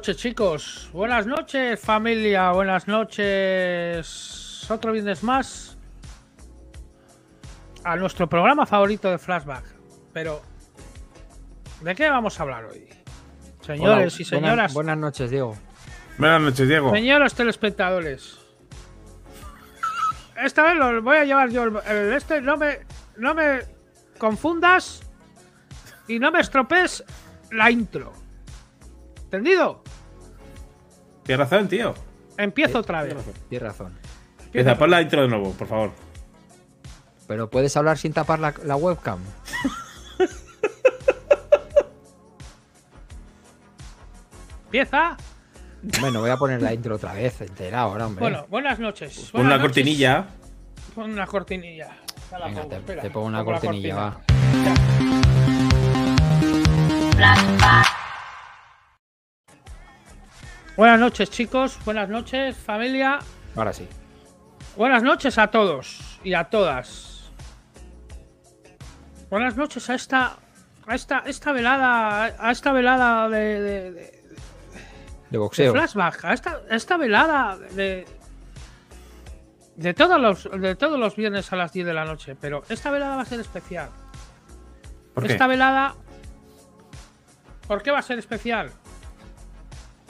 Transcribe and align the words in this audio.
Buenas 0.00 0.08
noches, 0.08 0.22
chicos. 0.22 0.90
Buenas 0.94 1.26
noches, 1.26 1.78
familia. 1.78 2.52
Buenas 2.52 2.88
noches. 2.88 4.66
Otro 4.70 4.92
viernes 4.92 5.22
más 5.22 5.76
a 7.84 7.96
nuestro 7.96 8.26
programa 8.26 8.64
favorito 8.64 9.10
de 9.10 9.18
Flashback. 9.18 9.62
Pero, 10.14 10.40
¿de 11.82 11.94
qué 11.94 12.08
vamos 12.08 12.40
a 12.40 12.44
hablar 12.44 12.64
hoy? 12.64 12.88
Señores 13.60 14.14
Hola, 14.14 14.22
y 14.22 14.24
señoras. 14.24 14.54
Buenas, 14.54 14.72
buenas 14.72 14.96
noches, 14.96 15.30
Diego. 15.30 15.58
Buenas 16.16 16.40
noches, 16.40 16.66
Diego. 16.66 16.90
Señores 16.92 17.34
telespectadores. 17.34 18.38
Esta 20.42 20.62
vez 20.62 20.76
lo 20.76 21.02
voy 21.02 21.18
a 21.18 21.26
llevar 21.26 21.50
yo 21.50 21.64
el, 21.64 21.76
el 21.86 22.14
este. 22.14 22.40
No 22.40 22.56
me, 22.56 22.78
no 23.18 23.34
me 23.34 23.64
confundas 24.16 25.02
y 26.08 26.18
no 26.18 26.32
me 26.32 26.40
estropees 26.40 27.04
la 27.50 27.70
intro. 27.70 28.14
¿Entendido? 29.24 29.84
Tienes 31.24 31.48
razón, 31.50 31.68
tío. 31.68 31.94
Empiezo 32.36 32.78
otra 32.80 33.02
vez. 33.02 33.14
Tienes 33.48 33.68
razón. 33.68 33.98
Empieza, 34.46 34.76
pon 34.76 34.90
la 34.90 35.00
intro 35.02 35.22
de 35.22 35.28
nuevo, 35.28 35.52
por 35.52 35.66
favor. 35.68 35.90
Pero 37.28 37.48
puedes 37.48 37.76
hablar 37.76 37.98
sin 37.98 38.12
tapar 38.12 38.38
la, 38.40 38.52
la 38.64 38.76
webcam. 38.76 39.20
Empieza. 44.66 45.16
Bueno, 46.00 46.20
voy 46.20 46.30
a 46.30 46.36
poner 46.36 46.60
la 46.62 46.72
intro 46.74 46.96
otra 46.96 47.12
vez, 47.14 47.40
entera 47.40 47.80
ahora, 47.80 48.06
hombre. 48.06 48.20
Bueno, 48.20 48.46
buenas 48.50 48.78
noches. 48.78 49.16
Pon 49.32 49.42
Buenas 49.42 49.46
una 49.46 49.56
noches. 49.56 49.62
cortinilla. 49.62 50.26
Pon 50.94 51.10
una 51.10 51.26
cortinilla. 51.26 51.88
La 52.32 52.46
Venga, 52.46 52.60
pongo, 52.62 52.68
te, 52.68 52.76
espera, 52.76 53.02
te 53.02 53.10
pongo 53.10 53.26
una 53.26 53.38
pongo 53.44 53.52
cortinilla, 53.60 53.94
cortina. 53.94 54.74
va. 57.60 57.84
Buenas 60.80 60.98
noches, 60.98 61.28
chicos. 61.28 61.78
Buenas 61.84 62.08
noches, 62.08 62.56
familia. 62.56 63.18
Ahora 63.54 63.70
sí. 63.70 63.86
Buenas 64.78 65.02
noches 65.02 65.36
a 65.36 65.48
todos 65.48 66.18
y 66.24 66.32
a 66.32 66.44
todas. 66.44 67.30
Buenas 69.28 69.58
noches 69.58 69.90
a 69.90 69.94
esta. 69.94 70.38
A 70.86 70.94
esta, 70.94 71.18
esta 71.26 71.52
velada. 71.52 72.34
A 72.38 72.50
esta 72.50 72.72
velada 72.72 73.28
de. 73.28 73.60
de- 73.60 73.90
de- 73.92 74.20
De 75.28 75.36
boxeo. 75.36 75.72
flashback. 75.72 76.24
A 76.24 76.32
esta, 76.32 76.62
a 76.70 76.74
esta 76.74 76.96
velada 76.96 77.58
de. 77.58 78.06
De 79.76 79.92
todos, 79.92 80.18
los, 80.18 80.48
de 80.62 80.76
todos 80.76 80.98
los 80.98 81.14
viernes 81.14 81.52
a 81.52 81.56
las 81.56 81.74
10 81.74 81.84
de 81.88 81.92
la 81.92 82.06
noche. 82.06 82.36
Pero 82.40 82.62
esta 82.70 82.90
velada 82.90 83.16
va 83.16 83.22
a 83.22 83.26
ser 83.26 83.40
especial. 83.40 83.90
¿Por 85.12 85.26
qué? 85.26 85.32
Esta 85.34 85.46
velada. 85.46 85.94
¿Por 87.68 87.82
qué 87.82 87.90
va 87.90 87.98
a 87.98 88.02
ser 88.02 88.18
especial? 88.18 88.70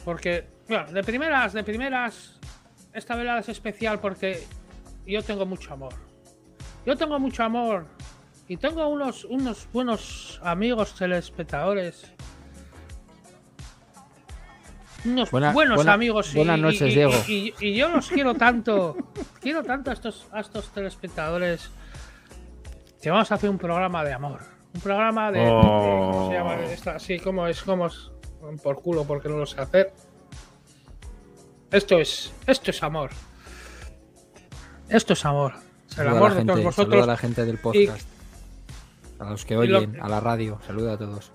Porque, 0.04 0.46
bueno, 0.70 0.92
de 0.92 1.02
primeras, 1.02 1.52
de 1.52 1.64
primeras, 1.64 2.38
esta 2.94 3.14
velada 3.16 3.40
es 3.40 3.48
especial 3.48 3.98
porque 4.00 4.42
yo 5.06 5.22
tengo 5.22 5.44
mucho 5.46 5.72
amor. 5.74 5.92
Yo 6.86 6.96
tengo 6.96 7.18
mucho 7.18 7.42
amor 7.44 7.86
y 8.48 8.56
tengo 8.56 8.86
unos, 8.88 9.24
unos 9.24 9.68
buenos 9.72 10.40
amigos 10.42 10.94
telespectadores. 10.94 12.10
Unos 15.04 15.30
Buena- 15.30 15.52
buenos 15.52 15.76
buena- 15.76 15.92
amigos. 15.94 16.34
y- 16.34 16.36
buenas 16.36 16.58
y- 16.58 16.62
noches, 16.62 16.82
y- 16.82 16.94
Diego. 16.94 17.12
Y, 17.26 17.54
y 17.60 17.74
yo 17.74 17.88
los 17.88 18.08
quiero 18.08 18.34
tanto. 18.34 18.96
quiero 19.40 19.62
tanto 19.62 19.90
a 19.90 19.94
estos, 19.94 20.28
a 20.30 20.40
estos 20.40 20.70
telespectadores 20.72 21.70
que 23.02 23.10
vamos 23.10 23.32
a 23.32 23.36
hacer 23.36 23.48
un 23.48 23.56
programa 23.58 24.04
de 24.04 24.12
amor. 24.12 24.40
Un 24.74 24.80
programa 24.82 25.32
de. 25.32 25.40
de- 25.40 25.46
¿Cómo 25.48 26.28
se 26.28 26.34
llama? 26.34 26.54
Esto, 26.64 26.90
así 26.90 27.18
como 27.18 27.46
es, 27.46 27.62
como 27.62 27.86
es. 27.86 28.10
Por 28.62 28.80
culo, 28.82 29.04
porque 29.04 29.28
no 29.28 29.36
lo 29.38 29.46
sé 29.46 29.60
hacer. 29.60 29.92
Esto 31.70 31.98
es. 31.98 32.32
Esto 32.46 32.70
es 32.70 32.82
amor. 32.82 33.10
Esto 34.88 35.12
es 35.12 35.24
amor. 35.24 35.54
El 35.90 35.94
Saluda 35.94 36.16
amor 36.16 36.30
la 36.30 36.34
de 36.36 36.44
todos 36.44 36.56
gente, 36.56 36.64
vosotros. 36.64 37.02
a 37.02 37.06
la 37.06 37.16
gente 37.16 37.44
del 37.44 37.58
podcast. 37.58 38.08
A 39.18 39.30
los 39.30 39.44
que 39.44 39.54
lo- 39.54 39.60
oyen, 39.60 39.98
a 40.00 40.08
la 40.08 40.20
radio. 40.20 40.58
Saluda 40.66 40.94
a 40.94 40.98
todos. 40.98 41.30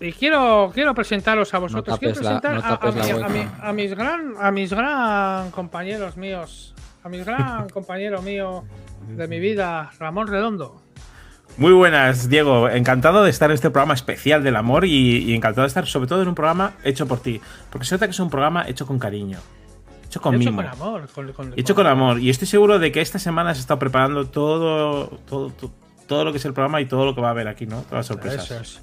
Y 0.00 0.12
quiero, 0.12 0.70
quiero 0.74 0.94
presentaros 0.94 1.54
a 1.54 1.58
vosotros. 1.58 1.94
No 1.94 1.98
quiero 1.98 2.14
la- 2.14 2.40
presentar 2.40 2.54
no 2.56 2.60
a- 2.64 3.28
mi- 3.28 3.38
mi- 3.38 3.46
mis 3.72 3.94
gran, 3.94 4.34
a 4.38 4.50
mis 4.50 4.72
gran 4.72 5.50
compañeros 5.52 6.16
míos. 6.16 6.74
A 7.04 7.08
mis 7.08 7.24
gran 7.24 7.68
compañero 7.70 8.20
mío 8.22 8.64
de 9.08 9.26
mi 9.28 9.38
vida, 9.40 9.90
Ramón 9.98 10.26
Redondo. 10.28 10.81
Muy 11.58 11.72
buenas, 11.72 12.28
Diego. 12.28 12.68
Encantado 12.68 13.22
de 13.22 13.30
estar 13.30 13.50
en 13.50 13.54
este 13.54 13.70
programa 13.70 13.94
especial 13.94 14.42
del 14.42 14.56
amor 14.56 14.84
y, 14.84 15.18
y 15.18 15.34
encantado 15.34 15.62
de 15.62 15.68
estar 15.68 15.86
sobre 15.86 16.08
todo 16.08 16.22
en 16.22 16.28
un 16.28 16.34
programa 16.34 16.72
hecho 16.82 17.06
por 17.06 17.20
ti. 17.20 17.40
Porque 17.70 17.86
se 17.86 17.94
nota 17.94 18.06
que 18.06 18.12
es 18.12 18.20
un 18.20 18.30
programa 18.30 18.66
hecho 18.66 18.86
con 18.86 18.98
cariño. 18.98 19.38
Hecho 20.06 20.20
con 20.20 20.34
Hecho 20.34 20.50
mimo. 20.50 20.56
con 20.62 20.66
amor. 20.66 21.08
con- 21.14 21.32
con- 21.32 21.52
Hecho 21.56 21.74
con 21.74 21.86
amor. 21.86 22.18
Y 22.20 22.30
estoy 22.30 22.48
seguro 22.48 22.78
de 22.78 22.90
que 22.90 23.00
esta 23.00 23.18
semana 23.18 23.54
se 23.54 23.60
está 23.60 23.78
preparando 23.78 24.26
todo, 24.26 25.08
todo, 25.28 25.50
todo, 25.50 25.70
todo 26.06 26.24
lo 26.24 26.32
que 26.32 26.38
es 26.38 26.44
el 26.44 26.52
programa 26.54 26.80
y 26.80 26.86
todo 26.86 27.04
lo 27.04 27.14
que 27.14 27.20
va 27.20 27.28
a 27.28 27.32
haber 27.32 27.48
aquí, 27.48 27.66
¿no? 27.66 27.82
Todas 27.82 27.98
las 27.98 28.06
sorpresas. 28.06 28.44
Eso 28.50 28.60
es. 28.60 28.80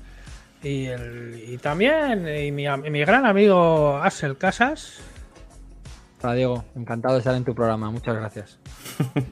Y, 0.61 0.85
el- 0.85 1.43
y 1.47 1.57
también 1.57 2.27
y 2.27 2.51
mi 2.51 2.99
gran 2.99 3.25
amigo 3.25 3.97
Axel 3.97 4.37
Casas. 4.37 4.99
Hola, 6.21 6.33
Diego. 6.33 6.65
Encantado 6.75 7.13
de 7.13 7.19
estar 7.19 7.33
en 7.35 7.45
tu 7.45 7.55
programa. 7.55 7.89
Muchas 7.91 8.15
gracias. 8.15 8.59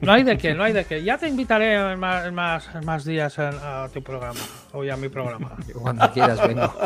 No 0.00 0.12
hay 0.12 0.22
de 0.22 0.38
qué, 0.38 0.54
no 0.54 0.62
hay 0.62 0.72
de 0.72 0.84
qué. 0.86 1.02
Ya 1.02 1.18
te 1.18 1.28
invitaré 1.28 1.74
en 1.74 2.00
más, 2.00 2.24
en 2.24 2.34
más, 2.34 2.68
en 2.74 2.84
más 2.86 3.04
días 3.04 3.38
a, 3.38 3.84
a 3.84 3.88
tu 3.90 4.02
programa. 4.02 4.40
O 4.72 4.82
ya 4.82 4.94
a 4.94 4.96
mi 4.96 5.08
programa. 5.08 5.52
Cuando 5.74 6.10
quieras, 6.12 6.46
vengo. 6.46 6.72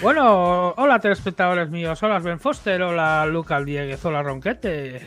Bueno, 0.00 0.70
hola 0.70 0.98
telespectadores 0.98 1.70
míos. 1.70 2.02
Hola 2.02 2.18
Ben 2.18 2.40
Foster, 2.40 2.82
hola 2.82 3.24
Lucas 3.26 3.64
Dieguez, 3.64 4.04
hola 4.04 4.20
Ronquete. 4.20 5.00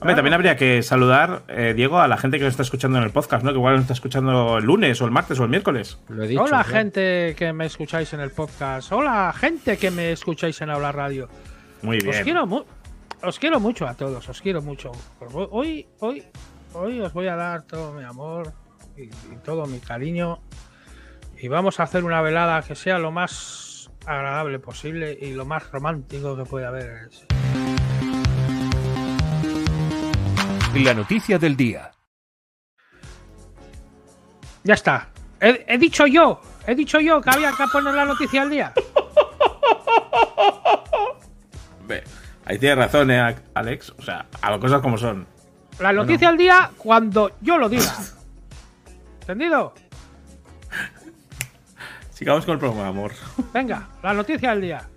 Hombre, 0.00 0.14
también 0.14 0.34
habría 0.34 0.54
que 0.54 0.82
saludar, 0.82 1.42
eh, 1.48 1.72
Diego, 1.74 1.98
a 1.98 2.06
la 2.06 2.18
gente 2.18 2.38
que 2.38 2.44
nos 2.44 2.52
está 2.52 2.62
escuchando 2.62 2.98
en 2.98 3.04
el 3.04 3.10
podcast, 3.10 3.42
¿no? 3.42 3.50
Que 3.52 3.56
igual 3.56 3.74
nos 3.74 3.82
está 3.82 3.94
escuchando 3.94 4.58
el 4.58 4.64
lunes 4.64 5.00
o 5.00 5.06
el 5.06 5.10
martes 5.10 5.40
o 5.40 5.44
el 5.44 5.48
miércoles. 5.48 5.98
Lo 6.08 6.22
he 6.24 6.28
dicho. 6.28 6.42
Hola 6.42 6.58
¿no? 6.58 6.64
gente 6.64 7.34
que 7.38 7.52
me 7.54 7.64
escucháis 7.66 8.12
en 8.12 8.20
el 8.20 8.30
podcast. 8.30 8.92
Hola 8.92 9.32
gente 9.34 9.78
que 9.78 9.90
me 9.90 10.12
escucháis 10.12 10.60
en 10.60 10.70
Hablar 10.70 10.94
Radio. 10.94 11.28
Muy 11.82 11.98
Os 11.98 12.04
bien. 12.04 12.24
quiero, 12.24 12.46
mu- 12.46 12.64
os 13.22 13.38
quiero 13.38 13.60
mucho 13.60 13.86
a 13.86 13.94
todos, 13.94 14.28
os 14.28 14.40
quiero 14.40 14.62
mucho. 14.62 14.90
Hoy, 15.50 15.86
hoy, 16.00 16.24
hoy 16.72 17.00
os 17.00 17.12
voy 17.12 17.28
a 17.28 17.36
dar 17.36 17.62
todo 17.62 17.92
mi 17.92 18.04
amor 18.04 18.52
y, 18.96 19.02
y 19.04 19.36
todo 19.44 19.66
mi 19.66 19.78
cariño. 19.80 20.40
Y 21.40 21.46
vamos 21.48 21.78
a 21.78 21.84
hacer 21.84 22.04
una 22.04 22.20
velada 22.20 22.62
que 22.62 22.74
sea 22.74 22.98
lo 22.98 23.12
más 23.12 23.90
agradable 24.06 24.58
posible 24.58 25.16
y 25.20 25.32
lo 25.32 25.44
más 25.44 25.70
romántico 25.70 26.36
que 26.36 26.44
pueda 26.44 26.68
haber. 26.68 27.10
La 30.74 30.94
noticia 30.94 31.38
del 31.38 31.56
día. 31.56 31.90
Ya 34.64 34.74
está. 34.74 35.10
He, 35.40 35.64
he 35.68 35.78
dicho 35.78 36.06
yo, 36.06 36.40
he 36.66 36.74
dicho 36.74 36.98
yo 37.00 37.20
que 37.20 37.30
había 37.30 37.52
que 37.52 37.64
poner 37.72 37.94
la 37.94 38.04
noticia 38.04 38.42
al 38.42 38.50
día. 38.50 38.72
Ahí 42.44 42.58
tienes 42.58 42.78
razón, 42.78 43.10
¿eh, 43.10 43.36
Alex? 43.54 43.92
O 43.98 44.02
sea, 44.02 44.26
a 44.40 44.50
las 44.50 44.58
cosas 44.58 44.80
como 44.80 44.96
son. 44.96 45.26
La 45.78 45.92
noticia 45.92 46.28
al 46.28 46.36
día 46.36 46.70
cuando 46.78 47.32
yo 47.40 47.58
lo 47.58 47.68
diga. 47.68 47.94
¿Entendido? 49.20 49.74
Sigamos 52.10 52.44
con 52.44 52.54
el 52.54 52.58
programa, 52.58 52.88
amor. 52.88 53.12
Venga, 53.52 53.88
la 54.02 54.14
noticia 54.14 54.50
del 54.50 54.60
día. 54.62 54.88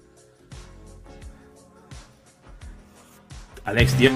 Alex, 3.66 3.94
tío. 3.96 4.12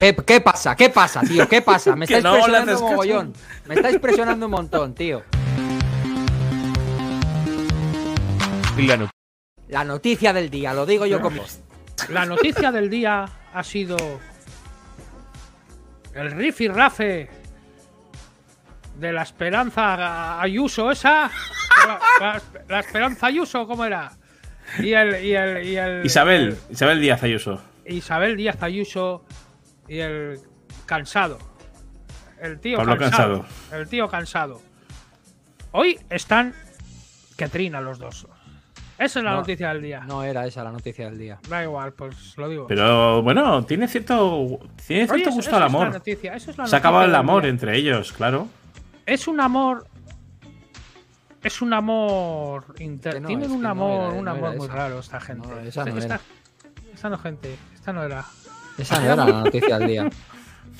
¿Qué, 0.00 0.16
qué 0.26 0.40
pasa? 0.40 0.74
¿Qué 0.74 0.90
pasa, 0.90 1.20
tío? 1.20 1.48
¿Qué 1.48 1.62
pasa? 1.62 1.94
Me 1.96 2.04
estáis 2.04 2.24
no 2.24 2.32
presionando 2.32 2.80
mogollón. 2.80 3.32
Me 3.66 3.74
estáis 3.74 3.98
presionando 3.98 4.46
un 4.46 4.52
montón, 4.52 4.94
tío. 4.94 5.22
La 9.68 9.78
no- 9.84 9.84
La 9.84 9.84
noticia 9.84 10.32
del 10.32 10.50
día, 10.50 10.74
lo 10.74 10.86
digo 10.86 11.06
yo 11.06 11.20
como. 11.20 11.42
La 12.08 12.26
noticia 12.26 12.70
del 12.72 12.90
día 12.90 13.24
ha 13.52 13.62
sido 13.62 13.96
el 16.14 16.30
riff 16.32 16.60
y 16.60 16.68
rafe 16.68 17.28
de 18.96 19.12
la 19.12 19.22
Esperanza 19.22 20.40
Ayuso 20.40 20.90
esa. 20.90 21.30
La, 21.86 22.00
la- 22.20 22.42
la 22.68 22.80
Esperanza 22.80 23.26
Ayuso, 23.26 23.66
¿cómo 23.66 23.84
era? 23.84 24.12
Y 24.78 24.92
el, 24.92 25.24
y 25.24 25.34
el, 25.34 25.64
y 25.66 25.76
el- 25.76 26.06
Isabel, 26.06 26.58
Isabel 26.70 27.00
Díaz 27.00 27.22
Ayuso. 27.22 27.60
Isabel 27.86 28.36
Díaz 28.36 28.62
Ayuso 28.62 29.24
y 29.88 29.98
el 29.98 30.40
cansado. 30.86 31.38
El 32.40 32.58
tío 32.60 32.76
Pablo 32.78 32.96
cansado, 32.98 33.40
Cansado. 33.42 33.80
El 33.80 33.88
tío 33.88 34.08
cansado. 34.08 34.62
Hoy 35.72 35.98
están 36.10 36.54
que 37.36 37.48
trina 37.48 37.80
los 37.80 37.98
dos. 37.98 38.26
Esa 38.98 39.18
es 39.18 39.24
la 39.24 39.32
No, 39.32 39.36
noticia 39.38 39.68
del 39.72 39.82
día. 39.82 40.00
No 40.06 40.22
era 40.22 40.46
esa 40.46 40.62
la 40.62 40.70
noticia 40.70 41.06
del 41.06 41.18
día. 41.18 41.38
Da 41.48 41.62
igual, 41.64 41.92
pues 41.94 42.36
lo 42.36 42.48
digo. 42.48 42.66
Pero 42.68 43.22
bueno, 43.22 43.64
tiene 43.64 43.88
cierto, 43.88 44.46
tiene 44.86 45.06
cierto 45.06 45.28
eso- 45.30 45.30
gusto 45.32 45.50
eso 45.50 45.56
al 45.56 45.62
es 45.66 45.72
la 45.72 45.78
amor. 45.78 45.92
noticia, 45.92 46.34
eso 46.34 46.50
es 46.52 46.58
la 46.58 46.66
Se 46.66 46.76
ha 46.76 46.78
acabado 46.78 47.04
el 47.04 47.10
noticia 47.10 47.20
amor 47.20 47.42
día. 47.42 47.50
entre 47.50 47.76
ellos, 47.76 48.12
claro. 48.12 48.48
Es 49.06 49.26
un 49.28 49.40
amor 49.40 49.86
es 51.42 51.60
un 51.60 51.74
amor 51.74 52.64
inter- 52.78 53.14
Que 53.14 53.20
no, 53.20 53.26
Tienen 53.28 53.44
es 53.46 53.50
un 53.52 53.62
no 53.62 53.68
amor, 53.68 54.12
era- 54.12 54.20
un 54.20 54.28
amor 54.28 54.56
muy 54.56 54.64
esa. 54.66 54.74
raro 54.74 54.98
esta 55.00 55.20
gente. 55.20 55.46
No, 55.46 55.58
esa 55.60 55.84
no 55.84 55.98
esta, 55.98 56.14
era. 56.14 56.20
esta 56.94 57.08
no, 57.10 57.18
gente. 57.18 57.56
Esta 57.74 57.92
no 57.92 58.02
era. 58.02 58.24
Esa 58.78 58.98
no 59.00 59.04
era 59.12 59.16
la 59.16 59.26
noticia 59.42 59.78
del 59.78 59.88
día. 59.88 60.10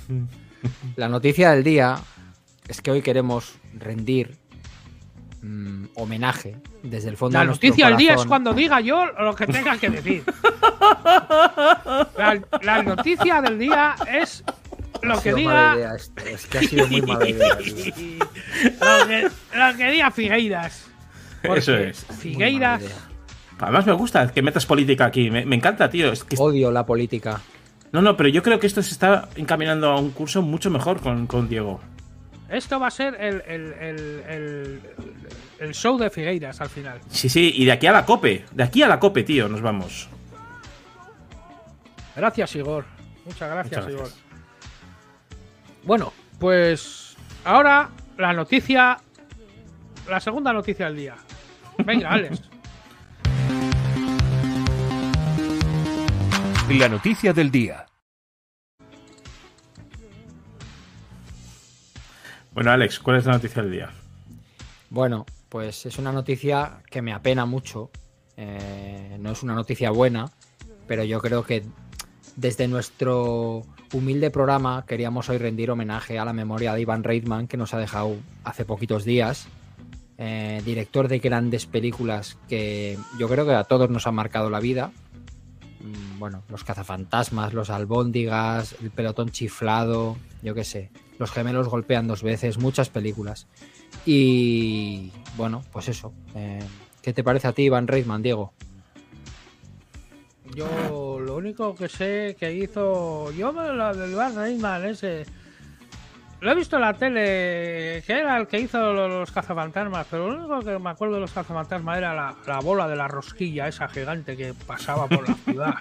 La 0.96 1.08
noticia 1.08 1.50
del 1.50 1.62
día 1.62 1.96
es 2.68 2.80
que 2.80 2.90
hoy 2.90 3.02
queremos 3.02 3.56
rendir 3.74 4.38
mm, 5.44 5.86
homenaje 5.96 6.56
desde 6.82 7.08
el 7.10 7.16
fondo 7.16 7.38
La 7.38 7.44
de 7.44 7.50
noticia 7.50 7.88
del 7.88 7.96
día 7.96 8.14
es 8.14 8.24
cuando 8.24 8.52
diga 8.52 8.80
yo 8.80 9.06
lo 9.06 9.34
que 9.34 9.46
tenga 9.46 9.76
que 9.78 9.90
decir. 9.90 10.24
La, 12.16 12.40
la 12.62 12.82
noticia 12.82 13.40
del 13.42 13.58
día 13.58 13.94
es 14.20 14.44
lo 15.02 15.14
Ha 15.18 15.22
que 15.22 15.34
diga. 15.34 15.94
esto, 15.96 16.22
Es 16.24 16.46
que 16.46 16.58
ha 16.58 16.62
sido 16.62 16.86
muy 16.88 17.02
mala 17.02 17.28
idea. 17.28 17.56
tío. 17.58 17.94
lo, 18.80 19.06
que, 19.06 19.22
lo 19.54 19.76
que 19.76 19.90
diga 19.90 20.10
Figueiras. 20.10 20.86
Eso 21.42 21.76
es. 21.76 22.06
Figueiras. 22.18 22.82
Además 23.58 23.86
me 23.86 23.92
gusta 23.92 24.30
que 24.32 24.42
metas 24.42 24.66
política 24.66 25.06
aquí. 25.06 25.30
Me, 25.30 25.44
me 25.44 25.56
encanta, 25.56 25.88
tío. 25.90 26.10
Es 26.12 26.24
que- 26.24 26.36
Odio 26.38 26.70
la 26.70 26.84
política. 26.86 27.40
no, 27.92 28.00
no, 28.02 28.16
pero 28.16 28.28
yo 28.28 28.42
creo 28.42 28.58
que 28.58 28.66
esto 28.66 28.82
se 28.82 28.92
está 28.92 29.28
encaminando 29.36 29.90
a 29.90 29.98
un 30.00 30.10
curso 30.10 30.42
mucho 30.42 30.70
mejor 30.70 31.00
con, 31.00 31.26
con 31.26 31.48
Diego. 31.48 31.80
Esto 32.48 32.78
va 32.78 32.88
a 32.88 32.90
ser 32.90 33.14
el, 33.20 33.42
el, 33.46 33.72
el, 33.72 34.80
el- 35.64 35.74
show 35.74 35.98
de 35.98 36.10
Figueiras 36.10 36.60
al 36.60 36.68
final. 36.68 37.00
Sí, 37.08 37.28
sí, 37.28 37.52
y 37.56 37.64
de 37.64 37.72
aquí 37.72 37.86
a 37.86 37.92
la 37.92 38.04
cope. 38.04 38.44
De 38.52 38.62
aquí 38.62 38.82
a 38.82 38.88
la 38.88 38.98
cope, 39.00 39.22
tío, 39.22 39.48
nos 39.48 39.60
vamos. 39.60 40.08
Gracias, 42.16 42.54
Igor. 42.56 42.84
Muchas 43.24 43.50
gracias, 43.50 43.80
Muchas 43.84 43.90
Igor. 43.92 44.00
gracias. 44.06 44.24
Bueno, 45.84 46.12
pues 46.38 47.16
ahora 47.44 47.90
la 48.18 48.32
noticia. 48.32 48.98
La 50.08 50.20
segunda 50.20 50.52
noticia 50.52 50.86
del 50.86 50.96
día. 50.96 51.16
Venga, 51.84 52.10
Alex. 52.12 52.42
La 56.70 56.88
noticia 56.88 57.32
del 57.32 57.50
día. 57.50 57.86
Bueno, 62.52 62.70
Alex, 62.70 63.00
¿cuál 63.00 63.16
es 63.18 63.26
la 63.26 63.32
noticia 63.32 63.62
del 63.62 63.72
día? 63.72 63.90
Bueno, 64.90 65.26
pues 65.54 65.86
es 65.86 65.98
una 65.98 66.10
noticia 66.10 66.82
que 66.90 67.00
me 67.00 67.12
apena 67.12 67.46
mucho. 67.46 67.92
Eh, 68.36 69.16
no 69.20 69.30
es 69.30 69.44
una 69.44 69.54
noticia 69.54 69.92
buena, 69.92 70.32
pero 70.88 71.04
yo 71.04 71.20
creo 71.20 71.44
que 71.44 71.62
desde 72.34 72.66
nuestro 72.66 73.62
humilde 73.92 74.32
programa 74.32 74.84
queríamos 74.84 75.28
hoy 75.28 75.38
rendir 75.38 75.70
homenaje 75.70 76.18
a 76.18 76.24
la 76.24 76.32
memoria 76.32 76.74
de 76.74 76.80
Ivan 76.80 77.04
Reitman, 77.04 77.46
que 77.46 77.56
nos 77.56 77.72
ha 77.72 77.78
dejado 77.78 78.16
hace 78.42 78.64
poquitos 78.64 79.04
días. 79.04 79.46
Eh, 80.18 80.60
director 80.64 81.06
de 81.06 81.20
grandes 81.20 81.66
películas 81.66 82.36
que 82.48 82.98
yo 83.16 83.28
creo 83.28 83.46
que 83.46 83.54
a 83.54 83.62
todos 83.62 83.88
nos 83.90 84.08
han 84.08 84.16
marcado 84.16 84.50
la 84.50 84.58
vida. 84.58 84.90
Mm, 85.78 86.18
Bueno, 86.18 86.42
Los 86.48 86.64
cazafantasmas, 86.64 87.54
Los 87.54 87.70
albóndigas, 87.70 88.74
El 88.82 88.90
pelotón 88.90 89.28
chiflado, 89.28 90.16
yo 90.42 90.52
qué 90.52 90.64
sé. 90.64 90.90
Los 91.20 91.30
gemelos 91.30 91.68
golpean 91.68 92.08
dos 92.08 92.24
veces, 92.24 92.58
muchas 92.58 92.88
películas. 92.90 93.46
Y 94.06 95.10
bueno, 95.36 95.62
pues 95.72 95.88
eso. 95.88 96.12
eh, 96.34 96.62
¿Qué 97.02 97.12
te 97.12 97.24
parece 97.24 97.48
a 97.48 97.52
ti, 97.52 97.62
Iván 97.64 97.86
Reitman, 97.86 98.22
Diego? 98.22 98.52
Yo 100.54 101.18
lo 101.20 101.36
único 101.36 101.74
que 101.74 101.88
sé 101.88 102.36
que 102.38 102.52
hizo. 102.52 103.32
Yo 103.32 103.52
me 103.52 103.72
la 103.72 103.92
del 103.92 104.14
Bar 104.14 104.34
Rayman 104.34 104.84
ese. 104.84 105.24
Lo 106.40 106.52
he 106.52 106.54
visto 106.54 106.76
en 106.76 106.82
la 106.82 106.92
tele, 106.92 108.02
que 108.06 108.12
era 108.12 108.36
el 108.36 108.46
que 108.46 108.60
hizo 108.60 108.78
lo- 108.92 109.08
los 109.08 109.30
cazafantasmas, 109.32 110.06
pero 110.10 110.30
lo 110.30 110.38
único 110.38 110.60
que 110.60 110.78
me 110.78 110.90
acuerdo 110.90 111.14
de 111.14 111.22
los 111.22 111.32
cazafantasmas 111.32 111.96
era 111.96 112.14
la, 112.14 112.34
la 112.46 112.60
bola 112.60 112.86
de 112.86 112.96
la 112.96 113.08
rosquilla, 113.08 113.66
esa 113.66 113.88
gigante 113.88 114.36
que 114.36 114.52
pasaba 114.52 115.08
por 115.08 115.26
la 115.26 115.34
ciudad. 115.36 115.74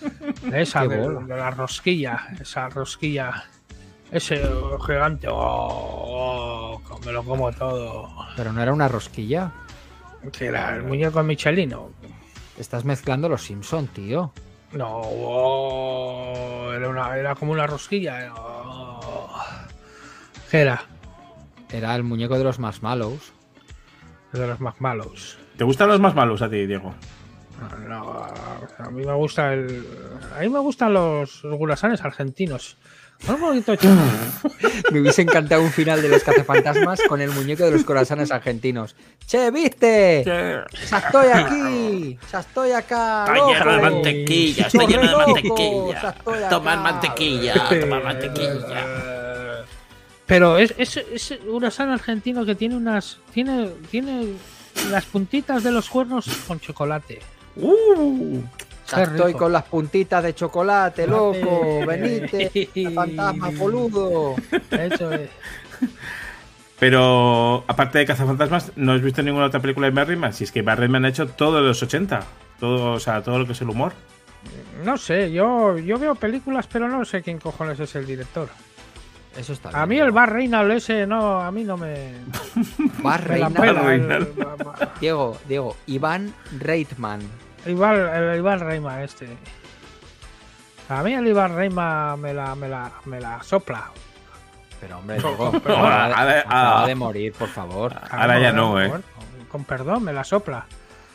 Esa 0.52 0.82
¿Qué 0.82 0.88
de, 0.88 0.98
bola? 0.98 1.20
de 1.20 1.36
la 1.36 1.50
rosquilla, 1.50 2.20
esa 2.38 2.68
rosquilla. 2.68 3.44
Ese 4.12 4.42
gigante, 4.86 5.28
oh, 5.30 6.80
oh, 6.88 7.00
me 7.04 7.12
lo 7.12 7.22
como 7.24 7.52
todo. 7.52 8.08
Pero 8.36 8.52
no 8.52 8.62
era 8.62 8.72
una 8.72 8.88
rosquilla. 8.88 9.52
Que 10.32 10.46
era 10.46 10.76
el 10.76 10.82
muñeco 10.82 11.22
Michelino. 11.22 11.90
Estás 12.58 12.84
mezclando 12.84 13.28
los 13.28 13.42
Simpson, 13.42 13.86
tío. 13.88 14.32
No, 14.72 15.00
oh, 15.02 16.72
era, 16.72 16.88
una, 16.88 17.16
era 17.16 17.34
como 17.34 17.52
una 17.52 17.66
rosquilla. 17.66 18.32
oh. 18.36 19.30
¿Qué 20.50 20.60
era? 20.62 20.82
Era 21.70 21.94
el 21.94 22.02
muñeco 22.02 22.36
de 22.36 22.44
los 22.44 22.58
Marshmallows. 22.58 23.32
De 24.32 24.46
los 24.46 24.60
McMallows. 24.60 25.38
¿Te 25.56 25.64
gustan 25.64 25.88
los 25.88 26.00
más 26.00 26.14
malos 26.14 26.42
a 26.42 26.50
ti, 26.50 26.66
Diego? 26.66 26.94
No, 27.86 28.26
a 28.78 28.90
mí 28.90 29.04
me 29.04 29.12
gusta 29.14 29.52
el. 29.52 29.86
A 30.36 30.40
mí 30.40 30.48
me 30.48 30.60
gustan 30.60 30.94
los, 30.94 31.44
los 31.44 31.58
gulasanes 31.58 32.02
argentinos. 32.02 32.78
Me 34.90 35.00
hubiese 35.00 35.22
encantado 35.22 35.62
un 35.62 35.70
final 35.70 36.00
de 36.02 36.08
los 36.08 36.22
cazafantasmas 36.22 37.00
con 37.08 37.20
el 37.20 37.30
muñeco 37.30 37.64
de 37.64 37.72
los 37.72 37.84
corazones 37.84 38.30
argentinos. 38.30 38.96
¡Che, 39.26 39.50
viste! 39.50 40.24
¡Ya 40.24 40.98
estoy 40.98 41.28
aquí! 41.28 42.18
¡Ya 42.32 42.40
estoy 42.40 42.72
acá! 42.72 43.24
Está 43.26 43.46
lleno 43.46 43.72
de 43.72 43.82
mantequilla, 43.82 44.66
está 44.66 44.84
lleno 44.84 45.08
de 45.08 45.16
mantequilla. 45.16 46.02
¡Ya 46.02 46.08
estoy 46.10 46.38
Tomar 46.48 46.78
mantequilla, 46.78 47.68
tomar 47.80 48.04
mantequilla. 48.04 49.64
Pero 50.26 50.58
es, 50.58 50.74
es, 50.78 50.96
es 50.96 51.30
un 51.32 51.50
gurasán 51.50 51.90
argentino 51.90 52.44
que 52.44 52.54
tiene 52.54 52.76
unas. 52.76 53.18
Tiene, 53.32 53.68
tiene 53.90 54.34
las 54.90 55.04
puntitas 55.04 55.62
de 55.62 55.72
los 55.72 55.88
cuernos 55.88 56.26
con 56.46 56.60
chocolate. 56.60 57.20
Uh, 57.56 58.40
estoy 58.96 59.32
con 59.34 59.52
las 59.52 59.64
puntitas 59.64 60.22
de 60.22 60.34
chocolate, 60.34 61.06
loco. 61.06 61.84
Venite, 61.86 62.50
fantasma, 62.94 63.50
boludo. 63.50 64.34
Eso 64.70 65.12
es. 65.12 65.30
pero 66.78 67.64
aparte 67.68 67.98
de 67.98 68.06
Cazafantasmas, 68.06 68.72
¿no 68.76 68.92
has 68.92 69.02
visto 69.02 69.22
ninguna 69.22 69.46
otra 69.46 69.60
película 69.60 69.86
de 69.86 69.92
Barryman? 69.92 70.32
Si 70.32 70.44
es 70.44 70.52
que 70.52 70.62
Barryman 70.62 71.04
ha 71.04 71.08
hecho 71.08 71.28
todo 71.28 71.56
de 71.56 71.62
los 71.68 71.82
80. 71.82 72.22
Todo, 72.58 72.92
o 72.92 73.00
sea, 73.00 73.22
todo 73.22 73.38
lo 73.38 73.46
que 73.46 73.52
es 73.52 73.60
el 73.60 73.68
humor. 73.70 73.92
No 74.84 74.96
sé, 74.96 75.30
yo, 75.32 75.76
yo 75.78 75.98
veo 75.98 76.14
películas, 76.14 76.66
pero 76.66 76.88
no 76.88 77.04
sé 77.04 77.22
quién 77.22 77.38
cojones 77.38 77.78
es 77.80 77.94
el 77.94 78.06
director. 78.06 78.48
Eso 79.36 79.52
está 79.52 79.68
A 79.68 79.72
bien, 79.72 79.88
mí 79.88 79.94
Diego. 79.96 80.06
el 80.08 80.12
Bar 80.12 80.32
Reynald 80.32 80.70
ese 80.72 81.06
no, 81.06 81.40
a 81.40 81.50
mí 81.52 81.62
no 81.64 81.76
me. 81.76 82.14
Bar 83.02 83.28
me 83.28 83.38
la 83.38 83.48
Reina- 83.48 83.60
pela, 83.60 83.82
Reynald. 83.82 84.28
el- 84.38 84.88
Diego, 85.00 85.38
Diego, 85.46 85.76
Iván 85.86 86.34
Reitman. 86.58 87.20
Igual, 87.66 87.98
el 87.98 88.38
Iván 88.38 88.60
Reima 88.60 89.02
este. 89.02 89.28
A 90.88 91.02
mí 91.02 91.12
el 91.14 91.26
Iván 91.26 91.54
Reima 91.54 92.16
me 92.16 92.32
la, 92.34 92.54
me 92.54 92.68
la, 92.68 92.90
me 93.04 93.20
la 93.20 93.42
sopla. 93.42 93.90
Pero 94.80 94.98
hombre, 94.98 95.18
pero 95.62 95.76
acaba, 95.76 96.08
de, 96.08 96.14
ahora- 96.14 96.40
acaba 96.40 96.70
ahora- 96.72 96.86
de 96.86 96.94
morir, 96.94 97.32
por 97.34 97.48
favor. 97.48 97.94
Ahora 98.10 98.40
ya 98.40 98.52
no, 98.52 98.80
eh. 98.80 98.90
Con 99.50 99.64
perdón, 99.64 100.04
me 100.04 100.12
la 100.12 100.24
sopla. 100.24 100.64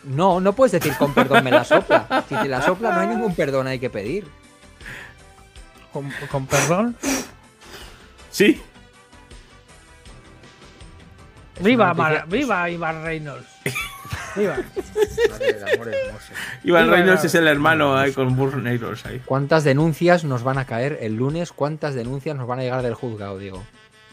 No, 0.03 0.39
no 0.39 0.53
puedes 0.53 0.71
decir 0.73 0.95
con 0.97 1.13
perdón 1.15 1.43
me 1.43 1.49
la 1.51 1.63
sopla. 1.63 2.23
Si 2.29 2.35
te 2.35 2.47
la 2.47 2.61
sopla 2.61 2.91
no 2.91 3.01
hay 3.01 3.07
ningún 3.07 3.33
perdón 3.33 3.65
hay 3.67 3.79
que 3.79 3.89
pedir. 3.89 4.27
Con, 5.91 6.11
con 6.29 6.45
perdón. 6.45 6.95
Sí. 8.29 8.61
Viva, 11.59 11.93
Mar- 11.93 12.25
viva 12.27 12.69
Iván 12.69 13.03
Reynolds. 13.03 13.47
Iván 14.35 14.63
Viva 16.63 16.83
Reynolds 16.85 17.23
es 17.25 17.35
el 17.35 17.47
hermano 17.47 17.95
ahí 17.97 18.11
con 18.11 18.35
Burr 18.35 18.61
Reynolds 18.61 19.05
ahí. 19.05 19.21
¿Cuántas 19.25 19.63
denuncias 19.63 20.23
nos 20.23 20.43
van 20.43 20.57
a 20.57 20.65
caer 20.65 20.97
el 21.01 21.15
lunes? 21.15 21.51
¿Cuántas 21.51 21.95
denuncias 21.95 22.35
nos 22.35 22.47
van 22.47 22.59
a 22.59 22.63
llegar 22.63 22.81
del 22.81 22.93
juzgado, 22.95 23.37
Diego? 23.37 23.63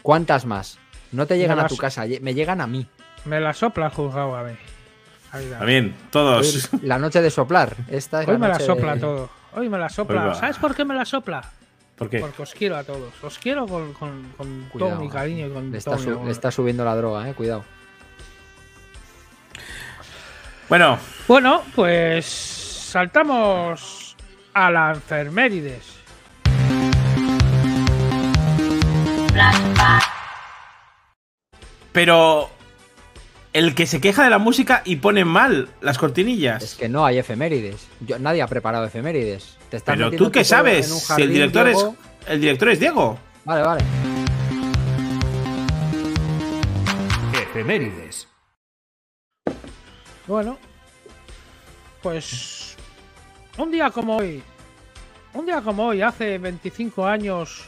¿Cuántas 0.01 0.45
más? 0.45 0.79
No 1.11 1.27
te 1.27 1.37
llegan 1.37 1.59
a 1.59 1.67
tu 1.67 1.77
casa, 1.77 2.05
me 2.21 2.33
llegan 2.33 2.61
a 2.61 2.67
mí. 2.67 2.87
Me 3.25 3.39
la 3.39 3.53
sopla 3.53 3.85
el 3.87 3.91
juzgado 3.91 4.35
a 4.35 4.43
mí. 4.43 4.53
También, 5.57 5.95
todos. 6.11 6.69
la 6.83 6.99
noche 6.99 7.21
de 7.21 7.31
soplar. 7.31 7.75
Esta 7.89 8.21
es 8.21 8.27
Hoy 8.27 8.37
me 8.37 8.47
la 8.47 8.59
sopla 8.59 8.95
de- 8.95 9.01
todo. 9.01 9.29
Hoy 9.55 9.69
me 9.69 9.77
la 9.77 9.89
sopla. 9.89 10.33
¿Sabes 10.35 10.57
por 10.57 10.75
qué 10.75 10.85
me 10.85 10.93
la 10.93 11.05
sopla? 11.05 11.43
¿Por 11.95 12.09
qué? 12.09 12.19
Porque 12.19 12.41
os 12.41 12.53
quiero 12.53 12.75
a 12.75 12.83
todos. 12.83 13.13
Os 13.23 13.37
quiero 13.39 13.67
con, 13.67 13.93
con- 13.93 14.31
con 14.37 14.65
Cuidado, 14.71 14.91
todo 14.93 15.01
mi 15.01 15.09
cariño 15.09 15.47
y 15.47 15.51
con 15.51 15.71
Le 15.71 15.79
todo 15.81 15.97
mi 15.97 16.07
amor. 16.11 16.25
le 16.25 16.31
está 16.31 16.51
subiendo 16.51 16.83
la 16.85 16.95
droga, 16.95 17.29
eh. 17.29 17.33
Cuidado. 17.33 17.63
Bueno, 20.69 20.97
Bueno, 21.27 21.61
pues 21.75 22.25
saltamos 22.25 24.15
a 24.53 24.71
la 24.71 24.91
enfermerides. 24.91 25.99
pero 31.91 32.49
el 33.53 33.75
que 33.75 33.85
se 33.85 34.01
queja 34.01 34.23
de 34.23 34.29
la 34.29 34.39
música 34.39 34.81
y 34.85 34.97
pone 34.97 35.25
mal 35.25 35.69
las 35.81 35.97
cortinillas. 35.97 36.63
Es 36.63 36.75
que 36.75 36.89
no 36.89 37.05
hay 37.05 37.19
efemérides. 37.19 37.87
Yo- 37.99 38.17
nadie 38.19 38.41
ha 38.41 38.47
preparado 38.47 38.85
efemérides. 38.85 39.57
Te 39.69 39.79
pero 39.81 40.11
tú 40.11 40.31
qué 40.31 40.43
sabes, 40.43 40.87
si 41.15 41.21
el 41.21 41.29
director 41.33 41.67
es 41.67 41.77
Diego. 41.77 41.95
el 42.27 42.41
director 42.41 42.69
es 42.69 42.79
Diego. 42.79 43.19
Vale, 43.45 43.61
vale. 43.63 43.83
Efemérides. 47.33 48.27
Bueno, 50.27 50.57
pues 52.01 52.75
un 53.57 53.71
día 53.71 53.89
como 53.91 54.17
hoy, 54.17 54.41
un 55.33 55.45
día 55.45 55.61
como 55.61 55.87
hoy, 55.87 56.01
hace 56.01 56.37
25 56.37 57.05
años, 57.05 57.65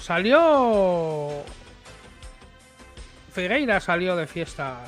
salió... 0.00 1.42
Figueira 3.32 3.78
salió 3.80 4.16
de 4.16 4.26
fiesta. 4.26 4.78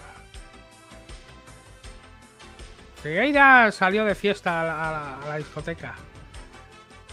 Figueira 3.02 3.70
salió 3.70 4.04
de 4.04 4.14
fiesta 4.14 4.60
a 4.60 4.64
la, 4.64 5.18
a 5.22 5.28
la- 5.28 5.36
discoteca. 5.38 5.94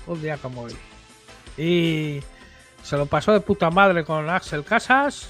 Un 0.08 0.22
día 0.22 0.38
como 0.38 0.64
hoy. 0.64 0.76
Y 1.58 2.20
se 2.82 2.98
lo 2.98 3.06
pasó 3.06 3.32
de 3.32 3.42
puta 3.42 3.70
madre 3.70 4.04
con 4.04 4.28
Axel 4.30 4.64
Casas. 4.64 5.30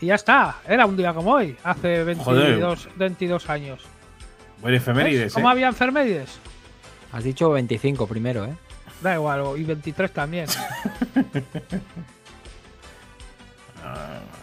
Y 0.00 0.06
ya 0.06 0.14
está. 0.14 0.56
Era 0.66 0.86
un 0.86 0.96
día 0.96 1.12
como 1.12 1.32
hoy, 1.32 1.56
hace 1.64 2.04
22, 2.04 2.88
22 2.96 3.50
años. 3.50 3.80
Buen 4.60 4.74
efemérides, 4.74 5.24
¿Ves? 5.24 5.32
¿eh? 5.32 5.34
¿Cómo 5.34 5.48
había 5.50 5.68
enfermerides? 5.68 6.38
Has 7.12 7.24
dicho 7.24 7.50
25 7.50 8.06
primero, 8.06 8.44
¿eh? 8.44 8.54
Da 9.00 9.14
igual, 9.14 9.42
y 9.58 9.64
23 9.64 10.10
también. 10.12 10.46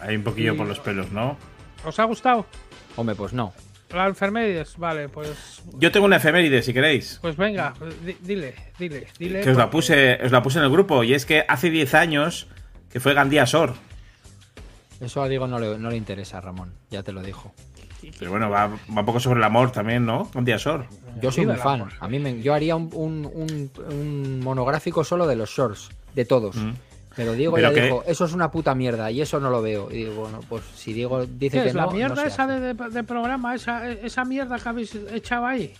Hay 0.00 0.16
un 0.16 0.22
poquillo 0.22 0.54
Y- 0.54 0.56
por 0.56 0.66
los 0.66 0.78
pelos, 0.80 1.10
¿no? 1.12 1.36
¿Os 1.84 1.98
ha 1.98 2.04
gustado? 2.04 2.46
Hombre, 2.96 3.14
pues 3.14 3.32
no. 3.32 3.52
La 3.90 4.06
enfermerides, 4.08 4.76
vale, 4.78 5.08
pues 5.08 5.62
Yo 5.78 5.92
tengo 5.92 6.06
una 6.06 6.16
efeméride, 6.16 6.60
si 6.62 6.72
queréis. 6.74 7.18
pues 7.22 7.36
venga, 7.36 7.72
di- 8.04 8.16
dile, 8.20 8.54
dile, 8.78 9.06
dile. 9.18 9.40
Que 9.42 9.50
os 9.50 9.56
la 9.56 9.70
puse, 9.70 10.18
os 10.24 10.32
la 10.32 10.42
puse 10.42 10.58
en 10.58 10.64
el 10.64 10.70
grupo. 10.70 11.04
Y 11.04 11.14
es 11.14 11.24
que 11.24 11.44
hace 11.46 11.70
10 11.70 11.94
años 11.94 12.48
que 12.90 12.98
fue 12.98 13.14
Gandía 13.14 13.46
Sor. 13.46 13.74
Eso 15.00 15.22
a 15.22 15.28
Diego 15.28 15.46
no 15.46 15.58
le, 15.58 15.78
no 15.78 15.90
le 15.90 15.96
interesa, 15.96 16.40
Ramón. 16.40 16.72
Ya 16.90 17.02
te 17.02 17.12
lo 17.12 17.22
dijo. 17.22 17.52
Pero 18.18 18.30
bueno, 18.30 18.48
va, 18.48 18.66
va 18.68 19.00
un 19.00 19.06
poco 19.06 19.20
sobre 19.20 19.38
el 19.38 19.44
amor 19.44 19.72
también, 19.72 20.06
¿no? 20.06 20.30
Gandía 20.32 20.58
Sor. 20.58 20.86
Yo 21.20 21.30
soy 21.32 21.44
el 21.44 21.56
fan. 21.56 21.88
A 22.00 22.08
mí 22.08 22.18
me- 22.18 22.40
yo 22.40 22.54
haría 22.54 22.76
un, 22.76 22.90
un- 22.92 23.26
un- 23.26 23.70
un 23.92 24.40
monográfico 24.40 25.02
solo 25.02 25.26
de 25.26 25.34
los 25.36 25.50
shorts, 25.50 25.88
de 26.14 26.24
todos. 26.24 26.56
Mm. 26.56 26.72
Pero 27.16 27.32
Diego 27.32 27.54
Pero 27.54 27.72
ya 27.72 27.82
dijo, 27.82 28.04
eso 28.06 28.26
es 28.26 28.32
una 28.34 28.50
puta 28.50 28.74
mierda 28.74 29.10
y 29.10 29.22
eso 29.22 29.40
no 29.40 29.48
lo 29.50 29.62
veo. 29.62 29.90
Y 29.90 30.04
digo, 30.04 30.14
bueno, 30.22 30.40
pues 30.48 30.62
si 30.74 30.92
Diego 30.92 31.24
dice 31.26 31.56
¿Qué 31.58 31.62
que 31.64 31.68
es 31.70 31.74
no, 31.74 31.80
la 31.80 31.86
no 31.86 31.92
mierda 31.92 32.16
se 32.22 32.28
esa 32.28 32.44
hace. 32.44 32.60
de, 32.60 32.74
de- 32.74 32.88
de 32.90 33.04
programa, 33.04 33.54
esa, 33.54 33.90
esa 33.90 34.24
mierda 34.24 34.58
que 34.58 34.68
habéis 34.68 34.94
echado 34.94 35.46
ahí? 35.46 35.72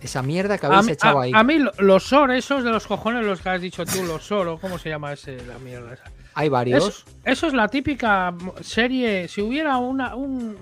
Esa 0.00 0.22
mierda 0.22 0.56
que 0.56 0.66
habéis 0.66 0.88
echado 0.88 1.18
a- 1.20 1.24
ahí. 1.24 1.32
a 1.34 1.42
mí 1.42 1.58
lo- 1.58 1.72
los 1.78 2.04
SOR, 2.04 2.30
esos 2.30 2.62
de 2.62 2.70
los 2.70 2.86
cojones, 2.86 3.24
los 3.24 3.40
que 3.40 3.48
has 3.48 3.60
dicho 3.60 3.84
tú, 3.84 4.04
los 4.04 4.22
SOR, 4.24 4.46
o 4.48 4.58
cómo 4.58 4.78
se 4.78 4.88
llama 4.88 5.12
ese, 5.12 5.44
la 5.46 5.58
mierda 5.58 5.94
esa. 5.94 6.04
Hay 6.38 6.48
varios. 6.48 6.84
Eso, 6.88 7.04
eso 7.24 7.46
es 7.48 7.52
la 7.54 7.66
típica 7.68 8.32
serie. 8.60 9.26
Si 9.26 9.40
hubiera 9.42 9.76
una 9.78 10.14
un 10.14 10.56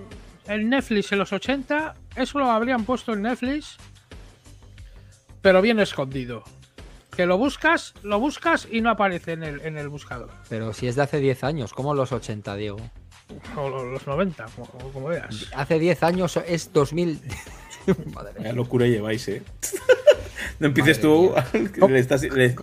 en 0.47 0.69
Netflix 0.69 1.11
en 1.11 1.19
los 1.19 1.31
80, 1.31 1.93
eso 2.15 2.39
lo 2.39 2.49
habrían 2.49 2.83
puesto 2.83 3.13
en 3.13 3.21
Netflix, 3.21 3.77
pero 5.41 5.61
bien 5.61 5.79
escondido. 5.79 6.43
Que 7.15 7.25
lo 7.25 7.37
buscas, 7.37 7.93
lo 8.03 8.19
buscas 8.19 8.67
y 8.71 8.81
no 8.81 8.89
aparece 8.89 9.33
en 9.33 9.43
el, 9.43 9.61
en 9.61 9.77
el 9.77 9.89
buscador. 9.89 10.29
Pero 10.49 10.73
si 10.73 10.87
es 10.87 10.95
de 10.95 11.01
hace 11.03 11.19
10 11.19 11.43
años, 11.43 11.73
como 11.73 11.93
los 11.93 12.11
80, 12.11 12.55
Diego. 12.55 12.77
O 13.55 13.69
lo- 13.69 13.83
los 13.85 14.05
90, 14.07 14.45
como, 14.55 14.91
como 14.93 15.07
veas. 15.09 15.47
Hace 15.55 15.79
10 15.79 16.03
años 16.03 16.37
es 16.47 16.71
2000. 16.73 17.19
Madre 18.13 18.39
mía. 18.39 18.53
Locura 18.53 18.85
lleváis, 18.87 19.27
¿eh? 19.27 19.43
no 20.59 20.67
empieces 20.67 21.01
tú. 21.01 21.33
le 21.89 21.99
estás- 21.99 22.23
le- 22.23 22.55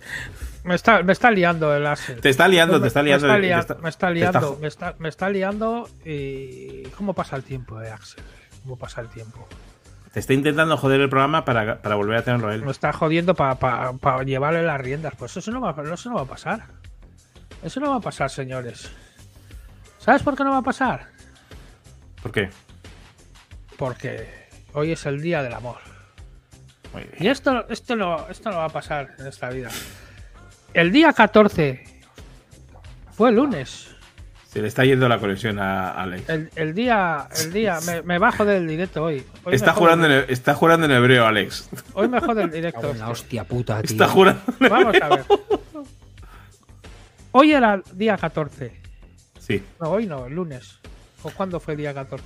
Me 0.65 0.75
está, 0.75 1.03
me 1.03 1.13
está 1.13 1.31
liando 1.31 1.73
el 1.75 1.85
Axel. 1.85 2.19
te 2.21 2.29
está 2.29 2.47
liando, 2.47 2.81
te 2.81 2.87
está 2.87 3.01
liando. 3.03 3.27
Me 3.27 3.33
está, 3.33 3.39
te 3.39 3.47
lia- 3.47 3.59
está- 3.59 3.75
me 3.75 3.89
está 3.89 4.09
liando, 4.09 4.57
me 4.59 4.67
está, 4.67 4.95
me 4.99 5.09
está 5.09 5.29
liando 5.29 5.89
y 6.03 6.83
cómo 6.97 7.13
pasa 7.13 7.35
el 7.35 7.43
tiempo, 7.43 7.81
eh, 7.81 7.89
Axel. 7.91 8.23
Cómo 8.63 8.75
pasa 8.77 9.01
el 9.01 9.09
tiempo. 9.09 9.47
Te 10.11 10.19
está 10.19 10.33
intentando 10.33 10.75
joder 10.77 11.01
el 11.01 11.09
programa 11.09 11.45
para, 11.45 11.81
para 11.81 11.95
volver 11.95 12.17
a 12.17 12.21
tenerlo 12.23 12.51
él. 12.51 12.63
Me 12.63 12.71
está 12.71 12.91
jodiendo 12.93 13.35
para 13.35 14.23
llevarle 14.23 14.63
las 14.63 14.81
riendas. 14.81 15.13
Pues 15.17 15.37
eso 15.37 15.51
no, 15.51 15.61
va, 15.61 15.75
eso 15.93 16.09
no 16.09 16.15
va 16.15 16.21
a 16.21 16.25
pasar. 16.25 16.63
Eso 17.63 17.79
no 17.79 17.89
va 17.91 17.97
a 17.97 18.01
pasar, 18.01 18.29
señores. 18.31 18.89
¿Sabes 19.99 20.23
por 20.23 20.35
qué 20.35 20.43
no 20.43 20.51
va 20.51 20.57
a 20.59 20.61
pasar? 20.63 21.07
¿Por 22.23 22.31
qué? 22.31 22.49
Porque 23.77 24.47
hoy 24.73 24.91
es 24.93 25.05
el 25.05 25.21
día 25.21 25.43
del 25.43 25.53
amor. 25.53 25.77
Muy 26.93 27.03
bien. 27.03 27.15
Y 27.23 27.27
esto, 27.27 27.67
esto, 27.69 27.95
no, 27.95 28.27
esto 28.29 28.49
no 28.51 28.57
va 28.57 28.65
a 28.65 28.69
pasar 28.69 29.15
en 29.19 29.27
esta 29.27 29.49
vida. 29.49 29.69
El 30.75 30.91
día 30.91 31.13
14 31.13 31.83
fue 33.13 33.29
el 33.29 33.35
lunes. 33.37 33.87
Se 34.49 34.61
le 34.61 34.67
está 34.67 34.83
yendo 34.83 35.07
la 35.07 35.19
conexión 35.19 35.57
a 35.57 35.91
Alex. 35.91 36.27
El, 36.29 36.49
el 36.55 36.73
día, 36.75 37.29
el 37.43 37.53
día, 37.53 37.79
me, 37.85 38.01
me 38.01 38.19
bajo 38.19 38.43
del 38.43 38.67
directo 38.67 39.03
hoy. 39.05 39.23
Está 39.51 39.71
jurando, 39.73 40.05
en, 40.05 40.25
está 40.29 40.53
jurando 40.53 40.85
en 40.85 40.91
hebreo, 40.91 41.25
Alex. 41.25 41.69
Hoy 41.93 42.09
me 42.09 42.19
jode 42.19 42.43
el 42.43 42.51
directo. 42.51 42.91
en 42.91 42.99
la 42.99 43.09
hostia 43.09 43.45
puta, 43.45 43.81
tío. 43.81 43.91
Está 43.91 44.07
jurando. 44.09 44.41
Vamos 44.69 44.95
a 45.01 45.09
ver. 45.09 45.25
Hoy 47.31 47.53
era 47.53 47.75
el 47.75 47.83
día 47.93 48.17
14. 48.17 48.73
Sí, 49.39 49.63
No, 49.79 49.91
hoy 49.91 50.05
no, 50.07 50.25
el 50.25 50.33
lunes. 50.35 50.79
¿O 51.23 51.29
cuándo 51.31 51.59
fue 51.61 51.73
el 51.75 51.79
día 51.79 51.93
14? 51.93 52.23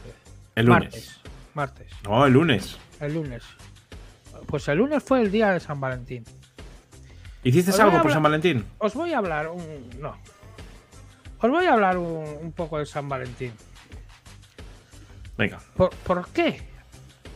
el 0.56 0.66
lunes. 0.66 0.82
Martes. 0.84 1.20
Martes. 1.54 1.88
No, 2.04 2.26
el 2.26 2.34
lunes. 2.34 2.78
El 3.00 3.14
lunes. 3.14 3.44
Pues 4.48 4.68
el 4.70 4.80
lunes 4.80 5.04
fue 5.04 5.22
el 5.22 5.32
día 5.32 5.52
de 5.52 5.60
San 5.60 5.80
Valentín. 5.80 6.24
¿Hiciste 7.44 7.72
algo 7.82 8.02
por 8.02 8.12
San 8.12 8.24
Valentín? 8.24 8.66
Os 8.80 8.94
voy 8.94 9.14
a 9.14 9.18
hablar 9.20 9.48
un. 9.48 9.90
No. 10.00 10.16
Os 11.42 11.50
voy 11.50 11.66
a 11.66 11.74
hablar 11.74 11.98
un, 11.98 12.26
un 12.42 12.52
poco 12.52 12.78
de 12.80 12.86
San 12.86 13.08
Valentín. 13.08 13.54
Venga. 15.38 15.60
¿Por, 15.76 15.90
por 15.92 16.28
qué? 16.30 16.62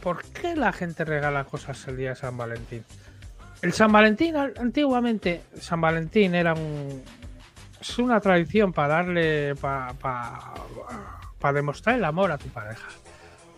¿Por 0.02 0.24
qué 0.26 0.56
la 0.56 0.74
gente 0.74 1.06
regala 1.06 1.46
cosas 1.46 1.88
el 1.88 1.96
día 1.98 2.10
de 2.10 2.16
San 2.18 2.36
Valentín? 2.38 2.84
El 3.62 3.72
San 3.72 3.92
Valentín, 3.94 4.36
al- 4.36 4.54
antiguamente, 4.60 5.44
San 5.60 5.80
Valentín 5.80 6.36
era 6.36 6.54
un. 6.54 7.02
Es 7.80 7.98
una 8.00 8.20
tradición 8.20 8.74
para 8.74 8.96
darle. 8.96 9.56
Para 9.56 9.94
para 11.40 11.54
demostrar 11.54 11.96
el 11.98 12.04
amor 12.06 12.32
a 12.32 12.38
tu 12.38 12.48
pareja. 12.50 12.88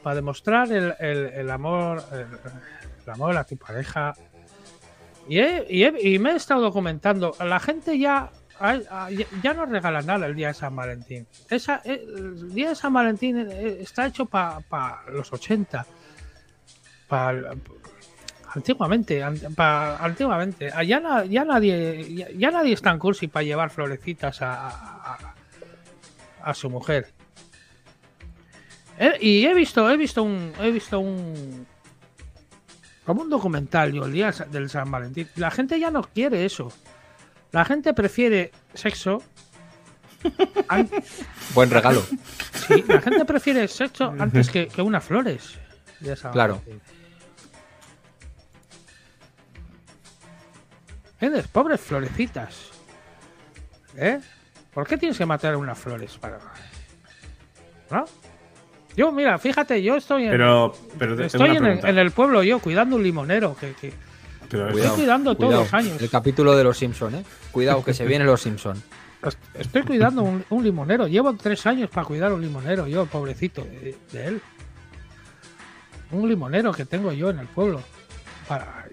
Para 0.04 0.16
demostrar 0.16 0.72
el, 0.72 0.94
el- 1.00 1.26
el 1.34 1.50
amor. 1.50 2.04
El, 2.12 2.28
el 3.04 3.10
amor 3.12 3.36
a 3.36 3.44
tu 3.46 3.58
pareja. 3.58 4.14
Y, 5.28 5.40
he- 5.40 5.66
y 5.70 5.84
he- 5.84 6.10
y 6.16 6.20
me 6.20 6.32
he 6.32 6.36
estado 6.36 6.62
documentando. 6.62 7.36
La 7.40 7.60
gente 7.60 7.98
ya. 7.98 8.30
ya- 9.44 9.54
no 9.54 9.66
regala 9.66 10.02
nada 10.02 10.28
el 10.28 10.36
día 10.36 10.48
de 10.50 10.54
San 10.54 10.76
Valentín. 10.76 11.28
Esa, 11.50 11.82
eh, 11.84 12.06
el 12.16 12.54
día 12.54 12.70
de 12.70 12.76
San 12.76 12.94
Valentín 12.94 13.38
eh, 13.52 13.78
está 13.82 14.06
hecho 14.08 14.26
para 14.28 15.04
los 15.12 15.32
80. 15.34 15.86
Para 17.08 17.54
antiguamente, 18.54 19.22
an- 19.22 19.40
pa- 19.56 19.98
antiguamente. 19.98 20.72
Ah, 20.74 20.84
Ya, 20.84 21.24
ya 21.26 21.44
nadie 21.44 22.28
ya, 22.38 22.50
nadie 22.52 22.74
es 22.74 22.82
tan 22.82 22.98
cursi 22.98 23.28
para 23.28 23.44
llevar 23.44 23.70
florecitas 23.72 24.42
a, 24.42 25.34
a, 26.42 26.54
su 26.54 26.70
mujer. 26.70 27.08
Eh, 28.98 29.18
y 29.20 29.46
he 29.46 29.54
visto, 29.54 29.90
he 29.90 29.98
visto 29.98 30.24
un, 30.24 30.54
he 30.62 30.72
visto 30.72 31.00
un 31.00 31.68
como 33.06 33.22
un 33.22 33.30
documental 33.30 33.94
yo, 33.94 34.06
el 34.06 34.12
día 34.14 34.32
del 34.32 34.70
San 34.70 34.90
Valentín. 34.92 35.28
La 35.36 35.52
gente 35.52 35.80
ya 35.80 35.92
no 35.92 36.02
quiere 36.04 36.46
eso. 36.46 36.72
La 37.52 37.64
gente 37.66 37.94
prefiere 37.94 38.52
sexo. 38.74 39.22
an- 40.70 40.90
Buen 41.54 41.70
regalo. 41.70 42.04
Sí, 42.68 42.84
la 42.88 43.00
gente 43.02 43.26
prefiere 43.26 43.68
sexo 43.68 44.14
antes 44.18 44.50
que, 44.50 44.68
que 44.68 44.82
unas 44.82 45.04
flores. 45.04 45.58
de 46.00 46.16
San 46.16 46.32
Claro. 46.32 46.56
Valentín. 46.66 46.82
¿Entiendes? 51.14 51.48
Pobres 51.48 51.80
florecitas. 51.82 52.72
¿Eh? 53.98 54.20
¿Por 54.74 54.86
qué 54.88 54.98
tienes 54.98 55.18
que 55.18 55.26
matar 55.26 55.56
unas 55.56 55.78
flores 55.78 56.18
para.? 56.18 56.40
¿No? 57.90 58.06
Yo, 58.96 59.12
mira, 59.12 59.38
fíjate, 59.38 59.82
yo 59.84 59.96
estoy 59.96 60.26
en, 60.26 60.32
Pero, 60.98 61.16
estoy 61.26 61.50
en 61.58 61.66
el, 61.66 61.80
en 61.90 61.98
el 61.98 62.12
pueblo 62.12 62.44
yo 62.44 62.60
cuidando 62.60 62.96
un 62.96 63.04
limonero 63.04 63.56
que, 63.60 63.74
que 63.74 63.94
Pero 64.50 64.70
estoy 64.70 64.82
cuidando 64.96 65.36
todos 65.36 65.54
los 65.60 65.74
años. 65.74 66.02
El 66.02 66.10
capítulo 66.10 66.56
de 66.56 66.64
los 66.64 66.78
Simpson, 66.78 67.16
¿eh? 67.16 67.24
Cuidado, 67.52 67.84
que 67.84 67.94
se 67.94 68.06
vienen 68.10 68.28
los 68.28 68.42
Simpson. 68.42 68.82
Est- 69.24 69.40
Estoy 69.56 69.82
cuidando 69.84 70.24
un, 70.24 70.46
un 70.50 70.64
limonero. 70.64 71.08
Llevo 71.08 71.34
tres 71.36 71.66
años 71.66 71.90
para 71.90 72.06
cuidar 72.06 72.32
un 72.32 72.42
limonero, 72.42 72.88
yo, 72.88 73.06
pobrecito, 73.06 73.64
de, 73.64 73.98
de 74.12 74.26
él. 74.28 74.42
Un 76.12 76.30
limonero 76.30 76.72
que 76.72 76.86
tengo 76.86 77.12
yo 77.12 77.30
en 77.32 77.40
el 77.40 77.48
pueblo. 77.48 77.82
Para, 78.48 78.86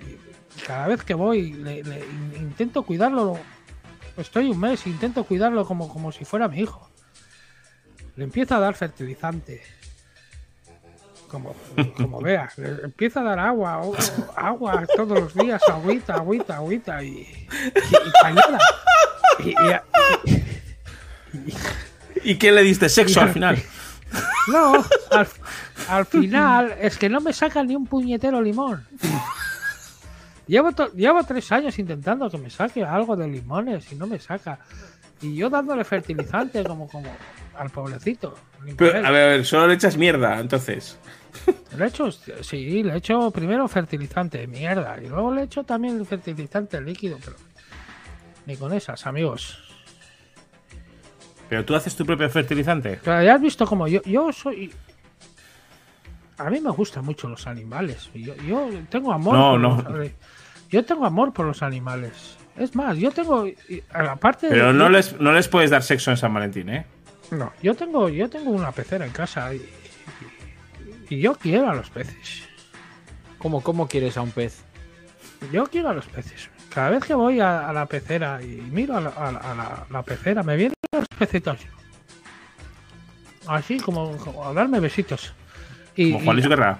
cada 0.67 0.89
vez 0.89 1.05
que 1.05 1.15
voy, 1.15 1.53
le- 1.53 1.85
le 1.85 1.99
in- 2.01 2.33
intento 2.41 2.83
cuidarlo. 2.83 3.39
Estoy 4.17 4.49
un 4.49 4.59
mes, 4.59 4.87
intento 4.87 5.25
cuidarlo 5.25 5.65
como, 5.65 5.89
como 5.89 6.11
si 6.13 6.25
fuera 6.25 6.49
mi 6.49 6.59
hijo. 6.61 6.91
Le 8.17 8.25
empiezo 8.25 8.55
a 8.57 8.59
dar 8.61 8.75
fertilizante. 8.75 9.63
Como, 11.33 11.55
como 11.97 12.21
veas, 12.21 12.57
le 12.59 12.69
empiezo 12.85 13.21
a 13.21 13.23
dar 13.25 13.39
agua, 13.41 13.81
agua 14.37 14.87
todos 14.95 15.19
los 15.19 15.35
días, 15.35 15.61
agüita, 15.69 16.15
agüita, 16.15 16.57
agüita 16.57 17.03
y, 17.03 17.09
y, 17.09 17.49
y 17.49 18.13
cañada. 18.23 18.59
Y- 19.41 19.55
y- 21.39 21.55
¿Y 22.25 22.37
qué 22.37 22.53
le 22.53 22.63
diste? 22.63 22.89
Sexo 22.89 23.21
al 23.23 23.31
final. 23.31 23.59
No, 24.49 24.75
al, 25.11 25.27
al 25.89 26.07
final 26.07 26.77
es 26.81 26.99
que 26.99 27.09
no 27.09 27.21
me 27.21 27.33
saca 27.33 27.63
ni 27.65 27.75
un 27.75 27.87
puñetero 27.87 28.41
limón. 28.43 28.87
Llevo, 30.47 30.73
to- 30.73 30.93
llevo 30.93 31.23
tres 31.25 31.51
años 31.51 31.79
intentando 31.79 32.29
que 32.29 32.37
me 32.39 32.51
saque 32.51 32.85
algo 32.85 33.17
de 33.17 33.27
limones 33.29 33.91
y 33.91 33.95
no 33.95 34.07
me 34.07 34.19
saca. 34.19 34.59
Y 35.23 35.35
yo 35.37 35.49
dándole 35.49 35.85
fertilizante 35.85 36.63
como, 36.65 36.89
como 36.89 37.09
al 37.57 37.71
pobrecito. 37.71 38.37
Pero, 38.77 38.99
a 39.07 39.11
ver, 39.11 39.25
a 39.25 39.29
ver, 39.29 39.47
solo 39.47 39.69
le 39.69 39.75
echas 39.75 39.97
mierda, 39.97 40.39
entonces. 40.41 40.99
Le 41.79 41.87
echo, 41.87 42.11
sí, 42.13 42.83
le 42.83 42.97
echo 42.97 43.31
primero 43.31 43.67
fertilizante, 43.69 44.47
mierda. 44.47 44.99
Y 45.03 45.09
luego 45.09 45.33
le 45.35 45.45
echo 45.45 45.65
también 45.65 45.99
el 45.99 46.05
fertilizante 46.07 46.81
líquido, 46.81 47.19
pero 47.25 47.37
ni 48.47 48.57
con 48.57 48.73
esas, 48.75 49.07
amigos. 49.07 49.59
Pero 51.49 51.65
tú 51.65 51.75
haces 51.75 51.95
tu 51.97 52.05
propio 52.05 52.29
fertilizante. 52.31 53.01
Pero 53.03 53.23
ya 53.23 53.35
has 53.35 53.41
visto 53.41 53.67
como 53.67 53.89
yo, 53.89 54.03
yo 54.03 54.33
soy. 54.33 54.73
A 56.39 56.51
mí 56.51 56.61
me 56.61 56.71
gustan 56.71 57.05
mucho 57.05 57.29
los 57.29 57.47
animales. 57.47 58.11
Yo, 58.15 58.35
yo 58.37 58.69
tengo 58.91 59.13
amor. 59.13 59.35
No, 59.35 59.51
por 59.53 59.61
no. 59.91 59.99
los- 59.99 60.11
yo 60.71 60.85
tengo 60.85 61.05
amor 61.07 61.33
por 61.33 61.47
los 61.47 61.63
animales. 61.63 62.37
Es 62.57 62.75
más, 62.75 62.97
yo 62.99 63.11
tengo. 63.11 63.47
Aparte 63.93 64.47
de- 64.49 64.53
Pero 64.53 64.73
no 64.73 64.89
les, 64.89 65.19
no 65.21 65.33
les 65.33 65.49
puedes 65.49 65.71
dar 65.71 65.83
sexo 65.83 66.11
en 66.11 66.17
San 66.17 66.33
Valentín, 66.35 66.69
¿eh? 66.71 66.87
No, 67.31 67.53
yo 67.63 67.75
tengo, 67.75 68.09
yo 68.11 68.29
tengo 68.29 68.51
una 68.51 68.73
pecera 68.73 69.07
en 69.07 69.13
casa 69.13 69.55
y 69.55 69.63
yo 71.19 71.35
quiero 71.35 71.71
a 71.71 71.75
los 71.75 71.91
peces. 71.91 72.45
¿Cómo, 73.39 73.61
¿Cómo 73.63 73.89
quieres 73.89 74.17
a 74.17 74.23
un 74.23 74.31
pez? 74.31 74.63
Yo 75.53 75.65
quiero 75.67 75.89
a 75.89 75.95
los 75.95 76.07
peces. 76.07 76.49
Cada 76.73 76.91
vez 76.91 77.05
que 77.05 77.15
voy 77.15 77.41
a, 77.41 77.69
a 77.69 77.73
la 77.73 77.87
pecera 77.87 78.41
y 78.43 78.47
miro 78.47 78.97
a 78.97 79.01
la, 79.01 79.11
a 79.11 79.33
la- 79.33 79.39
a 79.41 79.55
la- 79.55 79.87
la 79.91 80.03
pecera, 80.03 80.43
me 80.43 80.57
vienen 80.57 80.75
los 80.93 81.07
pecitos. 81.19 81.59
Así 83.47 83.79
como, 83.81 84.17
como 84.19 84.47
a 84.47 84.53
darme 84.55 84.79
besitos. 84.81 85.35
Y, 85.97 86.13
Como 86.13 86.25
Juan 86.25 86.37
Luis 86.37 86.47
y- 86.47 86.49
Guerra. 86.49 86.79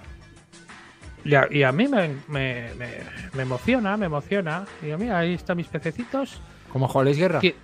y 1.25 1.35
a, 1.35 1.47
y 1.51 1.63
a 1.65 1.73
mí 1.73 1.89
me, 1.89 2.09
me- 2.29 2.73
me- 2.75 3.01
me 3.35 3.43
emociona, 3.43 3.97
me 3.97 4.07
emociona. 4.07 4.65
Y 4.81 4.87
digo, 4.87 4.99
mira, 4.99 5.19
ahí 5.19 5.35
están 5.35 5.57
mis 5.57 5.67
pececitos. 5.67 6.41
¿Cómo 6.73 6.87
Juan 6.89 7.13
Guerra? 7.13 7.41
Que- 7.41 7.57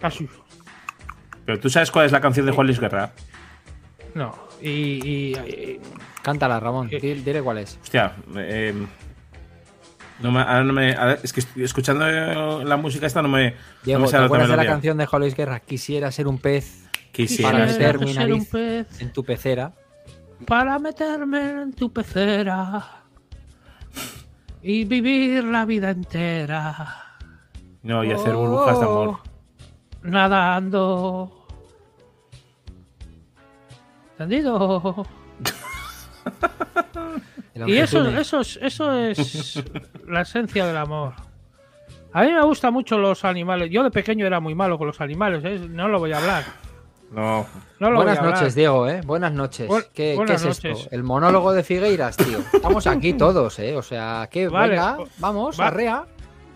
Así. 0.00 0.28
Pero 1.44 1.58
tú 1.60 1.68
sabes 1.68 1.90
cuál 1.90 2.06
es 2.06 2.12
la 2.12 2.20
canción 2.20 2.46
de 2.46 2.52
Juan 2.52 2.66
Luis 2.66 2.78
Guerra. 2.80 3.12
No. 4.14 4.34
Y, 4.60 4.68
y- 4.68 5.32
y- 5.36 5.80
Cántala, 6.22 6.58
Ramón. 6.60 6.88
Eh. 6.90 6.98
Di- 7.00 7.14
Dile 7.14 7.42
cuál 7.42 7.58
es. 7.58 7.78
Hostia, 7.82 8.12
eh, 8.36 8.74
no 10.20 10.32
me, 10.32 10.40
ahora 10.40 10.64
no 10.64 10.72
me- 10.72 10.96
es 11.22 11.32
que 11.32 11.42
escuchando 11.62 12.64
la 12.64 12.76
música 12.76 13.06
esta 13.06 13.22
no 13.22 13.28
me, 13.28 13.50
no 13.52 13.56
Diego, 13.84 14.00
me 14.02 14.08
¿te 14.08 14.16
acuerdas 14.16 14.48
de 14.48 14.56
la 14.56 14.66
canción 14.66 14.98
de 14.98 15.06
Luis 15.18 15.34
Guerra? 15.36 15.60
Quisiera 15.60 16.10
ser 16.10 16.26
un 16.26 16.38
pez 16.38 16.84
Quisiera 17.12 17.52
Para 17.52 17.66
meter 17.66 17.98
mi 18.00 18.12
ser 18.12 18.24
un 18.24 18.30
nariz. 18.30 18.48
pez 18.50 19.00
en 19.00 19.12
tu 19.12 19.24
pecera. 19.24 19.72
para 20.46 20.78
meterme 20.78 21.50
en 21.62 21.72
tu 21.72 21.92
pecera 21.92 23.02
y 24.62 24.84
vivir 24.84 25.44
la 25.44 25.64
vida 25.64 25.90
entera 25.90 27.16
No, 27.82 28.04
y 28.04 28.10
hacer 28.12 28.34
burbujas 28.34 28.78
de 28.80 28.86
Oh. 28.86 29.02
amor. 29.02 29.18
nadando. 30.02 31.37
¿Entendido? 34.18 35.06
Y 37.66 37.76
eso, 37.78 38.06
eso, 38.08 38.40
es, 38.40 38.56
eso 38.62 38.92
es 38.92 39.64
la 40.06 40.20
esencia 40.20 40.64
del 40.66 40.76
amor. 40.76 41.14
A 42.12 42.22
mí 42.22 42.32
me 42.32 42.42
gustan 42.44 42.72
mucho 42.72 42.98
los 42.98 43.24
animales. 43.24 43.68
Yo 43.70 43.82
de 43.82 43.90
pequeño 43.90 44.26
era 44.26 44.38
muy 44.38 44.54
malo 44.54 44.78
con 44.78 44.86
los 44.86 45.00
animales, 45.00 45.42
¿eh? 45.44 45.58
no 45.68 45.88
lo 45.88 45.98
voy 45.98 46.12
a 46.12 46.18
hablar. 46.18 46.44
No. 47.10 47.46
No 47.80 47.90
lo 47.90 47.96
Buenas 47.96 48.16
voy 48.16 48.16
a 48.16 48.20
hablar. 48.28 48.34
noches, 48.40 48.54
Diego, 48.54 48.88
¿eh? 48.88 49.00
Buenas 49.04 49.32
noches. 49.32 49.68
Bu- 49.68 49.86
¿Qué, 49.92 50.14
buenas 50.14 50.42
qué 50.42 50.50
es 50.50 50.62
noches. 50.64 50.78
esto? 50.84 50.94
El 50.94 51.02
monólogo 51.02 51.52
de 51.52 51.64
Figueiras, 51.64 52.16
tío. 52.16 52.38
Estamos 52.52 52.86
aquí 52.86 53.14
todos, 53.14 53.58
¿eh? 53.58 53.74
O 53.76 53.82
sea, 53.82 54.28
que 54.30 54.46
Vale, 54.48 54.70
venga, 54.74 54.98
vamos, 55.18 55.58
va- 55.58 55.66
arrea. 55.68 56.04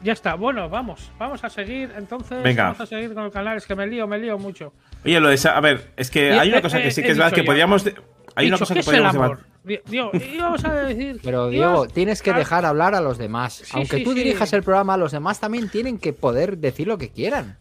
Ya 0.02 0.12
está, 0.12 0.34
bueno, 0.34 0.68
vamos, 0.68 1.12
vamos 1.18 1.44
a 1.44 1.48
seguir 1.48 1.92
entonces. 1.96 2.42
Venga. 2.42 2.64
Vamos 2.64 2.80
a 2.80 2.86
seguir 2.86 3.14
con 3.14 3.24
el 3.24 3.30
canal, 3.30 3.56
es 3.56 3.66
que 3.66 3.74
me 3.76 3.86
lío, 3.86 4.06
me 4.06 4.18
lío 4.18 4.36
mucho. 4.38 4.72
Oye, 5.04 5.20
lo 5.20 5.28
de 5.28 5.34
esa- 5.34 5.56
a 5.56 5.60
ver, 5.60 5.92
es 5.96 6.10
que 6.10 6.32
hay 6.32 6.48
una 6.48 6.58
eh, 6.58 6.62
cosa 6.62 6.82
que 6.82 6.90
sí 6.90 7.02
que 7.02 7.12
es 7.12 7.18
verdad 7.18 7.32
que 7.32 7.42
de- 7.42 7.94
Hay 8.34 8.48
una 8.48 8.58
cosa 8.58 8.74
¿qué 8.74 8.80
que 8.82 8.90
debatir. 8.90 9.38
Digo, 9.86 10.10
íbamos 10.34 10.64
a 10.64 10.72
decir. 10.74 11.20
Pero 11.22 11.48
Diego, 11.48 11.86
tienes 11.86 12.22
que 12.22 12.32
dejar 12.32 12.64
hablar 12.64 12.94
a 12.94 13.00
los 13.00 13.18
demás. 13.18 13.52
Sí, 13.64 13.70
Aunque 13.74 13.98
sí, 13.98 14.04
tú 14.04 14.12
sí. 14.12 14.18
dirijas 14.20 14.52
el 14.54 14.62
programa, 14.62 14.96
los 14.96 15.12
demás 15.12 15.38
también 15.38 15.68
tienen 15.68 15.98
que 15.98 16.12
poder 16.12 16.58
decir 16.58 16.86
lo 16.88 16.98
que 16.98 17.10
quieran. 17.10 17.58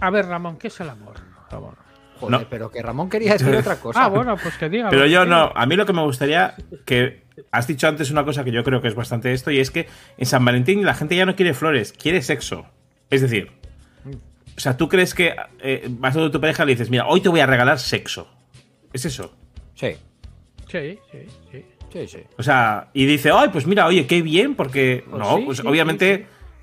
A 0.00 0.10
ver, 0.10 0.26
Ramón, 0.26 0.56
¿qué 0.58 0.68
es 0.68 0.80
el 0.80 0.88
amor? 0.88 1.14
Ramón. 1.50 1.74
Joder, 2.20 2.40
No. 2.42 2.46
pero 2.48 2.70
que 2.70 2.80
Ramón 2.80 3.10
quería 3.10 3.32
decir 3.32 3.54
otra 3.56 3.76
cosa. 3.76 4.04
Ah, 4.04 4.08
bueno, 4.08 4.36
pues 4.40 4.56
que 4.56 4.68
diga. 4.68 4.88
Pero 4.88 5.06
yo 5.06 5.26
no, 5.26 5.50
a 5.54 5.66
mí 5.66 5.76
lo 5.76 5.84
que 5.84 5.92
me 5.92 6.02
gustaría 6.02 6.54
que 6.86 7.23
has 7.50 7.66
dicho 7.66 7.88
antes 7.88 8.10
una 8.10 8.24
cosa 8.24 8.44
que 8.44 8.52
yo 8.52 8.62
creo 8.64 8.80
que 8.80 8.88
es 8.88 8.94
bastante 8.94 9.32
esto 9.32 9.50
y 9.50 9.58
es 9.58 9.70
que 9.70 9.86
en 10.18 10.26
San 10.26 10.44
Valentín 10.44 10.84
la 10.84 10.94
gente 10.94 11.16
ya 11.16 11.26
no 11.26 11.34
quiere 11.36 11.54
flores, 11.54 11.92
quiere 11.92 12.22
sexo. 12.22 12.66
Es 13.10 13.20
decir, 13.22 13.50
o 14.56 14.60
sea, 14.60 14.76
tú 14.76 14.88
crees 14.88 15.14
que 15.14 15.34
eh, 15.60 15.86
vas 15.90 16.16
a 16.16 16.30
tu 16.30 16.40
pareja 16.40 16.62
y 16.62 16.66
le 16.66 16.72
dices, 16.72 16.90
mira, 16.90 17.06
hoy 17.06 17.20
te 17.20 17.28
voy 17.28 17.40
a 17.40 17.46
regalar 17.46 17.78
sexo. 17.78 18.28
Es 18.92 19.04
eso. 19.04 19.34
Sí, 19.74 19.96
Sí, 20.70 20.98
sí, 21.12 21.18
sí. 21.52 21.64
sí, 21.92 22.06
sí. 22.08 22.18
O 22.38 22.42
sea, 22.42 22.88
y 22.92 23.06
dice, 23.06 23.30
ay, 23.32 23.48
pues 23.52 23.66
mira, 23.66 23.86
oye, 23.86 24.06
qué 24.06 24.22
bien, 24.22 24.54
porque 24.54 25.04
Pues 25.08 25.20
no, 25.22 25.36
sí, 25.36 25.42
pues 25.44 25.58
sí, 25.58 25.66
obviamente 25.66 26.16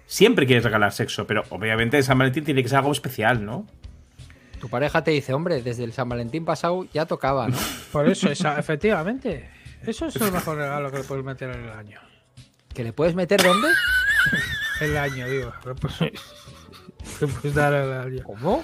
sí, 0.06 0.16
siempre 0.24 0.46
quieres 0.46 0.64
regalar 0.66 0.92
sexo, 0.92 1.26
pero 1.28 1.44
obviamente 1.50 1.98
en 1.98 2.04
San 2.04 2.18
Valentín 2.18 2.44
tiene 2.44 2.64
que 2.64 2.70
ser 2.70 2.80
algo 2.80 2.92
especial, 2.92 3.46
¿no? 3.46 3.68
Tu 4.60 4.70
pareja 4.70 5.04
te 5.04 5.12
dice, 5.12 5.34
hombre, 5.34 5.62
desde 5.62 5.84
el 5.84 5.94
San 5.94 6.08
Valentín 6.10 6.44
pasado 6.46 6.86
ya 6.94 7.06
tocaba, 7.06 7.48
¿no? 7.48 7.58
Por 7.92 8.08
eso, 8.10 8.30
esa- 8.32 8.60
efectivamente. 8.60 9.50
Eso 9.86 10.06
es 10.08 10.16
el 10.18 10.32
mejor 10.32 10.58
regalo 10.58 10.92
que 10.92 10.98
le 11.00 11.04
puedes 11.04 11.24
meter 11.26 11.50
en 11.50 11.64
el 11.64 11.72
año. 11.72 12.00
¿Que 12.74 12.84
le 12.84 12.94
puedes 12.94 13.16
meter 13.16 13.42
dónde? 13.42 13.68
El 14.80 14.96
año, 14.98 15.28
digo. 15.28 15.52
Le 15.66 15.76
puedes, 15.76 16.02
le 17.22 17.28
puedes 17.28 17.56
dar 17.56 17.74
el 17.74 17.92
año. 17.94 18.24
¿Cómo? 18.24 18.64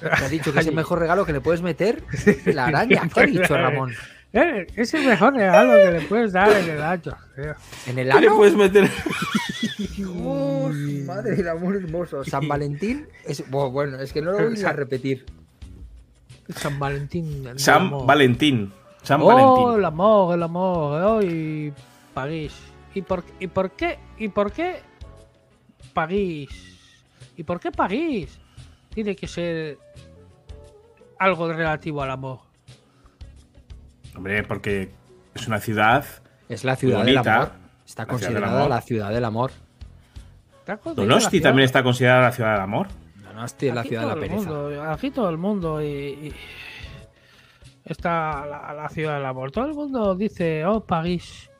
Te 0.00 0.08
ha 0.24 0.28
dicho 0.28 0.52
que 0.52 0.60
es 0.60 0.66
el 0.66 0.74
mejor 0.74 0.98
regalo 0.98 1.24
que 1.24 1.32
le 1.32 1.40
puedes 1.40 1.62
meter 1.62 2.02
la 2.46 2.66
araña. 2.66 3.08
¿Qué 3.12 3.20
ha 3.20 3.26
dicho 3.26 3.56
Ramón? 3.56 3.92
Eh, 4.32 4.66
Es 4.76 4.92
el 4.94 5.06
mejor 5.06 5.34
regalo 5.34 5.72
que 5.74 5.98
le 5.98 6.06
puedes 6.06 6.32
dar 6.32 6.50
en 6.52 6.68
el 6.70 6.82
año. 6.82 7.16
tío. 7.34 7.54
¿En 7.86 7.98
el 7.98 8.10
¿Qué 8.10 8.20
le 8.20 8.30
puedes 8.30 8.54
meter? 8.54 8.90
madre 11.06 11.36
del 11.36 11.48
amor 11.48 11.76
hermoso. 11.76 12.24
San 12.24 12.46
Valentín 12.48 13.06
es. 13.24 13.48
Bueno, 13.50 13.98
es 14.00 14.12
que 14.12 14.20
no 14.22 14.32
lo 14.32 14.50
voy 14.50 14.62
a 14.62 14.72
repetir. 14.72 15.24
San 16.54 16.78
Valentín. 16.78 17.44
San 17.56 17.82
amor. 17.82 18.06
Valentín. 18.06 18.72
San 19.06 19.20
Oh, 19.22 19.26
Valentín. 19.26 19.78
el 19.78 19.84
amor, 19.84 20.34
el 20.34 20.42
amor. 20.42 21.00
Hoy 21.00 21.72
París. 22.12 22.52
¿Y 22.92 23.02
por, 23.02 23.22
¿Y 23.38 23.46
por 23.46 23.70
qué? 23.70 23.98
¿Y 24.18 24.28
por 24.28 24.50
qué 24.50 24.80
París? 25.94 26.48
¿Y 27.36 27.44
por 27.44 27.60
qué 27.60 27.70
París? 27.70 28.36
Tiene 28.92 29.14
que 29.14 29.28
ser 29.28 29.78
algo 31.20 31.52
relativo 31.52 32.02
al 32.02 32.10
amor. 32.10 32.40
Hombre, 34.16 34.42
porque 34.42 34.90
es 35.34 35.46
una 35.46 35.60
ciudad. 35.60 36.04
Es 36.48 36.64
la 36.64 36.74
ciudad 36.74 37.04
del 37.04 37.14
Bonita. 37.14 37.34
amor. 37.36 37.50
Está 37.86 38.02
La 38.02 38.06
ciudad 38.06 38.06
del 38.06 38.08
considerada 38.08 38.56
amor. 38.58 38.70
la 38.70 38.80
ciudad 38.80 39.10
del 39.10 39.24
amor. 39.24 39.50
Donosti 40.96 41.40
también 41.40 41.66
está 41.66 41.84
considerada 41.84 42.22
la 42.22 42.32
ciudad 42.32 42.52
del 42.54 42.62
amor. 42.62 42.88
No, 43.22 43.32
no, 43.34 43.44
estoy 43.44 43.68
en 43.68 43.74
la 43.76 43.84
ciudad 43.84 44.02
de 44.02 44.08
la 44.08 44.14
pereza. 44.16 44.36
mundo, 44.50 44.82
aquí 44.90 45.10
todo 45.12 45.30
el 45.30 45.36
mundo 45.38 45.80
y, 45.80 45.86
y 45.86 46.34
está 47.86 48.44
la, 48.44 48.74
la 48.74 48.88
ciudad 48.90 49.14
del 49.14 49.24
amor. 49.24 49.50
Todo 49.52 49.64
el 49.66 49.74
mundo 49.74 50.14
dice, 50.14 50.64
oh 50.66 50.80
París, 50.84 51.50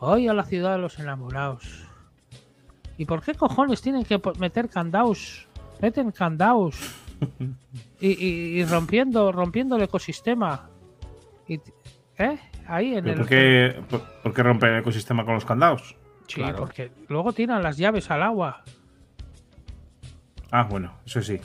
hoy 0.00 0.26
a 0.26 0.34
la 0.34 0.42
ciudad 0.44 0.72
de 0.72 0.78
los 0.78 0.98
enamorados. 0.98 1.84
¿Y 2.96 3.04
por 3.04 3.22
qué 3.22 3.34
cojones 3.34 3.80
tienen 3.80 4.04
que 4.04 4.20
meter 4.40 4.68
candaus? 4.68 5.46
Meten 5.80 6.10
candaus 6.10 6.76
y, 8.00 8.08
y- 8.08 8.60
y 8.60 8.64
rompiendo, 8.64 9.30
rompiendo 9.30 9.76
el 9.76 9.82
ecosistema. 9.82 10.68
Y, 11.46 11.60
¿Eh? 12.18 12.36
Ahí 12.66 12.96
en 12.96 13.04
¿Pero 13.04 13.12
el. 13.12 13.18
¿Por 13.20 13.28
qué, 13.28 13.82
por, 13.88 14.00
por 14.22 14.34
qué 14.34 14.42
romper 14.42 14.70
el 14.72 14.80
ecosistema 14.80 15.24
con 15.24 15.34
los 15.34 15.44
candados? 15.44 15.94
Sí, 16.26 16.34
Claro. 16.40 16.56
porque 16.58 16.90
luego 17.08 17.32
tiran 17.32 17.62
las 17.62 17.76
llaves 17.78 18.10
al 18.10 18.22
agua. 18.24 18.64
Ah, 20.50 20.64
bueno, 20.64 20.92
eso 21.06 21.22
sí. 21.22 21.38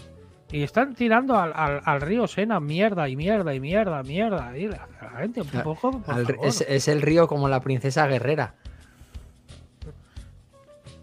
Y 0.53 0.61
están 0.63 0.93
tirando 0.93 1.35
al, 1.37 1.51
al- 1.55 1.81
al 1.83 1.99
río 1.99 2.27
Sena 2.27 2.59
mierda 2.59 3.09
y 3.09 3.15
mierda 3.15 3.53
y 3.55 3.59
mierda, 3.59 4.03
mierda. 4.03 4.55
Y 4.57 4.67
la, 4.67 4.87
la 5.01 5.09
gente, 5.19 5.41
un 5.41 5.47
poco. 5.47 5.99
por 5.99 6.13
Al- 6.15 6.25
favor. 6.27 6.45
es, 6.47 6.61
es 6.61 6.87
el 6.87 7.01
río 7.01 7.27
como 7.27 7.49
la 7.49 7.59
princesa 7.59 8.05
guerrera. 8.07 8.53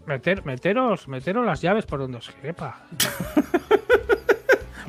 Meter, 0.05 0.45
meteros, 0.45 1.07
meteros 1.07 1.45
las 1.45 1.61
llaves 1.61 1.85
por 1.85 1.99
donde 1.99 2.17
os 2.17 2.29
quepa. 2.41 2.79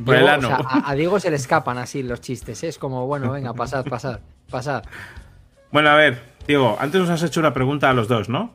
Por 0.05 0.17
el 0.17 0.23
Diego, 0.23 0.35
ano. 0.35 0.49
o 0.49 0.57
sea, 0.57 0.67
a, 0.85 0.91
a 0.91 0.95
Diego 0.95 1.21
se 1.21 1.31
le 1.31 1.37
escapan 1.37 1.79
así 1.79 2.03
los 2.03 2.21
chistes. 2.21 2.61
¿eh? 2.65 2.69
Es 2.69 2.79
como, 2.79 3.07
bueno, 3.07 3.31
venga, 3.31 3.53
pasad, 3.53 3.85
pasad, 3.85 4.19
pasad. 4.51 4.83
Bueno, 5.71 5.91
a 5.91 5.95
ver, 5.97 6.19
Diego, 6.47 6.77
antes 6.81 7.01
nos 7.01 7.11
has 7.11 7.23
hecho 7.23 7.39
una 7.39 7.53
pregunta 7.53 7.89
a 7.91 7.93
los 7.93 8.09
dos, 8.09 8.29
¿no? 8.29 8.53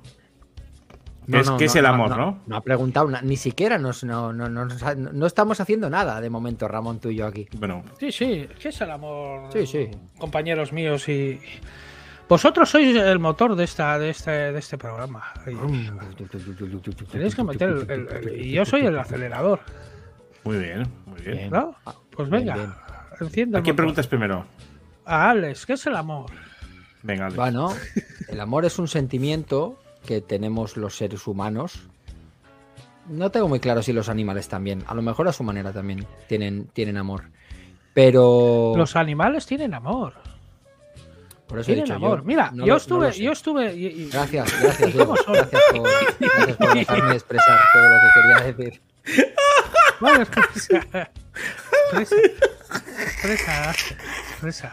¿Qué 1.29 1.39
es, 1.39 1.49
qué 1.51 1.65
es 1.65 1.75
el 1.75 1.85
amor, 1.85 2.15
no? 2.17 2.39
No, 2.47 2.55
ha 2.55 2.61
preguntado, 2.61 3.09
ni 3.21 3.35
siquiera 3.35 3.77
nos, 3.77 4.03
no, 4.03 4.31
no, 4.31 4.47
no, 4.49 4.65
no 4.65 5.25
estamos 5.25 5.59
haciendo 5.59 5.89
nada 5.89 6.21
de 6.21 6.29
momento, 6.29 6.67
Ramón, 6.67 6.99
tú 6.99 7.09
y 7.09 7.17
yo 7.17 7.27
aquí. 7.27 7.47
Bueno, 7.57 7.83
Sí, 7.99 8.11
sí, 8.11 8.47
¿qué 8.59 8.69
es 8.69 8.79
el 8.81 8.91
amor? 8.91 9.51
Sí, 9.51 9.67
sí. 9.67 9.89
Compañeros 10.17 10.71
míos 10.71 11.07
y. 11.09 11.39
Vosotros 12.29 12.69
sois 12.69 12.93
el 12.95 13.19
motor 13.19 13.55
de 13.55 13.63
esta, 13.63 13.97
de 13.99 14.09
este, 14.09 14.31
de 14.31 14.59
este 14.59 14.77
programa. 14.77 15.23
Tenéis 17.11 17.35
que 17.35 17.43
meter 17.43 17.69
el, 17.69 17.89
el- 17.91 18.07
el- 18.29 18.41
y 18.45 18.51
yo 18.51 18.65
soy 18.65 18.85
el 18.85 18.97
acelerador, 18.97 19.59
muy 20.43 20.57
bien, 20.57 20.83
muy 21.05 21.21
bien. 21.21 21.49
¿no? 21.51 21.75
Pues 22.11 22.29
venga, 22.29 22.55
bien. 22.55 23.55
¿A 23.55 23.61
quién 23.61 23.75
preguntas 23.75 24.07
primero? 24.07 24.45
A 25.05 25.29
Alex, 25.31 25.65
¿qué 25.65 25.73
es 25.73 25.85
el 25.87 25.95
amor? 25.95 26.25
Venga, 27.03 27.25
Alex. 27.25 27.37
Bueno, 27.37 27.73
el 28.27 28.39
amor 28.41 28.65
es 28.65 28.77
un 28.79 28.87
sentimiento 28.87 29.79
que 30.07 30.21
tenemos 30.21 30.75
los 30.77 30.97
seres 30.97 31.27
humanos. 31.27 31.87
No 33.07 33.29
tengo 33.29 33.47
muy 33.47 33.59
claro 33.59 33.83
si 33.83 33.93
los 33.93 34.09
animales 34.09 34.47
también. 34.49 34.83
A 34.87 34.95
lo 34.95 35.01
mejor 35.03 35.27
a 35.27 35.33
su 35.33 35.43
manera 35.43 35.71
también 35.71 36.05
tienen, 36.27 36.65
tienen 36.73 36.97
amor. 36.97 37.25
Pero. 37.93 38.73
Los 38.75 38.95
animales 38.95 39.45
tienen 39.45 39.73
amor. 39.75 40.13
por 41.47 41.59
eso 41.59 41.71
he 41.71 41.75
Tienen 41.75 41.85
dicho 41.85 41.95
amor. 41.95 42.19
yo, 42.19 42.23
Mira, 42.25 42.51
no 42.51 42.65
yo 42.65 42.73
lo- 42.73 42.77
estuve, 42.77 43.11
yo 43.13 43.31
estuve. 43.31 43.73
y- 43.75 43.85
y- 43.87 44.09
Gracias, 44.09 44.53
gracias, 44.61 44.89
¿Y 44.89 44.97
cómo 44.97 45.15
Diego. 45.15 45.33
Gracias 45.33 45.61
por, 45.71 45.83
gracias 46.19 46.57
por 46.57 46.73
dejarme 46.73 47.13
expresar 47.13 47.59
todo 47.73 47.83
lo 47.89 47.97
que 47.97 48.07
quería 48.21 48.53
decir. 48.53 48.81
Vale, 50.01 50.25
fresa. 50.25 51.11
Fresa. 53.21 53.73
Fresa. 54.39 54.71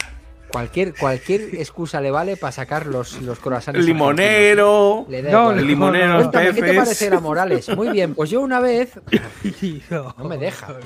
Cualquier, 0.55 0.95
cualquier 0.95 1.57
excusa 1.57 2.01
le 2.01 2.13
vale 2.13 2.37
para 2.37 2.53
sacar 2.53 2.87
los, 2.87 3.21
los 3.23 3.41
croissants. 3.41 3.77
El 3.79 3.87
limonero. 3.87 5.05
Le 5.09 5.21
da 5.21 5.33
No. 5.33 5.51
El 5.51 5.67
limonero. 5.67 6.15
Cuéntame, 6.19 6.47
¿qué 6.47 6.53
te 6.55 6.61
peces. 6.61 6.77
parece 6.77 7.11
la 7.11 7.19
Morales? 7.21 7.69
Muy 7.77 7.89
bien, 7.89 8.15
pues 8.15 8.31
yo 8.31 8.41
una 8.41 8.61
vez. 8.61 8.93
No, 9.91 10.15
No 10.17 10.25
me 10.25 10.39
deja. 10.39 10.69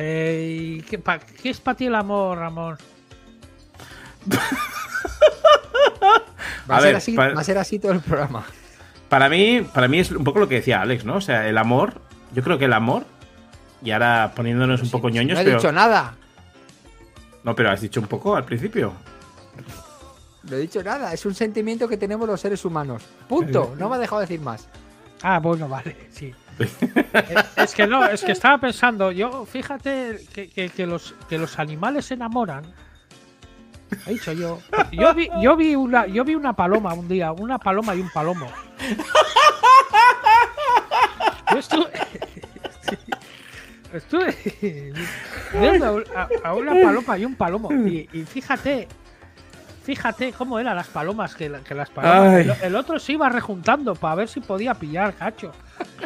Eh, 0.00 0.76
¿y 0.78 0.80
¿qué, 0.82 0.98
pa- 1.00 1.18
qué 1.18 1.50
es 1.50 1.58
para 1.60 1.76
ti 1.76 1.86
el 1.86 1.94
amor, 1.96 2.38
Ramón? 2.38 2.76
Va 6.70 6.76
a, 6.76 6.78
A 6.78 6.80
ser 6.80 6.86
ver, 6.88 6.96
así, 6.96 7.16
va 7.16 7.26
a 7.40 7.44
ser 7.44 7.58
así 7.58 7.78
todo 7.78 7.92
el 7.92 8.00
programa. 8.00 8.44
Para 9.08 9.28
mí, 9.28 9.66
para 9.74 9.88
mí 9.88 9.98
es 9.98 10.10
un 10.12 10.22
poco 10.22 10.38
lo 10.38 10.48
que 10.48 10.56
decía 10.56 10.82
Alex, 10.82 11.04
¿no? 11.04 11.16
O 11.16 11.20
sea, 11.20 11.48
el 11.48 11.58
amor, 11.58 11.94
yo 12.32 12.42
creo 12.44 12.58
que 12.58 12.66
el 12.66 12.74
amor, 12.74 13.04
y 13.82 13.90
ahora 13.90 14.32
poniéndonos 14.36 14.82
un 14.82 14.90
poco 14.90 15.08
ñoños, 15.08 15.34
no 15.34 15.40
he 15.40 15.44
pero. 15.44 15.56
dicho 15.56 15.72
nada. 15.72 16.14
No, 17.48 17.56
pero 17.56 17.70
has 17.70 17.80
dicho 17.80 17.98
un 17.98 18.06
poco 18.06 18.36
al 18.36 18.44
principio. 18.44 18.92
No 20.42 20.56
he 20.56 20.58
dicho 20.58 20.82
nada. 20.82 21.14
Es 21.14 21.24
un 21.24 21.34
sentimiento 21.34 21.88
que 21.88 21.96
tenemos 21.96 22.28
los 22.28 22.38
seres 22.38 22.62
humanos. 22.62 23.02
Punto. 23.26 23.74
No 23.78 23.88
me 23.88 23.96
ha 23.96 23.98
dejado 23.98 24.20
decir 24.20 24.38
más. 24.38 24.68
Ah, 25.22 25.38
bueno, 25.38 25.66
vale, 25.66 25.96
sí. 26.10 26.34
Es 27.56 27.74
que 27.74 27.86
no, 27.86 28.04
es 28.04 28.22
que 28.22 28.32
estaba 28.32 28.58
pensando, 28.58 29.10
yo, 29.12 29.46
fíjate 29.46 30.26
que, 30.34 30.50
que- 30.50 30.68
que 30.68 30.86
los, 30.86 31.14
que 31.26 31.38
los 31.38 31.58
animales 31.58 32.04
se 32.04 32.14
enamoran. 32.14 32.64
He 34.06 34.12
dicho 34.12 34.32
yo. 34.34 34.58
Yo 34.92 35.14
vi, 35.14 35.30
yo 35.40 35.56
vi 35.56 35.74
una, 35.74 36.06
yo 36.06 36.24
vi 36.24 36.34
una 36.34 36.52
paloma 36.52 36.92
un 36.92 37.08
día, 37.08 37.32
una 37.32 37.56
paloma 37.58 37.94
y 37.94 38.00
un 38.02 38.10
palomo. 38.10 38.46
Yo 41.50 41.58
estuve, 41.58 41.90
estuve 43.92 44.34
viendo 45.52 46.02
a, 46.14 46.28
a 46.44 46.54
una 46.54 46.72
paloma 46.82 47.18
y 47.18 47.24
un 47.24 47.34
palomo. 47.34 47.72
Y, 47.72 48.08
y 48.12 48.22
fíjate, 48.24 48.88
fíjate 49.84 50.32
cómo 50.32 50.58
eran 50.58 50.76
las 50.76 50.88
palomas, 50.88 51.34
que, 51.34 51.48
la- 51.48 51.60
que 51.60 51.74
las 51.74 51.90
palomas. 51.90 52.34
El, 52.34 52.50
el 52.62 52.76
otro 52.76 52.98
se 52.98 53.12
iba 53.12 53.28
rejuntando 53.28 53.94
para 53.94 54.14
ver 54.16 54.28
si 54.28 54.40
podía 54.40 54.74
pillar 54.74 55.14
cacho. 55.14 55.52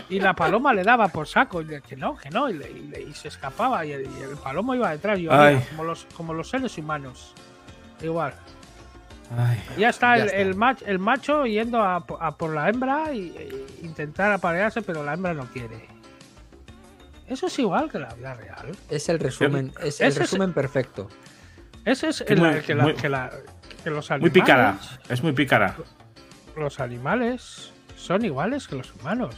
Y 0.08 0.20
la 0.20 0.34
paloma 0.34 0.74
le 0.74 0.82
daba 0.82 1.08
por 1.08 1.26
saco, 1.26 1.62
y 1.62 1.64
le- 1.64 1.80
que 1.80 1.96
no, 1.96 2.16
que 2.16 2.30
no, 2.30 2.48
y, 2.50 2.54
le- 2.54 2.70
y 2.70 2.82
le- 2.88 3.02
y 3.02 3.14
se 3.14 3.28
escapaba, 3.28 3.84
y 3.86 3.92
el, 3.92 4.06
palomo 4.42 4.74
iba 4.74 4.90
detrás, 4.90 5.18
y 5.18 5.22
yo, 5.22 5.32
Ay. 5.32 5.56
mira, 5.56 5.66
como, 5.70 5.84
los, 5.84 6.06
como 6.14 6.34
los 6.34 6.48
seres 6.50 6.76
humanos. 6.78 7.34
Igual. 8.02 8.34
Ay. 9.36 9.62
Ya 9.78 9.88
está, 9.88 10.18
Ya 10.18 10.24
el, 10.24 10.28
está. 10.28 10.38
El, 10.40 10.56
mach- 10.56 10.82
el 10.84 10.98
macho 10.98 11.46
yendo 11.46 11.80
a, 11.82 11.96
a 12.20 12.36
por 12.36 12.54
la 12.54 12.68
hembra 12.68 13.14
y, 13.14 13.34
e 13.36 13.66
intentar 13.86 14.30
aparearse, 14.30 14.82
pero 14.82 15.02
la 15.02 15.14
hembra 15.14 15.32
no 15.32 15.46
quiere. 15.46 15.88
Eso 17.32 17.46
es 17.46 17.58
igual 17.58 17.90
que 17.90 17.98
la 17.98 18.12
vida 18.14 18.34
real. 18.34 18.76
Es 18.90 19.08
el 19.08 19.18
resumen, 19.18 19.72
es 19.82 20.00
el 20.00 20.08
es- 20.08 20.18
resumen 20.18 20.52
perfecto. 20.52 21.08
Ese 21.84 22.08
es 22.10 22.20
el, 22.20 22.38
muy- 22.38 22.60
que, 22.60 22.74
la- 22.74 22.82
muy- 22.84 22.94
que 22.94 23.08
la- 23.08 23.30
que 23.82 23.90
los 23.90 24.08
Muy 24.10 24.14
animales. 24.16 24.32
pícara. 24.32 24.78
Es 25.08 25.22
muy 25.22 25.32
pícara. 25.32 25.74
Los 26.56 26.78
animales 26.80 27.72
son 27.96 28.24
iguales 28.24 28.68
que 28.68 28.76
los 28.76 28.92
humanos. 28.94 29.34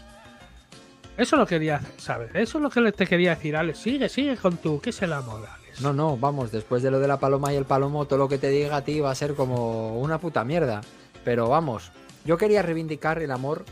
Eso 1.16 1.36
lo 1.36 1.46
quería 1.46 1.80
saber. 1.96 2.36
Eso 2.36 2.58
es 2.58 2.62
lo 2.62 2.70
que 2.70 2.90
te 2.92 3.06
quería 3.06 3.36
decir, 3.36 3.56
Alex. 3.56 3.78
Sigue, 3.78 4.08
sigue 4.08 4.36
con 4.36 4.56
tu. 4.56 4.80
¿Qué 4.80 4.90
es 4.90 5.00
el 5.02 5.12
amor, 5.12 5.46
Alex? 5.48 5.80
No, 5.80 5.92
no, 5.92 6.16
vamos, 6.16 6.50
después 6.50 6.82
de 6.82 6.90
lo 6.90 6.98
de 6.98 7.06
la 7.08 7.18
paloma 7.18 7.52
y 7.52 7.56
el 7.56 7.64
palomo, 7.64 8.04
todo 8.06 8.18
lo 8.18 8.28
que 8.28 8.38
te 8.38 8.48
diga 8.50 8.76
a 8.76 8.82
ti 8.84 9.00
va 9.00 9.12
a 9.12 9.14
ser 9.14 9.34
como 9.34 9.98
una 10.00 10.18
puta 10.18 10.44
mierda. 10.44 10.80
Pero 11.24 11.48
vamos, 11.48 11.92
yo 12.24 12.36
quería 12.36 12.62
reivindicar 12.62 13.22
el 13.22 13.30
amor, 13.30 13.64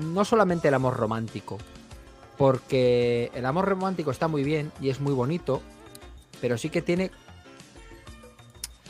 no 0.00 0.24
solamente 0.24 0.68
el 0.68 0.74
amor 0.74 0.96
romántico, 0.96 1.58
porque 2.36 3.30
el 3.34 3.46
amor 3.46 3.66
romántico 3.66 4.10
está 4.10 4.28
muy 4.28 4.42
bien 4.42 4.72
y 4.80 4.90
es 4.90 5.00
muy 5.00 5.12
bonito, 5.12 5.62
pero 6.40 6.58
sí 6.58 6.70
que 6.70 6.82
tiene, 6.82 7.10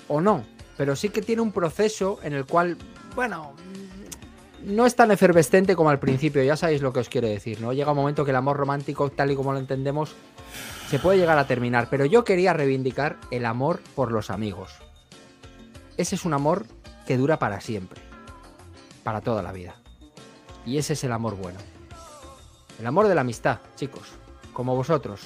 o 0.09 0.20
no, 0.20 0.44
pero 0.76 0.96
sí 0.96 1.11
que 1.11 1.22
tiene 1.22 1.42
un 1.42 1.52
proceso 1.52 2.18
en 2.22 2.33
el 2.33 2.46
cual, 2.46 2.76
bueno, 3.14 3.52
no 4.64 4.87
es 4.87 4.96
tan 4.96 5.11
efervescente 5.11 5.76
como 5.76 5.90
al 5.90 5.98
principio, 5.98 6.42
ya 6.42 6.57
sabéis 6.57 6.80
lo 6.80 6.92
que 6.92 7.00
os 7.00 7.09
quiero 7.09 7.28
decir, 7.28 7.61
¿no? 7.61 7.72
Llega 7.72 7.92
un 7.92 7.98
momento 7.98 8.24
que 8.24 8.30
el 8.30 8.37
amor 8.37 8.57
romántico, 8.57 9.11
tal 9.11 9.30
y 9.30 9.37
como 9.37 9.52
lo 9.52 9.59
entendemos, 9.59 10.14
se 10.88 10.98
puede 10.98 11.18
llegar 11.18 11.38
a 11.38 11.46
terminar, 11.46 11.88
pero 11.90 12.07
yo 12.07 12.24
quería 12.24 12.52
reivindicar 12.52 13.18
el 13.30 13.44
amor 13.44 13.80
por 13.94 14.11
los 14.11 14.30
amigos. 14.30 14.72
Ese 15.96 16.14
es 16.14 16.24
un 16.24 16.35
amor 16.35 16.66
que 17.07 17.16
dura 17.16 17.38
para 17.38 17.61
siempre, 17.61 18.00
para 19.02 19.20
toda 19.20 19.42
la 19.42 19.52
vida. 19.52 19.76
Y 20.66 20.78
ese 20.78 20.94
es 20.94 21.04
el 21.04 21.12
amor 21.12 21.37
bueno. 21.37 21.59
El 22.79 22.87
amor 22.87 23.09
de 23.09 23.15
la 23.15 23.21
amistad, 23.21 23.59
chicos, 23.77 24.09
como 24.53 24.75
vosotros, 24.75 25.21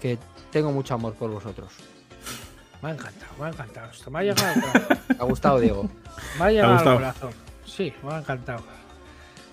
que 0.00 0.18
tengo 0.50 0.72
mucho 0.72 0.94
amor 0.94 1.14
por 1.14 1.30
vosotros. 1.30 1.72
Me 2.82 2.90
ha 2.90 2.92
encantado, 2.92 3.32
me 3.38 3.46
ha 3.46 3.48
encantado 3.48 3.90
esto. 3.90 4.10
Me 4.10 4.18
ha 4.20 4.22
llegado 4.22 4.46
al 4.46 4.60
corazón. 4.60 4.98
¿Te 5.08 5.22
ha 5.22 5.24
gustado, 5.24 5.60
Diego? 5.60 5.90
Me 6.38 6.44
ha 6.44 6.50
llegado 6.50 6.78
al 6.78 6.84
corazón. 6.84 7.30
Sí, 7.66 7.92
me 8.02 8.14
ha 8.14 8.18
encantado. 8.18 8.62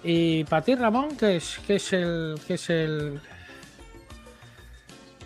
Y 0.04 0.44
para 0.44 0.62
ti, 0.62 0.76
Ramón, 0.76 1.18
¿qué 1.18 1.38
es, 1.38 1.60
qué 1.66 1.76
es 1.76 1.94
el. 1.94 2.40
Qué 2.46 2.54
es 2.54 2.70
el. 2.70 3.20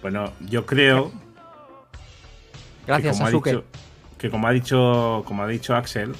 Bueno, 0.01 0.31
yo 0.39 0.65
creo 0.65 1.11
Gracias, 2.87 3.17
que 3.17 3.17
como, 3.17 3.25
ha 3.25 3.27
Sasuke. 3.27 3.49
dicho, 3.49 3.63
que 4.17 4.29
como 4.29 4.47
ha 4.47 4.51
dicho, 4.51 5.23
como 5.25 5.43
ha 5.43 5.47
dicho 5.47 5.75
Axel, 5.75 6.15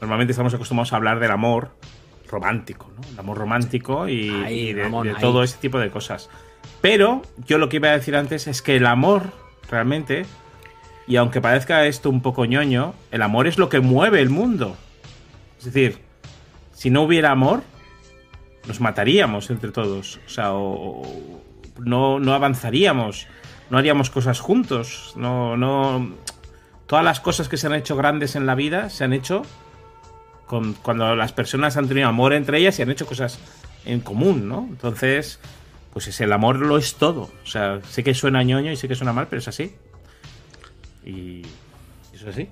normalmente 0.00 0.30
estamos 0.30 0.54
acostumbrados 0.54 0.94
a 0.94 0.96
hablar 0.96 1.20
del 1.20 1.30
amor 1.30 1.70
romántico, 2.30 2.90
¿no? 2.96 3.08
El 3.12 3.18
amor 3.18 3.38
romántico 3.38 4.08
y, 4.08 4.30
Ahí, 4.30 4.58
y 4.68 4.72
de, 4.72 4.90
todo 5.20 5.42
ese 5.42 5.56
tipo 5.58 5.78
de 5.78 5.90
cosas. 5.90 6.28
Pero 6.80 7.22
yo 7.46 7.58
lo 7.58 7.68
que 7.68 7.76
iba 7.76 7.88
a 7.88 7.92
decir 7.92 8.14
antes 8.16 8.46
es 8.46 8.62
que 8.62 8.76
el 8.76 8.86
amor, 8.86 9.32
realmente, 9.70 10.26
y 11.06 11.16
aunque 11.16 11.40
parezca 11.40 11.86
esto 11.86 12.10
un 12.10 12.20
poco 12.22 12.44
ñoño, 12.44 12.94
el 13.10 13.22
amor 13.22 13.46
es 13.46 13.58
lo 13.58 13.68
que 13.68 13.80
mueve 13.80 14.20
el 14.20 14.30
mundo. 14.30 14.76
Es 15.58 15.64
decir, 15.64 15.98
si 16.72 16.90
no 16.90 17.02
hubiera 17.02 17.30
amor, 17.30 17.62
nos 18.66 18.80
mataríamos 18.80 19.50
entre 19.50 19.70
todos. 19.72 20.20
O 20.26 20.28
sea, 20.28 20.52
o- 20.52 21.02
o 21.02 21.40
no, 21.78 22.18
no 22.20 22.34
avanzaríamos, 22.34 23.26
no 23.70 23.78
haríamos 23.78 24.10
cosas 24.10 24.40
juntos. 24.40 25.14
No, 25.16 25.56
no. 25.56 26.10
Todas 26.86 27.04
las 27.04 27.20
cosas 27.20 27.48
que 27.48 27.56
se 27.56 27.66
han 27.66 27.74
hecho 27.74 27.96
grandes 27.96 28.36
en 28.36 28.46
la 28.46 28.54
vida 28.54 28.88
se 28.90 29.04
han 29.04 29.12
hecho 29.12 29.42
con, 30.48 30.72
cuando 30.74 31.14
las 31.14 31.32
personas 31.32 31.76
han 31.76 31.86
tenido 31.86 32.08
amor 32.08 32.32
entre 32.32 32.58
ellas 32.58 32.78
y 32.78 32.82
han 32.82 32.90
hecho 32.90 33.06
cosas 33.06 33.38
en 33.84 34.00
común, 34.00 34.48
¿no? 34.48 34.66
Entonces, 34.68 35.38
pues 35.92 36.08
es 36.08 36.20
el 36.20 36.32
amor 36.32 36.56
lo 36.56 36.78
es 36.78 36.96
todo. 36.96 37.30
O 37.42 37.46
sea, 37.46 37.80
sé 37.82 38.02
que 38.02 38.14
suena 38.14 38.42
ñoño 38.42 38.72
y 38.72 38.76
sé 38.76 38.88
que 38.88 38.94
suena 38.94 39.12
mal, 39.12 39.28
pero 39.28 39.40
es 39.40 39.48
así. 39.48 39.74
Y 41.04 41.42
es 42.12 42.24
así. 42.26 42.48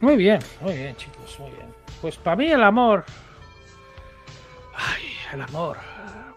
Muy 0.00 0.16
bien, 0.16 0.40
muy 0.60 0.74
bien, 0.74 0.94
chicos, 0.96 1.38
muy 1.38 1.50
bien. 1.50 1.66
Pues 2.00 2.16
para 2.16 2.36
mí 2.36 2.46
el 2.46 2.62
amor. 2.62 3.04
Ay, 4.74 5.02
el 5.32 5.40
amor. 5.42 5.78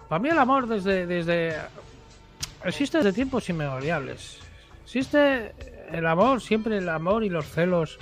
Para 0.07 0.19
mí 0.19 0.29
el 0.29 0.37
amor 0.37 0.67
desde, 0.67 1.05
desde. 1.05 1.55
Existe 2.63 2.97
desde 2.99 3.13
tiempos 3.13 3.49
inmemoriales. 3.49 4.39
Existe 4.83 5.53
el 5.91 6.05
amor, 6.05 6.41
siempre 6.41 6.77
el 6.77 6.89
amor 6.89 7.23
y 7.23 7.29
los 7.29 7.47
celos. 7.47 7.97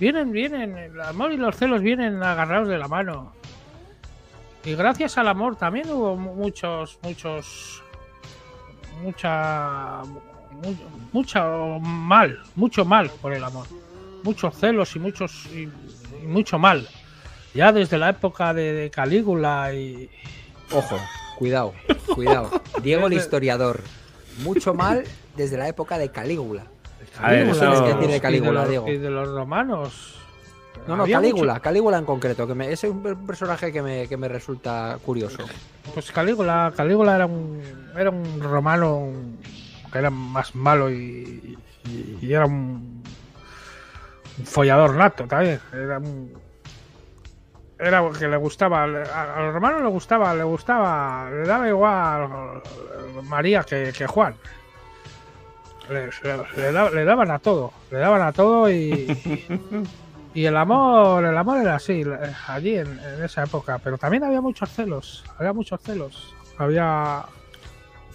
Vienen, 0.00 0.30
vienen, 0.32 0.76
el 0.78 1.00
amor 1.00 1.32
y 1.32 1.36
los 1.36 1.56
celos 1.56 1.82
vienen 1.82 2.22
agarrados 2.22 2.68
de 2.68 2.78
la 2.78 2.88
mano. 2.88 3.32
Y 4.64 4.74
gracias 4.74 5.18
al 5.18 5.28
amor 5.28 5.56
también 5.56 5.90
hubo 5.90 6.16
mu- 6.16 6.34
muchos, 6.34 6.98
muchos. 7.02 7.82
Mucha. 9.02 10.02
mu- 10.04 10.74
mucho 11.12 11.78
mal, 11.80 12.40
mucho 12.56 12.84
mal 12.84 13.10
por 13.22 13.32
el 13.32 13.42
amor 13.44 13.66
muchos 14.24 14.56
celos 14.56 14.94
y 14.96 14.98
muchos 14.98 15.46
y, 15.54 15.62
y 16.22 16.26
mucho 16.26 16.58
mal. 16.58 16.86
ya 17.54 17.72
desde 17.72 17.96
la 17.96 18.10
época 18.10 18.52
de, 18.52 18.72
de 18.72 18.90
Calígula 18.90 19.72
y. 19.72 20.10
Ojo, 20.72 20.98
cuidado, 21.38 21.72
cuidado. 22.14 22.50
Diego 22.82 23.06
el 23.06 23.12
historiador. 23.14 23.80
Mucho 24.42 24.74
mal 24.74 25.04
desde 25.36 25.56
la 25.56 25.68
época 25.68 25.96
de 25.98 26.10
Calígula. 26.10 26.64
A 27.20 27.30
ver, 27.30 27.40
¿Cómo 27.42 27.52
eso- 27.52 27.60
sabes 27.64 27.80
que 27.80 27.94
tiene 27.98 28.06
y 28.06 28.14
de 28.14 28.20
Calígula, 28.20 28.60
los- 28.60 28.68
Diego? 28.68 28.86
de 28.86 29.10
los 29.10 29.28
romanos. 29.28 30.14
No, 30.86 30.96
no, 30.96 31.06
Calígula, 31.06 31.54
mucho- 31.54 31.62
Calígula 31.62 31.98
en 31.98 32.04
concreto, 32.04 32.46
que 32.46 32.54
me, 32.54 32.72
ese 32.72 32.86
es 32.86 32.92
un 32.92 33.02
per- 33.02 33.16
personaje 33.16 33.72
que 33.72 33.82
me, 33.82 34.08
que 34.08 34.16
me 34.16 34.28
resulta 34.28 34.96
curioso. 35.04 35.38
Pues 35.92 36.10
Calígula, 36.12 36.72
Calígula 36.76 37.16
era 37.16 37.26
un, 37.26 37.60
era 37.96 38.10
un 38.10 38.40
romano 38.40 39.08
que 39.92 39.98
era 39.98 40.10
más 40.10 40.54
malo 40.54 40.90
y, 40.90 41.58
y- 41.84 42.18
y 42.22 42.32
era 42.32 42.46
un, 42.46 43.02
un 44.38 44.46
follador 44.46 44.94
nato 44.94 45.24
también. 45.26 45.60
Era 45.72 45.98
un, 45.98 46.32
era 47.78 48.02
que 48.18 48.28
le 48.28 48.36
gustaba, 48.36 48.84
a, 48.84 49.34
a 49.36 49.42
los 49.42 49.54
romanos 49.54 49.82
le 49.82 49.88
gustaba, 49.88 50.34
le 50.34 50.42
gustaba, 50.44 51.28
le 51.30 51.46
daba 51.46 51.68
igual 51.68 52.28
María 53.24 53.62
que, 53.64 53.92
que 53.96 54.06
Juan. 54.06 54.34
Le, 55.90 56.06
le- 56.06 56.56
le 56.56 56.72
da- 56.72 56.90
le 56.90 57.04
daban 57.04 57.30
a 57.30 57.38
todo, 57.38 57.72
le 57.90 57.98
daban 57.98 58.20
a 58.22 58.32
todo 58.32 58.70
y, 58.70 59.06
y 60.34 60.44
el 60.44 60.56
amor, 60.56 61.24
el 61.24 61.36
amor 61.36 61.58
era 61.58 61.76
así, 61.76 62.04
allí 62.46 62.76
en, 62.76 62.86
en 62.98 63.24
esa 63.24 63.44
época, 63.44 63.78
pero 63.82 63.96
también 63.96 64.24
había 64.24 64.40
muchos 64.40 64.70
celos, 64.70 65.24
había 65.38 65.52
muchos 65.52 65.80
celos, 65.80 66.34
había 66.58 67.24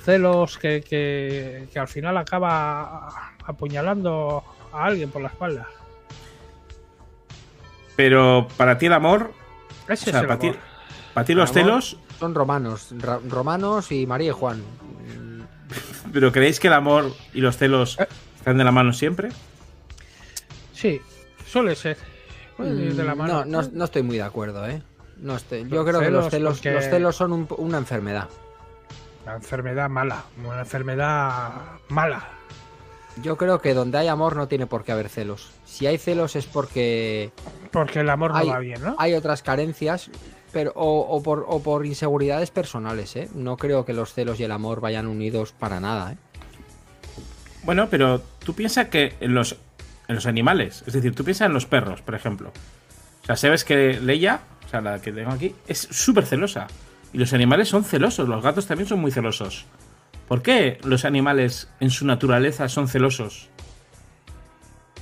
celos 0.04 0.58
que, 0.58 0.82
que, 0.82 1.68
que 1.74 1.80
al 1.80 1.88
final 1.88 2.18
acaba 2.18 3.10
apuñalando 3.46 4.44
a 4.72 4.86
alguien 4.86 5.10
por 5.10 5.22
la 5.22 5.30
espalda. 5.30 5.68
Pero 7.96 8.48
para 8.58 8.78
ti 8.78 8.88
el 8.88 8.94
amor, 8.94 9.32
Ese 9.88 10.10
o 10.10 10.14
sea, 10.14 10.20
es 10.20 10.22
el 10.22 10.28
para 10.28 10.40
ti, 10.40 10.48
amor. 10.48 10.60
para 11.14 11.26
ti 11.26 11.34
los 11.34 11.50
amor- 11.50 11.54
celos, 11.64 11.98
Son 12.20 12.34
romanos, 12.36 12.94
romanos 13.30 13.92
y 13.92 14.06
María 14.08 14.30
y 14.30 14.32
Juan. 14.34 14.64
Pero 16.12 16.32
¿creéis 16.32 16.60
que 16.60 16.68
el 16.68 16.74
amor 16.74 17.12
y 17.34 17.42
los 17.42 17.58
celos 17.58 17.98
Eh. 18.00 18.08
están 18.38 18.58
de 18.58 18.64
la 18.64 18.72
mano 18.72 18.94
siempre? 18.94 19.30
Sí, 20.74 21.02
suele 21.48 21.76
ser. 21.76 21.98
Puede 22.58 22.86
ir 22.86 22.96
de 22.96 23.04
la 23.04 23.16
Mm, 23.16 23.18
mano. 23.18 23.46
No, 23.46 23.62
no, 23.64 23.70
no 23.72 23.86
estoy 23.86 24.04
muy 24.04 24.18
de 24.18 24.24
acuerdo, 24.24 24.68
¿eh? 24.68 24.82
No 25.18 25.36
estoy. 25.36 25.64
Yo 25.68 25.78
Los 25.78 25.86
creo 25.88 26.00
que 26.02 26.10
los 26.10 26.30
celos, 26.30 26.32
celos, 26.32 26.54
porque- 26.58 26.72
los 26.74 26.84
celos 26.86 27.16
son 27.16 27.32
un- 27.34 27.48
una 27.58 27.78
enfermedad. 27.78 28.30
Una 29.26 29.36
enfermedad 29.36 29.90
mala, 29.90 30.24
una 30.44 30.60
enfermedad 30.60 31.52
mala. 31.90 32.28
Yo 33.22 33.38
creo 33.38 33.60
que 33.62 33.74
donde 33.74 33.98
hay 34.00 34.08
amor 34.08 34.36
no 34.36 34.48
tiene 34.48 34.66
por 34.68 34.84
qué 34.84 34.92
haber 34.92 35.08
celos. 35.08 35.52
Si 35.66 35.86
hay 35.88 35.98
celos 35.98 36.36
es 36.36 36.46
porque 36.46 37.32
Porque 37.72 38.00
el 38.02 38.10
amor 38.10 38.32
no 38.32 38.38
Hay- 38.38 38.50
va 38.50 38.60
bien, 38.60 38.82
¿no? 38.84 38.96
hay 39.00 39.14
otras 39.14 39.42
carencias, 39.44 40.10
pero 40.54 40.72
o, 40.76 41.00
o 41.02 41.22
por, 41.24 41.46
o 41.48 41.62
por 41.62 41.86
inseguridades 41.86 42.52
personales, 42.52 43.16
¿eh? 43.16 43.30
No 43.34 43.58
creo 43.58 43.84
que 43.84 43.94
los 43.94 44.14
celos 44.14 44.40
y 44.40 44.44
el 44.44 44.52
amor 44.52 44.80
vayan 44.80 45.08
unidos 45.08 45.54
para 45.58 45.80
nada, 45.80 46.14
¿eh? 46.14 46.18
Bueno, 47.64 47.88
pero 47.90 48.22
tú 48.40 48.54
piensas 48.54 48.88
que 48.88 49.16
en 49.20 49.34
los, 49.34 49.58
en 50.08 50.16
los 50.16 50.26
animales, 50.26 50.84
es 50.86 50.94
decir, 50.94 51.16
tú 51.16 51.24
piensas 51.24 51.48
en 51.48 51.54
los 51.54 51.66
perros, 51.66 52.02
por 52.02 52.14
ejemplo. 52.14 52.52
O 53.24 53.26
sea, 53.26 53.36
sabes 53.36 53.64
que 53.64 54.00
Leia, 54.00 54.42
o 54.66 54.70
sea, 54.70 54.82
la 54.82 55.02
que 55.02 55.12
tengo 55.12 55.32
aquí, 55.32 55.56
es 55.68 55.80
súper 55.80 56.26
celosa. 56.26 56.68
Y 57.14 57.18
los 57.18 57.34
animales 57.34 57.70
son 57.70 57.84
celosos, 57.84 58.28
los 58.28 58.44
gatos 58.44 58.68
también 58.68 58.88
son 58.88 59.00
muy 59.00 59.12
celosos. 59.12 59.66
¿Por 60.28 60.42
qué 60.42 60.80
los 60.84 61.06
animales 61.06 61.70
en 61.80 61.90
su 61.90 62.06
naturaleza 62.06 62.68
son 62.70 62.88
celosos? 62.88 63.50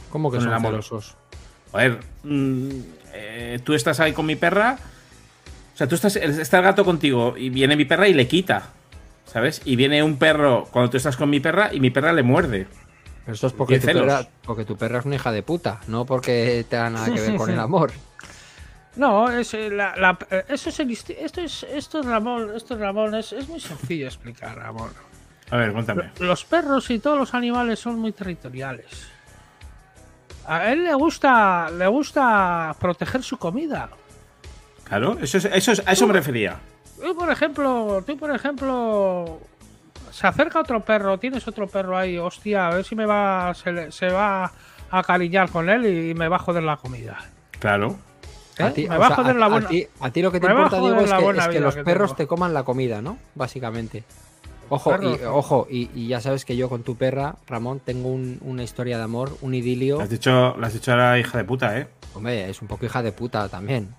¿Cómo 0.10 0.32
que 0.32 0.40
son 0.40 0.62
celosos? 0.62 1.16
A 1.74 1.78
ver, 1.78 2.00
mm, 2.24 2.70
eh, 3.14 3.60
tú 3.64 3.74
estás 3.74 4.00
ahí 4.00 4.14
con 4.14 4.26
mi 4.26 4.36
perra. 4.36 4.78
O 5.74 5.78
sea, 5.78 5.88
tú 5.88 5.96
estás. 5.96 6.16
Está 6.16 6.58
el 6.58 6.64
gato 6.64 6.84
contigo 6.86 7.36
y 7.38 7.50
viene 7.50 7.76
mi 7.76 7.86
perra 7.86 8.08
y 8.08 8.14
le 8.14 8.28
quita. 8.28 8.70
¿Sabes? 9.26 9.62
Y 9.64 9.76
viene 9.78 10.04
un 10.04 10.18
perro 10.18 10.68
cuando 10.72 10.90
tú 10.92 10.98
estás 10.98 11.16
con 11.16 11.30
mi 11.30 11.40
perra 11.40 11.74
y 11.74 11.80
mi 11.80 11.90
perra 11.90 12.12
le 12.12 12.22
muerde. 12.24 12.68
Pero 13.24 13.36
eso 13.36 13.48
es 13.48 13.54
porque 13.54 13.76
¿Qué 13.80 13.80
tu, 13.94 14.00
perra, 14.00 14.28
porque 14.44 14.66
tu 14.66 14.76
perra 14.76 15.00
es 15.00 15.06
una 15.06 15.16
hija 15.16 15.32
de 15.32 15.42
puta, 15.44 15.80
no 15.88 16.06
porque 16.06 16.66
tenga 16.68 16.90
nada 16.90 17.06
que 17.14 17.22
ver 17.22 17.36
con 17.38 17.50
el 17.50 17.60
amor. 17.70 17.92
No, 18.98 19.30
es, 19.32 19.54
eh, 19.54 19.70
la, 19.70 19.96
la- 19.96 20.18
eh, 20.30 20.44
eso 20.50 20.70
es 20.70 20.80
el 20.82 20.92
esto 20.92 21.40
es 21.42 21.64
esto 21.64 22.02
Ramón, 22.02 22.52
esto 22.54 22.78
Ramón 22.78 23.16
es, 23.16 23.32
es 23.32 23.48
muy 23.48 23.62
sencillo 23.62 24.08
explicar, 24.08 24.58
Ramón. 24.58 24.90
A 25.50 25.56
ver, 25.56 25.72
cuéntame. 25.72 26.10
Los 26.20 26.44
perros 26.44 26.90
y 26.90 27.00
todos 27.00 27.18
los 27.18 27.34
animales 27.34 27.80
son 27.80 28.00
muy 28.00 28.12
territoriales. 28.12 29.08
A 30.46 30.72
él 30.72 30.84
le 30.84 30.94
gusta 30.96 31.70
le 31.70 31.88
gusta 31.88 32.76
proteger 32.80 33.24
su 33.24 33.38
comida. 33.38 33.90
Claro, 34.92 35.18
eso 35.22 35.38
es, 35.38 35.46
eso 35.46 35.72
es- 35.72 35.82
a 35.88 35.94
eso 35.94 36.06
me 36.06 36.12
refería. 36.12 36.58
Tú, 37.02 37.16
por 37.16 37.32
ejemplo, 37.32 38.04
tú, 38.06 38.18
por 38.18 38.30
ejemplo, 38.36 39.40
se 40.12 40.28
acerca 40.28 40.60
otro 40.60 40.82
perro, 40.84 41.18
tienes 41.18 41.48
otro 41.48 41.66
perro 41.66 41.98
ahí, 41.98 42.18
hostia, 42.18 42.68
a 42.68 42.76
ver 42.76 42.84
si 42.84 42.94
me 42.94 43.06
va, 43.06 43.54
se, 43.54 43.72
le- 43.72 43.92
se 43.94 44.10
va 44.10 44.44
a 44.44 44.52
acariñar 45.00 45.50
con 45.50 45.70
él 45.70 45.86
y 46.10 46.14
me 46.14 46.28
va 46.28 46.36
a 46.36 46.40
joder 46.40 46.64
la 46.64 46.76
comida. 46.76 47.18
Claro. 47.60 47.96
¿Eh? 48.58 48.64
A 48.64 48.72
ti, 48.74 48.82
me 48.90 48.98
va 48.98 49.08
sea, 49.08 49.16
a 49.16 49.20
joder 49.22 49.36
la 49.38 49.46
a 49.46 49.50
buena. 49.50 49.70
ti- 49.70 49.88
a 50.02 50.10
ti 50.12 50.22
lo 50.22 50.30
que 50.30 50.42
te 50.42 50.48
me 50.48 50.54
importa, 50.56 50.82
Diego, 50.82 51.00
es 51.00 51.10
la 51.10 51.18
que, 51.50 51.56
es 51.56 51.62
los 51.64 51.76
que 51.76 51.84
perros 51.86 52.10
tengo. 52.10 52.18
te 52.18 52.28
coman 52.28 52.54
la 52.54 52.64
comida, 52.64 53.02
¿no? 53.02 53.18
Básicamente. 53.34 54.04
Ojo, 54.68 54.90
Perros, 54.92 55.20
y, 55.22 55.26
ojo 55.26 55.68
y, 55.70 55.90
y 55.96 56.08
ya 56.08 56.20
sabes 56.22 56.44
que 56.46 56.56
yo 56.58 56.68
con 56.70 56.84
tu 56.84 56.96
perra, 56.98 57.36
Ramón, 57.48 57.80
tengo 57.84 58.10
un- 58.10 58.40
una 58.42 58.64
historia 58.64 58.98
de 58.98 59.04
amor, 59.04 59.38
un 59.42 59.54
idilio. 59.54 59.98
Le 59.98 60.04
has 60.04 60.10
dicho, 60.10 60.56
le 60.58 60.66
has 60.68 60.74
dicho 60.74 60.92
a 60.92 60.96
la 60.98 61.18
hija 61.20 61.38
de 61.38 61.44
puta, 61.46 61.78
¿eh? 61.80 61.88
Hombre, 62.14 62.50
es 62.50 62.62
un 62.62 62.68
poco 62.68 62.86
hija 62.86 63.02
de 63.02 63.12
puta 63.14 63.48
también. 63.50 63.90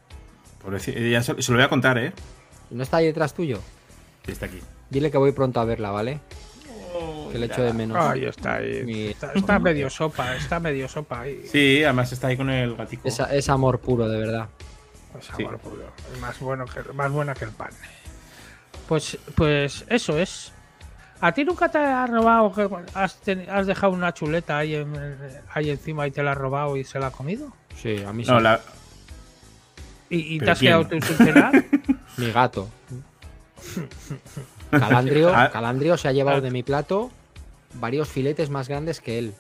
Ya 0.71 1.23
se, 1.23 1.43
se 1.43 1.53
lo 1.53 1.59
voy 1.59 1.65
a 1.65 1.69
contar, 1.69 1.99
¿eh? 1.99 2.13
¿No 2.71 2.83
está 2.83 2.99
ahí 2.99 3.07
detrás 3.07 3.35
tuyo? 3.35 3.59
Sí, 4.25 4.33
está 4.33 4.47
aquí. 4.47 4.61
Dile 4.91 5.11
que 5.11 5.19
voy 5.19 5.33
pronto 5.33 5.61
a 5.61 5.65
verla, 5.65 5.91
¿vale? 5.91 6.21
Que 7.33 7.39
le 7.39 7.47
echo 7.47 7.63
de 7.63 7.73
menos. 7.73 7.97
Ahí 7.97 8.25
está, 8.27 8.57
ahí. 8.57 8.83
Mi- 8.85 9.07
Está, 9.09 9.33
está 9.33 9.59
medio 9.59 9.89
sopa, 9.91 10.37
está 10.37 10.61
medio 10.61 10.87
sopa 10.89 11.23
ahí. 11.23 11.43
Sí, 11.51 11.83
además 11.83 12.13
está 12.13 12.27
ahí 12.29 12.37
con 12.37 12.51
el 12.51 12.77
gatico. 12.77 13.09
Es, 13.09 13.19
es 13.19 13.49
amor 13.49 13.81
puro, 13.81 14.09
de 14.09 14.19
verdad. 14.19 14.49
Sí. 15.21 15.43
amor 15.43 15.59
puro. 15.59 15.83
Es 16.15 16.21
Más, 16.21 16.39
bueno 16.41 16.65
que, 16.67 16.93
más 16.93 17.11
buena 17.11 17.35
que 17.35 17.47
el 17.47 17.51
pan. 17.51 17.71
Pues, 18.89 19.19
pues 19.35 19.85
eso 19.89 20.19
es. 20.19 20.53
¿A 21.21 21.33
ti 21.33 21.45
nunca 21.45 21.71
te 21.71 21.79
ha 21.79 22.07
robado 22.07 22.53
que 22.53 22.69
has, 22.95 23.17
ten- 23.21 23.49
has 23.49 23.67
dejado 23.67 23.93
una 23.93 24.13
chuleta 24.13 24.59
ahí, 24.59 24.75
en- 24.75 25.19
ahí 25.55 25.71
encima 25.71 26.07
y 26.07 26.11
te 26.11 26.23
la 26.23 26.33
has 26.33 26.39
robado 26.39 26.77
y 26.77 26.85
se 26.85 26.99
la 26.99 27.07
ha 27.09 27.11
comido? 27.13 27.53
Sí, 27.81 28.03
a 28.07 28.13
mí 28.13 28.25
No, 28.25 28.39
sí. 28.39 28.43
la, 28.43 28.61
¿Y, 30.13 30.35
y 30.35 30.39
te 30.39 30.41
¿Pero 30.41 30.53
has 30.53 30.59
quedado 30.61 30.89
quién? 30.89 31.01
tú 31.01 31.07
sin 31.07 31.17
cenar? 31.17 31.65
Mi 32.19 32.31
gato. 32.31 32.69
Calandrio, 34.71 35.33
Ah. 35.35 35.51
Calandrio 35.51 35.97
se 35.97 36.09
ha 36.09 36.13
llevado 36.13 36.41
de 36.41 36.51
mi 36.51 36.63
plato 36.63 37.11
varios 37.75 38.09
filetes 38.09 38.51
más 38.51 38.69
grandes 38.69 39.01
que 39.01 39.19
él. 39.19 39.35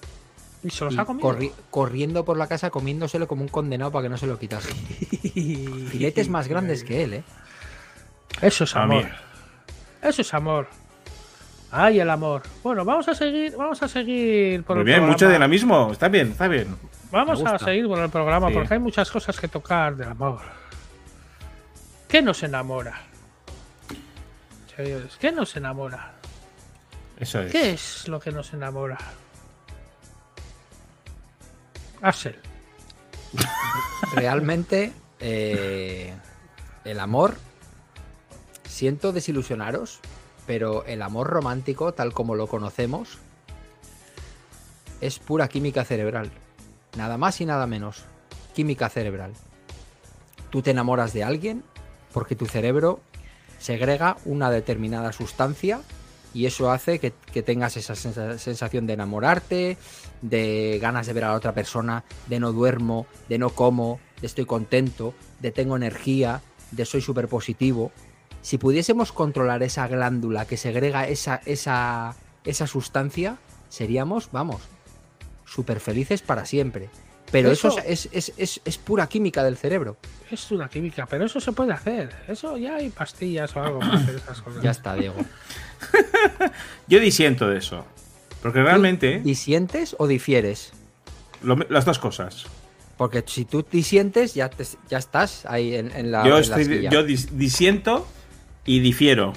¿Y 0.62 0.70
se 0.70 0.84
los 0.84 0.94
Y 0.94 0.98
ha 0.98 1.04
comido? 1.04 1.28
corri- 1.28 1.52
corriendo 1.70 2.24
por 2.24 2.36
la 2.36 2.46
casa 2.46 2.70
comiéndoselo 2.70 3.26
como 3.26 3.42
un 3.42 3.48
condenado 3.48 3.90
para 3.90 4.04
que 4.04 4.08
no 4.10 4.16
se 4.16 4.26
lo 4.26 4.38
quitase. 4.38 4.72
Filetes 5.90 6.28
más 6.28 6.48
grandes 6.48 6.84
que 6.84 7.02
él, 7.04 7.14
¿eh? 7.14 7.24
Eso 8.40 8.64
es 8.64 8.76
amor. 8.76 9.06
Eso 10.02 10.22
es 10.22 10.34
amor. 10.34 10.68
Ay, 11.70 12.00
el 12.00 12.10
amor. 12.10 12.42
Bueno, 12.62 12.84
vamos 12.84 13.08
a 13.08 13.14
seguir, 13.14 13.56
vamos 13.56 13.82
a 13.82 13.88
seguir 13.88 14.62
por 14.62 14.76
Muy 14.76 14.80
el 14.82 14.84
bien, 14.86 14.96
programa. 14.98 15.12
mucho 15.12 15.28
dinamismo. 15.28 15.90
Está 15.92 16.08
bien, 16.08 16.28
está 16.32 16.46
bien. 16.48 16.68
Vamos 17.10 17.42
a 17.44 17.58
seguir 17.58 17.86
por 17.88 17.98
el 17.98 18.10
programa 18.10 18.48
Sí. 18.48 18.54
porque 18.54 18.74
hay 18.74 18.80
muchas 18.80 19.10
cosas 19.10 19.38
que 19.40 19.48
tocar 19.48 19.96
del 19.96 20.08
amor. 20.08 20.40
¿Qué 22.12 22.20
nos 22.20 22.42
enamora? 22.42 23.00
Señores, 24.76 25.16
¿qué 25.18 25.32
nos 25.32 25.56
enamora? 25.56 26.12
Eso 27.18 27.40
es. 27.40 27.50
¿Qué 27.50 27.70
es 27.70 28.06
lo 28.06 28.20
que 28.20 28.30
nos 28.30 28.52
enamora? 28.52 28.98
Axel. 32.02 32.36
Realmente, 34.14 34.92
eh, 35.20 36.12
el 36.84 37.00
amor, 37.00 37.34
siento 38.68 39.12
desilusionaros, 39.12 40.00
pero 40.46 40.84
el 40.84 41.00
amor 41.00 41.28
romántico, 41.28 41.94
tal 41.94 42.12
como 42.12 42.34
lo 42.34 42.46
conocemos, 42.46 43.20
es 45.00 45.18
pura 45.18 45.48
química 45.48 45.82
cerebral. 45.86 46.30
Nada 46.94 47.16
más 47.16 47.40
y 47.40 47.46
nada 47.46 47.66
menos. 47.66 48.04
Química 48.54 48.90
cerebral. 48.90 49.32
Tú 50.50 50.60
te 50.60 50.72
enamoras 50.72 51.14
de 51.14 51.24
alguien 51.24 51.64
porque 52.12 52.36
tu 52.36 52.46
cerebro 52.46 53.00
segrega 53.58 54.16
una 54.24 54.50
determinada 54.50 55.12
sustancia 55.12 55.80
y 56.34 56.46
eso 56.46 56.70
hace 56.70 56.98
que, 56.98 57.10
tengas 57.42 57.76
esa 57.76 57.94
sensa- 57.94 58.38
sensación 58.38 58.86
de 58.86 58.94
enamorarte, 58.94 59.76
de 60.22 60.78
ganas 60.80 61.06
de 61.06 61.12
ver 61.12 61.24
a 61.24 61.28
la 61.28 61.34
otra 61.34 61.52
persona, 61.52 62.04
de 62.28 62.40
no 62.40 62.52
duermo, 62.52 63.06
de 63.28 63.38
no 63.38 63.50
como, 63.50 64.00
de 64.20 64.26
estoy 64.26 64.46
contento, 64.46 65.14
de 65.40 65.52
tengo 65.52 65.76
energía, 65.76 66.40
de 66.70 66.84
soy 66.84 67.02
súper 67.02 67.28
positivo. 67.28 67.92
Si 68.40 68.58
pudiésemos 68.58 69.12
controlar 69.12 69.62
esa 69.62 69.86
glándula 69.88 70.46
que 70.46 70.56
segrega 70.56 71.06
esa, 71.06 71.40
esa, 71.44 72.16
esa 72.44 72.66
sustancia, 72.66 73.36
seríamos, 73.68 74.30
vamos, 74.32 74.62
súper 75.44 75.80
felices 75.80 76.22
para 76.22 76.46
siempre. 76.46 76.88
Pero 77.32 77.50
eso, 77.50 77.68
Eso- 77.68 77.80
es, 77.86 78.08
es- 78.12 78.32
es- 78.36 78.60
es 78.64 78.78
pura 78.78 79.08
química 79.08 79.42
del 79.42 79.56
cerebro. 79.56 79.96
Es 80.30 80.50
una 80.52 80.68
química, 80.68 81.06
pero 81.06 81.24
eso 81.26 81.40
se 81.40 81.50
puede 81.52 81.72
hacer. 81.72 82.10
Eso 82.28 82.56
ya 82.58 82.76
hay 82.76 82.90
pastillas 82.90 83.56
o 83.56 83.62
algo 83.62 83.78
para 83.80 83.94
hacer 83.94 84.14
esas 84.16 84.40
cosas. 84.42 84.62
Ya 84.62 84.70
está, 84.70 84.94
Diego. 84.94 85.16
Yo 86.88 87.00
disiento 87.00 87.48
de 87.48 87.58
eso. 87.58 87.84
Porque 88.42 88.62
realmente, 88.62 89.20
¿Disientes 89.20 89.94
o 89.98 90.06
difieres? 90.06 90.72
lo- 91.42 91.56
las 91.68 91.84
dos 91.84 91.98
cosas. 91.98 92.44
Porque 92.96 93.24
si 93.26 93.44
tú 93.44 93.64
disientes, 93.70 94.34
ya, 94.34 94.48
te- 94.50 94.64
ya 94.88 94.98
estás 94.98 95.44
ahí 95.46 95.74
en, 95.74 95.90
en 95.92 96.12
la. 96.12 96.24
yo 96.26 96.36
en 96.36 96.42
estoy, 96.42 96.82
yo 96.90 97.04
dis- 97.06 97.30
disiento 97.30 98.06
y 98.64 98.80
difiero. 98.80 99.32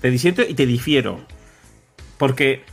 Te 0.00 0.10
disiento 0.10 0.42
y 0.42 0.54
te 0.54 0.66
difiero. 0.66 1.20
Porque 2.18 2.64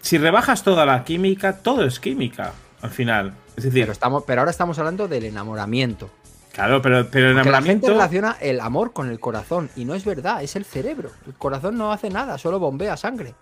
si 0.00 0.18
rebajas 0.18 0.62
toda 0.64 0.86
la 0.86 1.04
química, 1.04 1.58
todo 1.58 1.84
es 1.84 2.00
química 2.00 2.52
al 2.80 2.90
final. 2.90 3.34
Es 3.56 3.64
decir, 3.64 3.82
pero, 3.82 3.92
estamos, 3.92 4.24
pero 4.26 4.40
ahora 4.40 4.50
estamos 4.50 4.78
hablando 4.78 5.08
del 5.08 5.24
enamoramiento. 5.24 6.10
claro, 6.52 6.80
pero, 6.82 7.06
pero 7.10 7.28
el 7.30 7.34
Porque 7.36 7.50
la 7.50 7.56
gente 7.62 7.86
enamoramiento. 7.86 7.88
relaciona 7.88 8.36
el 8.40 8.60
amor 8.60 8.92
con 8.92 9.10
el 9.10 9.20
corazón. 9.20 9.70
Y 9.76 9.84
no 9.84 9.94
es 9.94 10.04
verdad, 10.04 10.42
es 10.42 10.56
el 10.56 10.64
cerebro. 10.64 11.10
El 11.26 11.34
corazón 11.34 11.76
no 11.78 11.92
hace 11.92 12.08
nada, 12.10 12.38
solo 12.38 12.58
bombea 12.58 12.96
sangre. 12.96 13.34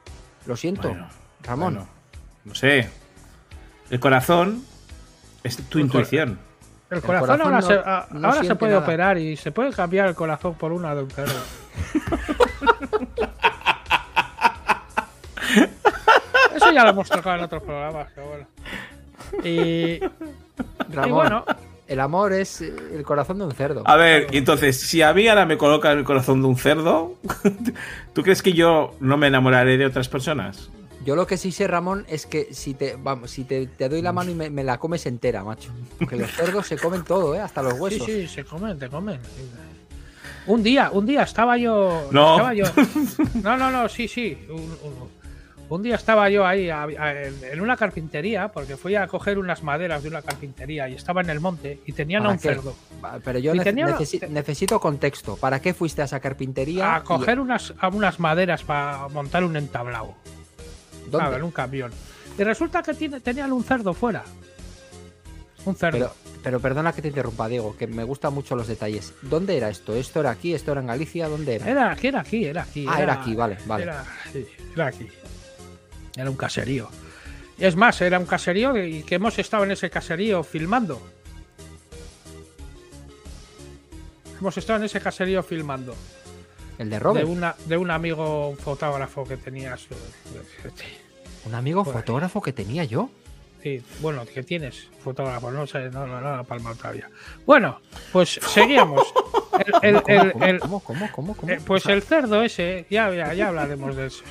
Lo 0.46 0.56
siento, 0.56 0.88
Bueno, 0.88 1.08
Ramón. 1.42 1.74
bueno, 1.74 1.88
no 2.44 2.54
sé. 2.54 2.88
El 3.90 4.00
corazón 4.00 4.64
es 5.44 5.56
tu 5.68 5.78
El 5.78 5.84
intuición. 5.86 6.38
El 6.90 7.00
corazón, 7.02 7.26
corazón 7.38 7.46
ahora, 7.54 7.60
no- 7.60 7.66
se, 7.66 7.74
a- 7.74 8.06
no 8.10 8.28
ahora 8.28 8.42
se 8.44 8.54
puede 8.56 8.72
nada. 8.72 8.84
operar 8.84 9.16
y 9.18 9.36
se 9.36 9.52
puede 9.52 9.70
cambiar 9.72 10.08
el 10.08 10.14
corazón 10.16 10.54
por 10.54 10.72
una 10.72 10.92
de 10.94 11.02
un 11.04 11.10
cerdo. 11.10 11.34
Eso 16.54 16.72
ya 16.72 16.84
lo 16.84 16.90
hemos 16.90 17.08
tocado 17.08 17.36
en 17.38 17.44
otros 17.44 17.62
programas, 17.62 18.08
pero 18.14 18.28
bueno. 18.28 18.46
Y, 19.44 20.00
Ramón, 20.92 21.08
y 21.08 21.10
bueno, 21.12 21.44
el 21.86 22.00
amor 22.00 22.32
es 22.32 22.60
eh, 22.60 22.72
el 22.94 23.02
corazón 23.02 23.38
de 23.38 23.44
un 23.44 23.52
cerdo. 23.52 23.82
A 23.86 23.96
ver, 23.96 24.26
entonces, 24.32 24.78
si 24.78 25.02
a 25.02 25.12
mí 25.12 25.26
ahora 25.28 25.46
me 25.46 25.56
colocan 25.58 25.98
el 25.98 26.04
corazón 26.04 26.42
de 26.42 26.48
un 26.48 26.56
cerdo, 26.56 27.16
¿tú 28.12 28.22
crees 28.22 28.42
que 28.42 28.52
yo 28.52 28.94
no 29.00 29.16
me 29.16 29.26
enamoraré 29.28 29.76
de 29.76 29.86
otras 29.86 30.08
personas? 30.08 30.70
Yo 31.04 31.16
lo 31.16 31.26
que 31.26 31.38
sí 31.38 31.50
sé, 31.50 31.66
Ramón, 31.66 32.04
es 32.08 32.26
que 32.26 32.52
si 32.52 32.74
te 32.74 32.94
vamos, 33.02 33.30
si 33.30 33.44
te, 33.44 33.66
te 33.66 33.88
doy 33.88 34.02
la 34.02 34.12
mano 34.12 34.30
y 34.30 34.34
me, 34.34 34.50
me 34.50 34.62
la 34.62 34.76
comes 34.78 35.06
entera, 35.06 35.42
macho. 35.42 35.70
Porque 35.98 36.16
los 36.16 36.30
cerdos 36.30 36.66
se 36.66 36.76
comen 36.76 37.04
todo, 37.04 37.34
¿eh? 37.34 37.40
Hasta 37.40 37.62
los 37.62 37.72
sí, 37.74 37.80
huesos. 37.80 38.06
sí, 38.06 38.28
se 38.28 38.44
comen, 38.44 38.78
te 38.78 38.88
comen. 38.90 39.18
Un 40.46 40.62
día, 40.62 40.90
un 40.92 41.06
día 41.06 41.22
estaba 41.22 41.56
yo. 41.56 42.08
No. 42.10 42.32
Estaba 42.32 42.54
yo, 42.54 42.64
no, 43.42 43.56
no, 43.56 43.70
no, 43.70 43.88
sí, 43.88 44.08
sí. 44.08 44.46
Un, 44.50 44.56
un- 44.60 45.19
un 45.70 45.82
día 45.82 45.94
estaba 45.94 46.28
yo 46.28 46.44
ahí 46.46 46.68
a- 46.68 46.82
a- 46.82 47.12
en, 47.22 47.60
una 47.60 47.76
carpintería, 47.76 48.48
porque 48.48 48.76
fui 48.76 48.94
a 48.96 49.06
coger 49.06 49.38
unas 49.38 49.62
maderas 49.62 50.02
de 50.02 50.08
una 50.08 50.20
carpintería 50.20 50.88
y 50.88 50.94
estaba 50.94 51.20
en 51.22 51.30
el 51.30 51.40
monte 51.40 51.80
y 51.86 51.92
tenían 51.92 52.22
a 52.22 52.24
¿Para 52.24 52.32
un 52.34 52.38
qué? 52.40 52.48
cerdo. 52.48 52.74
Va, 53.04 53.18
Pero 53.24 53.38
yo 53.38 53.54
Y 53.54 53.58
nece- 53.58 53.64
tenía 53.64 53.86
una- 53.86 53.98
necesi- 53.98 54.28
necesito 54.28 54.78
contexto. 54.80 55.36
¿Para 55.36 55.60
qué 55.60 55.72
fuiste 55.72 56.02
a 56.02 56.04
esa 56.06 56.20
carpintería? 56.20 56.96
A 56.96 57.02
coger 57.04 57.40
unas, 57.40 57.72
a 57.78 57.88
unas 57.88 58.18
maderas 58.20 58.62
para 58.64 59.08
montar 59.08 59.44
un 59.44 59.56
entablado. 59.56 60.14
¿Y 61.06 61.10
dónde? 61.10 61.18
Claro, 61.18 61.36
en 61.36 61.42
un 61.44 61.50
camión. 61.50 61.92
Y 62.38 62.42
resulta 62.44 62.82
que 62.82 62.94
tiene, 62.94 63.20
tenían 63.20 63.52
un 63.52 63.64
cerdo 63.64 63.94
fuera. 63.94 64.24
Un 65.64 65.76
cerdo. 65.76 65.98
Pero, 65.98 66.14
pero 66.42 66.60
perdona 66.60 66.92
que 66.92 67.02
te 67.02 67.08
interrumpa, 67.08 67.46
Diego, 67.48 67.76
que 67.76 67.86
me 67.86 68.02
gustan 68.04 68.32
mucho 68.32 68.56
los 68.56 68.66
detalles. 68.66 69.12
¿Dónde 69.22 69.56
era 69.58 69.68
esto? 69.68 69.94
¿Esto 69.94 70.20
era 70.20 70.30
aquí? 70.30 70.54
¿Esto 70.54 70.72
era 70.72 70.80
en 70.80 70.86
Galicia? 70.86 71.28
¿Dónde 71.28 71.56
era? 71.56 71.68
Era 71.70 71.90
aquí, 71.92 72.06
era 72.08 72.20
aquí, 72.20 72.44
era 72.46 72.62
aquí. 72.62 72.86
Ah, 72.88 73.02
era 73.02 73.12
aquí, 73.14 73.34
vale, 73.34 73.58
vale. 73.66 73.82
Era, 73.84 74.04
sí, 74.32 74.46
era 74.74 74.86
aquí. 74.86 75.06
Era 76.20 76.30
un 76.30 76.36
caserío. 76.36 76.88
Es 77.58 77.76
más, 77.76 78.00
era 78.00 78.18
un 78.18 78.26
caserío 78.26 78.76
y 78.82 79.02
que 79.02 79.16
hemos 79.16 79.38
estado 79.38 79.64
en 79.64 79.70
ese 79.72 79.90
caserío 79.90 80.42
filmando. 80.42 81.00
Hemos 84.40 84.56
estado 84.56 84.78
en 84.78 84.84
ese 84.86 85.00
caserío 85.00 85.42
filmando. 85.42 85.94
¿El 86.78 86.88
de 86.88 86.96
De, 86.96 87.00
Robert? 87.00 87.28
una, 87.28 87.54
de 87.66 87.76
un 87.76 87.90
amigo 87.90 88.48
un 88.50 88.56
fotógrafo 88.56 89.24
que 89.24 89.36
tenía 89.36 89.76
su. 89.76 89.88
Un 91.46 91.54
amigo 91.54 91.84
Por 91.84 91.94
ahí. 91.96 92.00
fotógrafo 92.02 92.42
que 92.42 92.52
tenía 92.52 92.84
yo. 92.84 93.08
Sí, 93.62 93.82
bueno, 94.00 94.26
que 94.26 94.42
tienes 94.42 94.88
fotógrafo, 95.02 95.50
no 95.50 95.66
sé, 95.66 95.88
no, 95.90 96.06
no, 96.06 96.20
no, 96.20 96.36
no, 96.36 96.44
palma 96.44 96.74
todavía. 96.74 97.08
Bueno, 97.46 97.80
pues 98.12 98.38
seguíamos. 98.46 99.06
El- 99.82 99.96
el- 99.96 100.02
¿Cómo, 100.02 100.14
el- 100.18 100.32
cómo, 100.32 100.44
el- 100.46 100.60
cómo, 100.60 100.80
cómo, 100.80 101.12
cómo, 101.12 101.36
cómo? 101.36 101.52
eh, 101.52 101.58
pues 101.64 101.84
el 101.86 102.02
cerdo 102.02 102.42
ese, 102.42 102.86
ya, 102.90 103.10
ya, 103.14 103.32
ya 103.34 103.48
hablaremos 103.48 103.96
de 103.96 104.06
eso. 104.06 104.22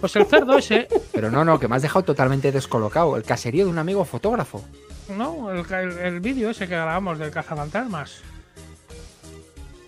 Pues 0.00 0.14
el 0.16 0.26
cerdo 0.26 0.56
ese, 0.58 0.86
Pero 1.12 1.30
no, 1.30 1.44
no, 1.44 1.58
que 1.58 1.66
me 1.68 1.76
has 1.76 1.82
dejado 1.82 2.04
totalmente 2.04 2.52
descolocado. 2.52 3.16
El 3.16 3.24
caserío 3.24 3.64
de 3.64 3.70
un 3.70 3.78
amigo 3.78 4.04
fotógrafo. 4.04 4.64
¿no? 5.16 5.50
El, 5.52 5.66
ca- 5.66 5.80
el- 5.82 5.98
el 5.98 6.20
vídeo 6.20 6.50
ese 6.50 6.68
que 6.68 6.74
grabamos 6.74 7.18
del 7.18 7.30
cazafantasmas. 7.30 8.20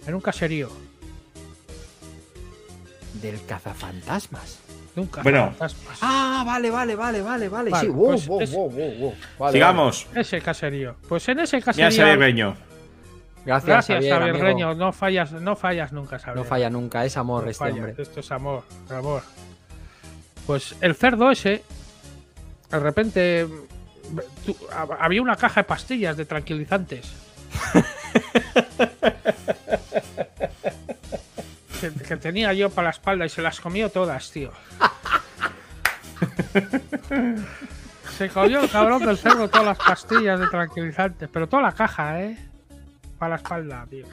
En 0.07 0.15
un 0.15 0.21
caserío. 0.21 0.71
Del 3.21 3.45
cazafantasmas. 3.45 4.59
De 4.95 5.03
un 5.03 5.11
Bueno. 5.23 5.55
Ah, 6.01 6.43
vale, 6.47 6.71
vale, 6.71 6.97
vale, 6.97 7.23
vale, 7.23 7.49
vale. 7.49 7.71
Vale, 7.71 7.87
sí, 7.87 7.93
wow, 7.93 8.07
pues 8.09 8.27
wow, 8.27 8.41
es- 8.41 8.53
wow, 8.53 8.71
wow, 8.71 8.95
wow. 8.99 9.15
Vale, 9.39 9.53
Sigamos. 9.53 10.07
Ese 10.15 10.41
caserío. 10.41 10.97
Pues 11.09 11.29
en 11.29 11.41
ese 11.41 11.59
Ya 11.61 11.65
caserío. 11.67 11.91
se 11.93 12.05
ve 12.05 12.17
Reño. 12.17 12.49
vale. 12.51 12.71
Gracias, 13.45 13.67
Gracias, 13.89 14.13
Javier. 14.19 14.37
Reño. 14.37 14.75
No 14.75 14.93
fallas, 14.93 15.33
no 15.33 15.57
fallas 15.57 15.93
nunca, 15.93 16.19
Xavier. 16.19 16.37
No 16.37 16.45
falla 16.45 16.69
nunca, 16.71 17.05
es 17.05 17.17
amor 17.17 17.45
No 17.45 17.51
este 17.51 17.65
falla, 17.65 17.75
hombre. 17.85 17.95
Esto 18.03 18.21
es 18.21 18.31
amor, 18.33 18.65
amor. 18.91 19.23
Pues 20.51 20.75
el 20.81 20.97
cerdo 20.97 21.31
ese, 21.31 21.63
de 22.73 22.79
repente, 22.81 23.47
tú- 24.45 24.57
había 24.99 25.23
una 25.23 25.37
caja 25.37 25.61
de 25.61 25.65
pastillas 25.65 26.17
de 26.17 26.25
tranquilizantes. 26.25 27.09
que, 31.81 31.93
que 31.93 32.17
tenía 32.17 32.53
yo 32.53 32.69
para 32.69 32.87
la 32.87 32.91
espalda 32.91 33.25
y 33.27 33.29
se 33.29 33.43
las 33.43 33.61
comió 33.61 33.91
todas, 33.91 34.29
tío. 34.33 34.51
Se 38.19 38.29
comió 38.31 38.61
el 38.63 38.71
cabrón 38.71 39.07
del 39.07 39.19
cerdo 39.19 39.47
todas 39.49 39.67
las 39.67 39.79
pastillas 39.79 40.41
de 40.41 40.49
tranquilizantes, 40.49 41.29
pero 41.33 41.49
toda 41.49 41.63
la 41.63 41.71
caja, 41.73 42.23
¿eh? 42.23 42.37
Para 43.21 43.31
la 43.31 43.37
espalda, 43.37 43.87
tío. 43.89 44.07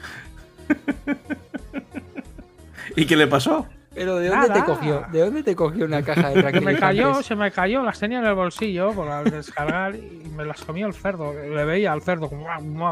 ¿Y 2.94 3.06
qué 3.06 3.16
le 3.16 3.26
pasó? 3.26 3.66
Pero 3.98 4.16
¿de 4.18 4.28
dónde 4.28 4.50
te 4.50 4.64
cogió? 4.64 5.04
¿De 5.12 5.20
dónde 5.20 5.42
te 5.42 5.56
cogió 5.56 5.84
una 5.84 6.02
caja 6.02 6.28
de 6.28 6.34
Se 6.34 6.40
tranquilizantes? 6.42 6.74
me 6.74 6.78
cayó, 6.80 7.22
se 7.22 7.34
me 7.36 7.50
cayó, 7.50 7.82
las 7.82 7.98
tenía 7.98 8.18
en 8.20 8.24
el 8.26 8.34
bolsillo 8.34 8.92
por 8.92 9.30
descargar 9.30 9.94
y 9.96 10.22
me 10.36 10.44
las 10.44 10.60
comió 10.62 10.86
el 10.86 10.94
cerdo. 10.94 11.32
Le 11.34 11.64
veía 11.64 11.92
al 11.92 12.02
cerdo 12.02 12.30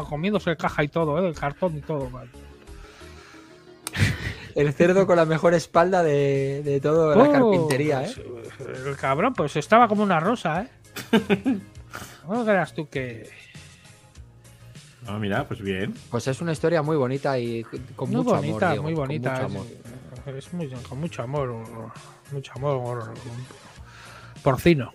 comiéndose 0.09 0.55
caja 0.57 0.83
y 0.83 0.87
todo, 0.89 1.23
¿eh? 1.23 1.27
el 1.27 1.35
cartón 1.35 1.77
y 1.77 1.81
todo. 1.81 2.09
man. 2.09 2.27
El 4.55 4.73
cerdo 4.73 5.05
con 5.05 5.15
la 5.17 5.25
mejor 5.25 5.53
espalda 5.53 6.01
de, 6.01 6.63
de 6.65 6.79
toda 6.81 7.15
la 7.15 7.23
Oh, 7.23 7.31
carpintería, 7.31 8.03
¿eh? 8.05 8.11
pues, 8.57 8.87
El 8.87 8.95
cabrón, 8.97 9.33
pues 9.33 9.55
estaba 9.55 9.87
como 9.87 10.01
una 10.01 10.19
rosa, 10.19 10.63
¿eh? 10.63 10.69
No 12.27 12.43
creas 12.43 12.73
tú 12.73 12.89
que. 12.89 13.29
Ah, 15.07 15.19
mira, 15.19 15.47
pues 15.47 15.61
bien. 15.61 15.93
Pues 16.09 16.27
es 16.27 16.41
una 16.41 16.51
historia 16.53 16.81
muy 16.81 16.97
bonita 16.97 17.37
y 17.37 17.63
con 17.95 18.09
Muy 18.09 18.17
mucho 18.17 18.35
bonita, 18.35 18.71
amor. 18.71 18.71
Diego, 18.71 18.83
muy 18.83 18.93
bonita. 18.95 19.47
Es, 20.35 20.53
muy, 20.53 20.69
con 20.69 20.99
mucho 20.99 21.23
amor. 21.23 21.63
Mucho 22.31 22.51
amor. 22.55 23.13
Porcino. 24.43 24.91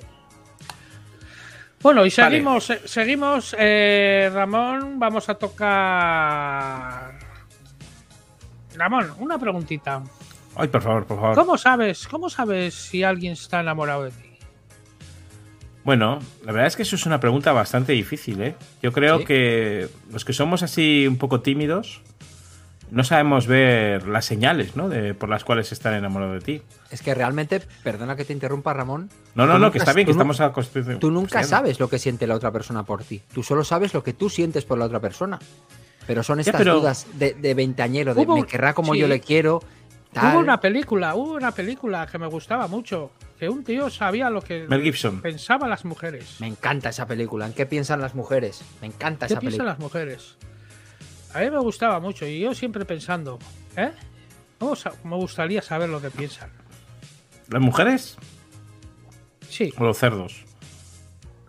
Bueno, 1.80 2.05
y 2.07 2.11
seguimos, 2.11 2.70
eh, 2.70 2.80
seguimos, 2.85 3.57
eh, 3.59 4.30
Ramón, 4.33 4.99
vamos 4.99 5.28
a 5.28 5.35
tocar. 5.35 7.18
Ramón, 8.76 9.12
una 9.18 9.39
preguntita. 9.39 10.03
Ay, 10.55 10.68
por 10.68 10.83
favor, 10.83 11.07
por 11.07 11.18
favor. 11.18 11.35
¿Cómo 11.35 11.59
sabes, 11.59 12.07
cómo 12.07 12.28
sabes 12.30 12.74
si 12.74 13.03
alguien 13.03 13.33
está 13.33 13.61
enamorado 13.61 14.05
de 14.05 14.11
ti? 14.11 14.28
Bueno, 15.83 16.20
la 16.45 16.53
verdad 16.53 16.68
es 16.68 16.76
que 16.76 16.83
eso 16.83 16.95
es 16.95 17.07
una 17.07 17.18
pregunta 17.18 17.53
bastante 17.53 17.93
difícil, 17.93 18.41
¿eh? 18.43 18.55
Yo 18.83 18.93
creo 18.93 19.18
Sí. 19.20 19.24
que 19.24 19.89
los 20.12 20.24
que 20.24 20.33
somos 20.33 20.62
así 20.62 21.07
un 21.09 21.16
poco 21.16 21.41
tímidos 21.41 22.03
no 22.93 23.05
sabemos 23.05 23.47
ver 23.47 24.07
las 24.07 24.24
señales, 24.24 24.76
¿no? 24.76 24.88
De, 24.88 25.14
por 25.14 25.28
las 25.28 25.45
cuales 25.45 25.72
están 25.72 25.95
enamorados 25.95 26.34
de 26.34 26.40
ti. 26.59 26.62
Es 26.90 27.03
que 27.03 27.14
realmente, 27.14 27.61
perdona 27.82 28.14
que 28.16 28.24
te 28.24 28.32
interrumpa, 28.32 28.72
Ramón. 28.72 29.09
No, 29.34 29.47
no, 29.47 29.55
no, 29.55 29.59
nunca- 29.59 29.72
que 29.72 29.78
está 29.78 29.93
bien, 29.93 30.05
que 30.07 30.12
estamos 30.12 30.40
acostumbrados. 30.40 31.01
Tú 31.01 31.11
nunca 31.11 31.43
sabes 31.43 31.80
lo 31.80 31.88
que 31.88 31.99
siente 31.99 32.26
la 32.26 32.34
otra 32.36 32.51
persona 32.53 32.84
por 32.84 33.03
ti. 33.03 33.22
Tú 33.32 33.43
solo 33.43 33.64
sabes 33.64 33.95
lo 33.95 34.03
que 34.05 34.12
tú 34.12 34.28
sientes 34.30 34.64
por 34.64 34.78
la 34.78 34.84
otra 34.84 35.01
persona. 35.01 35.38
Pero 36.07 36.22
son 36.22 36.40
estas 36.40 36.57
pero- 36.57 36.74
dudas 36.80 37.07
de, 37.14 37.34
de 37.34 37.55
veinteañero, 37.55 38.14
de 38.14 38.22
Hubo 38.22 38.36
me 38.36 38.45
querrá 38.47 38.74
como 38.74 38.93
sí. 38.95 39.01
yo 39.01 39.09
le 39.09 39.20
quiero. 39.20 39.62
Tal. 40.12 40.34
Hubo 40.34 40.40
una 40.40 40.61
película, 40.61 41.14
hubo 41.14 41.32
una 41.34 41.53
película 41.53 42.07
que 42.07 42.18
me 42.18 42.26
gustaba 42.26 42.66
mucho, 42.68 43.12
que 43.38 43.49
un 43.49 43.64
tío 43.64 43.88
sabía 43.88 44.28
lo 44.28 44.43
que 44.43 44.66
Mel 44.68 44.82
Gibson. 44.82 45.22
pensaban 45.22 45.70
las 45.70 45.86
mujeres. 45.86 46.36
Me 46.40 46.49
encanta 46.49 46.90
esa 46.90 47.07
película. 47.07 47.47
¿En 47.47 47.55
qué 47.55 47.64
piensan 47.64 48.01
las 48.03 48.14
mujeres? 48.14 48.61
Me 48.82 48.88
encanta 48.88 49.26
¿Qué 49.26 49.32
esa 49.32 49.40
piensan 49.40 49.59
película. 49.61 49.70
las 49.72 49.78
mujeres? 49.78 50.36
A 51.35 51.41
mí 51.41 51.51
me 51.51 51.59
gustaba 51.59 51.99
mucho 52.01 52.26
y 52.26 52.41
yo 52.41 52.55
siempre 52.55 52.85
pensando, 52.85 53.39
¿eh? 53.76 53.91
¿Cómo 54.59 54.74
Me 55.05 55.16
gustaría 55.16 55.62
saber 55.62 55.89
lo 55.89 56.01
que 56.01 56.11
piensan. 56.11 56.51
¿Las 57.49 57.61
mujeres 57.61 58.16
Sí, 59.49 59.72
o 59.76 59.85
los 59.85 59.99
cerdos? 59.99 60.45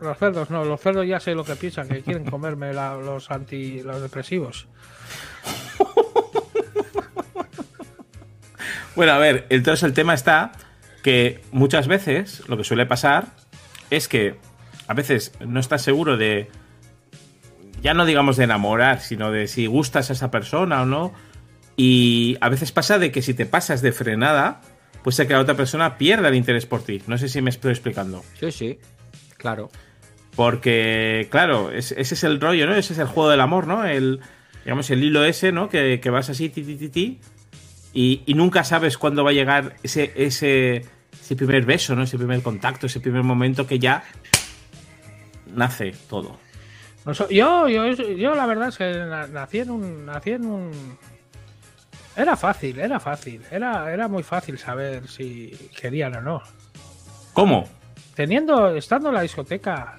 Los 0.01 0.17
cerdos 0.17 0.49
no, 0.49 0.65
los 0.65 0.81
cerdos 0.81 1.07
ya 1.07 1.19
sé 1.19 1.33
lo 1.35 1.45
que 1.45 1.55
piensan, 1.55 1.87
que 1.87 2.01
quieren 2.01 2.25
comerme 2.25 2.73
la- 2.73 2.95
los 2.95 3.31
anti 3.31 3.81
los 3.81 4.01
depresivos. 4.01 4.67
Bueno, 8.95 9.13
a 9.13 9.17
ver, 9.17 9.47
entonces 9.49 9.81
el 9.83 9.93
tema 9.93 10.13
está 10.13 10.51
que 11.01 11.41
muchas 11.51 11.87
veces 11.87 12.47
lo 12.47 12.57
que 12.57 12.63
suele 12.63 12.85
pasar 12.85 13.25
es 13.89 14.07
que 14.07 14.35
a 14.87 14.93
veces 14.93 15.31
no 15.39 15.59
estás 15.59 15.81
seguro 15.81 16.15
de, 16.15 16.49
ya 17.83 17.93
no 17.93 18.05
digamos 18.05 18.37
de 18.37 18.45
enamorar, 18.45 19.01
sino 19.01 19.29
de 19.31 19.47
si 19.47 19.67
gustas 19.67 20.09
a 20.09 20.13
esa 20.13 20.31
persona 20.31 20.81
o 20.81 20.85
no. 20.85 21.13
Y 21.75 22.37
a 22.41 22.49
veces 22.49 22.71
pasa 22.71 22.97
de 22.97 23.11
que 23.11 23.21
si 23.21 23.33
te 23.33 23.45
pasas 23.45 23.81
de 23.81 23.91
frenada, 23.91 24.61
pues 25.03 25.17
que 25.17 25.27
la 25.27 25.39
otra 25.39 25.55
persona 25.55 25.97
pierda 25.97 26.29
el 26.29 26.35
interés 26.35 26.65
por 26.65 26.81
ti. 26.83 27.01
No 27.07 27.17
sé 27.17 27.27
si 27.27 27.41
me 27.41 27.49
estoy 27.49 27.71
explicando. 27.71 28.23
Sí, 28.39 28.51
sí. 28.51 28.79
Claro. 29.37 29.69
Porque, 30.35 31.27
claro, 31.29 31.71
es- 31.71 31.91
ese 31.91 32.13
es 32.15 32.23
el 32.23 32.39
rollo, 32.39 32.65
¿no? 32.67 32.73
Ese 32.75 32.93
es 32.93 32.99
el 32.99 33.07
juego 33.07 33.29
del 33.29 33.41
amor, 33.41 33.67
¿no? 33.67 33.85
El, 33.85 34.19
digamos, 34.63 34.89
el 34.89 35.03
hilo 35.03 35.23
ese, 35.25 35.51
¿no? 35.51 35.67
Que, 35.69 35.99
que 36.01 36.09
vas 36.09 36.29
así, 36.29 36.49
ti, 36.49 36.63
ti, 36.63 36.75
ti, 36.75 36.89
ti, 36.89 37.19
y, 37.93 38.21
y 38.25 38.33
nunca 38.33 38.63
sabes 38.63 38.97
cuándo 38.97 39.23
va 39.23 39.29
a 39.31 39.33
llegar 39.33 39.75
ese, 39.83 40.11
ese, 40.15 40.85
ese 41.21 41.35
primer 41.35 41.65
beso, 41.65 41.95
¿no? 41.95 42.03
Ese 42.03 42.17
primer 42.17 42.41
contacto, 42.41 42.87
ese 42.87 42.99
primer 42.99 43.23
momento 43.23 43.67
que 43.67 43.77
ya 43.77 44.03
nace 45.53 45.93
todo. 46.09 46.39
No 47.05 47.13
so- 47.13 47.29
yo, 47.29 47.67
yo, 47.67 47.85
yo 47.91 48.33
la 48.35 48.45
verdad 48.45 48.69
es 48.69 48.77
que 48.77 48.91
na- 48.93 49.27
nací 49.27 49.59
en 49.59 49.71
un. 49.71 50.05
Nací 50.05 50.31
en 50.31 50.45
un. 50.45 50.97
Era 52.15 52.35
fácil, 52.37 52.79
era 52.79 52.99
fácil. 52.99 53.41
Era, 53.51 53.91
era 53.91 54.07
muy 54.07 54.23
fácil 54.23 54.57
saber 54.57 55.07
si 55.07 55.49
querían 55.79 56.15
o 56.17 56.21
no. 56.21 56.41
¿Cómo? 57.33 57.67
Teniendo, 58.15 58.75
estando 58.75 59.09
en 59.09 59.15
la 59.15 59.21
discoteca. 59.21 59.97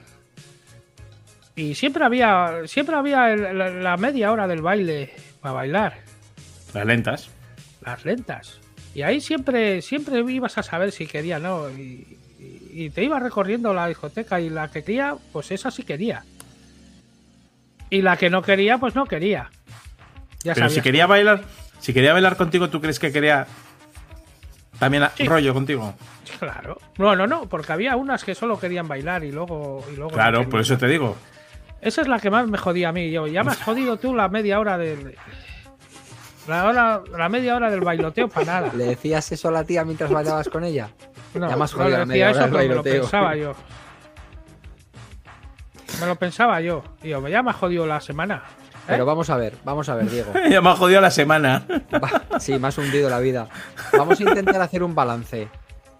Y 1.56 1.74
siempre 1.74 2.04
había. 2.04 2.62
Siempre 2.66 2.96
había 2.96 3.32
el- 3.32 3.58
la, 3.58 3.70
la 3.70 3.96
media 3.96 4.32
hora 4.32 4.46
del 4.46 4.62
baile 4.62 5.12
para 5.40 5.54
bailar. 5.54 5.94
Las 6.72 6.86
lentas. 6.86 7.30
Las 7.84 8.04
lentas. 8.04 8.60
Y 8.94 9.02
ahí 9.02 9.20
siempre, 9.20 9.82
siempre 9.82 10.20
ibas 10.32 10.56
a 10.56 10.62
saber 10.62 10.90
si 10.92 11.06
quería 11.06 11.36
o 11.36 11.40
no. 11.40 11.70
Y, 11.70 12.18
y- 12.38 12.84
y 12.84 12.90
te 12.90 13.04
ibas 13.04 13.22
recorriendo 13.22 13.74
la 13.74 13.88
discoteca 13.88 14.40
y 14.40 14.48
la 14.50 14.68
que 14.70 14.82
quería, 14.82 15.16
pues 15.32 15.50
esa 15.50 15.70
sí 15.70 15.82
quería. 15.82 16.24
Y 17.90 18.02
la 18.02 18.16
que 18.16 18.30
no 18.30 18.42
quería, 18.42 18.78
pues 18.78 18.94
no 18.94 19.04
quería. 19.06 19.50
Ya 20.42 20.54
Pero 20.54 20.68
si 20.68 20.80
quería 20.80 21.06
bailar, 21.06 21.42
si 21.80 21.92
quería 21.94 22.12
bailar 22.12 22.36
contigo, 22.36 22.68
¿tú 22.70 22.80
crees 22.80 22.98
que 22.98 23.12
quería 23.12 23.46
también 24.78 25.04
Sí. 25.16 25.24
rollo 25.26 25.54
contigo? 25.54 25.94
Claro. 26.38 26.78
No, 26.98 27.14
no, 27.14 27.26
no, 27.26 27.46
porque 27.48 27.72
había 27.72 27.96
unas 27.96 28.24
que 28.24 28.34
solo 28.34 28.58
querían 28.58 28.88
bailar 28.88 29.24
y 29.24 29.32
luego. 29.32 29.84
Y 29.92 29.96
luego 29.96 30.10
no 30.10 30.16
Claro, 30.16 30.48
por 30.48 30.60
eso 30.60 30.76
te 30.76 30.86
digo. 30.88 31.16
Esa 31.80 32.00
es 32.02 32.08
la 32.08 32.18
que 32.18 32.30
más 32.30 32.46
me 32.48 32.58
jodía 32.58 32.88
a 32.88 32.92
mí. 32.92 33.10
Yo, 33.10 33.26
ya 33.26 33.44
me 33.44 33.52
has 33.52 33.62
jodido 33.62 33.96
tú 33.98 34.14
la 34.14 34.28
media 34.28 34.58
hora 34.58 34.76
del. 34.78 35.16
La, 36.48 36.66
hora, 36.66 37.02
la 37.16 37.28
media 37.28 37.56
hora 37.56 37.70
del 37.70 37.80
bailoteo 37.80 38.28
para 38.28 38.46
nada. 38.46 38.72
¿Le 38.74 38.84
decías 38.84 39.30
eso 39.32 39.48
a 39.48 39.52
la 39.52 39.64
tía 39.64 39.84
mientras 39.84 40.10
bailabas 40.10 40.48
con 40.48 40.64
ella? 40.64 40.90
No, 41.34 41.48
Ya 41.48 41.56
me 41.56 41.64
has 41.64 41.72
no 41.72 41.78
jodido 41.78 41.90
le 41.90 41.98
la 41.98 42.06
media 42.06 42.30
hora 42.30 42.30
eso, 42.32 42.40
del 42.40 42.50
pero 42.50 42.58
me 42.68 42.68
lo 42.74 42.82
bailoteo. 42.82 43.00
pensaba 43.02 43.36
yo. 43.36 43.54
Me 46.00 46.06
lo 46.06 46.16
pensaba 46.16 46.60
yo. 46.60 46.82
Digo, 47.02 47.26
ya 47.28 47.42
me 47.42 47.50
ha 47.50 47.54
jodido 47.54 47.86
la 47.86 48.00
semana. 48.00 48.42
¿eh? 48.46 48.84
Pero 48.86 49.06
vamos 49.06 49.30
a 49.30 49.36
ver, 49.36 49.54
vamos 49.64 49.88
a 49.88 49.94
ver, 49.94 50.10
Diego. 50.10 50.32
ya 50.50 50.60
me 50.60 50.70
ha 50.70 50.76
jodido 50.76 51.00
la 51.00 51.10
semana. 51.10 51.64
Sí, 52.40 52.58
me 52.58 52.68
has 52.68 52.76
hundido 52.78 53.08
la 53.08 53.18
vida. 53.20 53.48
Vamos 53.96 54.20
a 54.20 54.22
intentar 54.22 54.60
hacer 54.60 54.82
un 54.82 54.94
balance. 54.94 55.48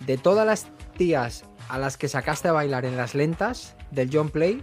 De 0.01 0.18
todas 0.18 0.47
las 0.47 0.66
tías 0.97 1.45
a 1.68 1.78
las 1.78 1.97
que 1.97 2.09
sacaste 2.09 2.49
a 2.49 2.53
bailar 2.53 2.85
en 2.85 2.97
las 2.97 3.14
lentas 3.14 3.74
del 3.91 4.11
John 4.12 4.28
Play, 4.28 4.62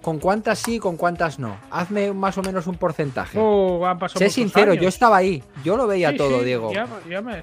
¿con 0.00 0.18
cuántas 0.18 0.58
sí 0.60 0.76
y 0.76 0.78
con 0.78 0.96
cuántas 0.96 1.38
no? 1.38 1.56
Hazme 1.70 2.12
más 2.12 2.38
o 2.38 2.42
menos 2.42 2.66
un 2.66 2.76
porcentaje. 2.76 3.38
Oh, 3.40 3.84
han 3.86 3.98
pasado 3.98 4.18
sé 4.20 4.30
sincero, 4.30 4.72
años. 4.72 4.82
yo 4.82 4.88
estaba 4.88 5.18
ahí. 5.18 5.44
Yo 5.62 5.76
lo 5.76 5.86
veía 5.86 6.10
Sí, 6.12 6.16
todo, 6.16 6.38
sí, 6.38 6.44
Diego. 6.46 6.72
ya- 6.72 6.86
ya 7.08 7.20
me- 7.20 7.42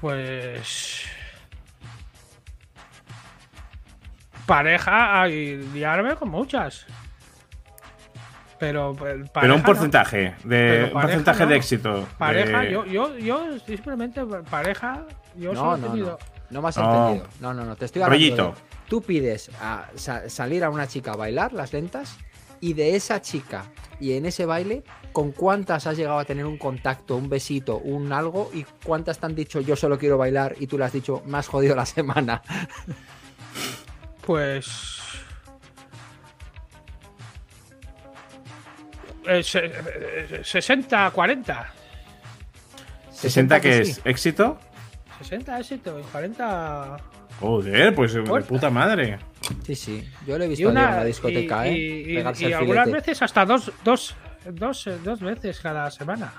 Pues. 0.00 1.02
Pareja, 4.56 5.22
ay, 5.22 5.56
liarme 5.72 6.14
con 6.14 6.28
muchas. 6.28 6.84
Pero, 8.58 8.94
Pero 8.94 9.24
pareja 9.32 9.54
un 9.54 9.60
no. 9.60 9.66
porcentaje 9.66 10.18
de 10.18 10.34
Pero 10.44 10.86
un 10.88 10.92
porcentaje 10.92 11.42
no. 11.44 11.48
de 11.48 11.56
éxito. 11.56 12.08
Pareja, 12.18 12.60
de- 12.60 12.70
yo, 12.70 12.84
yo, 12.84 13.16
yo 13.16 13.58
simplemente 13.66 14.20
pareja, 14.50 15.06
yo 15.36 15.54
No, 15.54 15.58
solo 15.60 15.76
he 15.76 15.80
no, 15.80 15.86
tenido. 15.88 16.10
no. 16.10 16.18
No 16.50 16.60
me 16.62 16.68
has 16.68 16.76
No. 16.76 17.06
entendido. 17.08 17.28
No, 17.40 17.54
no, 17.54 17.64
no. 17.64 17.76
Te 17.76 17.86
estoy 17.86 18.02
hablando. 18.02 18.22
Rollito. 18.26 18.46
de- 18.48 18.88
tú 18.90 19.00
pides 19.00 19.50
a 19.62 19.86
sa- 19.94 20.28
salir 20.28 20.64
a 20.64 20.68
una 20.70 20.86
chica 20.86 21.12
a 21.12 21.16
bailar 21.16 21.54
las 21.54 21.72
lentas 21.72 22.18
y 22.60 22.74
de 22.74 22.94
esa 22.94 23.22
chica 23.22 23.64
y 24.00 24.12
en 24.12 24.26
ese 24.26 24.44
baile, 24.44 24.82
¿con 25.12 25.32
cuántas 25.32 25.86
has 25.86 25.96
llegado 25.96 26.18
a 26.18 26.26
tener 26.26 26.44
un 26.44 26.58
contacto, 26.58 27.16
un 27.16 27.30
besito, 27.30 27.78
un 27.78 28.12
algo? 28.12 28.50
¿Y 28.52 28.66
cuántas 28.84 29.18
te 29.18 29.24
han 29.24 29.34
dicho 29.34 29.62
yo 29.62 29.76
solo 29.76 29.98
quiero 29.98 30.18
bailar 30.18 30.56
y 30.60 30.66
tú 30.66 30.76
le 30.76 30.84
has 30.84 30.92
dicho 30.92 31.22
me 31.24 31.38
has 31.38 31.48
jodido 31.48 31.74
la 31.74 31.86
semana? 31.86 32.42
Pues. 34.26 35.00
eh, 39.26 39.42
se- 39.42 39.66
eh, 39.66 40.40
60-40. 40.42 41.66
60 43.10 43.60
que 43.60 43.84
sí. 43.84 43.90
es 43.92 44.00
éxito. 44.04 44.58
60 45.20 45.58
éxito 45.60 45.98
y 46.00 46.02
40. 46.04 46.96
Joder, 47.40 47.94
pues 47.94 48.12
de 48.14 48.24
Fuerte. 48.24 48.48
puta 48.48 48.70
madre. 48.70 49.18
Sí, 49.64 49.74
sí. 49.74 50.08
Yo 50.26 50.38
lo 50.38 50.44
he 50.44 50.48
visto 50.48 50.68
a 50.68 50.70
Diego 50.72 50.80
en 50.86 50.88
una. 50.88 50.96
la 50.98 51.04
discoteca, 51.04 51.66
y, 51.66 51.70
¿eh? 51.70 51.74
y- 51.78 52.12
y- 52.12 52.16
Pegarse 52.16 52.48
y 52.48 52.52
algunas 52.52 52.84
filete. 52.84 53.00
veces 53.00 53.22
hasta 53.22 53.44
dos, 53.44 53.72
dos, 53.84 54.14
dos, 54.50 54.86
eh, 54.86 54.98
dos 55.02 55.20
veces 55.20 55.60
cada 55.60 55.90
semana. 55.90 56.32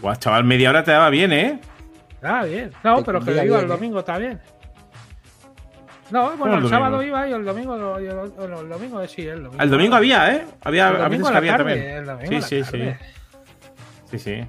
Guau, 0.00 0.14
chaval, 0.16 0.44
media 0.44 0.70
hora 0.70 0.82
te 0.84 0.92
daba 0.92 1.10
bien, 1.10 1.32
¿eh? 1.32 1.60
Ah, 2.22 2.44
bien. 2.44 2.70
No, 2.84 2.98
Te 2.98 3.04
pero 3.04 3.18
que 3.20 3.24
cundía 3.26 3.44
iba 3.44 3.56
bien, 3.56 3.66
el 3.66 3.72
¿eh? 3.72 3.74
domingo 3.76 4.04
también. 4.04 4.40
No, 6.10 6.24
¿Cómo 6.32 6.36
bueno, 6.38 6.58
el 6.58 6.64
el, 6.64 6.70
sábado 6.70 7.02
iba 7.02 7.28
y 7.28 7.32
el 7.32 7.44
domingo, 7.44 7.74
el, 7.98 8.14
bueno, 8.36 8.60
el 8.60 8.68
domingo 8.68 9.06
sí, 9.06 9.22
el 9.26 9.42
domingo. 9.44 9.62
El 9.62 9.70
domingo 9.70 9.96
había, 9.96 10.34
¿eh? 10.34 10.46
Había, 10.62 10.88
El 10.88 10.96
a 10.96 11.08
veces 11.08 11.20
domingo 11.20 11.24
que 11.24 11.28
a 11.28 11.32
la 11.32 11.38
había 11.38 11.56
tarde, 11.56 11.74
también. 11.74 11.96
el 11.96 12.06
domingo 12.06 12.28
Sí, 12.30 12.34
a 12.34 12.40
la 12.40 12.46
sí, 12.46 12.64
sí. 12.64 12.70
tarde. 12.70 12.98
Sí, 14.10 14.18
sí. 14.18 14.46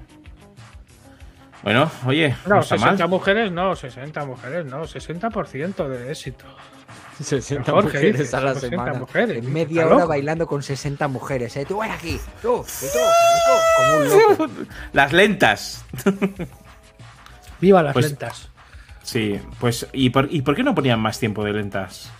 Bueno, 1.62 1.88
oye, 2.06 2.30
no, 2.46 2.56
No, 2.56 2.60
está 2.62 2.76
60 2.76 3.04
mal. 3.04 3.08
mujeres 3.08 3.52
no, 3.52 3.76
60 3.76 4.24
mujeres 4.24 4.66
no, 4.66 4.82
60% 4.82 5.86
de 5.88 6.10
éxito. 6.10 6.44
60 7.20 7.60
Mejor 7.70 7.82
que 7.82 7.98
mujeres 7.98 8.18
dices, 8.18 8.34
a 8.34 8.40
la 8.40 8.54
60 8.54 8.68
semana. 8.76 8.98
mujeres, 8.98 9.44
En 9.44 9.52
media 9.52 9.86
hora 9.86 9.94
loco. 9.96 10.08
bailando 10.08 10.46
con 10.48 10.62
60 10.64 11.06
mujeres, 11.06 11.56
¿eh? 11.56 11.64
Tú 11.64 11.78
ven 11.78 11.92
aquí, 11.92 12.18
tú, 12.40 12.64
y 12.66 12.86
tú, 12.86 12.98
y 12.98 13.36
tú, 13.46 13.56
como 13.76 13.98
un 13.98 14.48
loco. 14.48 14.70
Las 14.92 15.12
lentas. 15.12 15.84
Viva 17.60 17.82
las 17.84 17.92
Pues- 17.92 18.06
lentas. 18.06 18.48
Sí, 19.02 19.40
pues 19.58 19.88
¿y 19.92 20.10
por, 20.10 20.28
¿y 20.30 20.42
por 20.42 20.54
qué 20.54 20.62
no 20.62 20.74
ponían 20.74 21.00
más 21.00 21.18
tiempo 21.18 21.44
de 21.44 21.52
lentas? 21.52 22.10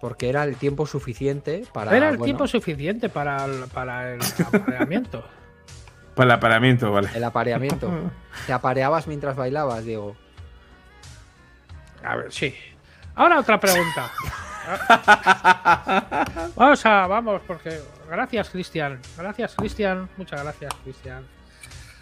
Porque 0.00 0.28
era 0.28 0.44
el 0.44 0.56
tiempo 0.56 0.86
suficiente 0.86 1.64
para. 1.72 1.96
Era 1.96 2.08
el 2.08 2.16
bueno, 2.16 2.24
tiempo 2.24 2.46
suficiente 2.46 3.08
para 3.08 3.44
el, 3.44 3.64
para 3.72 4.14
el 4.14 4.20
apareamiento. 4.20 5.24
Para 6.14 6.26
el 6.26 6.30
aparamiento, 6.32 6.92
vale. 6.92 7.08
El 7.12 7.24
apareamiento. 7.24 7.90
Te 8.46 8.52
apareabas 8.52 9.08
mientras 9.08 9.34
bailabas, 9.34 9.84
Diego. 9.84 10.14
A 12.04 12.14
ver, 12.14 12.32
sí. 12.32 12.54
Ahora 13.16 13.40
otra 13.40 13.58
pregunta. 13.58 14.12
vamos 16.54 16.86
a, 16.86 17.06
vamos, 17.08 17.42
porque. 17.46 17.80
Gracias, 18.08 18.50
Cristian. 18.50 19.00
Gracias, 19.18 19.56
Cristian. 19.56 20.08
Muchas 20.16 20.40
gracias, 20.42 20.72
Cristian. 20.84 21.24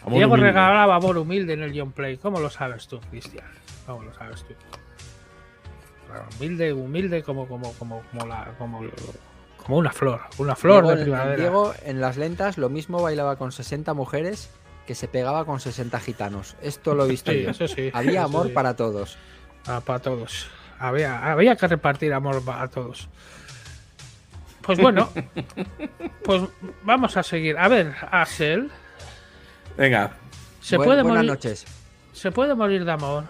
Diego 0.08 0.32
humilde. 0.34 0.48
regalaba 0.48 0.96
amor 0.96 1.16
humilde 1.16 1.54
en 1.54 1.62
el 1.62 1.78
John 1.78 1.92
Play. 1.92 2.18
¿Cómo 2.18 2.40
lo 2.40 2.50
sabes 2.50 2.88
tú, 2.88 3.00
Cristian? 3.10 3.46
¿Cómo 3.86 4.02
lo 4.02 4.14
sabes 4.14 4.44
tú? 4.44 4.54
Humilde, 6.38 6.72
humilde 6.72 7.22
como, 7.22 7.46
como, 7.48 7.72
como, 7.74 8.02
como, 8.12 8.26
la, 8.26 8.52
como, 8.58 8.82
como 9.64 9.78
una 9.78 9.92
flor. 9.92 10.20
Una 10.38 10.54
flor 10.54 10.82
Diego, 10.84 10.96
de 10.98 11.02
primavera. 11.04 11.36
Diego 11.36 11.74
en 11.84 12.00
las 12.00 12.16
lentas 12.18 12.58
lo 12.58 12.68
mismo 12.68 13.00
bailaba 13.00 13.36
con 13.36 13.50
60 13.50 13.94
mujeres 13.94 14.50
que 14.86 14.94
se 14.94 15.08
pegaba 15.08 15.44
con 15.46 15.58
60 15.60 15.98
gitanos. 16.00 16.56
Esto 16.60 16.94
lo 16.94 17.06
he 17.06 17.08
visto 17.08 17.30
Sí, 17.32 17.44
yo. 17.44 17.50
eso 17.50 17.66
sí. 17.68 17.90
Había 17.94 18.20
eso 18.20 18.24
amor 18.24 18.48
sí. 18.48 18.52
para 18.52 18.76
todos. 18.76 19.16
Ah, 19.66 19.80
para 19.84 20.00
todos. 20.00 20.48
Había, 20.78 21.32
había 21.32 21.56
que 21.56 21.66
repartir 21.68 22.12
amor 22.12 22.44
para 22.44 22.68
todos. 22.68 23.08
Pues 24.62 24.78
bueno, 24.78 25.08
pues 26.24 26.42
vamos 26.82 27.16
a 27.16 27.22
seguir. 27.22 27.56
A 27.58 27.68
ver, 27.68 27.94
Axel, 28.10 28.70
Venga, 29.78 30.12
¿se, 30.60 30.76
Buen- 30.76 30.86
puede 30.88 31.02
buenas 31.02 31.18
morir, 31.24 31.30
noches. 31.30 31.64
¿se 32.12 32.30
puede 32.30 32.54
morir 32.54 32.84
de 32.84 32.92
amor? 32.92 33.24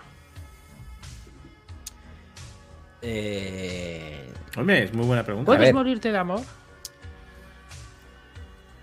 Eh, 3.02 4.32
hombre, 4.56 4.84
es 4.84 4.94
muy 4.94 5.06
buena 5.06 5.24
pregunta. 5.24 5.46
¿Puedes 5.46 5.74
morirte 5.74 6.12
de 6.12 6.18
amor? 6.18 6.40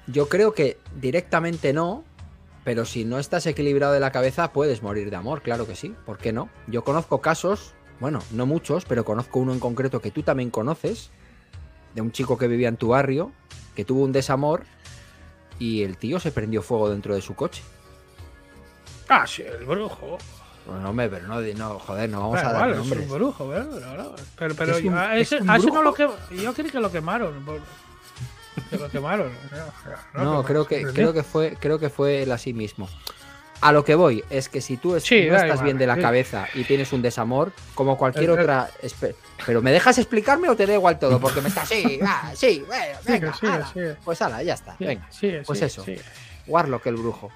yo 0.07 0.28
creo 0.28 0.53
que 0.53 0.78
directamente 0.99 1.72
no, 1.72 2.03
pero 2.63 2.84
si 2.84 3.05
no 3.05 3.20
estás 3.20 3.45
equilibrado 3.45 3.93
de 3.93 3.99
la 3.99 4.11
cabeza 4.11 4.51
puedes 4.51 4.82
morir 4.82 5.11
de 5.11 5.15
amor, 5.15 5.43
claro 5.43 5.67
que 5.67 5.76
sí. 5.76 5.95
¿Por 6.05 6.17
qué 6.17 6.34
no? 6.34 6.49
Yo 6.67 6.84
conozco 6.84 7.22
casos 7.22 7.76
bueno, 7.99 8.24
no 8.32 8.45
muchos, 8.45 8.86
pero 8.86 9.03
conozco 9.03 9.39
uno 9.39 9.53
en 9.53 9.59
concreto 9.59 10.01
que 10.01 10.11
tú 10.11 10.24
también 10.24 10.49
conoces, 10.49 11.11
de 11.95 12.01
un 12.01 12.11
chico 12.11 12.38
que 12.38 12.47
vivía 12.47 12.70
en 12.70 12.78
tu 12.78 12.89
barrio, 12.89 13.32
que 13.76 13.84
tuvo 13.84 14.03
un 14.03 14.11
desamor 14.11 14.63
y 15.59 15.84
el 15.84 15.97
tío 15.97 16.20
se 16.20 16.32
prendió 16.32 16.61
fuego 16.61 16.89
dentro 16.89 17.13
de 17.13 17.22
su 17.22 17.36
coche. 17.36 17.61
Ah, 19.09 19.28
sí, 19.28 19.41
el 19.41 19.65
brujo. 19.65 20.17
Bueno, 20.70 20.89
hombre, 20.89 21.09
pero 21.09 21.28
no, 21.28 21.41
no 21.41 21.80
joder, 21.80 22.09
no 22.09 22.20
vamos 22.22 22.38
a 22.39 22.41
igual, 22.41 22.55
dar 22.59 22.70
es 22.72 22.78
nombres. 22.78 23.01
un 23.09 23.09
brujo, 23.15 23.47
¿verdad? 23.47 24.11
Pero, 24.38 24.55
pero 24.55 24.78
Es 24.78 24.84
un- 24.84 24.93
a 24.97 25.15
es 25.17 25.32
ese, 25.32 25.41
un 25.41 25.49
a 25.49 25.57
ese 25.57 25.67
no 25.72 25.82
lo 25.84 25.93
que 25.93 26.07
yo 26.32 26.53
creí 26.53 26.70
que 26.70 26.80
lo 26.80 26.91
quemaron. 26.91 27.43
por- 27.45 27.59
Que 28.70 28.78
lo 28.78 28.89
quemaron. 28.89 29.32
No, 30.13 30.43
creo 30.43 30.65
que, 30.67 30.84
creo 30.84 31.13
que 31.13 31.24
fue, 31.24 31.55
creo 31.59 31.80
que 31.80 31.89
fue 31.89 32.24
él 32.24 32.32
así 32.32 32.53
mismo. 32.53 32.89
A 33.61 33.72
lo 33.74 33.84
que 33.84 33.93
voy 33.95 34.24
es 34.30 34.47
que 34.47 34.61
si 34.61 34.78
tú 34.78 34.95
es- 34.95 35.03
Sí, 35.03 35.26
no 35.28 35.36
estás 35.36 35.45
igual, 35.49 35.63
bien 35.65 35.78
de 35.78 35.86
la 35.88 35.95
sí. 35.95 36.01
cabeza 36.01 36.47
y 36.53 36.63
tienes 36.63 36.93
un 36.93 37.01
desamor, 37.01 37.51
como 37.76 37.97
cualquier 37.97 38.26
El- 38.26 38.39
otra. 38.39 38.70
Pero 39.45 39.61
¿me 39.61 39.72
dejas 39.72 39.97
explicarme 39.97 40.47
o 40.49 40.55
te 40.55 40.65
da 40.65 40.74
igual 40.76 40.97
todo? 40.97 41.20
Porque 41.20 41.41
me 41.41 41.49
está 41.49 41.65
sí, 41.65 41.99
va, 42.01 42.32
sí, 42.36 42.63
bueno, 42.67 42.97
venga, 43.05 43.34
sigue, 43.34 43.51
ala. 43.51 43.67
sigue. 43.74 43.95
Pues 44.05 44.22
ala, 44.22 44.43
ya 44.43 44.53
está, 44.53 44.76
venga. 44.80 45.07
pues 45.45 45.61
eso. 45.61 45.84
Warlock 46.47 46.86
el 46.88 46.95
brujo. 46.95 47.32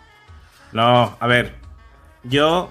No, 0.71 1.17
a 1.19 1.27
ver. 1.27 1.55
Yo. 2.23 2.69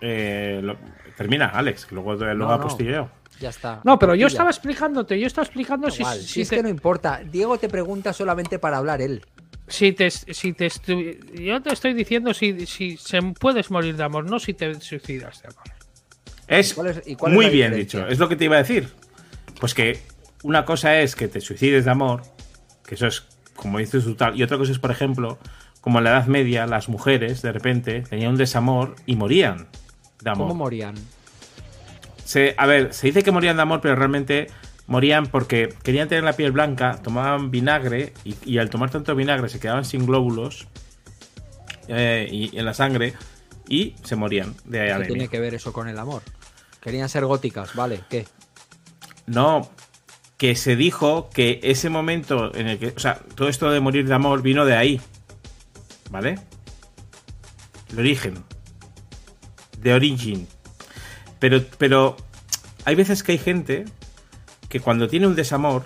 Eh, 0.00 0.60
lo- 0.62 0.76
termina, 1.16 1.46
Alex, 1.46 1.86
que 1.86 1.94
luego, 1.94 2.14
luego 2.14 2.34
no. 2.34 2.50
apostilleo. 2.52 3.10
Ya 3.40 3.48
está. 3.48 3.80
No, 3.84 3.98
pero 3.98 4.14
yo 4.14 4.26
estaba 4.26 4.50
explicándote, 4.50 5.18
yo 5.18 5.26
estaba 5.26 5.44
explicando 5.46 5.90
si, 5.90 6.02
Igual, 6.02 6.18
si 6.20 6.26
si 6.26 6.40
es 6.42 6.48
te- 6.50 6.56
que 6.56 6.62
no 6.62 6.68
importa. 6.68 7.22
Diego 7.24 7.58
te 7.58 7.68
pregunta 7.68 8.12
solamente 8.12 8.58
para 8.58 8.76
hablar 8.76 9.00
él. 9.00 9.24
si 9.66 9.92
te, 9.92 10.10
si 10.10 10.52
te 10.52 10.66
estu- 10.66 11.18
yo 11.40 11.62
te 11.62 11.72
estoy 11.72 11.94
diciendo 11.94 12.34
si, 12.34 12.66
si 12.66 12.96
se 12.96 13.22
puedes 13.22 13.70
morir 13.70 13.96
de 13.96 14.02
amor, 14.02 14.28
no 14.28 14.38
si 14.40 14.52
te 14.52 14.74
suicidas 14.80 15.40
de 15.42 15.48
amor. 15.48 15.62
Es 16.48 16.74
¿Cuál 16.74 16.88
es- 16.88 17.02
y 17.06 17.14
cuál 17.14 17.32
es 17.32 17.36
muy 17.36 17.44
bien 17.46 17.68
diferencia? 17.70 18.00
dicho, 18.00 18.12
es 18.12 18.18
lo 18.18 18.28
que 18.28 18.36
te 18.36 18.44
iba 18.46 18.56
a 18.56 18.58
decir. 18.58 18.88
Pues 19.60 19.72
que 19.74 20.00
una 20.42 20.64
cosa 20.64 20.98
es 21.00 21.14
que 21.14 21.28
te 21.28 21.40
suicides 21.40 21.84
de 21.84 21.90
amor, 21.92 22.22
que 22.86 22.96
eso 22.96 23.06
es 23.06 23.24
como 23.54 23.78
dices 23.78 24.04
tú 24.04 24.14
tal, 24.16 24.36
y 24.38 24.42
otra 24.42 24.56
cosa 24.58 24.72
es, 24.72 24.78
por 24.78 24.90
ejemplo, 24.90 25.38
como 25.80 25.98
en 25.98 26.04
la 26.04 26.10
Edad 26.10 26.26
Media, 26.26 26.66
las 26.66 26.88
mujeres 26.88 27.40
de 27.42 27.52
repente 27.52 28.00
tenían 28.08 28.32
un 28.32 28.36
desamor 28.38 28.96
y 29.06 29.16
morían 29.16 29.68
de 30.22 30.30
amor. 30.30 30.48
¿Cómo 30.48 30.64
morían? 30.64 30.94
Se- 32.24 32.54
a 32.56 32.66
ver, 32.66 32.92
se 32.94 33.06
dice 33.08 33.22
que 33.22 33.30
morían 33.32 33.56
de 33.56 33.62
amor, 33.62 33.80
pero 33.80 33.96
realmente 33.96 34.48
morían 34.86 35.26
porque 35.26 35.74
querían 35.82 36.08
tener 36.08 36.24
la 36.24 36.32
piel 36.34 36.52
blanca, 36.52 37.00
tomaban 37.02 37.50
vinagre 37.50 38.12
y, 38.24 38.34
y 38.44 38.58
al 38.58 38.70
tomar 38.70 38.90
tanto 38.90 39.14
vinagre 39.14 39.48
se 39.48 39.60
quedaban 39.60 39.84
sin 39.84 40.06
glóbulos 40.06 40.66
eh, 41.88 42.28
y, 42.30 42.56
en 42.58 42.64
la 42.64 42.74
sangre 42.74 43.14
y 43.68 43.94
se 44.04 44.16
morían 44.16 44.54
de 44.64 44.78
¿Qué 44.78 44.90
anemia. 44.92 45.06
tiene 45.08 45.28
que 45.28 45.40
ver 45.40 45.54
eso 45.54 45.72
con 45.72 45.88
el 45.88 45.98
amor? 45.98 46.22
Querían 46.80 47.08
ser 47.08 47.24
góticas, 47.24 47.74
¿vale? 47.74 48.00
¿Qué? 48.08 48.26
No, 49.26 49.70
que 50.38 50.56
se 50.56 50.74
dijo 50.76 51.28
que 51.30 51.60
ese 51.62 51.88
momento 51.90 52.54
en 52.54 52.66
el 52.68 52.78
que, 52.78 52.88
o 52.88 52.98
sea, 52.98 53.20
todo 53.34 53.48
esto 53.48 53.70
de 53.70 53.78
morir 53.80 54.08
de 54.08 54.14
amor 54.14 54.42
vino 54.42 54.64
de 54.64 54.74
ahí, 54.74 55.00
¿vale? 56.10 56.38
El 57.92 57.98
origen, 58.00 58.42
de 59.80 59.94
origin. 59.94 60.46
Pero, 61.38 61.62
pero 61.78 62.16
hay 62.84 62.94
veces 62.94 63.22
que 63.22 63.32
hay 63.32 63.38
gente 63.38 63.84
que 64.68 64.80
cuando 64.80 65.08
tiene 65.08 65.26
un 65.26 65.34
desamor 65.34 65.84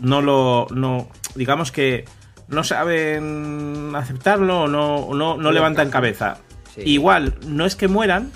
no 0.00 0.20
lo, 0.20 0.66
no, 0.70 1.08
digamos 1.34 1.72
que 1.72 2.04
no 2.48 2.64
saben 2.64 3.92
aceptarlo 3.94 4.62
o 4.62 4.68
no, 4.68 5.14
no, 5.14 5.36
no 5.36 5.52
levantan 5.52 5.90
cabeza. 5.90 6.38
Sí. 6.74 6.82
Igual, 6.84 7.36
no 7.46 7.66
es 7.66 7.76
que 7.76 7.88
mueran, 7.88 8.30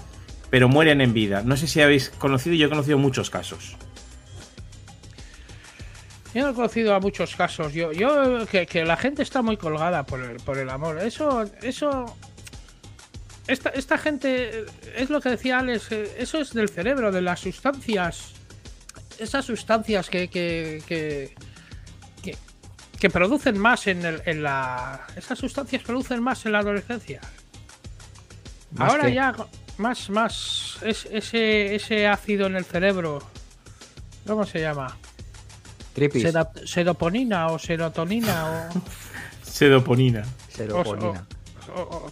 pero 0.51 0.68
mueren 0.68 1.01
en 1.01 1.12
vida. 1.12 1.43
No 1.45 1.57
sé 1.57 1.66
si 1.66 1.80
habéis 1.80 2.11
conocido, 2.11 2.55
yo 2.57 2.66
he 2.66 2.70
conocido 2.70 2.99
muchos 2.99 3.30
casos. 3.30 3.76
Yo 6.35 6.49
he 6.49 6.55
conocido 6.55 6.95
a 6.95 7.01
muchos 7.01 7.37
casos. 7.37 7.74
Yo, 7.74 7.93
yo 7.93 8.47
que, 8.47 8.66
que 8.66 8.85
la 8.85 8.97
gente 8.97 9.22
está 9.22 9.43
muy 9.43 9.57
colgada 9.57 10.05
por 10.05 10.20
el, 10.20 10.37
por 10.37 10.59
el 10.59 10.70
amor. 10.70 10.99
Eso, 10.99 11.45
eso. 11.62 12.16
Esta, 13.47 13.70
esta 13.70 13.99
gente 13.99 14.64
es 14.97 15.11
lo 15.11 15.20
que 15.20 15.30
decía 15.30 15.59
Alex. 15.59 15.90
eh, 15.93 16.14
Eso 16.18 16.38
es 16.38 16.53
del 16.53 16.68
cerebro, 16.68 17.11
de 17.11 17.22
las 17.22 17.40
sustancias. 17.40 18.32
Esas 19.18 19.45
sustancias 19.45 20.09
que, 20.09 20.28
que, 20.28 20.82
que, 20.86 21.34
que, 22.22 22.36
que 22.99 23.11
producen 23.11 23.59
más 23.59 23.86
en, 23.86 24.05
el, 24.05 24.22
en 24.26 24.43
la. 24.43 25.07
Esas 25.16 25.38
sustancias 25.38 25.82
producen 25.82 26.22
más 26.22 26.45
en 26.47 26.53
la 26.53 26.61
adolescencia. 26.61 27.20
¿Más 28.72 28.90
Ahora 28.90 29.07
qué? 29.07 29.14
ya 29.14 29.34
más, 29.78 30.09
más 30.11 30.78
es, 30.82 31.07
ese, 31.11 31.74
ese 31.74 32.07
ácido 32.07 32.47
en 32.47 32.57
el 32.57 32.64
cerebro. 32.64 33.22
¿Cómo 34.26 34.47
se 34.47 34.61
llama? 34.61 34.97
Tripis. 35.95 36.32
Serotonina 36.64 37.49
o 37.49 37.59
serotonina 37.59 38.68
o, 38.70 38.80
Seroponina. 40.49 41.26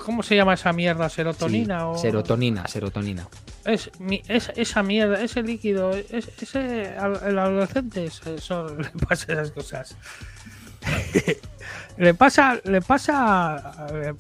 ¿Cómo 0.05 0.23
se 0.23 0.37
llama 0.37 0.55
esa 0.55 0.73
mierda? 0.73 1.09
¿Serotonina 1.09 1.81
Sí, 1.81 1.85
o...? 1.87 1.99
Serotonina, 1.99 2.67
serotonina. 2.67 3.27
Es, 3.65 3.91
mi- 3.99 4.23
es- 4.29 4.53
esa 4.57 4.83
mierda, 4.83 5.21
ese 5.23 5.43
líquido, 5.43 5.91
es- 5.93 6.31
ese 6.41 6.95
el 7.27 7.39
adolescente 7.39 8.05
es- 8.07 8.27
eso 8.27 8.69
le 8.77 8.89
pasa 9.07 9.33
esas 9.33 9.51
cosas. 9.53 9.97
le 11.99 12.15
pasa, 12.15 12.59
le 12.65 12.81
pasa 12.81 13.89
eh, 13.93 14.15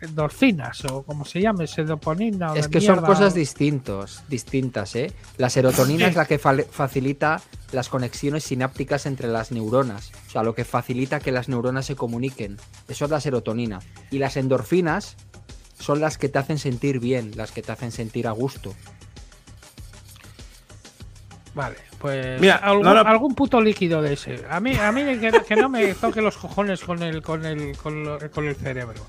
endorfinas 0.00 0.84
o 0.86 1.02
como 1.02 1.24
se 1.24 1.40
llame, 1.40 1.66
serotonina 1.66 2.52
o 2.52 2.56
Es 2.56 2.68
que 2.68 2.80
son 2.80 3.00
cosas 3.00 3.32
o- 3.32 3.36
distintos, 3.36 4.22
distintas, 4.28 4.94
¿eh? 4.96 5.12
La 5.36 5.50
serotonina 5.50 6.06
es 6.06 6.16
la 6.16 6.26
que 6.26 6.38
fa- 6.38 6.56
facilita 6.70 7.40
las 7.72 7.88
conexiones 7.88 8.44
sinápticas 8.44 9.06
entre 9.06 9.28
las 9.28 9.50
neuronas. 9.52 10.12
O 10.28 10.30
sea, 10.30 10.42
lo 10.42 10.54
que 10.54 10.64
facilita 10.64 11.20
que 11.20 11.32
las 11.32 11.48
neuronas 11.48 11.86
se 11.86 11.96
comuniquen. 11.96 12.56
Eso 12.88 13.04
es 13.06 13.10
la 13.10 13.20
serotonina. 13.20 13.80
Y 14.10 14.18
las 14.18 14.36
endorfinas 14.36 15.16
son 15.78 16.00
las 16.00 16.18
que 16.18 16.28
te 16.28 16.38
hacen 16.38 16.58
sentir 16.58 16.98
bien, 17.00 17.32
las 17.36 17.50
que 17.52 17.62
te 17.62 17.72
hacen 17.72 17.92
sentir 17.92 18.26
a 18.26 18.32
gusto. 18.32 18.74
Vale, 21.54 21.76
pues 21.98 22.40
Mira, 22.40 22.56
algún, 22.56 22.84
no, 22.84 22.94
no. 22.94 23.00
algún 23.00 23.34
puto 23.34 23.60
líquido 23.60 24.00
de 24.00 24.12
ese. 24.12 24.44
A 24.48 24.60
mí, 24.60 24.76
a 24.76 24.92
mí 24.92 25.02
que, 25.18 25.32
que 25.46 25.56
no 25.56 25.68
me 25.68 25.92
toque 25.94 26.22
los 26.22 26.36
cojones 26.36 26.80
con 26.82 27.02
el, 27.02 27.20
con 27.22 27.44
el, 27.44 27.76
con, 27.76 28.04
lo- 28.04 28.30
con 28.30 28.46
el 28.46 28.54
cerebro. 28.54 29.04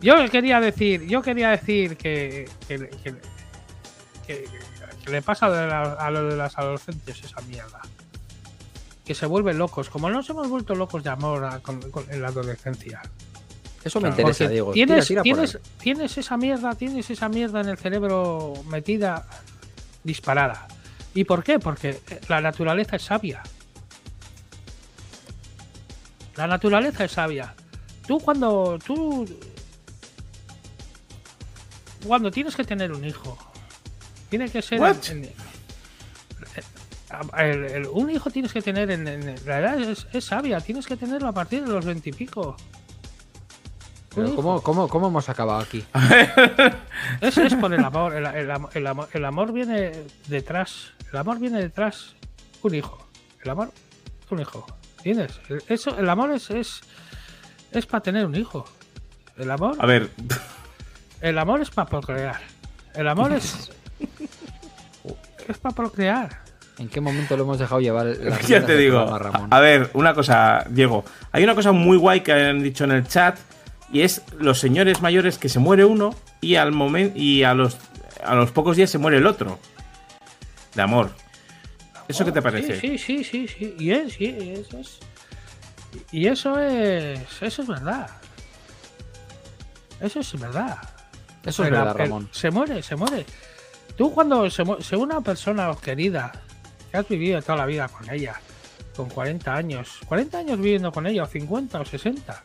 Yo 0.00 0.14
quería 0.30 0.60
decir, 0.60 1.06
yo 1.06 1.22
quería 1.22 1.50
decir 1.50 1.96
que, 1.96 2.48
que, 2.68 2.78
que- 3.02 3.14
que- 4.26 4.44
que 5.04 5.10
le 5.10 5.22
pasa 5.22 5.48
de 5.50 5.66
la- 5.66 5.92
a 5.94 6.10
lo 6.10 6.24
de 6.28 6.36
las 6.36 6.56
adolescentes 6.58 7.22
esa 7.24 7.40
mierda. 7.42 7.80
Que 9.04 9.14
se 9.14 9.24
vuelven 9.26 9.56
locos, 9.58 9.88
como 9.88 10.10
nos 10.10 10.28
hemos 10.30 10.48
vuelto 10.48 10.74
locos 10.74 11.02
de 11.04 11.10
amor 11.10 11.44
a- 11.44 11.60
con- 11.60 11.80
con- 11.90 12.10
en 12.12 12.20
la 12.22 12.28
adolescencia. 12.28 13.00
Eso 13.84 14.00
me 14.00 14.08
Claro. 14.08 14.22
interesa, 14.22 14.48
Diego. 14.50 14.72
Tienes, 14.72 15.06
Tira, 15.06 15.22
tira 15.22 15.36
por 15.36 15.46
tienes, 15.46 15.60
tienes 15.78 16.18
esa 16.18 16.36
mierda, 16.36 16.74
tienes 16.74 17.08
esa 17.08 17.28
mierda 17.28 17.60
en 17.60 17.68
el 17.68 17.78
cerebro 17.78 18.54
metida, 18.68 19.24
disparada. 20.02 20.66
¿Y 21.14 21.22
por 21.24 21.44
qué? 21.44 21.58
Porque 21.60 22.00
la 22.28 22.40
naturaleza 22.40 22.96
es 22.96 23.02
sabia. 23.02 23.42
La 26.36 26.46
naturaleza 26.46 27.04
es 27.04 27.12
sabia. 27.12 27.54
Tú 28.06 28.18
cuando 28.18 28.78
tú 28.84 29.24
cuando 32.06 32.30
tienes 32.30 32.54
que 32.56 32.64
tener 32.64 32.92
un 32.92 33.04
hijo, 33.04 33.36
tiene 34.30 34.48
que 34.50 34.62
ser 34.62 34.80
What? 34.80 34.96
en- 35.10 35.24
en- 35.24 35.32
el- 37.38 37.64
el- 37.64 37.86
un 37.88 38.10
hijo 38.10 38.30
tienes 38.30 38.52
que 38.52 38.60
tener 38.62 38.90
en, 38.90 39.06
en- 39.06 39.36
la 39.46 39.60
edad 39.60 39.80
es, 39.80 40.06
es 40.12 40.24
sabia, 40.24 40.60
tienes 40.60 40.86
que 40.86 40.96
tenerlo 40.96 41.28
a 41.28 41.32
partir 41.32 41.64
de 41.64 41.72
los 41.72 41.84
veintipico. 41.84 42.56
Pero 44.14 44.34
¿cómo, 44.34 44.62
cómo, 44.62 44.88
¿Cómo 44.88 45.08
hemos 45.08 45.28
acabado 45.28 45.60
aquí? 45.60 45.84
Es, 47.20 47.36
es 47.38 47.54
por 47.54 47.72
el 47.72 47.84
amor. 47.84 48.14
El, 48.14 48.24
el 48.26 48.50
am- 48.50 48.66
el 48.74 48.86
amor. 48.86 49.08
el 49.12 49.24
amor 49.24 49.52
viene 49.52 49.92
detrás. 50.26 50.92
El 51.12 51.18
amor 51.18 51.38
viene 51.38 51.60
detrás. 51.60 52.14
Un 52.62 52.74
hijo. 52.74 53.06
El 53.44 53.50
amor. 53.50 53.70
Un 54.30 54.40
hijo. 54.40 54.66
¿Entiendes? 54.98 55.38
El- 55.48 55.62
Eso, 55.68 55.96
el 55.98 56.08
amor 56.08 56.30
es. 56.32 56.50
Es, 56.50 56.80
es 57.72 57.84
para 57.86 58.02
tener 58.02 58.24
un 58.26 58.34
hijo. 58.34 58.64
El 59.36 59.50
amor. 59.50 59.76
A 59.78 59.84
ver, 59.86 60.10
El 61.26 61.38
amor 61.38 61.60
es 61.60 61.70
para 61.70 61.90
procrear. 61.90 62.36
El 62.94 63.08
amor 63.08 63.32
es. 63.32 63.72
es 65.48 65.58
para 65.58 65.74
procrear. 65.74 66.40
¿En 66.78 66.88
qué 66.88 67.00
momento 67.00 67.36
lo 67.36 67.42
hemos 67.42 67.58
dejado 67.58 67.80
llevar 67.80 68.06
las 68.06 68.46
ya 68.46 68.64
te 68.64 68.76
digo. 68.76 69.18
Ramón? 69.18 69.48
A 69.50 69.58
ver, 69.58 69.90
una 69.94 70.14
cosa, 70.14 70.64
Diego. 70.70 71.04
Hay 71.32 71.42
una 71.42 71.56
cosa 71.56 71.72
muy 71.72 71.96
guay 71.96 72.20
que 72.20 72.32
han 72.32 72.62
dicho 72.62 72.84
en 72.84 72.92
el 72.92 73.08
chat 73.08 73.36
y 73.92 74.02
es 74.02 74.22
los 74.38 74.60
señores 74.60 75.02
mayores 75.02 75.36
que 75.36 75.48
se 75.48 75.58
muere 75.58 75.84
uno 75.84 76.14
y 76.40 76.54
al 76.54 76.70
momento 76.70 77.18
y 77.18 77.42
a 77.42 77.54
los 77.54 77.76
a 78.22 78.36
los 78.36 78.52
pocos 78.52 78.76
días 78.76 78.88
se 78.88 78.98
muere 78.98 79.16
el 79.16 79.26
otro. 79.26 79.58
De 80.76 80.82
amor. 80.82 81.10
¿Eso 82.06 82.24
qué 82.24 82.30
te 82.30 82.40
parece? 82.40 82.80
Sí, 82.80 82.98
sí, 82.98 83.24
sí, 83.24 83.48
sí. 83.48 83.48
sí. 83.48 83.76
Y, 83.80 83.90
es, 83.90 84.12
sí, 84.12 84.54
eso 84.56 84.78
es. 84.78 85.00
Y 86.12 86.28
eso 86.28 86.56
es. 86.60 87.18
Eso 87.42 87.62
es 87.62 87.66
verdad. 87.66 88.10
Eso 90.00 90.20
es 90.20 90.38
verdad. 90.38 90.95
Eso 91.46 91.64
es 91.64 91.70
verdad, 91.70 91.94
Ramón. 91.96 92.28
se 92.32 92.50
muere, 92.50 92.82
se 92.82 92.96
muere. 92.96 93.24
Tú 93.96 94.12
cuando 94.12 94.50
se, 94.50 94.64
se 94.80 94.96
una 94.96 95.20
persona 95.20 95.74
querida, 95.82 96.32
que 96.90 96.96
has 96.98 97.08
vivido 97.08 97.40
toda 97.42 97.56
la 97.58 97.66
vida 97.66 97.88
con 97.88 98.08
ella, 98.10 98.40
con 98.94 99.08
40 99.08 99.54
años, 99.54 100.00
40 100.06 100.38
años 100.38 100.58
viviendo 100.58 100.92
con 100.92 101.06
ella, 101.06 101.22
o 101.22 101.26
50 101.26 101.80
o 101.80 101.84
60, 101.84 102.42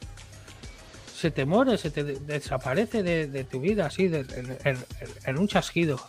se 1.16 1.32
te 1.32 1.46
muere, 1.46 1.78
se 1.78 1.92
te 1.92 2.04
de- 2.04 2.20
desaparece 2.20 3.04
de, 3.04 3.28
de 3.28 3.44
tu 3.44 3.60
vida 3.60 3.88
así, 3.88 4.08
de- 4.08 4.20
en, 4.22 4.58
en- 4.64 4.86
en 5.26 5.38
un 5.38 5.48
chasquido. 5.48 6.00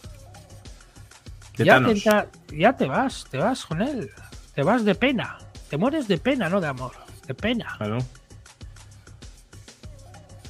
Ya 1.65 1.77
te, 1.85 2.57
ya 2.57 2.77
te 2.77 2.87
vas, 2.87 3.27
te 3.31 3.37
vas 3.39 3.67
con 3.67 3.83
él, 3.83 4.11
te 4.55 4.63
vas 4.63 4.85
de 4.85 4.95
pena, 4.95 5.39
te 5.69 5.77
mueres 5.77 6.09
de 6.09 6.19
pena, 6.19 6.49
no 6.49 6.61
de 6.61 6.69
amor, 6.69 6.93
de 7.27 7.35
pena, 7.35 7.75
Claro. 7.79 7.99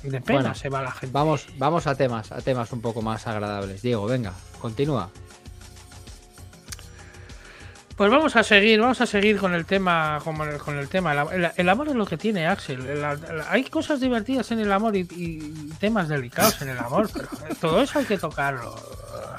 De 0.02 0.20
pena 0.20 0.40
Bueno, 0.40 0.54
se 0.54 0.68
va 0.68 0.82
la 0.82 0.90
gente. 0.92 1.12
Vamos, 1.12 1.46
vamos 1.58 1.86
a 1.86 1.94
temas, 1.94 2.32
a 2.32 2.40
temas 2.40 2.72
un 2.72 2.80
poco 2.80 3.02
más 3.02 3.26
agradables. 3.26 3.82
Diego, 3.82 4.06
venga, 4.06 4.32
continúa. 4.60 5.10
Pues 7.96 8.10
vamos 8.10 8.34
a 8.36 8.42
seguir, 8.42 8.80
vamos 8.80 9.00
a 9.00 9.06
seguir 9.06 9.38
con 9.38 9.52
el 9.54 9.66
tema, 9.66 10.18
el- 10.50 10.58
con 10.58 10.78
el 10.78 10.88
tema. 10.88 11.12
El, 11.12 11.44
el- 11.44 11.52
el 11.56 11.68
amor 11.68 11.88
es 11.88 11.94
lo 11.94 12.06
que 12.06 12.16
tiene 12.16 12.46
Axel. 12.46 12.80
El- 12.86 13.04
el- 13.04 13.42
hay 13.48 13.64
cosas 13.64 14.00
divertidas 14.00 14.50
en 14.50 14.60
el 14.60 14.72
amor 14.72 14.96
y, 14.96 15.06
y 15.10 15.70
temas 15.78 16.08
delicados 16.08 16.60
en 16.62 16.70
el 16.70 16.78
amor, 16.78 17.08
pero 17.12 17.28
todo 17.60 17.82
eso 17.82 17.98
hay 17.98 18.06
que 18.06 18.18
tocarlo. 18.18 18.74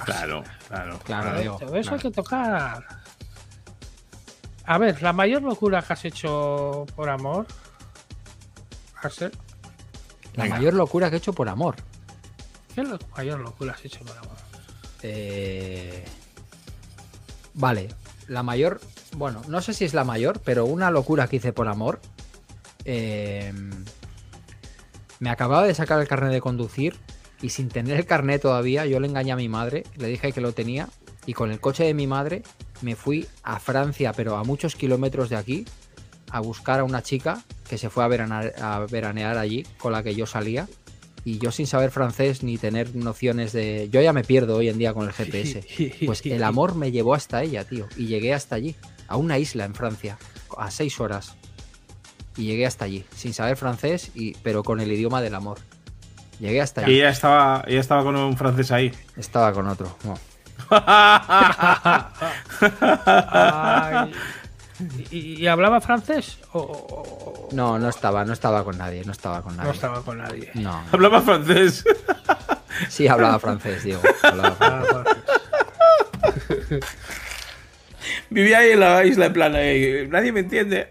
Claro, 0.05 0.43
claro. 0.68 0.99
Claro, 1.03 1.39
Diego. 1.39 1.57
todo 1.57 1.76
eso 1.76 1.89
claro. 1.89 1.95
hay 1.95 2.01
que 2.01 2.11
tocar. 2.11 2.86
A 4.66 4.78
ver, 4.78 5.01
la 5.01 5.11
mayor 5.14 5.41
locura 5.41 5.82
que 5.82 5.91
has 5.93 6.05
hecho 6.05 6.86
por 6.95 7.09
amor, 7.09 7.47
Axel. 9.01 9.32
La 10.36 10.43
Venga. 10.43 10.55
mayor 10.57 10.73
locura 10.73 11.09
que 11.09 11.15
he 11.15 11.19
hecho 11.19 11.34
por 11.34 11.47
amor. 11.49 11.75
¿Qué 12.73 12.81
es 12.81 12.89
la 12.89 12.99
mayor 13.15 13.39
locura 13.39 13.73
que 13.73 13.79
has 13.79 13.86
hecho 13.86 13.99
por 14.05 14.17
amor? 14.17 14.38
Eh, 15.03 16.03
Vale, 17.55 17.89
la 18.27 18.41
mayor, 18.41 18.81
bueno, 19.15 19.41
no 19.47 19.61
sé 19.61 19.73
si 19.75 19.86
es 19.86 19.93
la 19.93 20.03
mayor, 20.03 20.39
pero 20.43 20.65
una 20.65 20.89
locura 20.89 21.27
que 21.27 21.36
hice 21.36 21.53
por 21.53 21.67
amor. 21.67 21.99
eh, 22.86 23.53
Me 25.19 25.29
acababa 25.29 25.65
de 25.65 25.75
sacar 25.75 25.99
el 26.01 26.07
carnet 26.07 26.31
de 26.31 26.41
conducir 26.41 26.97
y 27.41 27.49
sin 27.49 27.69
tener 27.69 27.97
el 27.97 28.05
carnet 28.07 28.41
todavía, 28.41 28.86
yo 28.88 28.99
le 28.99 29.07
engañé 29.07 29.31
a 29.31 29.36
mi 29.36 29.49
madre, 29.49 29.84
le 29.97 30.07
dije 30.07 30.31
que 30.31 30.41
lo 30.41 30.53
tenía 30.53 30.89
y 31.27 31.34
con 31.34 31.51
el 31.51 31.59
coche 31.59 31.84
de 31.84 31.93
mi 31.93 32.07
madre 32.07 32.41
me 32.81 32.95
fui 32.95 33.27
a 33.43 33.59
Francia, 33.59 34.11
pero 34.13 34.36
a 34.36 34.43
muchos 34.43 34.75
kilómetros 34.75 35.29
de 35.29 35.36
aquí, 35.38 35.65
a 36.34 36.39
buscar 36.41 36.79
a 36.81 36.84
una 36.84 37.01
chica 37.03 37.41
que 37.69 37.77
se 37.77 37.89
fue 37.89 38.03
a 38.03 38.07
veranear, 38.07 38.53
a 38.61 38.79
veranear 38.89 39.38
allí 39.38 39.63
con 39.77 39.91
la 39.93 40.01
que 40.03 40.15
yo 40.15 40.25
salía. 40.25 40.67
Y 41.25 41.38
yo 41.38 41.51
sin 41.51 41.67
saber 41.67 41.89
francés 41.91 42.43
ni 42.43 42.57
tener 42.57 42.95
nociones 42.95 43.53
de... 43.53 43.88
Yo 43.89 44.01
ya 44.01 44.11
me 44.11 44.23
pierdo 44.25 44.57
hoy 44.57 44.67
en 44.67 44.77
día 44.77 44.93
con 44.93 45.05
el 45.07 45.13
GPS. 45.13 45.63
Pues 46.05 46.25
el 46.25 46.43
amor 46.43 46.75
me 46.75 46.91
llevó 46.91 47.13
hasta 47.13 47.41
ella, 47.43 47.63
tío. 47.63 47.88
Y 47.95 48.07
llegué 48.07 48.34
hasta 48.34 48.55
allí, 48.55 48.75
a 49.07 49.15
una 49.15 49.38
isla 49.38 49.63
en 49.63 49.73
Francia, 49.73 50.17
a 50.57 50.69
seis 50.69 50.99
horas. 50.99 51.36
Y 52.36 52.45
llegué 52.47 52.65
hasta 52.65 52.84
allí, 52.86 53.05
sin 53.15 53.34
saber 53.34 53.55
francés, 53.55 54.11
y, 54.15 54.34
pero 54.43 54.63
con 54.63 54.81
el 54.81 54.91
idioma 54.91 55.21
del 55.21 55.36
amor. 55.36 55.59
Llegué 56.39 56.59
hasta 56.61 56.81
Y 56.81 56.86
allí. 56.86 56.95
ella 56.95 57.09
estaba, 57.09 57.63
ella 57.67 57.79
estaba 57.79 58.03
con 58.03 58.15
un 58.17 58.36
francés 58.36 58.71
ahí. 58.71 58.91
Estaba 59.15 59.53
con 59.53 59.67
otro. 59.67 59.95
no. 60.03 60.17
Ay. 62.91 64.11
¿Y, 65.11 65.41
y 65.41 65.47
hablaba 65.47 65.80
francés? 65.82 66.39
¿O, 66.53 67.47
No, 67.51 67.78
no 67.80 67.89
estaba, 67.89 68.26
no 68.26 68.34
estaba 68.34 68.63
con 68.63 68.78
nadie, 68.78 69.03
no 69.05 69.11
estaba 69.11 69.41
con 69.41 69.55
no 69.55 69.63
nadie. 69.63 69.71
estaba 69.76 70.01
con 70.01 70.17
nadie? 70.17 70.49
No, 70.55 70.84
Hablaba 70.91 71.21
francés. 71.21 71.84
sí 72.89 73.07
hablaba 73.07 73.39
francés, 73.39 73.84
Diego. 73.84 74.01
hablaba 74.24 74.55
francés. 74.55 75.17
Vivía 78.30 78.59
ahí 78.59 78.71
en 78.71 78.80
la 78.80 79.05
isla 79.05 79.28
en 79.28 79.34
plan, 79.34 79.53
eh, 79.55 80.07
nadie 80.09 80.32
me 80.32 80.41
entiende. 80.41 80.89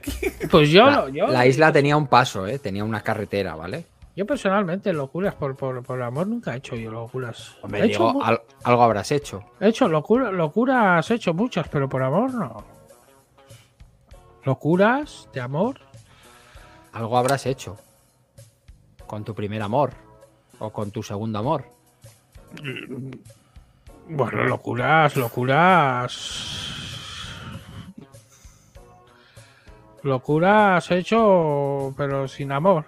Pues 0.50 0.70
yo, 0.70 0.86
La, 0.86 1.08
yo, 1.10 1.26
la 1.26 1.46
isla 1.46 1.72
tenía 1.72 1.96
un 1.96 2.06
paso, 2.06 2.46
¿eh? 2.46 2.58
tenía 2.58 2.84
una 2.84 3.00
carretera, 3.02 3.54
¿vale? 3.54 3.86
yo 4.14 4.26
personalmente 4.26 4.92
locuras 4.92 5.34
por, 5.34 5.56
por, 5.56 5.82
por 5.82 6.02
amor 6.02 6.26
nunca 6.26 6.52
he 6.54 6.58
hecho 6.58 6.76
yo 6.76 6.90
locuras. 6.90 7.56
Hombre, 7.62 7.80
he, 7.80 7.86
hecho, 7.86 8.22
al- 8.22 8.42
algo 8.62 8.82
habrás 8.82 9.10
hecho. 9.10 9.42
he 9.58 9.68
hecho 9.68 9.88
locura, 9.88 10.30
locuras, 10.30 11.10
he 11.10 11.14
hecho 11.14 11.32
muchas, 11.32 11.66
pero 11.68 11.88
por 11.88 12.02
amor 12.02 12.32
no. 12.34 12.64
Locuras 14.44 15.28
de 15.32 15.40
amor. 15.40 15.80
Algo 16.92 17.16
habrás 17.16 17.46
hecho. 17.46 17.78
Con 19.06 19.24
tu 19.24 19.34
primer 19.34 19.62
amor. 19.62 19.92
O 20.58 20.70
con 20.70 20.90
tu 20.90 21.02
segundo 21.02 21.38
amor. 21.38 21.64
Bueno, 24.08 24.44
locuras, 24.44 25.16
locuras. 25.16 26.58
Locuras 30.02 30.90
he 30.90 30.98
hecho, 30.98 31.94
pero 31.96 32.26
sin 32.26 32.50
amor. 32.52 32.84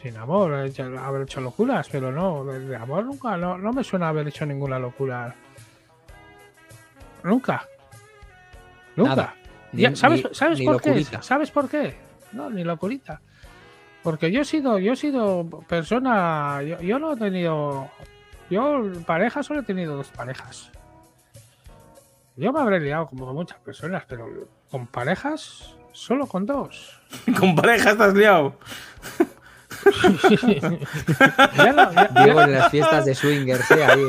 Sin 0.00 0.16
amor, 0.18 0.52
he 0.52 0.66
hecho- 0.66 0.98
haber 0.98 1.22
hecho 1.22 1.40
locuras, 1.40 1.88
pero 1.90 2.12
no, 2.12 2.44
de, 2.44 2.60
de 2.60 2.76
amor 2.76 3.06
nunca, 3.06 3.36
no, 3.38 3.56
no 3.56 3.72
me 3.72 3.82
suena 3.82 4.10
haber 4.10 4.28
hecho 4.28 4.44
ninguna 4.44 4.78
locura. 4.78 5.34
Nunca. 7.22 7.66
Nunca. 8.96 9.16
Nada. 9.16 9.34
Ya, 9.76 9.94
¿Sabes, 9.96 10.24
ni- 10.24 10.34
¿sabes 10.34 10.58
ni 10.58 10.66
por 10.66 10.80
qué? 10.82 11.04
¿Sabes 11.20 11.50
por 11.50 11.68
qué? 11.68 11.96
No, 12.32 12.50
ni 12.50 12.64
locurita. 12.64 13.20
Porque 14.02 14.30
yo 14.30 14.42
he 14.42 14.44
sido, 14.44 14.78
yo 14.78 14.92
he 14.92 14.96
sido 14.96 15.46
persona, 15.68 16.62
yo, 16.62 16.80
yo 16.80 16.98
no 16.98 17.12
he 17.14 17.16
tenido, 17.16 17.88
yo 18.50 18.82
pareja 19.06 19.42
solo 19.42 19.60
he 19.60 19.64
tenido 19.64 19.96
dos 19.96 20.08
parejas. 20.08 20.70
Yo 22.36 22.52
me 22.52 22.60
habré 22.60 22.80
liado 22.80 23.06
como 23.06 23.26
con 23.26 23.34
muchas 23.36 23.58
personas, 23.60 24.04
pero 24.08 24.26
con 24.70 24.86
parejas 24.88 25.74
solo 25.92 26.26
con 26.26 26.44
dos. 26.46 27.00
Con 27.38 27.54
pareja 27.54 27.90
estás 27.92 28.12
liado. 28.14 28.58
Ya 31.56 31.72
no, 31.72 31.92
ya- 31.92 32.08
Diego 32.24 32.40
en 32.42 32.52
las 32.52 32.70
fiestas 32.70 33.04
de 33.04 33.14
swingers, 33.14 33.70
¿eh? 33.70 33.84
Ahí, 33.84 34.06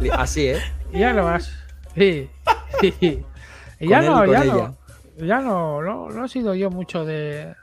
¿eh? 0.00 0.10
Así, 0.16 0.48
¿eh? 0.48 0.60
ya 0.92 1.12
no 1.12 1.24
más. 1.24 1.52
Sí. 1.94 2.28
sí. 2.80 3.22
Y 3.80 3.88
ya 3.88 4.00
no, 4.00 4.24
y 4.26 4.30
ya 4.30 4.42
ella. 4.44 4.54
no, 4.54 4.76
ya 5.26 5.40
no, 5.40 5.82
no, 5.82 6.08
no 6.10 6.24
he 6.24 6.28
sido 6.28 6.54
yo 6.54 6.70
mucho 6.70 7.04
de, 7.04 7.54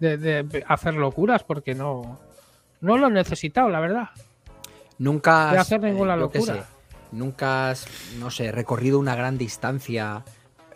de, 0.00 0.16
de 0.18 0.64
hacer 0.68 0.94
locuras 0.94 1.42
porque 1.44 1.74
no, 1.74 2.18
no 2.80 2.96
lo 2.98 3.08
he 3.08 3.10
necesitado, 3.10 3.68
la 3.68 3.80
verdad. 3.80 4.08
Nunca 4.98 5.48
has, 5.48 5.52
De 5.52 5.58
hacer 5.58 5.82
ninguna 5.82 6.14
qué 6.14 6.20
locura. 6.20 6.54
sé, 6.54 6.62
nunca 7.12 7.70
has, 7.70 7.86
no 8.18 8.30
sé, 8.30 8.52
recorrido 8.52 8.98
una 8.98 9.14
gran 9.16 9.38
distancia 9.38 10.22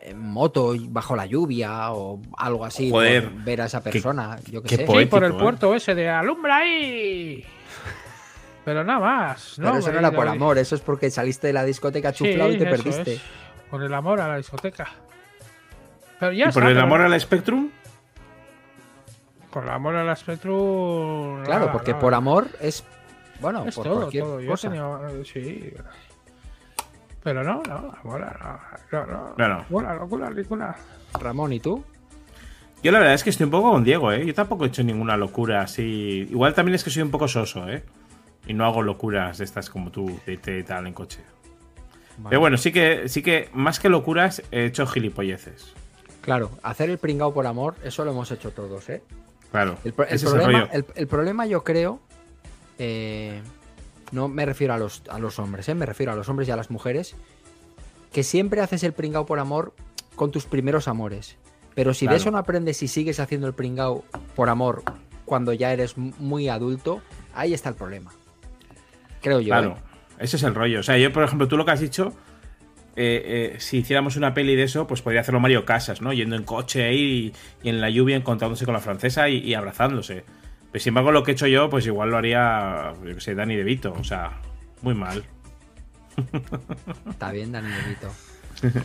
en 0.01 0.18
moto 0.20 0.74
bajo 0.88 1.16
la 1.16 1.26
lluvia 1.26 1.92
o 1.92 2.20
algo 2.38 2.64
así 2.64 2.90
Joder, 2.90 3.28
ver 3.30 3.61
a 3.62 3.66
esa 3.66 3.82
persona, 3.82 4.38
yo 4.51 4.62
qué 4.62 4.68
qué 4.70 4.76
sé. 4.76 4.84
poético. 4.84 5.16
Sí, 5.16 5.20
por 5.20 5.24
el 5.24 5.32
¿eh? 5.32 5.38
puerto 5.38 5.74
ese 5.74 5.94
de 5.94 6.09
alumbra 6.09 6.57
ahí. 6.59 7.44
Pero 8.64 8.82
nada 8.82 8.99
más. 9.01 9.55
Pero 9.57 9.72
¿no? 9.72 9.78
eso 9.78 9.92
no 9.92 9.99
era 9.99 10.11
por 10.12 10.26
amor, 10.26 10.59
eso 10.59 10.74
es 10.74 10.80
porque 10.80 11.11
saliste 11.11 11.49
de 11.49 11.53
la 11.53 11.64
discoteca 11.64 12.12
Sí, 12.12 12.24
chuflado 12.24 12.51
y 12.53 12.59
te 12.59 12.66
perdiste. 12.66 13.14
es. 13.14 13.20
Por 13.71 13.83
el 13.83 13.93
amor 13.95 14.21
a 14.21 14.29
la 14.29 14.37
discoteca. 14.37 14.89
Pero 16.21 16.33
ya 16.33 16.47
¿Y 16.47 16.49
está, 16.49 16.61
por 16.61 16.69
el 16.69 16.75
pero- 16.75 16.87
amor 16.87 17.01
al 17.03 17.21
Spectrum? 17.21 17.71
Por 19.51 19.64
el 19.64 19.71
amor 19.71 19.97
a 19.97 20.05
la 20.05 20.17
Spectrum. 20.17 21.43
Claro, 21.45 21.61
nada, 21.67 21.73
porque 21.73 21.93
nada. 21.93 22.01
por 22.01 22.14
amor 22.14 22.49
es, 22.61 22.85
bueno, 23.41 23.64
Es 23.67 23.75
por 23.75 23.85
todo, 23.85 23.97
cualquier 24.01 24.25
todo. 24.25 24.41
Yo 24.41 24.51
cosa. 24.51 24.71
eh, 24.75 25.23
Sí. 25.25 25.73
Pero 27.23 27.43
no, 27.43 27.61
no, 27.67 27.75
amor, 28.03 28.21
no, 28.21 28.27
no, 28.93 29.07
no. 29.07 29.35
No, 29.37 29.49
no. 29.49 29.59
Locura, 29.59 29.95
locura, 29.95 30.31
locura. 30.31 30.77
Ramón, 31.21 31.53
¿y 31.53 31.61
tú? 31.61 31.83
Yo 32.83 32.93
la 32.93 32.99
verdad 32.99 33.14
es 33.14 33.25
que 33.25 33.31
estoy 33.31 33.45
un 33.45 33.51
poco 33.51 33.73
con 33.73 33.83
Diego, 33.83 34.12
¿eh? 34.12 34.25
Yo 34.25 34.33
tampoco 34.35 34.64
he 34.64 34.69
hecho 34.69 34.85
ninguna 34.85 35.17
locura 35.17 35.62
así. 35.62 36.27
Igual 36.31 36.55
también 36.55 36.75
es 36.77 36.85
que 36.85 36.91
soy 36.91 37.03
un 37.03 37.11
poco 37.11 37.27
soso, 37.27 37.69
¿eh? 37.69 37.83
Y 38.47 38.55
no 38.55 38.64
hago 38.64 38.81
locuras 38.83 39.39
de 39.39 39.45
estas 39.45 39.71
como 39.71 39.91
tú, 39.91 40.21
de 40.25 40.35
y 40.35 40.62
tal 40.62 40.87
en 40.87 40.93
coche. 40.93 41.21
Pero 42.29 42.41
bueno, 42.41 42.57
sí 42.57 42.73
que, 42.73 43.09
sí 43.09 43.23
que 43.23 43.49
más 43.53 43.79
que 43.79 43.89
locuras 43.89 44.43
he 44.51 44.67
hecho 44.67 44.87
gilipolleces. 44.87 45.73
Claro, 46.23 46.51
hacer 46.62 46.91
el 46.91 46.99
pringao 46.99 47.33
por 47.33 47.47
amor, 47.47 47.77
eso 47.85 48.05
lo 48.05 48.11
hemos 48.11 48.31
hecho 48.33 48.51
todos, 48.51 48.89
¿eh? 48.89 49.03
Claro. 49.51 49.77
El, 49.85 49.93
problema, 49.93 50.69
el, 50.73 50.85
el 50.95 51.07
problema 51.07 51.47
yo 51.47 51.62
creo, 51.62 52.01
eh, 52.79 53.41
no 54.12 54.29
me 54.29 54.45
refiero 54.45 54.75
a 54.75 54.79
los, 54.79 55.03
a 55.09 55.19
los 55.19 55.39
hombres, 55.39 55.69
¿eh? 55.69 55.75
me 55.75 55.87
refiero 55.87 56.12
a 56.12 56.17
los 56.17 56.29
hombres 56.29 56.49
y 56.49 56.51
a 56.51 56.57
las 56.57 56.71
mujeres, 56.71 57.14
que 58.12 58.23
siempre 58.23 58.61
haces 58.61 58.83
el 58.83 58.93
pringao 58.93 59.27
por 59.27 59.39
amor 59.39 59.75
con 60.14 60.31
tus 60.31 60.47
primeros 60.47 60.89
amores. 60.89 61.37
Pero 61.75 61.93
si 61.93 62.07
de 62.07 62.17
eso 62.17 62.31
no 62.31 62.39
aprendes 62.39 62.83
y 62.83 62.89
sigues 62.89 63.21
haciendo 63.21 63.47
el 63.47 63.53
pringao 63.53 64.03
por 64.35 64.49
amor 64.49 64.83
cuando 65.27 65.53
ya 65.53 65.73
eres 65.73 65.99
muy 65.99 66.49
adulto, 66.49 67.03
ahí 67.35 67.53
está 67.53 67.69
el 67.69 67.75
problema. 67.75 68.12
Creo 69.21 69.41
yo. 69.41 69.49
Claro, 69.49 69.73
¿eh? 69.73 69.95
Ese 70.19 70.37
es 70.37 70.43
el 70.43 70.55
rollo. 70.55 70.81
O 70.81 70.83
sea, 70.83 70.99
yo, 70.99 71.12
por 71.12 71.23
ejemplo, 71.25 71.49
tú 71.49 71.57
lo 71.57 71.64
que 71.64 71.71
has 71.73 71.81
dicho, 71.81 72.12
eh, 72.97 73.53
eh, 73.55 73.61
si 73.61 73.79
hiciéramos 73.79 74.17
una 74.17 74.33
peli 74.35 74.57
de 74.57 74.62
eso, 74.64 74.87
pues 74.87 75.03
podría 75.03 75.21
hacerlo 75.21 75.41
Mario 75.41 75.64
Casas, 75.64 76.01
¿no? 76.01 76.12
Yendo 76.12 76.37
en 76.37 76.45
coche 76.45 76.85
ahí 76.85 77.33
y, 77.62 77.67
y 77.67 77.69
en 77.71 77.81
la 77.81 77.91
lluvia 77.91 78.17
encontrándose 78.17 78.64
con 78.64 78.75
la 78.75 78.81
francesa 78.81 79.29
y, 79.29 79.39
y 79.39 79.55
abrazándose. 79.55 80.25
Pero 80.73 80.83
sin 80.83 80.91
embargo, 80.91 81.12
lo 81.12 81.23
que 81.23 81.31
he 81.33 81.35
hecho 81.35 81.47
yo, 81.47 81.69
pues 81.71 81.87
igual 81.87 82.11
lo 82.11 82.17
haría, 82.19 82.93
yo 83.05 83.14
que 83.14 83.21
sé, 83.21 83.35
Danny 83.35 83.57
DeVito. 83.57 83.93
O 83.93 84.05
sea, 84.05 84.41
Muy 84.83 84.95
mal. 84.95 85.23
Está 87.09 87.31
bien, 87.33 87.53
Danielito. 87.53 88.11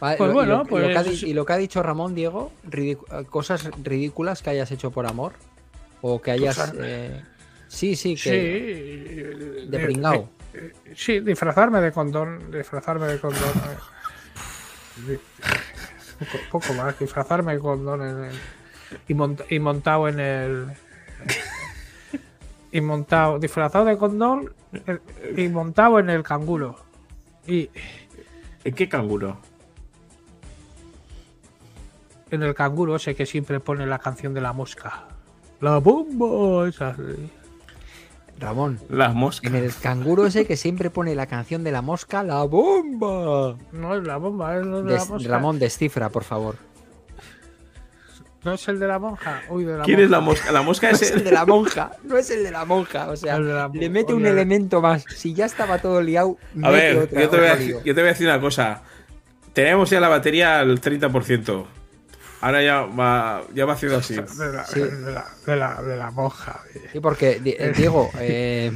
Vale, 0.00 0.16
Pues 0.16 0.28
lo- 0.28 0.32
y 0.32 0.34
bueno, 0.34 0.64
lo- 0.68 0.78
y 0.78 0.80
lo 0.82 0.88
que 0.88 0.98
ha 0.98 1.04
pues- 1.04 1.22
y 1.22 1.32
lo 1.34 1.46
que 1.46 1.52
ha 1.52 1.56
dicho 1.56 1.82
Ramón, 1.82 2.14
Diego, 2.14 2.52
cosas 3.30 3.70
ridículas 3.82 4.42
que 4.42 4.50
hayas 4.50 4.70
hecho 4.72 4.90
por 4.90 5.06
amor. 5.06 5.34
O 6.00 6.20
que 6.20 6.32
hayas. 6.32 6.56
Cosas- 6.58 6.74
eh, 6.80 7.22
Sí, 7.72 7.96
sí, 7.96 8.16
Sí. 8.18 8.28
que. 8.30 9.66
De 9.68 9.78
De 9.78 9.84
pringao. 9.84 10.28
Sí, 10.94 11.20
disfrazarme 11.20 11.80
de 11.80 11.90
condón. 11.90 12.50
Disfrazarme 12.50 13.06
de 13.06 13.18
condón. 13.18 13.40
eh. 15.08 15.18
Poco, 16.18 16.60
poco 16.60 16.74
más, 16.74 16.98
disfrazarme 16.98 17.54
de 17.54 17.58
condón 17.60 18.02
en 18.02 18.24
el- 18.24 18.38
y, 19.08 19.14
mont- 19.14 19.44
y 19.48 19.58
montado 19.58 20.06
en 20.08 20.20
el. 20.20 20.66
Y 22.72 22.80
montado, 22.82 23.38
disfrazado 23.38 23.86
de 23.86 23.96
condón 23.96 24.52
y 25.36 25.48
montado 25.48 25.98
en 25.98 26.10
el 26.10 26.22
canguro. 26.22 26.76
Y 27.46 27.70
¿En 28.64 28.74
qué 28.74 28.88
canguro? 28.88 29.38
en 32.30 32.42
el 32.42 32.54
canguro 32.54 32.96
ese 32.96 33.14
que 33.14 33.26
siempre 33.26 33.60
pone 33.60 33.86
la 33.86 33.98
canción 33.98 34.32
de 34.34 34.40
la 34.40 34.52
mosca. 34.52 35.04
La 35.60 35.78
bomba, 35.78 36.68
esa. 36.68 36.96
Ramón, 38.42 38.78
Las 38.90 39.14
moscas. 39.14 39.50
en 39.50 39.56
el 39.56 39.74
canguro 39.74 40.26
ese 40.26 40.44
que 40.46 40.56
siempre 40.56 40.90
pone 40.90 41.14
la 41.14 41.26
canción 41.26 41.64
de 41.64 41.72
la 41.72 41.80
mosca, 41.82 42.22
la 42.22 42.42
bomba. 42.42 43.56
No 43.72 43.96
es 43.96 44.04
la 44.06 44.16
bomba, 44.18 44.58
es 44.58 44.66
lo 44.66 44.82
de 44.82 44.92
la 44.92 44.98
Des- 45.00 45.08
mosca. 45.08 45.28
Ramón, 45.30 45.58
descifra, 45.58 46.08
por 46.10 46.24
favor. 46.24 46.56
No 48.44 48.52
es 48.54 48.66
el 48.66 48.80
de 48.80 48.88
la 48.88 48.98
monja. 48.98 49.40
Uy, 49.50 49.64
de 49.64 49.78
la 49.78 49.84
¿Quién 49.84 49.98
monja. 49.98 50.04
es 50.04 50.10
la 50.10 50.20
mosca? 50.20 50.52
La 50.52 50.62
mosca 50.62 50.88
No 50.90 50.96
es 50.96 51.02
el 51.12 51.18
el... 51.18 51.24
de 51.24 51.30
la 51.30 51.46
monja, 51.46 51.90
no 52.02 52.16
es 52.16 52.30
el 52.30 52.42
de 52.42 52.50
la 52.50 52.64
monja. 52.64 53.08
O 53.08 53.16
sea, 53.16 53.38
la 53.38 53.68
le 53.72 53.88
mete 53.88 54.12
un 54.12 54.22
oye. 54.22 54.30
elemento 54.32 54.80
más. 54.82 55.04
Si 55.16 55.32
ya 55.32 55.46
estaba 55.46 55.78
todo 55.78 56.02
liado, 56.02 56.36
A 56.54 56.70
mete 56.70 56.72
ver, 56.72 56.96
otra- 56.98 57.20
yo 57.22 57.28
te, 57.30 57.36
voy 57.36 57.46
a, 57.46 57.52
otro 57.52 57.60
decir- 57.60 57.66
lío. 57.68 57.84
yo 57.84 57.94
te 57.94 58.00
voy 58.00 58.08
a 58.08 58.12
decir 58.12 58.26
una 58.26 58.40
cosa. 58.40 58.82
Tenemos 59.52 59.90
ya 59.90 60.00
la 60.00 60.08
batería 60.08 60.58
al 60.58 60.80
30%. 60.80 61.66
Ahora 62.42 62.62
ya 62.62 62.82
va, 62.82 63.42
ya 63.54 63.64
va 63.64 63.72
haciendo 63.74 63.98
así. 63.98 64.14
De 64.14 64.52
la, 64.52 64.64
Sí. 64.66 64.80
de 64.80 65.12
la, 65.12 65.24
de 65.46 65.56
la, 65.56 65.82
de 65.82 65.96
la 65.96 66.10
monja. 66.10 66.60
Sí, 66.92 66.98
porque, 67.00 67.38
Di- 67.40 67.54
eh, 67.58 67.72
Diego, 67.76 68.10
eh, 68.18 68.72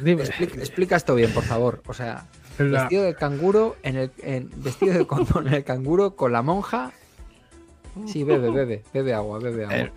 Dime. 0.00 0.22
explica, 0.22 0.54
explica 0.60 0.96
esto 0.96 1.14
bien, 1.16 1.32
por 1.34 1.42
favor. 1.42 1.82
O 1.86 1.92
sea, 1.94 2.26
La- 2.58 2.82
vestido 2.82 3.02
de 3.02 3.14
canguro, 3.16 3.76
en 3.82 3.96
el, 3.96 4.10
en, 4.18 4.48
vestido 4.62 4.94
de 4.94 5.06
condón 5.06 5.48
en 5.48 5.54
el 5.54 5.64
canguro 5.64 6.14
con 6.16 6.32
la 6.32 6.42
monja. 6.42 6.92
Sí, 8.06 8.22
bebe, 8.22 8.50
bebe, 8.50 8.84
bebe 8.94 9.12
agua, 9.14 9.40
bebe 9.40 9.64
agua. 9.64 9.76
Eh, 9.76 9.92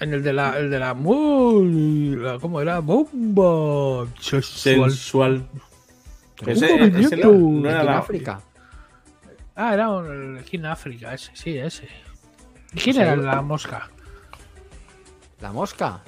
en 0.00 0.14
el 0.14 0.22
de 0.22 0.32
la, 0.32 0.58
el 0.58 0.70
de 0.70 0.78
la, 0.78 0.94
muy, 0.94 2.16
la- 2.16 2.38
¿cómo 2.38 2.60
era? 2.62 2.78
Bomba 2.80 4.06
sexual. 4.18 4.90
Sensual. 4.90 5.46
Ese- 6.46 6.74
ese 6.98 7.16
no- 7.18 7.32
no 7.32 7.68
era 7.68 7.80
en 7.80 7.86
la- 7.86 7.98
África. 7.98 8.40
Ah, 9.54 9.74
era 9.74 9.90
un, 9.90 10.38
el 10.50 10.66
África, 10.66 11.12
ese, 11.12 11.30
sí, 11.34 11.58
ese. 11.58 11.86
¿Y 12.74 12.80
quién 12.80 12.96
era 13.00 13.16
la 13.16 13.42
mosca? 13.42 13.88
La 15.40 15.52
mosca. 15.52 16.00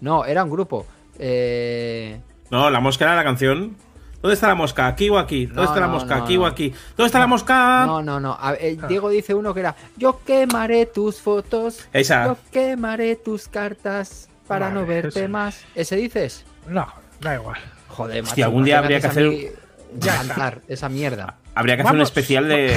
No, 0.00 0.24
era 0.24 0.44
un 0.44 0.50
grupo. 0.50 0.86
Eh, 1.18 2.20
No, 2.50 2.68
la 2.70 2.80
mosca 2.80 3.04
era 3.04 3.16
la 3.16 3.24
canción. 3.24 3.76
¿Dónde 4.20 4.34
está 4.34 4.46
la 4.48 4.54
mosca? 4.54 4.86
¿Aquí 4.86 5.08
o 5.10 5.18
aquí? 5.18 5.46
¿Dónde 5.46 5.62
No, 5.62 5.68
está 5.68 5.80
la 5.80 5.86
no, 5.88 5.92
mosca? 5.94 6.16
no, 6.16 6.24
¿Aquí 6.24 6.36
o 6.36 6.40
no. 6.40 6.46
aquí? 6.46 6.72
¿Dónde 6.96 7.06
está 7.06 7.18
la 7.18 7.26
mosca? 7.26 7.84
no, 7.86 8.02
no, 8.02 8.20
no. 8.20 8.36
A- 8.40 8.54
eh, 8.54 8.78
Diego 8.88 9.08
dice 9.08 9.34
uno 9.34 9.52
que 9.52 9.60
era: 9.60 9.74
Yo 9.96 10.20
quemaré 10.24 10.86
tus 10.86 11.20
fotos. 11.20 11.88
Esa. 11.92 12.26
Yo 12.26 12.36
quemaré 12.52 13.16
tus 13.16 13.48
cartas 13.48 14.28
para 14.46 14.70
no 14.70 14.86
verte 14.86 15.08
ese. 15.20 15.28
más. 15.28 15.64
¿Ese 15.74 15.96
dices? 15.96 16.44
No, 16.68 16.86
da 17.20 17.34
igual. 17.34 17.58
Joder, 17.88 18.22
Hostia, 18.22 18.44
macho, 18.44 18.50
algún 18.50 18.64
día 18.64 18.78
¿por 18.80 18.88
qué 18.88 18.88
me 18.88 18.96
habría 18.96 19.00
que 19.00 19.06
haces 19.08 19.26
a 19.26 19.30
mí 19.30 19.98
Cantar 20.28 20.60
esa 20.68 20.88
mierda. 20.88 21.36
Habría 21.54 21.76
que 21.76 21.82
hacer 21.82 21.94
un 21.94 22.00
especial 22.00 22.48
de 22.48 22.74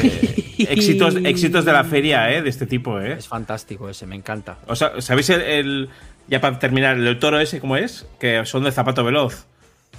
éxitos, 0.70 1.16
éxitos 1.24 1.66
de 1.66 1.72
la 1.74 1.84
feria, 1.84 2.32
¿eh? 2.32 2.42
De 2.42 2.50
este 2.50 2.66
tipo, 2.66 3.00
¿eh? 3.00 3.14
Es 3.14 3.28
fantástico 3.28 3.90
ese, 3.90 4.06
me 4.06 4.16
encanta. 4.16 4.58
O 4.68 4.76
sea, 4.76 5.00
¿sabéis 5.02 5.30
el, 5.30 5.42
el- 5.42 5.90
Ya 6.28 6.42
para 6.42 6.58
terminar, 6.60 6.98
el 6.98 7.20
toro 7.20 7.40
ese, 7.40 7.60
¿cómo 7.60 7.78
es? 7.78 8.06
Que 8.20 8.46
son 8.46 8.64
de 8.64 8.72
zapato 8.72 9.04
veloz. 9.04 9.46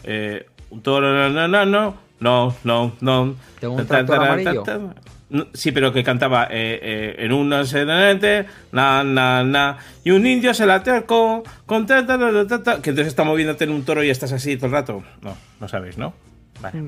Eh, 0.05 0.47
un 0.71 0.83
toro, 0.83 1.13
no, 1.13 1.31
no, 1.31 1.49
no, 1.49 1.65
no, 1.65 1.97
no, 2.21 2.57
no, 2.65 2.93
no. 3.01 3.35
¿Tengo 3.61 3.75
un 3.75 3.87
tractor 3.87 4.17
ta, 4.19 4.23
ta, 4.25 4.33
amarillo? 4.33 4.63
ta. 4.63 4.79
No, 5.29 5.47
Sí, 5.55 5.73
pero 5.73 5.93
que 5.93 6.05
cantaba 6.05 6.45
eh, 6.45 6.79
eh, 6.83 7.17
en 7.19 7.33
una 7.33 7.65
sedante, 7.65 8.47
na, 8.73 9.03
na, 9.03 9.43
na, 9.43 9.77
y 10.05 10.11
un 10.13 10.25
indio 10.27 10.55
se 10.55 10.67
la 10.67 10.77
acercó 10.77 11.43
con 11.67 11.85
ta, 11.87 12.07
ta, 12.07 12.17
ta, 12.19 12.33
ta, 12.33 12.47
ta, 12.47 12.63
ta, 12.63 12.83
que 12.83 12.91
entonces 12.91 13.09
está 13.09 13.25
moviéndote 13.25 13.65
en 13.65 13.71
un 13.71 13.85
toro 13.85 14.05
y 14.05 14.11
estás 14.11 14.31
así 14.33 14.57
todo 14.57 14.67
el 14.67 14.73
rato. 14.73 15.03
No, 15.23 15.37
no 15.61 15.67
sabéis, 15.69 15.99
¿no? 15.99 16.15
Vale. 16.61 16.79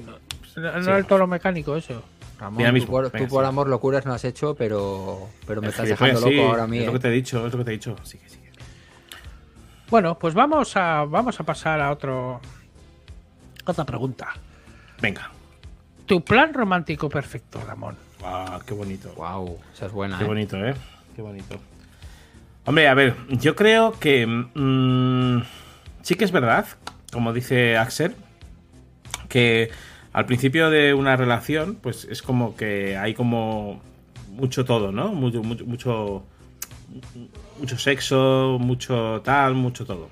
No, 0.58 0.72
no 0.72 0.88
era 0.88 0.98
el 0.98 1.06
toro 1.06 1.26
mecánico, 1.26 1.76
eso. 1.76 2.02
Ramón, 2.38 2.64
tú 2.64 2.72
mismo, 2.72 2.90
por, 2.90 3.06
tú 3.06 3.12
venga, 3.12 3.28
por 3.28 3.44
sí. 3.44 3.48
amor 3.48 3.68
locuras 3.68 4.06
no 4.06 4.12
has 4.12 4.24
hecho, 4.24 4.54
pero, 4.54 5.28
pero 5.46 5.60
me 5.60 5.68
Es 5.68 5.74
estás 5.74 5.88
dejando 5.88 6.20
loco 6.20 6.30
sí, 6.30 6.40
ahora 6.40 6.66
mí. 6.66 6.78
Es 6.78 6.86
lo 6.86 6.92
que 6.92 6.98
te 7.00 7.08
he 7.08 7.12
dicho, 7.12 7.46
es 7.46 7.52
lo 7.52 7.58
que 7.58 7.64
te 7.64 7.70
he 7.70 7.74
dicho. 7.74 7.96
Sigue, 8.04 8.28
sigue. 8.28 8.52
Bueno, 9.90 10.18
pues 10.18 10.34
vamos 10.34 10.76
a, 10.76 11.04
vamos 11.04 11.40
a 11.40 11.44
pasar 11.44 11.80
a 11.80 11.90
otro. 11.90 12.40
Otra 13.64 13.84
pregunta. 13.84 14.28
Venga. 15.00 15.30
Tu 16.06 16.24
plan 16.24 16.54
romántico 16.54 17.08
perfecto, 17.08 17.60
Ramón. 17.66 17.96
Ah, 18.22 18.60
qué 18.66 18.74
bonito. 18.74 19.12
Guau, 19.14 19.58
esa 19.74 19.86
es 19.86 19.92
buena. 19.92 20.18
Qué 20.18 20.24
eh. 20.24 20.26
bonito, 20.28 20.56
¿eh? 20.56 20.74
Qué 21.16 21.22
bonito. 21.22 21.58
Hombre, 22.64 22.88
a 22.88 22.94
ver, 22.94 23.16
yo 23.30 23.56
creo 23.56 23.92
que 23.98 24.26
mm, 24.26 25.42
sí 26.02 26.14
que 26.14 26.24
es 26.24 26.32
verdad, 26.32 26.66
como 27.12 27.32
dice 27.32 27.76
Axel, 27.76 28.14
que 29.28 29.70
al 30.12 30.26
principio 30.26 30.70
de 30.70 30.94
una 30.94 31.16
relación, 31.16 31.76
pues 31.76 32.06
es 32.10 32.22
como 32.22 32.56
que 32.56 32.96
hay 32.96 33.14
como 33.14 33.80
mucho 34.30 34.64
todo, 34.64 34.92
¿no? 34.92 35.12
Mucho, 35.12 35.42
mucho, 35.42 35.64
mucho, 35.66 36.24
mucho 37.58 37.78
sexo, 37.78 38.58
mucho 38.60 39.20
tal, 39.24 39.54
mucho 39.54 39.84
todo. 39.84 40.08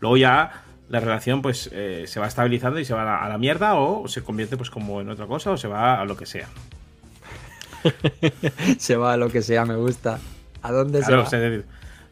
Luego 0.00 0.16
ya 0.16 0.62
la 0.88 1.00
relación 1.00 1.40
pues 1.42 1.70
eh, 1.72 2.04
se 2.06 2.20
va 2.20 2.26
estabilizando 2.26 2.78
y 2.78 2.84
se 2.84 2.94
va 2.94 3.02
a 3.02 3.04
la, 3.04 3.24
a 3.24 3.28
la 3.28 3.38
mierda 3.38 3.74
o 3.74 4.06
se 4.08 4.22
convierte 4.22 4.56
pues 4.56 4.70
como 4.70 5.00
en 5.00 5.08
otra 5.08 5.26
cosa 5.26 5.50
o 5.52 5.56
se 5.56 5.68
va 5.68 6.00
a 6.00 6.04
lo 6.04 6.16
que 6.16 6.26
sea. 6.26 6.48
Se 8.78 8.96
va 8.96 9.12
a 9.12 9.16
lo 9.16 9.28
que 9.28 9.42
sea, 9.42 9.64
me 9.66 9.76
gusta. 9.76 10.18
¿A 10.62 10.72
dónde 10.72 11.00
Claro, 11.00 11.26
se 11.26 11.58
va? 11.58 11.62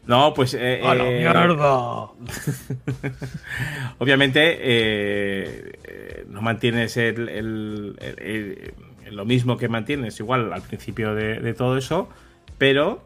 No, 0.05 0.33
pues 0.33 0.53
eh, 0.53 0.81
¡A 0.83 0.95
la 0.95 1.05
eh, 1.09 1.19
mierda! 1.19 2.07
obviamente 3.99 4.57
eh, 4.61 6.25
no 6.27 6.41
mantienes 6.41 6.97
el, 6.97 7.29
el- 7.29 7.95
el- 7.99 8.73
el- 9.05 9.15
lo 9.15 9.25
mismo 9.25 9.57
que 9.57 9.67
mantienes 9.69 10.19
igual 10.19 10.51
al 10.53 10.61
principio 10.61 11.13
de, 11.13 11.39
de 11.39 11.53
todo 11.53 11.77
eso, 11.77 12.09
pero 12.57 13.03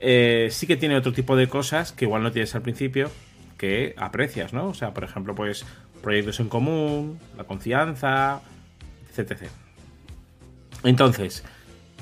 eh, 0.00 0.48
sí 0.50 0.66
que 0.66 0.76
tiene 0.76 0.96
otro 0.96 1.12
tipo 1.12 1.36
de 1.36 1.48
cosas 1.48 1.92
que 1.92 2.04
igual 2.04 2.22
no 2.22 2.32
tienes 2.32 2.54
al 2.54 2.62
principio 2.62 3.10
que 3.56 3.94
aprecias, 3.96 4.52
¿no? 4.52 4.66
O 4.68 4.74
sea, 4.74 4.92
por 4.92 5.04
ejemplo, 5.04 5.34
pues 5.34 5.64
proyectos 6.02 6.40
en 6.40 6.48
común, 6.48 7.18
la 7.38 7.44
confianza, 7.44 8.42
etc. 9.16 9.44
Entonces, 10.82 11.44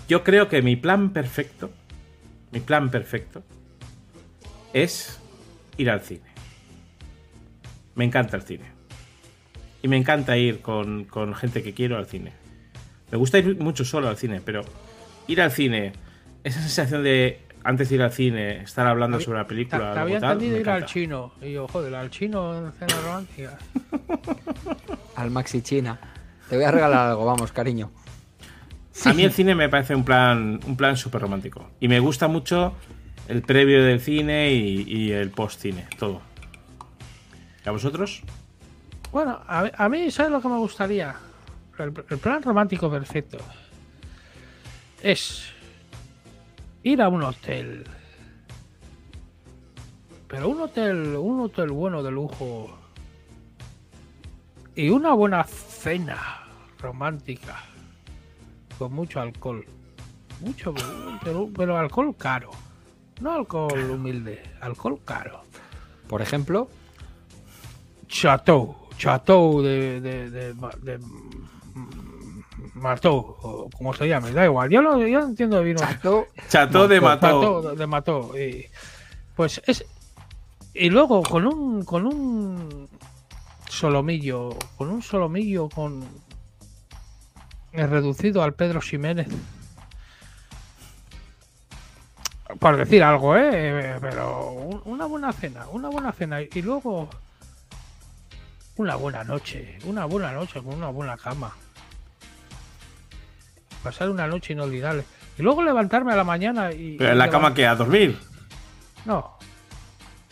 yo 0.08 0.24
creo 0.24 0.48
que 0.48 0.62
mi 0.62 0.74
plan 0.76 1.10
perfecto, 1.10 1.70
mi 2.50 2.60
plan 2.60 2.90
perfecto, 2.90 3.44
es 4.72 5.20
ir 5.76 5.90
al 5.90 6.00
cine. 6.00 6.32
Me 7.94 8.04
encanta 8.04 8.36
el 8.36 8.42
cine. 8.42 8.64
Y 9.82 9.88
me 9.88 9.96
encanta 9.96 10.36
ir 10.36 10.60
con, 10.60 11.04
con 11.04 11.34
gente 11.34 11.62
que 11.62 11.74
quiero 11.74 11.96
al 11.96 12.06
cine. 12.06 12.32
Me 13.10 13.18
gusta 13.18 13.38
ir 13.38 13.58
mucho 13.58 13.84
solo 13.84 14.08
al 14.08 14.16
cine, 14.16 14.40
pero 14.44 14.62
ir 15.26 15.40
al 15.40 15.50
cine, 15.50 15.92
esa 16.44 16.60
sensación 16.60 17.02
de 17.02 17.40
antes 17.64 17.88
de 17.88 17.94
ir 17.96 18.02
al 18.02 18.12
cine, 18.12 18.62
estar 18.62 18.86
hablando 18.86 19.20
sobre 19.20 19.38
la 19.38 19.46
película, 19.46 19.92
te 19.92 19.98
había 20.00 20.20
tal, 20.20 20.32
entendido 20.32 20.60
ir 20.60 20.70
al 20.70 20.84
chino. 20.84 21.32
Y 21.40 21.52
yo, 21.52 21.68
joder, 21.68 21.94
al 21.94 22.10
chino 22.10 22.66
en 22.66 22.72
cena 22.72 22.94
romántica. 23.04 23.58
Al 25.16 25.30
Maxi 25.30 25.60
China. 25.60 26.00
Te 26.48 26.56
voy 26.56 26.64
a 26.64 26.70
regalar 26.70 27.10
algo, 27.10 27.26
vamos, 27.26 27.52
cariño. 27.52 27.92
A 29.04 29.12
mí 29.12 29.24
el 29.24 29.32
cine 29.32 29.54
me 29.54 29.68
parece 29.68 29.94
un 29.94 30.04
plan 30.04 30.58
un 30.66 30.76
plan 30.76 30.96
súper 30.96 31.20
romántico. 31.20 31.70
Y 31.80 31.88
me 31.88 32.00
gusta 32.00 32.28
mucho 32.28 32.74
el 33.28 33.42
previo 33.42 33.84
del 33.84 34.00
cine 34.00 34.52
y, 34.52 35.12
el 35.12 35.30
post 35.30 35.60
cine, 35.60 35.86
todo. 35.98 36.20
¿Y 37.64 37.68
a 37.68 37.72
vosotros? 37.72 38.22
Bueno, 39.12 39.40
a, 39.46 39.70
a 39.76 39.88
mí, 39.88 40.10
¿sabes 40.10 40.32
lo 40.32 40.40
que 40.40 40.48
me 40.48 40.56
gustaría? 40.56 41.14
El, 41.78 41.92
plan 41.92 42.42
romántico 42.42 42.90
perfecto 42.90 43.38
es 45.02 45.52
ir 46.82 47.00
a 47.02 47.08
un 47.08 47.22
hotel. 47.22 47.84
Pero 50.28 50.48
un 50.48 50.60
hotel, 50.60 51.16
un 51.16 51.40
hotel 51.40 51.70
bueno 51.70 52.02
de 52.02 52.10
lujo. 52.10 52.70
Y 54.74 54.90
una 54.90 55.12
buena 55.12 55.44
cena 55.44 56.44
romántica. 56.78 57.62
Con 58.78 58.92
mucho 58.92 59.20
alcohol. 59.20 59.66
Mucho, 60.40 60.74
pero 61.54 61.78
alcohol 61.78 62.14
caro. 62.16 62.50
No 63.22 63.32
alcohol 63.32 63.90
humilde, 63.90 64.42
alcohol 64.60 64.98
caro. 65.04 65.42
Por 66.08 66.20
ejemplo, 66.22 66.68
Chateau. 68.08 68.76
chateau 68.98 69.62
de, 69.62 70.00
de, 70.00 70.30
de, 70.30 70.98
o 73.04 73.70
como 73.76 73.94
se 73.94 74.08
llame, 74.08 74.32
da 74.32 74.44
igual. 74.44 74.68
Yo, 74.70 74.82
lo, 74.82 74.98
yo 75.06 75.20
no 75.20 75.26
entiendo 75.28 75.58
de 75.58 75.64
vino. 75.64 75.78
Chato, 75.78 76.26
Chateau 76.48 76.88
de 76.88 77.00
Mató. 77.00 77.26
Mató, 77.62 77.74
de 77.76 77.86
Mató. 77.86 78.38
Y, 78.38 78.66
pues 79.36 79.62
es. 79.66 79.84
Y 80.74 80.90
luego 80.90 81.22
con 81.22 81.46
un. 81.46 81.84
con 81.84 82.06
un 82.06 82.88
solomillo. 83.68 84.50
Con 84.76 84.90
un 84.90 85.00
solomillo 85.00 85.68
con. 85.68 86.04
eh, 87.72 87.86
reducido 87.86 88.42
al 88.42 88.54
Pedro 88.54 88.80
Ximénez. 88.80 89.28
Por 92.59 92.76
decir 92.76 93.03
algo, 93.03 93.36
¿eh? 93.36 93.96
Pero 94.00 94.50
un- 94.50 94.82
una 94.84 95.07
buena 95.07 95.32
cena, 95.32 95.66
una 95.70 95.88
buena 95.88 96.12
cena. 96.12 96.40
Y 96.42 96.62
luego. 96.62 97.09
Una 98.76 98.96
buena 98.96 99.22
noche, 99.22 99.78
una 99.84 100.07
buena 100.07 100.32
noche 100.32 100.62
con 100.62 100.74
una 100.74 100.88
buena 100.88 101.16
cama. 101.16 101.53
Pasar 103.82 104.09
una 104.11 104.26
noche 104.26 104.53
inolvidable. 104.53 105.05
Y 105.38 105.42
luego 105.42 105.62
levantarme 105.62 106.12
a 106.12 106.16
la 106.16 106.24
mañana 106.24 106.72
y. 106.72 106.96
Pero 106.96 107.11
en 107.11 107.16
y 107.16 107.18
la 107.18 107.28
cama 107.30 107.53
que 107.55 107.66
a 107.66 107.74
dormir. 107.74 108.18
no. 109.05 109.38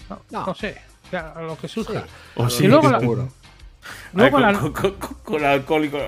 No, 0.09 0.23
No. 0.31 0.47
no 0.47 0.55
sé. 0.55 0.81
Ya, 1.13 1.33
a 1.37 1.43
lo 1.43 1.57
que 1.57 1.69
surja. 1.69 2.05
O 2.37 2.47
Y 2.47 2.51
sí. 2.51 2.67
luego 2.67 2.89
la- 2.91 2.99
seguro. 3.01 3.29
Luego, 4.13 4.37
Ay, 4.39 4.43
la- 4.43 4.59
con, 4.59 4.73
con- 4.73 4.93
con- 4.95 5.15
con 5.23 5.45
alcohol 5.45 5.85
y 5.85 5.89
con- 5.91 6.01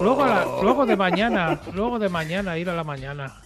luego, 0.00 0.26
la- 0.26 0.44
luego 0.62 0.84
de 0.86 0.96
mañana, 0.96 1.58
luego 1.72 1.98
de 1.98 2.08
mañana 2.08 2.56
ir 2.58 2.68
a 2.70 2.74
la 2.74 2.84
mañana 2.84 3.40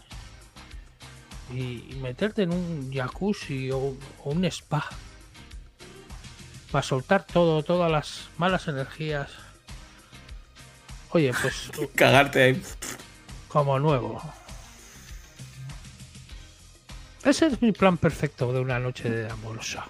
y, 1.52 1.86
y 1.90 1.98
meterte 2.02 2.42
en 2.42 2.52
un 2.52 2.90
jacuzzi 2.92 3.70
o, 3.70 3.78
o 4.24 4.30
un 4.30 4.44
spa 4.46 4.84
para 6.70 6.82
soltar 6.82 7.24
todo, 7.26 7.62
todas 7.62 7.90
las 7.90 8.28
malas 8.38 8.66
energías. 8.68 9.30
Oye, 11.10 11.32
pues 11.40 11.70
cagarte 11.94 12.42
ahí. 12.42 12.62
como 13.48 13.78
nuevo. 13.78 14.20
Ese 17.24 17.46
es 17.46 17.62
mi 17.62 17.72
plan 17.72 17.98
perfecto 17.98 18.52
de 18.52 18.60
una 18.60 18.78
noche 18.78 19.08
de 19.08 19.30
amorosa. 19.30 19.84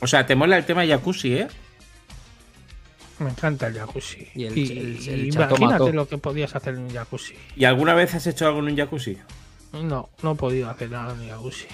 O 0.00 0.06
sea, 0.06 0.26
te 0.26 0.34
mola 0.34 0.56
el 0.56 0.64
tema 0.66 0.84
jacuzzi, 0.86 1.34
¿eh? 1.34 1.48
Me 3.20 3.30
encanta 3.30 3.68
el 3.68 3.74
jacuzzi. 3.78 4.26
Y 4.34 4.42
Y, 4.42 4.46
el- 4.46 4.52
el- 4.58 5.08
el 5.08 5.26
y 5.26 5.30
chato 5.30 5.54
imagínate 5.56 5.92
lo 5.92 6.08
que 6.08 6.18
podías 6.18 6.56
hacer 6.56 6.74
en 6.74 6.80
un 6.80 6.90
jacuzzi. 6.92 7.34
¿Y 7.54 7.66
alguna 7.66 7.94
vez 7.94 8.14
has 8.16 8.26
hecho 8.26 8.46
algo 8.48 8.58
en 8.60 8.64
un 8.64 8.76
jacuzzi? 8.76 9.16
No, 9.72 10.08
no 10.22 10.32
he 10.32 10.34
podido 10.34 10.68
hacer 10.70 10.90
nada 10.90 11.12
en 11.14 11.20
un 11.20 11.28
jacuzzi. 11.28 11.66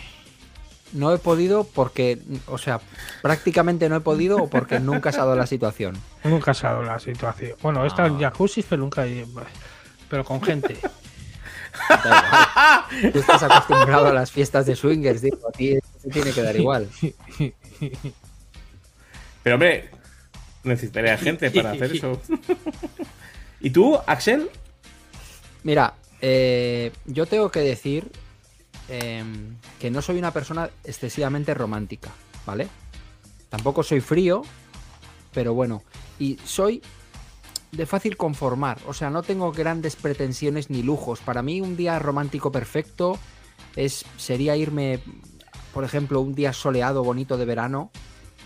No 0.93 1.13
he 1.13 1.19
podido 1.19 1.65
porque, 1.65 2.19
o 2.47 2.57
sea, 2.59 2.81
prácticamente 3.21 3.89
no 3.89 3.97
he 3.97 4.01
podido 4.01 4.39
o 4.39 4.49
porque 4.49 4.81
nunca 4.89 5.13
se 5.13 5.19
ha 5.19 5.25
dado 5.25 5.37
la 5.37 5.47
situación. 5.47 5.97
Nunca 6.25 6.55
se 6.55 6.67
ha 6.67 6.71
dado 6.71 6.83
la 6.85 6.99
situación. 6.99 7.55
Bueno, 7.63 7.85
he 7.85 7.89
estado 7.89 8.09
en 8.09 8.19
jacuzzi, 8.21 8.63
pero 8.63 8.81
nunca 8.83 9.07
he- 9.07 9.27
Pero 10.09 10.25
con 10.25 10.43
gente. 10.43 10.77
Tú 13.13 13.19
estás 13.19 13.43
acostumbrado 13.43 14.07
a 14.09 14.13
las 14.13 14.31
fiestas 14.33 14.67
de 14.67 14.75
swingers, 14.77 15.21
digo, 15.23 15.39
a 15.49 15.53
ti 15.53 15.79
te 16.03 16.11
tiene 16.11 16.33
que 16.33 16.43
dar 16.43 16.57
igual. 16.57 16.89
Pero 19.43 19.55
hombre, 19.55 19.91
necesitaría 20.65 21.17
gente 21.17 21.51
para 21.51 21.71
hacer 21.73 21.93
eso. 21.95 22.21
¿Y 23.61 23.71
tú, 23.71 23.99
Axel? 24.07 24.51
Mira, 25.63 25.95
eh, 26.21 26.93
yo 27.07 27.27
tengo 27.27 27.51
que 27.51 27.61
decir 27.61 28.11
em, 28.89 29.57
que 29.79 29.91
no 29.91 30.03
soy 30.03 30.19
una 30.19 30.33
persona 30.33 30.71
excesivamente 30.85 31.55
romántica, 31.55 32.11
¿vale? 32.47 32.69
Tampoco 33.49 33.83
soy 33.83 34.01
frío, 34.01 34.43
pero 35.33 35.55
bueno, 35.55 35.83
y 36.19 36.39
soy 36.45 36.83
de 37.73 37.87
fácil 37.87 38.17
conformar, 38.17 38.79
o 38.87 38.95
sea, 38.95 39.11
no 39.11 39.23
tengo 39.23 39.53
grandes 39.53 39.97
pretensiones 39.97 40.71
ni 40.71 40.83
lujos. 40.83 41.21
Para 41.21 41.43
mí 41.43 41.61
un 41.61 41.77
día 41.77 41.99
romántico 41.99 42.51
perfecto 42.51 43.19
es 43.77 44.05
sería 44.17 44.57
irme, 44.57 45.01
por 45.75 45.85
ejemplo, 45.85 46.21
un 46.21 46.35
día 46.35 46.53
soleado 46.53 47.05
bonito 47.05 47.37
de 47.37 47.45
verano, 47.45 47.91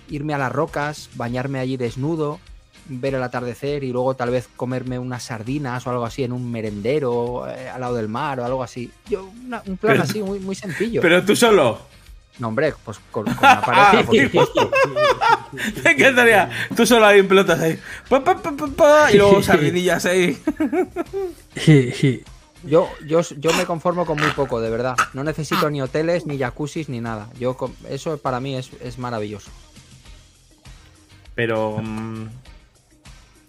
irme 0.09 0.35
a 0.35 0.39
las 0.39 0.53
rocas, 0.53 1.09
bañarme 1.15 1.61
allí 1.61 1.77
desnudo, 1.77 2.41
ver 2.87 3.15
el 3.15 3.23
atardecer 3.23 3.85
y 3.85 3.93
luego 3.93 4.15
tal 4.15 4.31
vez 4.31 4.49
comerme 4.57 4.99
unas 4.99 5.23
sardinas 5.25 5.87
o 5.87 5.91
algo 5.91 6.05
así 6.05 6.25
en 6.25 6.33
un 6.33 6.51
merendero 6.51 7.49
eh, 7.49 7.69
al 7.69 7.81
lado 7.81 7.95
del 7.97 8.09
mar 8.09 8.41
o 8.41 8.45
algo 8.45 8.63
así. 8.63 8.91
Yo 9.09 9.31
una- 9.47 9.63
un 9.67 9.77
plan 9.77 9.95
Pero- 9.95 10.03
así 10.03 10.23
muy, 10.23 10.39
muy 10.41 10.55
sencillo. 10.55 11.01
Pero 11.01 11.25
tú 11.25 11.37
solo. 11.37 11.79
No, 12.39 12.49
hombre, 12.49 12.73
pues 12.85 12.99
con, 13.11 13.25
con 13.27 13.39
una 13.39 13.61
pareja, 13.65 14.03
por 14.05 14.17
supuesto. 14.17 14.71
Me 15.85 15.91
encantaría. 15.93 16.51
Tú 16.75 16.87
solo 16.87 17.05
ahí 17.07 17.21
en 17.21 17.29
pelotas 17.29 17.61
ahí. 17.61 17.79
Pa, 18.09 18.25
pa, 18.25 18.41
pa, 18.43 18.53
pa, 18.53 18.67
pa, 18.69 19.13
y 19.13 19.19
luego 19.19 19.43
sardinillas 19.43 20.05
ahí. 20.07 20.41
Yo, 22.65 22.89
yo, 23.07 23.21
yo 23.23 23.53
me 23.55 23.67
conformo 23.67 24.07
con 24.07 24.19
muy 24.21 24.31
poco, 24.31 24.61
de 24.61 24.71
verdad. 24.71 24.95
No 25.15 25.25
necesito 25.25 25.69
ni 25.69 25.83
hoteles, 25.83 26.27
ni 26.27 26.39
jacuzzis, 26.39 26.89
ni 26.89 27.01
nada. 27.01 27.29
Yo 27.39 27.57
eso 27.89 28.17
para 28.19 28.41
mí 28.41 28.55
es, 28.57 28.71
es 28.81 28.99
maravilloso. 28.99 29.51
Pero. 31.35 31.83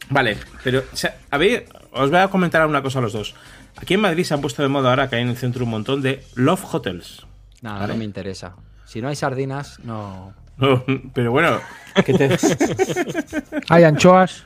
Vale, 0.10 0.38
pero. 0.64 0.84
o 0.92 0.96
sea, 0.96 1.16
a 1.32 1.38
ver, 1.38 1.66
os 1.92 2.10
voy 2.10 2.20
a 2.20 2.28
comentar 2.30 2.66
una 2.68 2.82
cosa 2.82 3.00
a 3.00 3.02
los 3.02 3.14
dos. 3.14 3.36
Aquí 3.78 3.96
en 3.96 4.02
Madrid 4.02 4.24
se 4.24 4.34
han 4.34 4.42
puesto 4.42 4.62
de 4.62 4.68
moda 4.70 4.90
ahora 4.92 5.10
que 5.10 5.16
hay 5.16 5.22
en 5.24 5.30
el 5.30 5.38
centro 5.38 5.64
un 5.66 5.72
montón 5.72 6.02
de 6.02 6.24
Love 6.36 6.64
Hotels. 6.72 7.26
Nada, 7.62 7.80
Vale. 7.80 7.94
no 7.94 8.00
me 8.00 8.06
interesa. 8.06 8.56
Si 8.86 9.02
no 9.02 9.08
hay 9.08 9.16
sardinas, 9.16 9.80
no. 9.84 10.34
No, 10.58 10.84
pero 11.16 11.32
bueno, 11.32 11.60
que 12.06 12.14
te- 12.14 12.38
Hay 13.70 13.84
anchoas. 13.84 14.44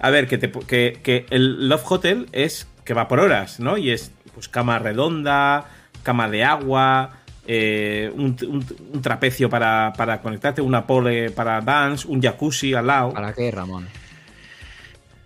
a 0.00 0.10
ver, 0.10 0.26
que, 0.26 0.38
te, 0.38 0.50
que, 0.50 0.98
que 1.02 1.26
el 1.30 1.68
Love 1.68 1.84
Hotel 1.92 2.26
es 2.32 2.66
que 2.84 2.94
va 2.94 3.06
por 3.06 3.20
horas, 3.20 3.60
¿no? 3.60 3.76
Y 3.78 3.90
es 3.92 4.10
pues 4.34 4.48
cama 4.48 4.78
redonda, 4.80 5.66
cama 6.02 6.28
de 6.28 6.42
agua, 6.44 7.19
eh, 7.46 8.12
un, 8.14 8.36
un- 8.48 8.66
un 8.94 9.02
trapecio 9.02 9.48
para, 9.50 9.92
para 9.96 10.20
conectarte, 10.20 10.60
una 10.60 10.86
pole 10.86 11.30
para 11.30 11.60
dance, 11.60 12.06
un 12.08 12.20
jacuzzi 12.22 12.74
al 12.74 12.86
lado. 12.86 13.12
¿Para 13.12 13.32
qué, 13.32 13.50
Ramón? 13.50 13.88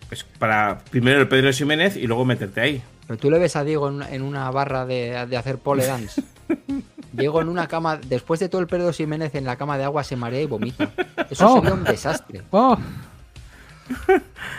Pues 0.09 0.25
para 0.39 0.79
primero 0.91 1.21
el 1.21 1.29
Pedro 1.29 1.53
Ximénez 1.53 1.97
y 1.97 2.07
luego 2.07 2.25
meterte 2.25 2.61
ahí. 2.61 2.83
Pero 3.07 3.19
tú 3.19 3.31
le 3.31 3.39
ves 3.39 3.57
a 3.57 3.65
Diego 3.65 3.89
en 3.89 3.95
una, 3.97 4.11
en 4.11 4.23
una 4.23 4.51
barra 4.51 4.87
de, 4.87 5.27
de 5.27 5.37
hacer 5.37 5.59
pole 5.59 5.85
dance. 5.87 6.23
Diego 7.12 7.41
en 7.41 7.49
una 7.49 7.69
cama, 7.69 7.97
después 7.97 8.41
de 8.41 8.49
todo 8.49 8.61
el 8.61 8.67
Pedro 8.67 8.93
Jiménez 8.93 9.35
en 9.35 9.45
la 9.45 9.57
cama 9.57 9.79
de 9.79 9.85
agua 9.85 10.03
se 10.05 10.17
marea 10.17 10.41
y 10.43 10.47
vomita. 10.47 10.91
Eso 11.31 11.49
Oh. 11.49 11.55
sería 11.57 11.75
un 11.75 11.85
desastre. 11.85 12.43
¡Oh! 12.51 12.77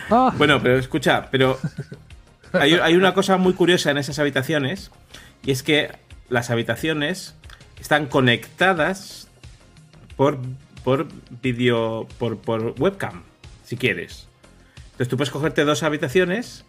¡Oh! 0.10 0.32
Bueno, 0.38 0.62
pero 0.62 0.78
escucha, 0.78 1.28
pero 1.32 1.58
hay, 2.54 2.74
hay 2.74 2.96
una 2.96 3.14
cosa 3.14 3.38
muy 3.38 3.54
curiosa 3.54 3.92
en 3.92 3.98
esas 3.98 4.20
habitaciones 4.20 4.92
y 5.44 5.52
es 5.52 5.64
que 5.64 5.92
las 6.30 6.50
habitaciones 6.50 7.36
están 7.80 8.08
conectadas 8.08 9.28
por, 10.16 10.40
por 10.84 11.08
vídeo, 11.42 12.08
por, 12.18 12.38
por 12.38 12.76
webcam, 12.80 13.24
si 13.64 13.78
quieres. 13.78 14.28
Entonces 14.86 15.10
tú 15.10 15.18
puedes 15.18 15.32
cogerte 15.32 15.66
dos 15.66 15.84
habitaciones 15.84 16.66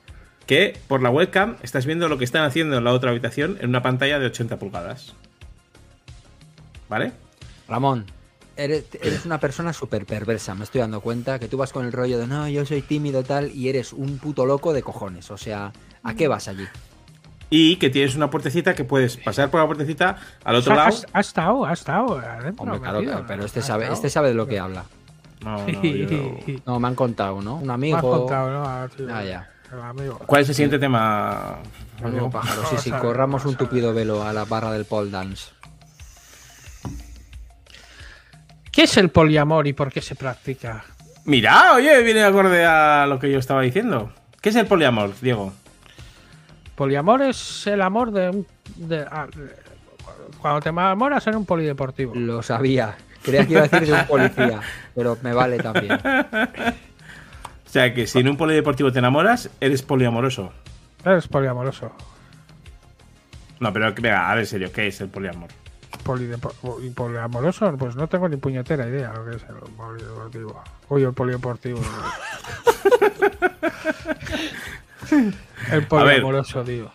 que 0.46 0.78
por 0.88 1.02
la 1.02 1.10
webcam 1.10 1.56
estás 1.62 1.86
viendo 1.86 2.08
lo 2.08 2.18
que 2.18 2.24
están 2.24 2.44
haciendo 2.44 2.78
en 2.78 2.84
la 2.84 2.92
otra 2.92 3.10
habitación 3.10 3.58
en 3.60 3.68
una 3.68 3.82
pantalla 3.82 4.18
de 4.18 4.26
80 4.26 4.58
pulgadas. 4.58 5.14
¿Vale? 6.88 7.12
Ramón, 7.68 8.06
eres, 8.56 8.84
una 9.24 9.38
persona 9.38 9.72
súper 9.72 10.06
perversa, 10.06 10.54
me 10.54 10.64
estoy 10.64 10.80
dando 10.80 11.00
cuenta 11.00 11.38
que 11.38 11.48
tú 11.48 11.56
vas 11.56 11.72
con 11.72 11.84
el 11.84 11.92
rollo 11.92 12.18
de 12.18 12.26
no, 12.26 12.48
yo 12.48 12.64
soy 12.64 12.82
tímido 12.82 13.22
tal 13.24 13.50
y 13.50 13.68
eres 13.68 13.92
un 13.92 14.18
puto 14.18 14.46
loco 14.46 14.72
de 14.72 14.82
cojones. 14.82 15.30
O 15.30 15.36
sea, 15.36 15.72
¿a 16.02 16.14
qué 16.14 16.28
vas 16.28 16.48
allí? 16.48 16.66
Y 17.48 17.76
que 17.76 17.90
tienes 17.90 18.16
una 18.16 18.28
puertecita 18.28 18.74
que 18.74 18.82
puedes 18.84 19.16
pasar 19.18 19.50
por 19.50 19.60
la 19.60 19.66
puertecita 19.66 20.16
al 20.44 20.56
O 20.56 20.58
otro 20.58 20.74
sea, 20.74 20.84
lado. 20.84 20.88
has, 20.88 21.06
has 21.12 21.26
estado, 21.28 21.64
has 21.64 21.78
estado 21.78 22.18
adentro. 22.18 22.64
Hombre, 22.64 22.80
claro, 22.80 22.98
metido, 22.98 23.12
claro, 23.12 23.26
pero 23.28 23.44
este 23.44 23.62
sabe, 23.62 23.84
estado. 23.84 23.94
este 23.94 24.10
sabe 24.10 24.28
de 24.28 24.34
lo 24.34 24.46
que 24.48 24.58
habla. 24.58 24.84
No, 25.44 25.64
no, 25.66 25.82
yo- 25.84 26.36
No, 26.66 26.80
me 26.80 26.88
han 26.88 26.94
contado, 26.96 27.40
¿no? 27.42 27.56
Un 27.56 27.66
Me 27.68 27.72
amigo. 27.74 27.96
has 27.98 28.02
contado, 28.02 28.50
¿no? 28.50 28.64
Ah, 28.66 28.88
Ah, 29.12 29.22
ya. 29.24 29.48
amigo. 29.88 30.18
¿Cuál 30.26 30.42
es 30.42 30.48
el 30.48 30.54
siguiente 30.56 30.78
tema? 30.80 31.58
Amigo 32.02 32.28
pájaro, 32.30 32.62
sí, 32.68 32.76
sí, 32.78 32.90
corramos 33.00 33.44
un 33.44 33.54
tupido 33.56 33.94
velo 33.94 34.24
a 34.24 34.32
la 34.32 34.44
barra 34.44 34.72
del 34.72 34.84
pole 34.84 35.10
dance. 35.10 35.50
¿Qué 38.72 38.82
es 38.82 38.96
el 38.96 39.08
poliamor 39.10 39.66
y 39.66 39.72
por 39.72 39.90
qué 39.92 40.00
se 40.02 40.14
practica? 40.16 40.84
Mira, 41.24 41.74
oye, 41.74 42.02
viene 42.02 42.22
acorde 42.22 42.64
a 42.64 43.06
lo 43.06 43.18
que 43.18 43.30
yo 43.30 43.38
estaba 43.38 43.62
diciendo. 43.62 44.12
¿Qué 44.40 44.50
es 44.50 44.56
el 44.56 44.66
poliamor, 44.66 45.18
Diego? 45.20 45.52
Poliamor 46.76 47.22
es 47.22 47.66
el 47.66 47.82
amor 47.82 48.12
de 48.12 48.28
un. 48.30 48.46
de- 48.76 49.06
ah, 49.10 49.26
cuando 50.40 50.60
te 50.60 50.68
enamoras 50.68 51.26
en 51.26 51.36
un 51.36 51.44
polideportivo. 51.46 52.14
Lo 52.14 52.42
sabía. 52.42 52.94
Creía 53.22 53.44
que 53.46 53.52
iba 53.54 53.62
a 53.62 53.68
decir 53.68 53.88
de 53.88 53.92
un 53.94 54.06
policía, 54.06 54.60
pero 54.94 55.18
me 55.22 55.32
vale 55.32 55.58
también. 55.58 55.92
O 55.94 57.68
sea, 57.68 57.92
que 57.92 58.06
si 58.06 58.20
en 58.20 58.28
un 58.28 58.36
polideportivo 58.36 58.92
te 58.92 59.00
enamoras, 59.00 59.50
eres 59.60 59.82
poliamoroso. 59.82 60.52
Eres 61.04 61.26
poliamoroso. 61.26 61.90
No, 63.58 63.72
pero 63.72 63.92
venga, 63.94 64.30
a 64.30 64.34
ver, 64.34 64.44
en 64.44 64.46
serio, 64.46 64.70
¿qué 64.72 64.86
es 64.88 65.00
el 65.00 65.08
poliamor? 65.08 65.48
y 66.82 66.90
poliamoroso, 66.90 67.74
pues 67.76 67.96
no 67.96 68.06
tengo 68.06 68.28
ni 68.28 68.36
puñetera 68.36 68.86
idea 68.86 69.12
lo 69.12 69.24
que 69.28 69.36
es 69.36 69.42
el 69.48 69.56
polideportivo. 69.76 70.62
Uy, 70.88 71.02
el 71.02 71.12
polideportivo. 71.12 71.80
el 75.72 75.86
poliamoroso, 75.86 76.62
tío. 76.64 76.90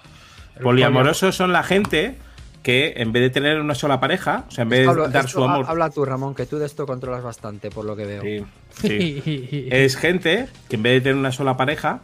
El 0.56 0.64
Poliamorosos 0.64 1.36
son 1.36 1.52
la 1.54 1.64
gente 1.64 2.18
que 2.64 2.94
en 2.98 3.12
vez 3.12 3.24
de 3.24 3.30
tener 3.32 3.60
una 3.60 3.74
sola 3.74 4.00
pareja, 4.00 4.46
o 4.48 4.52
sea, 4.52 4.64
en 4.64 4.70
vez 4.70 4.82
de 4.82 4.86
Pablo, 4.86 5.10
dar 5.10 5.26
esto 5.26 5.40
su 5.40 5.44
ha- 5.44 5.54
amor. 5.54 5.66
Habla 5.68 5.90
tú, 5.90 6.06
Ramón, 6.06 6.36
que 6.36 6.46
tú 6.46 6.60
de 6.60 6.68
esto 6.68 6.86
controlas 6.86 7.24
bastante, 7.24 7.72
por 7.72 7.86
lo 7.86 7.96
que 7.96 8.06
veo. 8.06 8.22
Sí, 8.22 8.46
sí. 8.70 9.22
poliamoroso. 9.26 9.76
es 9.76 9.98
gente 9.98 10.48
que 10.70 10.76
en 10.76 10.84
vez 10.84 10.94
de 10.94 11.02
tener 11.02 11.16
una 11.16 11.32
sola 11.32 11.58
pareja, 11.58 12.02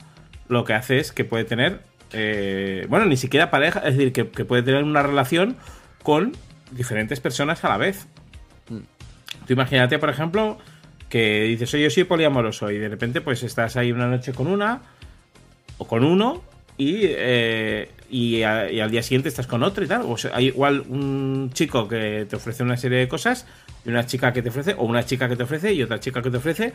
lo 0.47 0.63
que 0.65 0.73
hace 0.73 0.97
es 0.97 1.11
que 1.11 1.25
puede 1.25 1.43
tener, 1.43 1.81
eh, 2.13 2.87
bueno, 2.89 3.05
ni 3.05 3.17
siquiera 3.17 3.51
pareja, 3.51 3.79
es 3.79 3.95
decir, 3.97 4.13
que, 4.13 4.29
que 4.29 4.45
puede 4.45 4.63
tener 4.63 4.83
una 4.83 5.03
relación 5.03 5.57
con 6.01 6.35
diferentes 6.71 7.19
personas 7.19 7.63
a 7.63 7.69
la 7.69 7.77
vez. 7.77 8.07
Mm. 8.69 8.77
Tú 9.45 9.53
imagínate, 9.53 9.99
por 9.99 10.09
ejemplo, 10.09 10.57
que 11.09 11.43
dices, 11.43 11.73
oye, 11.73 11.83
yo 11.83 11.89
soy 11.89 12.03
poliamoroso 12.05 12.71
y 12.71 12.77
de 12.77 12.89
repente 12.89 13.21
pues 13.21 13.43
estás 13.43 13.77
ahí 13.77 13.91
una 13.91 14.07
noche 14.07 14.33
con 14.33 14.47
una 14.47 14.81
o 15.78 15.86
con 15.88 16.03
uno 16.03 16.43
y, 16.78 16.99
eh, 17.03 17.89
y, 18.09 18.41
a- 18.43 18.71
y 18.71 18.80
al 18.80 18.91
día 18.91 19.01
siguiente 19.03 19.30
estás 19.30 19.47
con 19.47 19.63
otro 19.63 19.84
y 19.84 19.88
tal. 19.88 20.01
O 20.03 20.17
sea, 20.17 20.32
hay 20.36 20.47
igual 20.47 20.82
un 20.88 21.49
chico 21.53 21.88
que 21.88 22.25
te 22.30 22.36
ofrece 22.36 22.63
una 22.63 22.78
serie 22.78 22.99
de 22.99 23.07
cosas 23.07 23.45
y 23.86 23.89
una 23.89 24.05
chica 24.05 24.34
que 24.34 24.41
te 24.41 24.49
ofrece, 24.49 24.73
o 24.78 24.84
una 24.86 25.05
chica 25.05 25.28
que 25.30 25.36
te 25.36 25.43
ofrece 25.43 25.73
y 25.73 25.82
otra 25.84 25.99
chica 25.99 26.21
que 26.21 26.30
te 26.30 26.38
ofrece, 26.38 26.73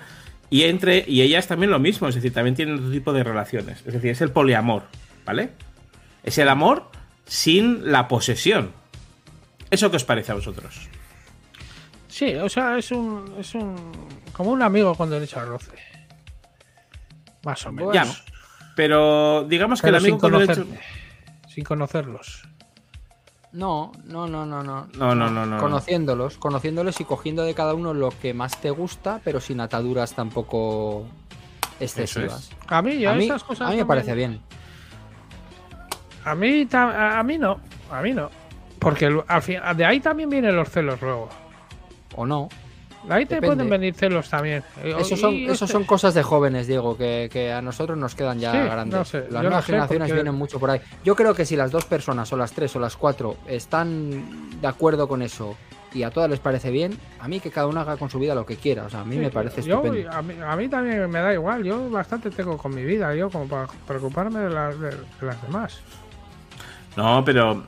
y 0.50 0.62
entre 0.64 1.04
y 1.06 1.20
ellas 1.22 1.46
también 1.46 1.70
lo 1.70 1.78
mismo, 1.78 2.08
es 2.08 2.14
decir, 2.14 2.32
también 2.32 2.54
tienen 2.54 2.76
otro 2.76 2.90
tipo 2.90 3.12
de 3.12 3.22
relaciones. 3.22 3.78
Es 3.86 3.92
decir, 3.92 4.10
es 4.10 4.20
el 4.20 4.30
poliamor, 4.30 4.84
¿vale? 5.24 5.50
Es 6.24 6.38
el 6.38 6.48
amor 6.48 6.90
sin 7.26 7.90
la 7.92 8.08
posesión. 8.08 8.72
¿Eso 9.70 9.90
qué 9.90 9.96
os 9.96 10.04
parece 10.04 10.32
a 10.32 10.34
vosotros? 10.36 10.88
Sí, 12.08 12.34
o 12.34 12.48
sea, 12.48 12.76
es 12.76 12.90
un, 12.92 13.34
es 13.38 13.54
un. 13.54 13.74
como 14.34 14.50
un 14.50 14.60
amigo 14.62 14.94
con 14.94 15.08
derecho 15.10 15.40
al 15.40 15.48
roce. 15.48 15.72
Más 17.44 17.64
o 17.66 17.72
menos. 17.72 17.94
Ya, 17.94 18.04
pero 18.76 19.44
digamos 19.44 19.80
que 19.80 19.86
Pero 19.88 19.96
el 19.98 20.02
amigo 20.02 20.16
sin, 20.16 20.20
con 20.20 20.32
derecho... 20.32 20.62
conocerte, 20.64 20.84
sin 21.48 21.64
conocerlos. 21.64 22.48
No, 23.52 23.92
no, 24.04 24.26
no, 24.26 24.46
no, 24.46 24.62
no. 24.62 24.86
No, 24.96 25.14
no, 25.14 25.28
no, 25.28 25.44
no. 25.44 25.58
Conociéndolos, 25.58 26.38
conociéndolos 26.38 26.98
y 27.00 27.04
cogiendo 27.04 27.42
de 27.44 27.54
cada 27.54 27.74
uno 27.74 27.92
lo 27.92 28.08
que 28.10 28.32
más 28.32 28.58
te 28.60 28.70
gusta, 28.70 29.20
pero 29.22 29.40
sin 29.40 29.60
ataduras 29.60 30.14
tampoco 30.14 31.06
excesivas. 31.78 32.50
A 32.68 32.80
mí, 32.80 32.98
yo 32.98 33.10
A 33.10 33.14
mí, 33.14 33.28
cosas. 33.28 33.60
a 33.68 33.70
mí 33.70 33.76
me 33.76 33.84
parece 33.84 34.14
bien. 34.14 34.40
A 36.24 36.34
mí, 36.34 36.66
a 36.72 37.22
mí 37.24 37.36
no. 37.38 37.60
A 37.90 38.00
mí 38.00 38.12
no. 38.12 38.30
Porque 38.78 39.06
el- 39.06 39.22
al 39.28 39.42
fin- 39.42 39.60
de 39.76 39.84
ahí 39.84 40.00
también 40.00 40.30
vienen 40.30 40.56
los 40.56 40.70
celos 40.70 41.00
luego. 41.02 41.28
O 42.16 42.24
no. 42.26 42.48
Ahí 43.08 43.26
te 43.26 43.34
Depende. 43.36 43.56
pueden 43.56 43.68
venir 43.70 43.94
celos 43.94 44.30
también. 44.30 44.62
Esos 44.84 45.12
y 45.12 45.16
son, 45.16 45.34
este- 45.34 45.52
esos 45.52 45.70
son 45.70 45.84
cosas 45.84 46.14
de 46.14 46.22
jóvenes, 46.22 46.66
Diego, 46.68 46.96
que, 46.96 47.28
que 47.32 47.52
a 47.52 47.60
nosotros 47.60 47.98
nos 47.98 48.14
quedan 48.14 48.38
ya 48.38 48.52
Sí, 48.52 48.58
grandes. 48.58 48.98
no 48.98 49.04
sé, 49.04 49.26
las 49.30 49.42
nuevas 49.42 49.64
sé, 49.64 49.72
generaciones 49.72 50.08
porque- 50.08 50.14
vienen 50.14 50.34
mucho 50.34 50.60
por 50.60 50.70
ahí. 50.70 50.80
Yo 51.04 51.16
creo 51.16 51.34
que 51.34 51.44
si 51.44 51.56
las 51.56 51.70
dos 51.72 51.84
personas, 51.84 52.32
o 52.32 52.36
las 52.36 52.52
tres, 52.52 52.74
o 52.76 52.78
las 52.80 52.96
cuatro, 52.96 53.36
están 53.48 54.60
de 54.60 54.68
acuerdo 54.68 55.08
con 55.08 55.20
eso 55.22 55.56
y 55.94 56.04
a 56.04 56.10
todas 56.10 56.30
les 56.30 56.38
parece 56.40 56.70
bien, 56.70 56.96
a 57.20 57.28
mí 57.28 57.40
que 57.40 57.50
cada 57.50 57.66
uno 57.66 57.80
haga 57.80 57.96
con 57.96 58.08
su 58.08 58.18
vida 58.18 58.34
lo 58.34 58.46
que 58.46 58.56
quiera. 58.56 58.84
O 58.84 58.88
sea, 58.90 59.00
a 59.00 59.04
mí 59.04 59.16
Sí, 59.16 59.20
me 59.20 59.30
parece 59.30 59.62
yo, 59.62 59.82
estupendo. 59.82 60.10
a, 60.10 60.22
mí, 60.22 60.34
a 60.42 60.56
mí 60.56 60.68
también 60.68 61.10
me 61.10 61.18
da 61.20 61.34
igual. 61.34 61.64
Yo 61.64 61.90
bastante 61.90 62.30
tengo 62.30 62.56
con 62.56 62.74
mi 62.74 62.82
vida, 62.84 63.14
yo 63.16 63.28
como 63.30 63.46
para 63.48 63.66
preocuparme 63.86 64.38
de 64.38 64.50
las, 64.50 64.78
de, 64.80 64.90
de 64.90 65.26
las 65.26 65.42
demás. 65.42 65.80
No, 66.96 67.24
pero. 67.24 67.64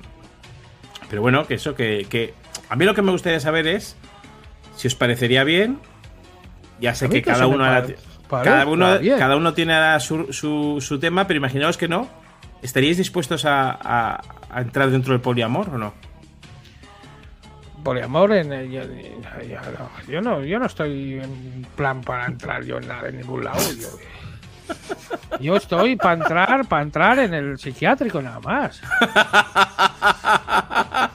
Pero 1.10 1.22
bueno, 1.22 1.46
que 1.46 1.54
eso, 1.54 1.74
que, 1.74 2.06
que. 2.08 2.34
A 2.68 2.76
mí 2.76 2.84
lo 2.84 2.94
que 2.94 3.02
me 3.02 3.10
gustaría 3.12 3.40
saber 3.40 3.66
es 3.66 3.96
si 4.76 4.88
os 4.88 4.94
parecería 4.94 5.44
bien. 5.44 5.78
Ya 6.80 6.94
sé 6.94 7.08
que 7.08 7.22
cada 7.22 7.46
uno, 7.46 7.64
cada 8.28 8.66
uno, 8.66 8.98
bien. 8.98 9.18
cada 9.18 9.36
uno 9.36 9.54
tiene 9.54 9.98
su, 10.00 10.32
su, 10.32 10.78
su 10.80 10.98
tema, 10.98 11.26
pero 11.26 11.38
imaginaos 11.38 11.76
que 11.76 11.88
no. 11.88 12.08
¿Estaríais 12.62 12.96
dispuestos 12.96 13.44
a, 13.44 13.70
a- 13.72 14.20
a 14.50 14.60
entrar 14.60 14.90
dentro 14.90 15.12
del 15.12 15.20
poliamor 15.20 15.68
o 15.70 15.78
no? 15.78 15.92
Poliamor 17.82 18.32
en 18.32 18.52
el- 18.52 18.70
yo, 18.70 18.82
yo 18.82 19.60
no, 19.78 19.90
yo 20.08 20.20
no, 20.22 20.44
yo 20.44 20.58
no 20.58 20.66
estoy 20.66 21.20
en 21.22 21.66
plan 21.76 22.00
para 22.00 22.26
entrar 22.26 22.64
yo 22.64 22.78
en, 22.78 22.88
nada, 22.88 23.08
en 23.08 23.18
ningún 23.18 23.44
lado. 23.44 23.60
Yo, 23.78 23.88
yo 25.40 25.56
estoy 25.56 25.96
para 25.96 26.14
entrar, 26.14 26.66
para 26.66 26.82
entrar 26.82 27.18
en 27.18 27.34
el 27.34 27.58
psiquiátrico 27.58 28.22
nada 28.22 28.40
más. 28.40 28.80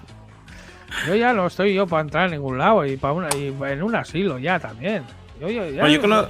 Yo 1.07 1.15
ya 1.15 1.33
no 1.33 1.47
estoy 1.47 1.73
yo 1.73 1.87
para 1.87 2.01
entrar 2.01 2.25
en 2.25 2.31
ningún 2.31 2.57
lado 2.57 2.85
y 2.85 2.97
para 2.97 3.13
una, 3.13 3.29
y 3.35 3.47
en 3.47 3.83
un 3.83 3.95
asilo 3.95 4.37
ya 4.39 4.59
también. 4.59 5.03
Yo, 5.39 5.49
yo, 5.49 5.69
ya- 5.69 5.87
yo, 5.87 6.01
cono- 6.01 6.27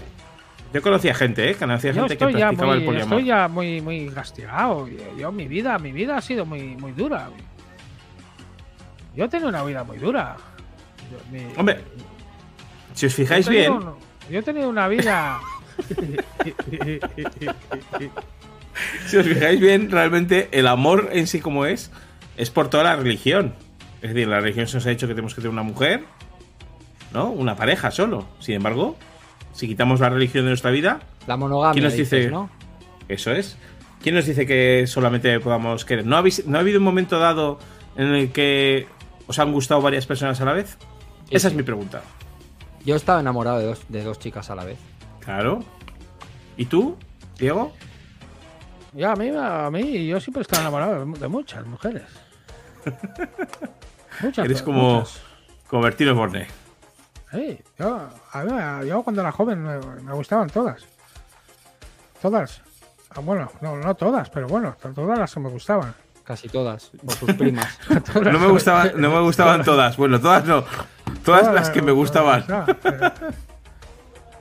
yo 0.73 0.81
conocía 0.81 1.13
gente, 1.15 1.49
¿eh? 1.49 1.55
Conocía 1.55 1.93
gente 1.93 2.15
que 2.17 2.25
practicaba 2.27 2.73
el 2.73 2.79
muy, 2.79 2.85
poliamor. 2.85 3.17
estoy 3.19 3.25
ya 3.27 3.47
muy, 3.47 3.81
muy 3.81 4.09
castigado. 4.09 4.87
Yo, 5.17 5.31
mi 5.31 5.47
vida, 5.47 5.77
mi 5.79 5.91
vida 5.91 6.17
ha 6.17 6.21
sido 6.21 6.45
muy, 6.45 6.61
muy 6.77 6.91
dura. 6.91 7.29
Yo 9.15 9.25
he 9.25 9.29
tenido 9.29 9.49
una 9.49 9.63
vida 9.63 9.83
muy 9.83 9.97
dura. 9.97 10.35
Mi- 11.31 11.47
Hombre, 11.57 11.79
si 12.93 13.07
os 13.07 13.15
fijáis 13.15 13.45
yo 13.47 13.51
bien, 13.51 13.71
un- 13.73 13.95
yo 14.29 14.39
he 14.39 14.43
tenido 14.43 14.69
una 14.69 14.87
vida. 14.87 15.39
si 19.07 19.17
os 19.17 19.25
fijáis 19.25 19.59
bien, 19.59 19.89
realmente 19.91 20.49
el 20.51 20.67
amor 20.67 21.09
en 21.11 21.25
sí 21.27 21.39
como 21.39 21.65
es, 21.65 21.91
es 22.37 22.49
por 22.51 22.69
toda 22.69 22.83
la 22.83 22.95
religión. 22.95 23.53
Es 24.01 24.13
decir, 24.13 24.27
la 24.27 24.39
religión 24.39 24.67
se 24.67 24.77
nos 24.77 24.85
ha 24.85 24.89
dicho 24.89 25.07
que 25.07 25.13
tenemos 25.13 25.33
que 25.35 25.41
tener 25.41 25.51
una 25.51 25.63
mujer, 25.63 26.03
¿no? 27.13 27.29
Una 27.31 27.55
pareja 27.55 27.91
solo. 27.91 28.25
Sin 28.39 28.55
embargo, 28.55 28.95
si 29.53 29.67
quitamos 29.67 29.99
la 29.99 30.09
religión 30.09 30.45
de 30.45 30.49
nuestra 30.51 30.71
vida, 30.71 31.01
La 31.27 31.35
monogamia, 31.37 31.73
¿Quién 31.73 31.83
nos 31.83 31.93
dices, 31.93 32.19
dice? 32.19 32.31
¿no? 32.31 32.49
eso 33.07 33.31
es. 33.31 33.57
¿Quién 34.01 34.15
nos 34.15 34.25
dice 34.25 34.45
que 34.45 34.85
solamente 34.87 35.39
podamos 35.41 35.83
querer? 35.83 36.05
¿No, 36.05 36.15
habéis, 36.15 36.45
¿No 36.47 36.57
ha 36.57 36.61
habido 36.61 36.77
un 36.79 36.85
momento 36.85 37.19
dado 37.19 37.59
en 37.97 38.07
el 38.13 38.31
que 38.31 38.87
os 39.27 39.37
han 39.39 39.51
gustado 39.51 39.81
varias 39.81 40.05
personas 40.05 40.39
a 40.39 40.45
la 40.45 40.53
vez? 40.53 40.77
Sí, 41.27 41.35
Esa 41.35 41.49
sí. 41.49 41.53
es 41.53 41.57
mi 41.57 41.63
pregunta. 41.63 42.01
Yo 42.85 42.95
estaba 42.95 43.19
enamorado 43.19 43.59
de 43.59 43.65
dos, 43.65 43.81
de 43.89 44.03
dos 44.03 44.17
chicas 44.19 44.49
a 44.49 44.55
la 44.55 44.63
vez. 44.63 44.77
Claro. 45.19 45.59
¿Y 46.55 46.65
tú, 46.65 46.95
Diego? 47.37 47.73
Ya, 48.93 49.11
a 49.11 49.15
mí, 49.17 49.29
a 49.35 49.69
mí, 49.69 50.07
yo 50.07 50.19
siempre 50.21 50.39
he 50.41 50.43
estado 50.43 50.61
enamorado 50.61 51.05
de, 51.05 51.19
de 51.19 51.27
muchas 51.27 51.65
mujeres. 51.67 52.03
Muchas. 54.21 54.45
Eres 54.45 54.61
como, 54.61 54.99
muchas. 54.99 55.21
Bertino 55.71 56.15
Borne. 56.15 56.47
Sí, 57.31 57.59
yo, 57.77 58.09
a 58.33 58.43
mí, 58.43 58.87
yo 58.87 59.03
cuando 59.03 59.21
era 59.21 59.31
joven 59.31 59.61
me, 59.63 59.77
me 60.01 60.13
gustaban 60.13 60.49
todas. 60.49 60.83
Todas. 62.21 62.61
Ah, 63.11 63.19
Bueno, 63.21 63.51
no, 63.61 63.77
no 63.77 63.95
todas, 63.95 64.29
pero 64.29 64.47
bueno, 64.47 64.75
to- 64.81 64.89
todas 64.93 65.17
las 65.19 65.33
que 65.33 65.39
me 65.39 65.49
gustaban. 65.49 65.93
Casi 66.23 66.47
todas, 66.49 66.91
por 67.05 67.15
sus 67.15 67.33
primas. 67.33 67.79
No 68.21 68.39
me, 68.39 68.47
gustaban, 68.47 68.91
no 68.97 69.09
me 69.11 69.19
gustaban 69.21 69.63
todas. 69.63 69.97
Bueno, 69.97 70.19
todas 70.19 70.45
no. 70.45 70.63
Todas 71.23 71.51
las 71.53 71.69
que 71.69 71.81
me 71.81 71.91
gustaban. 71.91 72.43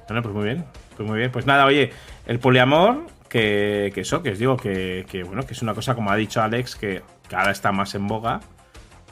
Bueno, 0.08 0.22
pues 0.22 0.34
muy 0.34 0.44
bien. 0.44 0.64
Pues 0.96 1.06
muy 1.06 1.18
bien. 1.18 1.30
Pues 1.30 1.44
nada, 1.44 1.66
oye, 1.66 1.92
el 2.26 2.38
poliamor, 2.38 3.06
que, 3.28 3.90
que 3.94 4.00
eso, 4.00 4.22
que 4.22 4.30
os 4.30 4.38
digo, 4.38 4.56
que, 4.56 5.04
que, 5.06 5.22
bueno, 5.22 5.42
que 5.44 5.52
es 5.52 5.60
una 5.60 5.74
cosa, 5.74 5.94
como 5.94 6.10
ha 6.10 6.16
dicho 6.16 6.40
Alex, 6.40 6.76
que, 6.76 7.02
que 7.28 7.36
ahora 7.36 7.50
está 7.52 7.72
más 7.72 7.94
en 7.94 8.06
boga. 8.06 8.40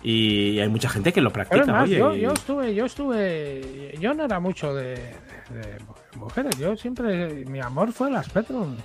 Y 0.02 0.58
hay 0.60 0.68
mucha 0.68 0.88
gente 0.88 1.12
que 1.12 1.20
lo 1.20 1.32
Pero 1.32 1.48
practica, 1.48 1.72
más, 1.72 1.84
oye. 1.84 1.98
yo, 1.98 2.14
y- 2.14 2.20
yo 2.20 2.32
estuve, 2.32 2.74
yo 2.74 2.84
estuve, 2.86 3.94
yo 3.98 4.14
no 4.14 4.24
era 4.24 4.38
mucho 4.38 4.72
de, 4.74 4.94
de 4.94 5.78
mujeres, 6.16 6.56
yo 6.58 6.76
siempre, 6.76 7.44
mi 7.46 7.60
amor 7.60 7.92
fue 7.92 8.10
las 8.10 8.26
Spectrum, 8.26 8.76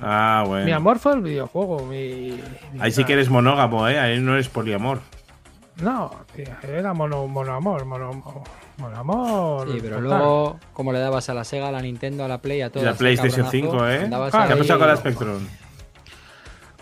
Ah, 0.00 0.44
bueno. 0.46 0.64
mi 0.66 0.72
amor 0.72 0.98
fue 0.98 1.14
el 1.14 1.22
videojuego, 1.22 1.84
mi, 1.86 2.38
mi- 2.72 2.80
Ahí 2.80 2.92
sí 2.92 3.04
que 3.04 3.14
eres 3.14 3.30
monógamo, 3.30 3.88
¿eh? 3.88 3.98
Ahí 3.98 4.20
no 4.20 4.34
eres 4.34 4.48
poliamor. 4.48 5.00
No, 5.80 6.10
tío, 6.36 6.44
era 6.62 6.92
mono, 6.92 7.26
monoamor, 7.26 7.84
mono, 7.86 8.22
monoamor. 8.78 9.72
Sí, 9.72 9.78
pero 9.80 9.96
total. 10.00 10.18
luego, 10.18 10.60
como 10.72 10.92
le 10.92 10.98
dabas 10.98 11.28
a 11.30 11.34
la 11.34 11.44
Sega, 11.44 11.68
a 11.68 11.72
la 11.72 11.80
Nintendo, 11.80 12.24
a 12.24 12.28
la 12.28 12.38
Play, 12.38 12.60
a 12.62 12.66
Y 12.66 12.70
todas. 12.70 12.84
la 12.84 12.90
ese 12.92 12.98
PlayStation 12.98 13.46
cabronazo, 13.46 13.70
5, 13.78 13.88
¿eh? 13.88 14.08
¿Qué 14.08 14.14
ha 14.14 14.56
pasado 14.56 14.78
con 14.78 14.88
la 14.88 14.96
Spectrum? 14.96 15.38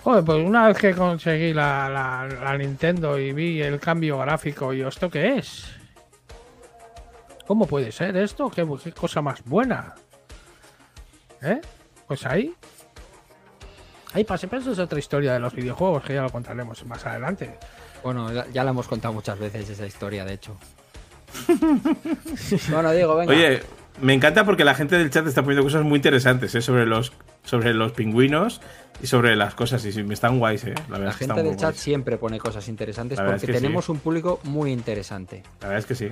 Joder, 0.03 0.24
pues 0.24 0.38
una 0.46 0.68
vez 0.68 0.78
que 0.78 0.94
conseguí 0.94 1.53
la, 1.53 1.88
la, 1.88 2.26
la 2.26 2.57
Nintendo 2.57 3.18
y 3.18 3.32
vi 3.32 3.61
el 3.61 3.78
cambio 3.78 4.18
gráfico, 4.18 4.72
y 4.72 4.80
¿esto 4.80 5.11
qué 5.11 5.36
es? 5.36 5.66
¿Cómo 7.46 7.66
puede 7.66 7.92
ser 7.92 8.16
esto? 8.16 8.48
¿Qué, 8.51 8.66
qué 8.82 8.92
cosa 8.92 9.20
más 9.20 9.44
buena? 9.44 9.94
¿Eh? 11.42 11.61
Pues 12.07 12.24
ahí. 12.24 12.55
Ahí 14.14 14.24
pase, 14.24 14.48
pero 14.48 14.62
eso 14.62 14.72
es 14.72 14.78
otra 14.78 14.98
historia 14.98 15.34
de 15.34 15.40
los 15.40 15.53
videojuegos 15.55 16.03
que 16.03 16.14
ya 16.14 16.22
lo 16.22 16.30
contaremos 16.30 16.84
más 16.86 17.05
adelante. 17.07 17.59
Bueno, 18.03 18.32
ya- 18.32 18.46
ya 18.53 18.64
la 18.64 18.70
hemos 18.70 18.88
contado 18.88 19.12
muchas 19.12 19.38
veces 19.38 19.68
esa 19.68 19.86
historia, 19.86 20.24
de 20.24 20.34
hecho. 20.34 20.57
bueno, 22.70 22.90
Diego, 22.92 23.16
venga. 23.16 23.32
Oye, 23.32 23.62
me 24.01 24.14
encanta 24.14 24.44
porque 24.44 24.64
la 24.64 24.74
gente 24.74 24.96
del 24.98 25.11
chat 25.11 25.26
está 25.26 25.42
poniendo 25.42 25.62
cosas 25.64 25.82
muy 25.84 25.96
interesantes 25.96 26.55
¿eh? 26.55 26.62
sobre 26.62 26.86
los 26.86 27.12
sobre 27.44 27.72
los 27.74 27.92
pingüinos 27.92 28.61
y 29.03 29.07
sobre 29.07 29.34
las 29.36 29.55
cosas. 29.55 29.84
Y 29.84 29.92
sí, 29.92 30.03
me 30.03 30.14
están 30.14 30.38
guays, 30.38 30.64
eh. 30.64 30.74
La, 30.88 30.98
verdad 30.98 31.12
gente 31.12 31.24
están 31.32 31.36
del 31.44 31.57
chat 31.57 31.70
guays. 31.70 31.80
siempre 31.80 32.16
pone 32.18 32.38
cosas 32.38 32.68
interesantes 32.68 33.18
porque 33.18 33.36
es 33.36 33.44
que 33.44 33.53
tenemos 33.53 33.86
sí. 33.86 33.92
un 33.92 33.98
público 33.98 34.40
muy 34.44 34.72
interesante. 34.72 35.42
La 35.61 35.68
verdad 35.68 35.78
es 35.78 35.86
que 35.86 35.94
sí. 35.94 36.09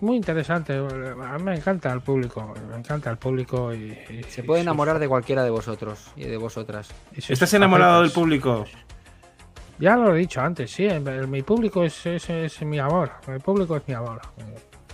Muy 0.00 0.16
interesante. 0.16 0.74
A 0.76 1.38
mí 1.38 1.42
me 1.42 1.56
encanta 1.56 1.92
el 1.92 2.00
público. 2.02 2.54
Me 2.70 2.76
encanta 2.76 3.10
el 3.10 3.16
público 3.16 3.74
y. 3.74 3.96
y- 4.10 4.22
Se 4.28 4.42
y 4.42 4.44
puede 4.44 4.60
sus- 4.60 4.66
enamorar 4.66 4.98
de 4.98 5.08
cualquiera 5.08 5.42
de 5.42 5.50
vosotros 5.50 6.10
y 6.16 6.24
de 6.24 6.36
vosotras. 6.36 6.90
¿Estás 7.16 7.52
enamorado 7.54 8.02
del 8.02 8.12
público? 8.12 8.64
Ya 9.80 9.96
lo 9.96 10.14
he 10.14 10.18
dicho 10.18 10.40
antes, 10.40 10.70
sí. 10.72 10.86
el- 10.86 11.06
el- 11.08 11.28
mi 11.28 11.42
público 11.42 11.82
es, 11.84 12.04
es, 12.06 12.28
es 12.30 12.62
mi 12.62 12.78
amor. 12.78 13.10
Mi 13.26 13.38
público 13.38 13.76
es 13.76 13.82
mi 13.88 13.94
amor. 13.94 14.20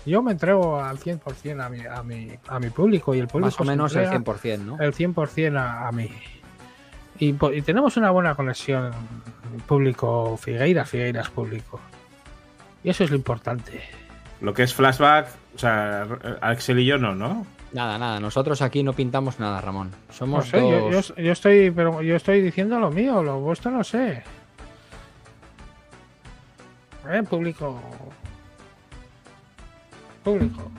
Yo 0.06 0.22
me 0.22 0.32
entrego 0.32 0.80
al 0.82 0.98
100% 0.98 1.64
a 1.64 1.68
mi, 1.70 1.80
a 1.86 2.02
mi, 2.02 2.28
a 2.48 2.58
mi 2.58 2.68
público 2.70 3.14
y 3.14 3.20
el 3.20 3.26
público 3.28 3.46
Más 3.46 3.60
o 3.60 3.64
menos 3.64 3.94
el 3.96 4.04
entrega 4.04 4.24
100%, 4.24 4.58
¿no? 4.58 4.78
el 4.80 4.92
100% 4.94 5.56
a, 5.58 5.88
a 5.88 5.92
mí. 5.92 6.10
Y, 7.18 7.32
tenemos 7.62 7.96
una 7.96 8.10
buena 8.10 8.34
conexión 8.34 8.90
público 9.66 10.36
Figueiras, 10.36 10.88
Figueiras 10.90 11.30
público. 11.30 11.80
Y 12.82 12.90
eso 12.90 13.04
es 13.04 13.10
lo 13.10 13.16
importante. 13.16 13.80
Lo 14.40 14.52
que 14.52 14.64
es 14.64 14.74
flashback, 14.74 15.28
o 15.54 15.58
sea, 15.58 16.06
Axel 16.42 16.80
y 16.80 16.84
yo 16.86 16.98
no, 16.98 17.14
¿no? 17.14 17.46
Nada, 17.72 17.96
nada. 17.98 18.20
Nosotros 18.20 18.60
aquí 18.62 18.82
no 18.82 18.92
pintamos 18.92 19.40
nada, 19.40 19.60
Ramón. 19.60 19.90
No 20.08 20.12
Somos 20.12 20.50
yo, 20.52 20.90
dos- 20.90 21.14
yo- 21.16 21.22
yo 21.22 21.32
estoy, 21.32 21.70
pero 21.70 22.02
yo 22.02 22.16
estoy 22.16 22.40
diciendo 22.42 22.78
lo 22.78 22.90
mío, 22.90 23.22
lo 23.22 23.40
vuestro 23.40 23.70
no 23.70 23.82
sé. 23.82 24.22
Eh, 27.10 27.22
público. 27.28 27.80
Público. 30.24 30.70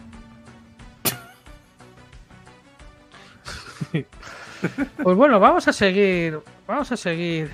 pues 5.03 5.15
bueno, 5.17 5.39
vamos 5.39 5.67
a 5.67 5.73
seguir. 5.73 6.39
Vamos 6.67 6.91
a 6.91 6.97
seguir. 6.97 7.51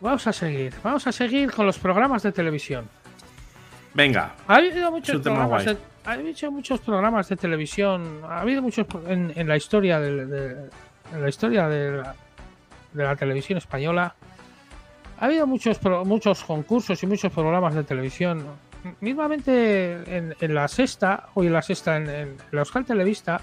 Vamos 0.00 0.26
a 0.26 0.32
seguir. 0.32 0.74
Vamos 0.82 1.06
a 1.06 1.12
seguir 1.12 1.50
con 1.52 1.66
los 1.66 1.78
programas 1.78 2.22
de 2.22 2.32
televisión. 2.32 2.88
Venga, 3.94 4.34
Ha 4.48 4.56
habido 4.56 4.90
muchos 4.90 5.22
programas 5.22 5.64
de, 5.64 5.76
ha 6.04 6.12
habido 6.12 6.50
muchos 6.50 6.80
programas 6.80 7.28
de 7.28 7.36
televisión. 7.36 8.20
Ha 8.28 8.40
habido 8.40 8.60
muchos 8.60 8.86
en, 9.06 9.32
en 9.36 9.48
la 9.48 9.56
historia 9.56 10.00
de, 10.00 10.26
de- 10.26 10.70
en 11.12 11.22
la 11.22 11.28
historia 11.28 11.68
de 11.68 11.98
la, 11.98 12.14
de 12.92 13.04
la 13.04 13.14
televisión 13.16 13.56
española. 13.58 14.14
Ha 15.20 15.26
habido 15.26 15.46
muchos 15.46 15.78
muchos 16.04 16.42
concursos 16.42 17.00
y 17.02 17.06
muchos 17.06 17.32
programas 17.32 17.74
de 17.74 17.84
televisión. 17.84 18.44
Mismamente 19.00 20.16
en, 20.16 20.34
en 20.40 20.54
la 20.54 20.68
sexta 20.68 21.28
o 21.34 21.42
en 21.42 21.52
la 21.52 21.62
sexta 21.62 21.96
en, 21.96 22.08
en 22.10 22.36
la 22.52 22.60
Euskal 22.60 22.84
Televista 22.84 23.40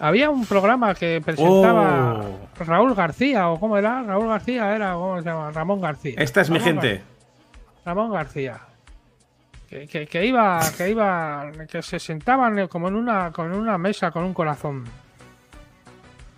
había 0.00 0.28
un 0.30 0.44
programa 0.46 0.94
que 0.94 1.20
presentaba 1.24 2.20
Oh. 2.24 2.64
Raúl 2.64 2.94
García 2.94 3.48
o 3.48 3.60
cómo 3.60 3.76
era 3.78 4.02
Raúl 4.02 4.28
García 4.28 4.74
era 4.74 4.94
cómo 4.94 5.18
se 5.22 5.28
llama 5.28 5.50
Ramón 5.52 5.80
García. 5.80 6.14
esta 6.18 6.40
es 6.40 6.50
mi 6.50 6.58
Ramón 6.58 6.74
gente. 6.82 7.02
Ramón 7.84 8.12
García. 8.12 8.58
Que, 9.68 9.86
que- 9.86 10.06
que 10.06 10.24
iba, 10.26 10.60
que 10.76 10.90
iba, 10.90 11.50
que 11.70 11.82
se 11.82 11.98
sentaban 11.98 12.66
como 12.68 12.88
en 12.88 12.96
una, 12.96 13.30
con 13.32 13.52
una 13.52 13.78
mesa 13.78 14.10
con 14.10 14.24
un 14.24 14.34
corazón. 14.34 14.84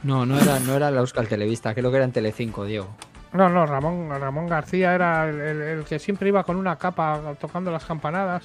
No, 0.03 0.25
no 0.27 0.39
era, 0.39 0.59
no 0.61 0.75
era 0.75 0.91
la 0.91 1.01
Euskal 1.01 1.27
Televista, 1.29 1.75
creo 1.75 1.91
que 1.91 1.97
era 1.97 2.05
en 2.05 2.13
Telecinco, 2.13 2.65
Diego. 2.65 2.89
No, 3.33 3.49
no, 3.49 3.67
Ramón, 3.67 4.09
Ramón 4.09 4.47
García 4.47 4.95
era 4.95 5.29
el, 5.29 5.41
el- 5.41 5.63
el 5.63 5.85
que 5.85 5.99
siempre 5.99 6.29
iba 6.29 6.43
con 6.45 6.57
una 6.57 6.77
capa 6.77 7.21
tocando 7.41 7.71
las 7.71 7.85
campanadas. 7.85 8.45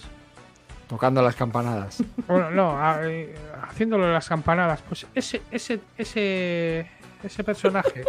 Tocando 0.87 1.21
las 1.21 1.35
campanadas. 1.35 2.03
Bueno, 2.27 2.49
no, 2.51 2.77
a- 2.81 2.99
eh, 3.03 3.33
haciéndole 3.69 4.11
las 4.11 4.27
campanadas. 4.27 4.81
Pues 4.81 5.05
ese, 5.15 5.41
ese, 5.51 5.79
ese, 5.97 6.89
ese 7.23 7.43
personaje, 7.43 8.03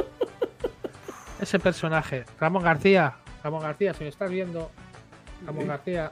ese 1.40 1.58
personaje, 1.60 2.24
Ramón 2.40 2.62
García, 2.64 3.14
Ramón 3.44 3.62
García, 3.62 3.94
si 3.94 4.04
me 4.04 4.08
estás 4.10 4.30
viendo, 4.30 4.70
Ramón 5.46 5.68
García, 5.68 6.10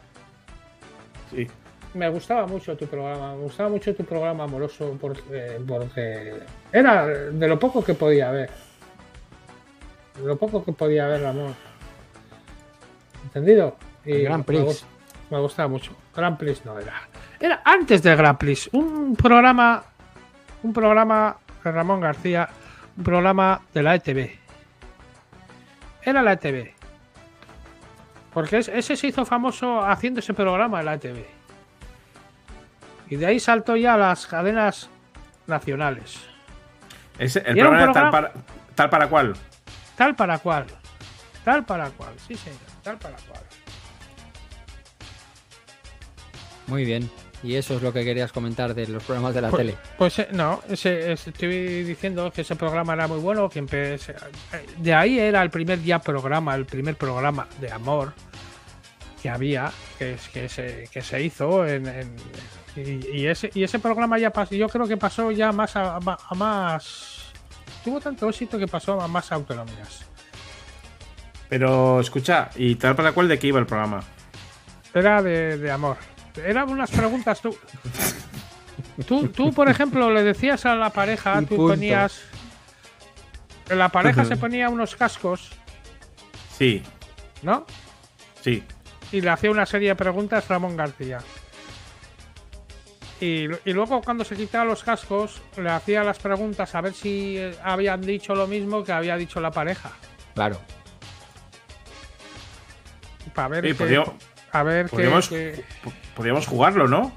Sí. 1.30 1.46
me 1.94 2.08
gustaba 2.08 2.46
mucho 2.46 2.76
tu 2.76 2.86
programa, 2.86 3.34
me 3.34 3.42
gustaba 3.42 3.68
mucho 3.68 3.94
tu 3.94 4.04
programa 4.04 4.44
amoroso 4.44 4.96
porque, 5.00 5.60
porque 5.66 6.34
era 6.72 7.06
de 7.06 7.48
lo 7.48 7.58
poco 7.58 7.82
que 7.84 7.94
podía 7.94 8.30
ver. 8.30 8.50
De 10.16 10.26
lo 10.26 10.36
poco 10.36 10.64
que 10.64 10.72
podía 10.72 11.06
ver, 11.06 11.22
Ramón. 11.22 11.54
¿Entendido? 13.24 13.76
El 14.04 14.24
Grand 14.24 14.44
Prix. 14.44 14.60
Me, 14.60 14.66
gust- 14.68 14.84
me 15.30 15.38
gustaba 15.40 15.68
mucho. 15.68 15.92
Grand 16.14 16.36
Prix 16.36 16.64
no 16.64 16.78
era. 16.78 17.02
Era 17.38 17.62
antes 17.64 18.02
del 18.02 18.16
Grand 18.16 18.38
Prix. 18.38 18.68
Un 18.72 19.14
programa. 19.16 19.82
Un 20.62 20.72
programa 20.72 21.36
de 21.64 21.72
Ramón 21.72 22.00
García. 22.00 22.48
Un 22.96 23.04
programa 23.04 23.60
de 23.72 23.82
la 23.82 23.94
ETV. 23.94 24.38
Era 26.02 26.22
la 26.22 26.32
ETV. 26.32 26.74
Porque 28.34 28.58
es- 28.58 28.68
ese 28.68 28.96
se 28.96 29.06
hizo 29.08 29.24
famoso 29.24 29.82
haciendo 29.84 30.20
ese 30.20 30.34
programa 30.34 30.80
en 30.80 30.86
la 30.86 30.94
ETV. 30.94 31.24
Y 33.08 33.16
de 33.16 33.26
ahí 33.26 33.40
saltó 33.40 33.76
ya 33.76 33.94
a 33.94 33.96
las 33.98 34.26
cadenas 34.26 34.88
nacionales. 35.46 36.20
Ese- 37.18 37.40
el 37.46 37.56
Y 37.56 37.60
era 37.60 37.70
un 37.70 37.76
programa 37.76 37.82
era 37.84 37.92
tal 37.92 38.10
para, 38.10 38.32
tal 38.74 38.90
para 38.90 39.08
cual. 39.08 39.34
Tal 40.00 40.16
para 40.16 40.38
cual. 40.38 40.64
Tal 41.44 41.62
para 41.66 41.90
cual. 41.90 42.14
Sí, 42.26 42.34
señor. 42.34 42.58
Tal 42.82 42.96
para 42.96 43.16
cual. 43.16 43.42
Muy 46.68 46.86
bien. 46.86 47.10
Y 47.42 47.56
eso 47.56 47.76
es 47.76 47.82
lo 47.82 47.92
que 47.92 48.02
querías 48.02 48.32
comentar 48.32 48.72
de 48.74 48.86
los 48.86 49.04
programas 49.04 49.34
de 49.34 49.42
la 49.42 49.50
Pues, 49.50 49.60
tele. 49.60 49.76
pues, 49.98 50.18
eh, 50.20 50.28
no, 50.32 50.62
ese, 50.70 51.12
ese- 51.12 51.28
estoy 51.30 51.82
diciendo 51.84 52.30
que 52.32 52.40
ese 52.40 52.56
programa 52.56 52.94
era 52.94 53.08
muy 53.08 53.18
bueno, 53.18 53.50
que 53.50 53.62
empe- 53.62 53.98
se- 53.98 54.12
eh, 54.12 54.66
de 54.78 54.94
ahí 54.94 55.18
era 55.18 55.42
el 55.42 55.50
primer 55.50 55.82
ya 55.82 55.98
programa, 55.98 56.54
el 56.54 56.64
primer 56.64 56.96
programa 56.96 57.46
de 57.60 57.70
amor 57.70 58.14
que 59.22 59.28
había, 59.28 59.70
que, 59.98 60.16
se, 60.48 60.88
que 60.90 61.02
se 61.02 61.22
hizo 61.22 61.66
en, 61.66 61.86
en- 61.86 62.16
y, 62.74 63.18
y 63.18 63.26
ese, 63.26 63.50
y 63.52 63.64
ese 63.64 63.78
programa 63.78 64.18
ya 64.18 64.30
pasó, 64.30 64.54
yo 64.54 64.66
creo 64.70 64.88
que 64.88 64.96
pasó 64.96 65.30
ya 65.30 65.52
más 65.52 65.76
a 65.76 65.98
más, 66.34 67.29
tuvo 67.84 68.00
tanto 68.00 68.28
éxito 68.28 68.58
que 68.58 68.66
pasó 68.66 69.00
a 69.00 69.08
más 69.08 69.30
autonomías. 69.32 70.04
Pero 71.48 72.00
escucha, 72.00 72.50
¿y 72.56 72.76
tal 72.76 72.94
para 72.94 73.12
cual 73.12 73.28
de 73.28 73.38
qué 73.38 73.48
iba 73.48 73.58
el 73.58 73.66
programa? 73.66 74.00
Era 74.94 75.22
de, 75.22 75.58
de 75.58 75.70
amor. 75.70 75.96
Eran 76.44 76.68
unas 76.70 76.90
preguntas 76.90 77.40
tú. 77.40 77.56
Tú, 79.06 79.28
tú, 79.28 79.52
por 79.52 79.68
ejemplo, 79.68 80.10
le 80.10 80.22
decías 80.22 80.64
a 80.66 80.74
la 80.74 80.90
pareja, 80.90 81.40
Y 81.42 81.46
tú 81.46 81.56
punto. 81.56 81.72
ponías. 81.74 82.20
La 83.68 83.88
pareja 83.88 84.24
se 84.24 84.36
ponía 84.36 84.68
unos 84.68 84.96
cascos, 84.96 85.50
Sí, 86.58 86.82
¿no? 87.42 87.64
sí. 88.42 88.62
Y 89.12 89.20
le 89.20 89.30
hacía 89.30 89.50
una 89.50 89.64
serie 89.64 89.88
de 89.88 89.94
preguntas 89.96 90.46
Ramón 90.48 90.76
García. 90.76 91.18
Y, 93.20 93.44
y 93.66 93.72
luego 93.74 94.00
cuando 94.00 94.24
se 94.24 94.34
quitaba 94.34 94.64
los 94.64 94.82
cascos, 94.82 95.42
le 95.58 95.68
hacía 95.70 96.02
las 96.02 96.18
preguntas 96.18 96.74
a 96.74 96.80
ver 96.80 96.94
si 96.94 97.36
eh, 97.36 97.54
habían 97.62 98.00
dicho 98.00 98.34
lo 98.34 98.46
mismo 98.46 98.82
que 98.82 98.92
había 98.92 99.16
dicho 99.16 99.40
la 99.40 99.50
pareja. 99.50 99.92
Claro. 100.34 100.58
Para 103.34 103.48
ver 103.48 103.64
Oye, 103.64 103.72
qué- 103.74 103.78
podríamos- 103.78 104.10
a 104.52 104.62
ver 104.62 104.86
qué- 104.86 104.90
podríamos- 104.90 105.28
P- 105.28 105.64
Podríamos 106.14 106.46
jugarlo, 106.46 106.88
¿no? 106.88 107.12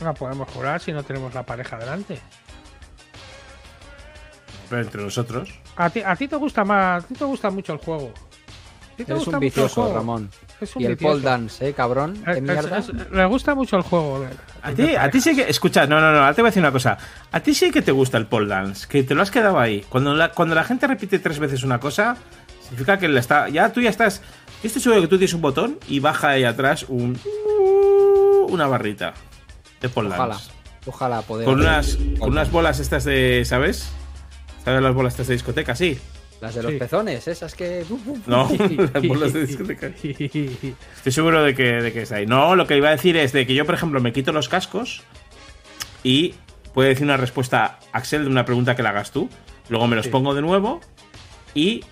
No 0.00 0.14
podemos 0.14 0.48
jugar 0.50 0.80
si 0.80 0.92
no 0.92 1.02
tenemos 1.02 1.32
la 1.34 1.42
pareja 1.44 1.78
delante. 1.78 2.20
Pero 4.68 4.82
entre 4.82 5.02
nosotros. 5.02 5.50
A 5.76 5.90
ti, 5.90 6.00
a 6.04 6.16
ti 6.16 6.28
te 6.28 6.36
gusta 6.36 6.64
más, 6.64 7.04
a 7.04 7.06
ti 7.06 7.14
te 7.14 7.24
gusta 7.24 7.50
mucho 7.50 7.72
el 7.74 7.78
juego. 7.78 8.12
A 8.92 8.96
ti 8.96 9.04
te 9.04 9.12
Eres 9.12 9.24
gusta 9.24 9.30
un 9.30 9.34
mucho 9.34 9.36
el 9.36 9.40
vicioso, 9.40 9.82
juego. 9.82 9.96
Ramón. 9.96 10.30
Es 10.62 10.76
un 10.76 10.82
Y 10.82 10.86
el 10.86 10.96
pole 10.96 11.20
dance, 11.20 11.68
¿eh, 11.68 11.72
cabrón? 11.74 12.16
Eh, 12.18 12.22
¿Qué 12.24 12.32
es- 12.34 12.42
mierda? 12.42 12.78
es- 12.78 12.88
le 13.10 13.24
gusta 13.26 13.54
mucho 13.54 13.76
el 13.76 13.82
juego. 13.82 14.20
de- 14.20 14.28
A 14.62 14.72
ti, 14.72 14.94
a 14.96 15.10
ti 15.10 15.20
sí 15.20 15.34
que. 15.34 15.42
Escucha, 15.50 15.86
no, 15.86 16.00
no, 16.00 16.12
no, 16.12 16.18
ahora 16.20 16.34
te 16.34 16.40
voy 16.42 16.48
a 16.48 16.50
decir 16.50 16.62
una 16.62 16.70
cosa. 16.72 16.96
A 17.32 17.40
ti 17.40 17.52
sí 17.54 17.70
que 17.70 17.82
te 17.82 17.90
gusta 17.92 18.16
el 18.18 18.26
pole 18.26 18.46
dance, 18.48 18.86
que 18.88 19.02
te 19.02 19.14
lo 19.14 19.22
has 19.22 19.30
quedado 19.30 19.58
ahí. 19.58 19.84
Cuando 19.88 20.14
la, 20.14 20.30
cuando 20.30 20.54
la 20.54 20.62
gente 20.64 20.86
repite 20.86 21.18
tres 21.18 21.38
veces 21.38 21.64
una 21.64 21.80
cosa, 21.80 22.16
significa 22.62 22.98
que 22.98 23.08
le 23.08 23.18
está. 23.20 23.48
Ya 23.48 23.72
tú 23.72 23.80
ya 23.80 23.90
estás. 23.90 24.20
Yo 24.62 24.68
estoy 24.68 24.80
seguro 24.80 25.00
que 25.02 25.08
tú 25.08 25.18
tienes 25.18 25.34
un 25.34 25.40
botón 25.42 25.78
y 25.88 25.98
baja 25.98 26.28
ahí 26.30 26.44
atrás 26.44 26.86
un. 26.88 27.18
Una 28.48 28.66
barrita 28.66 29.14
de 29.80 29.88
pole 29.88 30.08
Ojalá. 30.10 30.34
dance. 30.34 30.50
Ojalá 30.86 31.22
poder. 31.22 31.44
Con 31.46 31.60
unas, 31.60 31.96
con 32.18 32.30
unas 32.30 32.50
bolas 32.50 32.78
estas 32.80 33.04
de. 33.04 33.44
¿Sabes? 33.44 33.88
¿Sabes 34.64 34.80
las 34.82 34.94
bolas 34.94 35.14
estas 35.14 35.26
de 35.28 35.34
discoteca? 35.34 35.74
Sí. 35.74 35.98
Las 36.42 36.54
de 36.56 36.62
los 36.64 36.72
Sí. 36.72 36.78
pezones, 36.78 37.28
esas 37.28 37.54
que. 37.54 37.84
No, 38.26 38.48
las 38.94 39.06
bolas 39.06 39.32
de 39.32 39.46
discoteca. 39.46 39.86
Estoy 40.96 41.12
seguro 41.12 41.42
de 41.42 41.54
que, 41.54 41.62
de 41.80 41.92
que 41.92 42.02
está 42.02 42.16
ahí. 42.16 42.26
No, 42.26 42.56
lo 42.56 42.66
que 42.66 42.76
iba 42.76 42.88
a 42.88 42.90
decir 42.90 43.16
es 43.16 43.32
de 43.32 43.46
que 43.46 43.54
yo, 43.54 43.64
por 43.64 43.76
ejemplo, 43.76 44.00
me 44.00 44.12
quito 44.12 44.32
los 44.32 44.48
cascos 44.48 45.02
y 46.02 46.34
puede 46.74 46.90
decir 46.90 47.04
una 47.04 47.16
respuesta 47.16 47.78
Axel 47.92 48.24
de 48.24 48.28
una 48.30 48.44
pregunta 48.44 48.74
que 48.76 48.82
le 48.82 48.88
hagas 48.88 49.12
tú. 49.12 49.30
Luego 49.68 49.86
me 49.86 49.94
los 49.96 50.06
Sí. 50.06 50.10
pongo 50.10 50.34
de 50.34 50.42
nuevo 50.42 50.80
y 51.54 51.84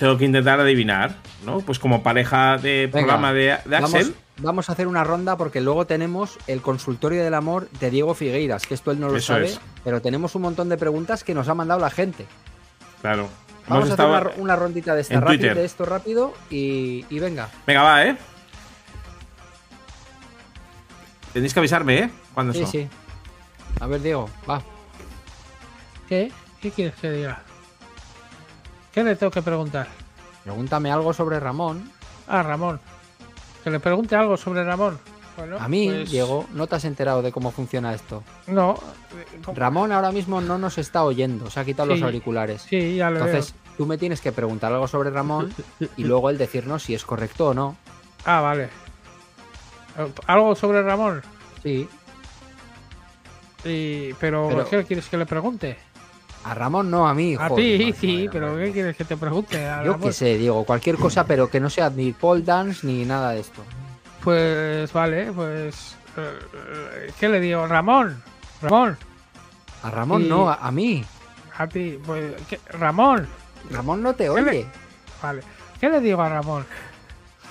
tengo 0.00 0.18
que 0.18 0.24
intentar 0.24 0.58
adivinar. 0.60 1.14
¿no? 1.44 1.60
Pues 1.60 1.78
como 1.78 2.02
pareja 2.02 2.58
de 2.58 2.86
Venga, 2.92 2.98
programa 3.06 3.32
de, 3.32 3.44
de 3.44 3.60
Vamos, 3.70 3.94
Axel. 3.94 4.14
vamos 4.38 4.68
a 4.68 4.72
hacer 4.72 4.88
una 4.88 5.04
ronda 5.04 5.36
porque 5.36 5.60
luego 5.60 5.86
tenemos 5.86 6.38
el 6.48 6.60
consultorio 6.60 7.22
del 7.22 7.34
amor 7.34 7.70
de 7.78 7.90
Diego 7.90 8.14
Figueiras, 8.14 8.66
que 8.66 8.74
esto 8.74 8.90
él 8.90 8.98
no 8.98 9.08
lo 9.10 9.16
Eso 9.18 9.34
sabe, 9.34 9.46
es. 9.46 9.60
pero 9.84 10.02
tenemos 10.02 10.34
un 10.34 10.42
montón 10.42 10.68
de 10.68 10.76
preguntas 10.76 11.22
que 11.22 11.34
nos 11.34 11.46
ha 11.48 11.54
mandado 11.54 11.78
la 11.78 11.90
gente. 11.90 12.26
Claro. 13.00 13.28
Vamos 13.68 13.90
a 13.90 13.94
hacer 13.94 14.06
una, 14.06 14.20
ro- 14.20 14.32
una 14.38 14.56
rondita 14.56 14.94
de, 14.94 15.00
esta 15.00 15.14
en 15.14 15.20
rápido, 15.22 15.38
Twitter. 15.40 15.56
de 15.56 15.64
esto 15.64 15.84
rápido 15.84 16.34
y, 16.50 17.04
y 17.10 17.18
venga. 17.18 17.48
Venga, 17.66 17.82
va, 17.82 18.04
¿eh? 18.06 18.16
Tenéis 21.32 21.52
que 21.52 21.60
avisarme, 21.60 21.98
¿eh? 21.98 22.10
Cuando 22.34 22.52
Sí, 22.52 22.64
sí. 22.66 22.88
A 23.80 23.86
ver, 23.86 24.00
Diego, 24.00 24.30
va. 24.48 24.62
¿Qué? 26.08 26.32
¿Qué 26.60 26.70
quieres 26.70 26.94
que 26.94 27.10
diga? 27.10 27.42
¿Qué 28.92 29.04
le 29.04 29.16
tengo 29.16 29.30
que 29.30 29.42
preguntar? 29.42 29.88
Pregúntame 30.44 30.90
algo 30.90 31.12
sobre 31.12 31.38
Ramón. 31.40 31.90
Ah, 32.28 32.42
Ramón. 32.42 32.80
Que 33.62 33.70
le 33.70 33.80
pregunte 33.80 34.16
algo 34.16 34.36
sobre 34.36 34.64
Ramón. 34.64 34.98
Bueno, 35.36 35.58
A 35.60 35.68
mí, 35.68 35.86
pues, 35.88 36.10
Diego, 36.10 36.46
no 36.54 36.66
te 36.66 36.76
has 36.76 36.84
enterado 36.84 37.20
de 37.22 37.30
cómo 37.32 37.50
funciona 37.50 37.92
esto. 37.94 38.22
No. 38.46 38.78
¿cómo? 39.44 39.56
Ramón 39.58 39.92
ahora 39.92 40.10
mismo 40.12 40.40
no 40.40 40.56
nos 40.58 40.78
está 40.78 41.04
oyendo, 41.04 41.50
se 41.50 41.60
ha 41.60 41.64
quitado 41.64 41.88
Sí. 41.92 41.94
los 42.00 42.02
auriculares. 42.06 42.62
Sí, 42.62 42.96
ya 42.96 43.10
lo 43.10 43.18
Entonces, 43.24 43.54
tú 43.76 43.84
me 43.86 43.98
tienes 43.98 44.20
que 44.20 44.32
preguntar 44.32 44.72
algo 44.72 44.88
sobre 44.88 45.10
Ramón 45.10 45.52
y 45.96 46.04
luego 46.04 46.30
él 46.30 46.38
decirnos 46.38 46.82
si 46.84 46.94
es 46.94 47.04
correcto 47.04 47.48
o 47.48 47.54
no. 47.54 47.76
Ah, 48.24 48.40
vale. 48.40 48.68
¿Algo 50.26 50.54
sobre 50.54 50.82
Ramón? 50.82 51.22
Sí. 51.62 51.88
Y, 53.64 54.12
pero, 54.14 54.48
Pero- 54.48 54.68
¿qué 54.68 54.84
quieres 54.84 55.08
que 55.08 55.16
le 55.16 55.26
pregunte? 55.26 55.76
A 56.44 56.54
Ramón 56.54 56.90
no, 56.90 57.08
a 57.08 57.14
mí. 57.14 57.34
A 57.38 57.48
ti, 57.50 57.92
sí, 58.00 58.28
pero 58.30 58.56
¿qué 58.56 58.70
quieres 58.72 58.96
que 58.96 59.04
te 59.04 59.16
pregunte? 59.16 59.66
A 59.66 59.84
Yo 59.84 59.98
qué 59.98 60.12
sé, 60.12 60.38
Diego, 60.38 60.64
cualquier 60.64 60.96
cosa, 60.96 61.24
pero 61.26 61.50
que 61.50 61.58
no 61.60 61.68
sea 61.68 61.90
ni 61.90 62.12
pole 62.12 62.42
dance 62.42 62.86
ni 62.86 63.04
nada 63.04 63.32
de 63.32 63.40
esto. 63.40 63.62
Pues 64.26 64.92
vale, 64.92 65.30
pues. 65.32 65.94
eh, 66.16 66.38
eh, 66.52 67.12
¿Qué 67.20 67.28
le 67.28 67.38
digo? 67.38 67.64
Ramón. 67.68 68.20
Ramón. 68.60 68.98
A 69.84 69.90
Ramón 69.90 70.22
Y- 70.22 70.28
no, 70.28 70.50
a, 70.50 70.54
a 70.54 70.72
mí. 70.72 71.04
A 71.56 71.68
ti. 71.68 71.96
Pues, 72.04 72.34
¿qué? 72.50 72.58
Ramón. 72.70 73.28
Ramón 73.70 74.02
no 74.02 74.14
te 74.14 74.24
le- 74.24 74.30
oye. 74.30 74.66
Vale. 75.22 75.42
¿Qué 75.80 75.88
le 75.88 76.00
digo 76.00 76.20
a 76.22 76.28
Ramón? 76.28 76.66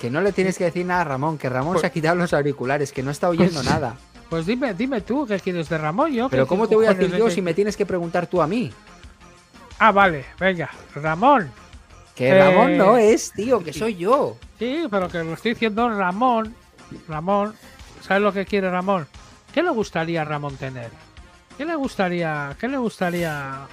Que 0.02 0.10
no 0.10 0.20
le 0.20 0.32
tienes 0.32 0.58
que 0.58 0.64
decir 0.64 0.84
nada 0.84 1.00
a 1.00 1.04
Ramón, 1.04 1.38
que 1.38 1.48
Ramón 1.48 1.72
Pues- 1.72 1.80
se 1.80 1.86
ha 1.86 1.90
quitado 1.90 2.14
los 2.16 2.34
auriculares, 2.34 2.92
que 2.92 3.02
no 3.02 3.10
está 3.10 3.30
oyendo 3.30 3.54
Pues- 3.62 3.64
nada. 3.70 3.96
Pues 4.28 4.44
dime, 4.44 4.74
dime 4.74 5.00
tú 5.00 5.24
qué 5.26 5.40
quieres 5.40 5.70
de 5.70 5.78
Ramón. 5.78 6.12
Yo, 6.12 6.28
Pero 6.28 6.44
¿qué- 6.44 6.48
¿cómo 6.50 6.68
te 6.68 6.74
voy 6.74 6.84
a 6.84 6.92
decir 6.92 7.10
de 7.10 7.18
yo 7.18 7.30
si 7.30 7.40
me 7.40 7.54
tienes 7.54 7.74
que 7.74 7.86
preguntar 7.86 8.26
tú 8.26 8.42
a 8.42 8.46
mí? 8.46 8.70
Ah, 9.78 9.92
vale, 9.92 10.26
venga. 10.38 10.68
Ramón. 10.94 11.50
Que 12.14 12.28
Eh, 12.28 12.38
Ramón 12.38 12.76
no 12.76 12.98
es, 12.98 13.32
tío, 13.32 13.64
que 13.64 13.72
soy 13.72 13.96
yo. 13.96 14.36
Sí, 14.58 14.86
pero 14.90 15.08
que 15.08 15.24
lo 15.24 15.32
estoy 15.32 15.52
diciendo 15.52 15.88
Ramón. 15.88 16.54
Ramón. 17.08 17.54
¿Sabes 18.02 18.22
lo 18.22 18.32
que 18.32 18.44
quiere 18.46 18.70
Ramón? 18.70 19.06
¿Qué 19.52 19.62
le 19.62 19.70
gustaría 19.70 20.22
a 20.22 20.24
Ramón 20.24 20.56
tener? 20.56 20.90
¿Qué 21.56 21.64
le 21.64 21.74
gustaría? 21.74 22.54
¿Qué 22.60 22.68
le 22.68 22.76
gustaría? 22.76 23.66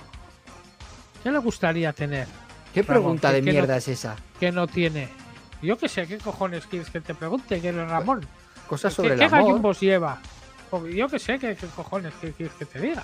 ¿Qué 1.22 1.32
le 1.32 1.38
gustaría 1.40 1.94
tener? 1.94 2.28
¿Qué 2.74 2.82
Ramón, 2.82 2.94
pregunta 3.04 3.30
¿qué- 3.30 3.36
de 3.36 3.42
qué 3.42 3.46
no- 3.48 3.52
mierda 3.54 3.78
es 3.78 3.88
esa? 3.88 4.16
Que 4.40 4.52
no 4.52 4.68
tiene. 4.68 5.10
Yo 5.62 5.78
qué 5.78 5.88
sé, 5.88 6.08
¿qué 6.08 6.18
cojones 6.18 6.66
quieres 6.66 6.90
que 6.90 7.00
te 7.02 7.14
pregunte? 7.14 7.62
¿Qué 7.62 7.70
es 7.70 7.76
Ramón? 7.76 8.26
Cosas 8.68 8.92
¿Qué, 8.94 8.96
sobre 8.96 9.14
el 9.14 9.20
qué 9.20 9.26
amor. 9.26 9.76
lleva? 9.78 10.20
Yo 10.94 11.08
qué 11.08 11.20
sé, 11.20 11.38
¿qué, 11.40 11.56
qué 11.56 11.68
cojones 11.68 12.14
qué 12.20 12.32
quieres 12.32 12.56
que 12.56 12.66
te 12.66 12.80
diga? 12.80 13.04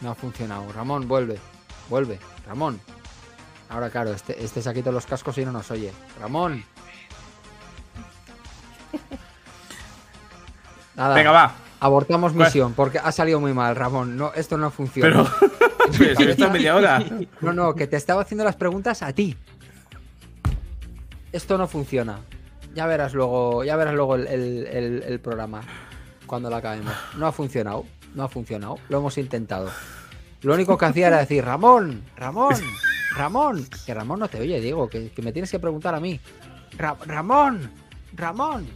No 0.00 0.10
ha 0.10 0.14
funcionado. 0.14 0.72
Ramón, 0.72 1.06
vuelve. 1.08 1.38
Vuelve. 1.88 2.18
Ramón. 2.46 2.80
Ahora, 3.68 3.90
claro, 3.90 4.12
este, 4.12 4.42
este 4.42 4.62
se 4.62 4.68
ha 4.68 4.74
quitado 4.74 4.92
los 4.92 5.06
cascos 5.06 5.36
y 5.38 5.44
no 5.44 5.52
nos 5.52 5.70
oye. 5.70 5.92
Ramón. 6.20 6.64
Nada. 10.96 11.14
Venga, 11.14 11.30
va. 11.32 11.54
Abortamos 11.80 12.32
¿Cuál? 12.32 12.46
misión 12.46 12.72
porque 12.72 12.98
ha 12.98 13.12
salido 13.12 13.40
muy 13.40 13.52
mal, 13.52 13.74
Ramón. 13.76 14.16
No, 14.16 14.32
esto 14.34 14.56
no 14.56 14.70
funciona. 14.70 15.08
Pero. 15.10 16.48
Media 16.52 16.74
hora. 16.76 17.04
No, 17.40 17.52
no, 17.52 17.74
que 17.74 17.86
te 17.86 17.96
estaba 17.96 18.22
haciendo 18.22 18.44
las 18.44 18.56
preguntas 18.56 19.02
a 19.02 19.12
ti. 19.12 19.36
Esto 21.32 21.58
no 21.58 21.66
funciona. 21.66 22.20
Ya 22.74 22.86
verás 22.86 23.12
luego, 23.14 23.64
ya 23.64 23.76
verás 23.76 23.94
luego 23.94 24.14
el, 24.16 24.26
el- 24.26 24.66
el- 24.66 25.02
el 25.02 25.20
programa 25.20 25.60
cuando 26.26 26.48
lo 26.48 26.56
acabemos. 26.56 26.92
No 27.16 27.26
ha 27.26 27.32
funcionado, 27.32 27.84
no 28.14 28.24
ha 28.24 28.28
funcionado. 28.28 28.78
Lo 28.88 28.98
hemos 28.98 29.18
intentado. 29.18 29.68
Lo 30.42 30.54
único 30.54 30.76
que 30.78 30.84
hacía 30.86 31.08
era 31.08 31.18
decir, 31.18 31.44
Ramón, 31.44 32.02
Ramón, 32.16 32.54
Ramón. 33.16 33.66
Que 33.86 33.94
Ramón 33.94 34.20
no 34.20 34.28
te 34.28 34.40
oye, 34.40 34.60
Diego, 34.60 34.88
que, 34.88 35.10
que 35.10 35.22
me 35.22 35.32
tienes 35.32 35.50
que 35.50 35.58
preguntar 35.58 35.94
a 35.94 36.00
mí. 36.00 36.20
Ra- 36.78 36.96
Ramón, 37.06 37.70
Ramón. 38.14 38.66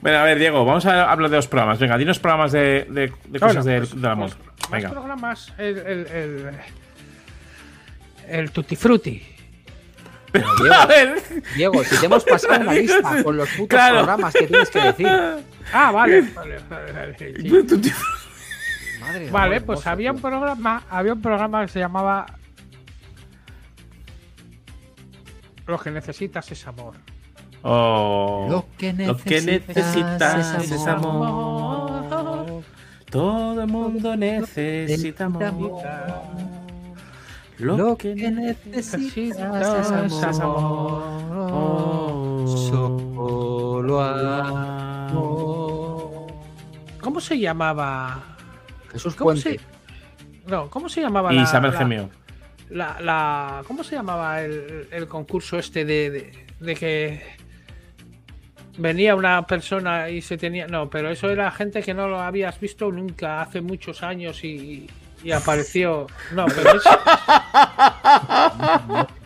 Bueno, 0.00 0.18
a 0.18 0.24
ver, 0.24 0.38
Diego, 0.38 0.64
vamos 0.64 0.86
a 0.86 1.10
hablar 1.10 1.30
de 1.30 1.36
los 1.36 1.46
programas. 1.48 1.78
Venga, 1.78 1.96
dinos 1.98 2.18
programas 2.18 2.52
de, 2.52 2.86
de- 2.90 3.12
de 3.26 3.40
cosas 3.40 3.64
del, 3.64 3.80
pues- 3.80 3.94
del 4.00 4.10
amor. 4.10 4.30
pues 4.30 4.60
más 4.60 4.70
Venga. 4.70 4.90
programas. 4.90 5.52
El, 5.58 5.78
el, 5.78 6.06
el, 6.06 6.50
el 8.28 8.50
Tutti 8.50 8.76
Frutti. 8.76 9.26
A 10.72 10.86
ver. 10.86 11.20
Diego, 11.56 11.82
si 11.84 11.96
te 11.98 12.06
hemos 12.06 12.24
pasado 12.24 12.60
una 12.60 12.72
lista 12.80 13.22
con 13.24 13.36
los 13.36 13.48
putos 13.50 13.68
Claro. 13.68 13.96
programas 13.98 14.32
que 14.34 14.46
tienes 14.46 14.70
que 14.70 14.80
decir. 14.80 15.08
Ah, 15.72 15.92
vale. 15.92 16.22
Vale, 16.34 16.58
vale, 16.68 16.92
vale, 16.92 17.16
sí. 17.16 17.48
Madre 19.00 19.20
de 19.26 19.30
Vale, 19.30 19.56
amor 19.56 19.66
pues 19.66 19.86
había 19.86 20.10
un 20.10 20.20
programa, 20.20 20.82
había 20.90 21.12
un 21.12 21.22
programa 21.22 21.62
que 21.62 21.68
se 21.68 21.78
llamaba 21.78 22.26
Lo 25.66 25.78
que 25.78 25.90
necesitas 25.92 26.50
es 26.50 26.66
amor. 26.66 26.94
Oh. 27.62 28.46
Lo 28.50 28.64
que 28.78 28.92
Lo 28.94 29.16
que 29.16 29.40
necesitas 29.42 30.36
necesitas 30.56 30.70
es 30.72 30.86
amor. 30.86 32.62
Todo 33.10 33.62
el 33.62 33.66
mundo 33.68 34.16
necesita 34.16 35.26
amor. 35.26 35.82
Lo 37.58 37.96
que 37.96 38.14
necesitas 38.14 40.12
es 40.12 40.22
amor. 40.40 42.48
Solo 42.48 44.00
amor. 44.00 46.26
¿Cómo 47.00 47.20
se 47.20 47.38
llamaba? 47.38 48.22
Jesús 48.92 49.14
¿Cómo 49.14 49.30
Puente. 49.32 49.58
se, 49.58 50.50
no, 50.50 50.68
¿cómo 50.70 50.88
se 50.88 51.00
llamaba 51.00 51.32
Y 51.32 51.38
Isabel 51.40 51.72
la- 51.72 51.78
Gemio. 51.78 52.10
la, 52.70 53.00
la- 53.00 53.62
¿Cómo 53.66 53.84
se 53.84 53.94
llamaba 53.96 54.42
el, 54.42 54.88
el 54.90 55.06
concurso 55.08 55.58
este 55.58 55.84
de, 55.84 56.10
de, 56.10 56.32
de 56.60 56.74
que 56.74 57.22
venía 58.78 59.14
una 59.14 59.46
persona 59.46 60.08
y 60.10 60.22
se 60.22 60.36
tenía. 60.38 60.66
No, 60.66 60.88
pero 60.90 61.10
eso 61.10 61.28
era 61.30 61.50
gente 61.50 61.82
que 61.82 61.94
no 61.94 62.08
lo 62.08 62.20
habías 62.20 62.58
visto 62.60 62.90
nunca 62.90 63.42
hace 63.42 63.60
muchos 63.60 64.02
años 64.02 64.42
y, 64.44 64.88
y 65.22 65.32
apareció. 65.32 66.06
No, 66.32 66.46
pero 66.46 66.70
eso- 66.76 66.98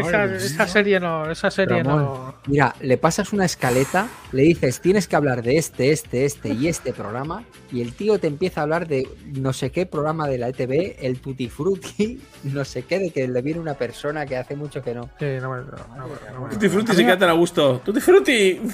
esa, 0.00 0.24
esa 0.24 0.66
serie 0.66 1.00
no, 1.00 1.30
esa 1.30 1.50
serie 1.50 1.82
Ramón, 1.82 2.02
no. 2.04 2.34
Mira, 2.46 2.74
le 2.80 2.96
pasas 2.98 3.32
una 3.32 3.44
escaleta, 3.44 4.06
le 4.32 4.42
dices, 4.42 4.80
tienes 4.80 5.08
que 5.08 5.16
hablar 5.16 5.42
de 5.42 5.56
este, 5.58 5.92
este, 5.92 6.24
este 6.24 6.50
y 6.50 6.68
este 6.68 6.92
programa, 6.92 7.44
y 7.72 7.82
el 7.82 7.92
tío 7.94 8.18
te 8.18 8.26
empieza 8.26 8.60
a 8.60 8.64
hablar 8.64 8.86
de 8.86 9.08
no 9.34 9.52
sé 9.52 9.70
qué 9.70 9.86
programa 9.86 10.28
de 10.28 10.38
la 10.38 10.48
ETV, 10.48 10.96
el 11.00 11.20
Tutti 11.20 11.48
Frutti, 11.48 12.20
no 12.44 12.64
sé 12.64 12.82
qué, 12.84 12.98
de 12.98 13.10
que 13.10 13.26
le 13.28 13.42
viene 13.42 13.60
una 13.60 13.74
persona 13.74 14.24
que 14.26 14.36
hace 14.36 14.54
mucho 14.56 14.82
que 14.82 14.94
no. 14.94 15.10
Sí, 15.18 15.26
no 15.40 15.50
me- 15.52 15.62
no 15.62 16.40
no 16.40 16.48
Tutti 16.50 16.68
Frutti 16.68 16.92
se 16.94 17.04
queda 17.04 17.18
tan 17.18 17.30
a 17.30 17.32
gusto. 17.34 17.80
Tutti 17.84 18.00
Frutti. 18.00 18.60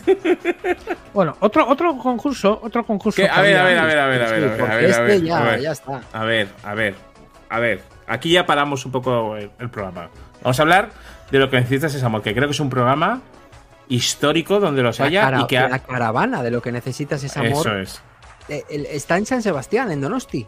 Bueno, 1.12 1.36
otro, 1.40 1.68
otro 1.68 1.96
concurso, 1.98 2.58
otro 2.62 2.84
concurso. 2.86 3.20
A 3.30 3.42
ver, 3.42 3.56
a 3.58 3.64
ver, 3.64 3.78
a 3.78 3.84
ver, 3.84 3.98
a 3.98 4.06
ver, 4.06 4.22
a 4.22 4.30
ver, 4.30 4.44
a 4.44 4.46
ver, 4.48 4.56
porque 4.58 4.72
a 4.72 4.76
ver, 4.76 4.84
a 4.86 4.88
este 5.12 5.26
ya, 5.26 5.38
a 5.38 5.44
ver. 5.50 5.60
ya 5.60 5.72
está. 5.72 6.00
A 6.12 6.24
ver, 6.24 6.48
a 6.62 6.74
ver, 6.74 6.94
a 7.50 7.60
ver. 7.60 7.82
Aquí 8.06 8.32
ya 8.32 8.46
paramos 8.46 8.84
un 8.86 8.92
poco 8.92 9.36
el, 9.36 9.50
el 9.58 9.70
programa. 9.70 10.08
Vamos 10.42 10.58
a 10.58 10.62
hablar 10.62 10.90
de 11.30 11.38
lo 11.38 11.48
que 11.50 11.56
necesitas 11.58 11.94
es 11.94 12.02
amor, 12.02 12.22
que 12.22 12.34
creo 12.34 12.46
que 12.48 12.52
es 12.52 12.60
un 12.60 12.70
programa 12.70 13.20
histórico 13.88 14.60
donde 14.60 14.82
los 14.82 14.98
La, 14.98 15.06
haya 15.06 15.20
cara- 15.22 15.40
y 15.42 15.46
que 15.46 15.58
ha- 15.58 15.68
la 15.68 15.78
caravana 15.80 16.42
de 16.42 16.50
lo 16.50 16.60
que 16.62 16.72
necesitas 16.72 17.22
es 17.24 17.36
amor. 17.36 17.52
Eso 17.52 17.76
es. 17.78 18.02
eh, 18.48 18.64
está 18.90 19.16
en 19.18 19.26
San 19.26 19.42
Sebastián, 19.42 19.90
en 19.90 20.00
Donosti. 20.00 20.46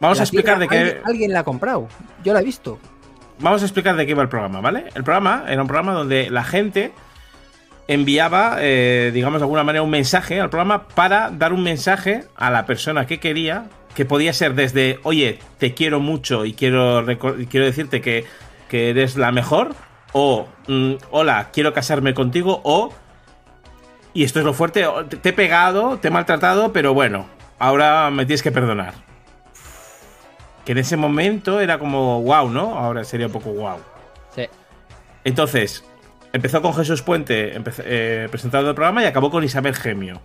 Vamos 0.00 0.18
La 0.18 0.22
a 0.22 0.24
explicar 0.24 0.58
de 0.58 0.68
qué 0.68 0.78
Alguien, 0.78 1.00
alguien 1.04 1.32
la 1.32 1.40
ha 1.40 1.44
comprado. 1.44 1.88
Yo 2.22 2.32
la 2.32 2.40
he 2.40 2.44
visto. 2.44 2.78
vamos 3.40 3.62
a 3.62 3.64
explicar 3.64 3.96
de 3.96 4.04
qué 4.06 4.12
iba 4.12 4.22
el 4.22 4.28
programa, 4.28 4.60
¿vale? 4.60 4.84
El 4.94 5.02
programa 5.04 5.44
era 5.48 5.60
un 5.62 5.66
programa 5.68 5.92
donde 5.92 6.30
la 6.30 6.44
gente 6.44 6.92
enviaba, 7.88 8.56
eh, 8.60 9.10
digamos 9.14 9.40
de 9.40 9.44
alguna 9.44 9.64
manera, 9.64 9.82
un 9.82 9.90
mensaje 9.90 10.40
al 10.40 10.50
programa 10.50 10.86
para 10.88 11.30
dar 11.30 11.52
un 11.52 11.62
mensaje 11.62 12.24
a 12.36 12.50
la 12.50 12.66
persona 12.66 13.06
que 13.06 13.18
quería, 13.18 13.64
que 13.98 14.04
podía 14.04 14.32
ser 14.32 14.54
desde, 14.54 15.00
oye, 15.02 15.40
te 15.58 15.74
quiero 15.74 15.98
mucho 15.98 16.44
y 16.44 16.52
quiero, 16.52 17.04
quiero 17.50 17.66
decirte 17.66 18.00
que, 18.00 18.26
que 18.68 18.90
eres 18.90 19.16
la 19.16 19.32
mejor, 19.32 19.74
o, 20.12 20.46
mm, 20.68 20.92
hola, 21.10 21.48
quiero 21.52 21.72
casarme 21.72 22.14
contigo, 22.14 22.60
o, 22.62 22.94
y 24.14 24.22
esto 24.22 24.38
es 24.38 24.44
lo 24.44 24.54
fuerte, 24.54 24.86
te, 25.20 25.30
he 25.30 25.32
pegado, 25.32 25.98
te 25.98 26.06
he 26.06 26.10
maltratado, 26.12 26.72
pero 26.72 26.94
bueno, 26.94 27.26
ahora 27.58 28.08
me 28.12 28.24
tienes 28.24 28.44
que 28.44 28.52
perdonar. 28.52 28.94
Que 30.64 30.70
en 30.70 30.78
ese 30.78 30.96
momento 30.96 31.58
era 31.58 31.80
como 31.80 32.22
wow, 32.22 32.48
¿no? 32.50 32.78
Ahora 32.78 33.02
sería 33.02 33.26
un 33.26 33.32
poco 33.32 33.50
wow. 33.50 33.78
Entonces, 35.24 35.84
empezó 36.32 36.62
con 36.62 36.72
Jesús 36.72 37.02
Puente 37.02 37.56
empezó, 37.56 37.82
eh, 37.84 38.28
presentando 38.30 38.68
el 38.68 38.76
programa 38.76 39.02
y 39.02 39.06
acabó 39.06 39.32
con 39.32 39.42
Isabel 39.42 39.74
Gemio. 39.74 40.20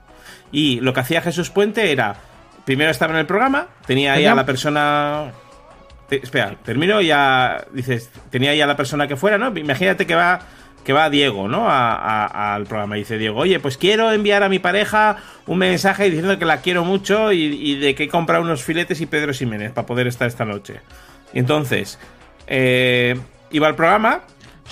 Y 0.51 0.79
lo 0.81 0.93
que 0.93 0.99
hacía 0.99 1.23
Jesús 1.23 1.49
Puente 1.49 1.91
era, 1.91 2.17
primero 2.65 2.91
estaba 2.91 3.13
en 3.13 3.19
el 3.19 3.25
programa, 3.25 3.67
tenía 3.85 4.13
ahí 4.13 4.25
a 4.25 4.35
la 4.35 4.45
persona... 4.45 5.31
te- 6.09 6.21
espera, 6.23 6.55
termino 6.63 7.01
y 7.01 7.07
ya 7.07 7.65
dices, 7.73 8.09
tenía 8.29 8.51
ahí 8.51 8.61
a 8.61 8.67
la 8.67 8.75
persona 8.77 9.07
que 9.07 9.15
fuera, 9.15 9.37
¿no? 9.37 9.55
Imagínate 9.57 10.05
que 10.05 10.15
va 10.15 10.39
que 10.83 10.91
va 10.91 11.09
Diego, 11.09 11.47
¿no? 11.47 11.69
A- 11.69 11.95
a- 11.95 12.55
al 12.55 12.65
programa 12.65 12.97
y 12.97 13.01
dice 13.01 13.17
Diego, 13.17 13.39
oye, 13.39 13.57
pues 13.61 13.77
quiero 13.77 14.11
enviar 14.11 14.43
a 14.43 14.49
mi 14.49 14.59
pareja 14.59 15.15
un 15.47 15.57
mensaje 15.59 16.05
diciendo 16.05 16.37
que 16.37 16.43
la 16.43 16.57
quiero 16.59 16.83
mucho 16.83 17.31
y, 17.31 17.41
y 17.41 17.75
de 17.79 17.95
que 17.95 18.03
he 18.03 18.07
comprado 18.09 18.43
unos 18.43 18.63
filetes 18.63 18.99
y 18.99 19.05
Pedro 19.05 19.33
Ximénez 19.33 19.71
para 19.71 19.87
poder 19.87 20.07
estar 20.07 20.27
esta 20.27 20.43
noche. 20.43 20.81
Y 21.33 21.39
entonces, 21.39 21.97
eh, 22.47 23.17
iba 23.51 23.67
al 23.67 23.75
programa, 23.75 24.23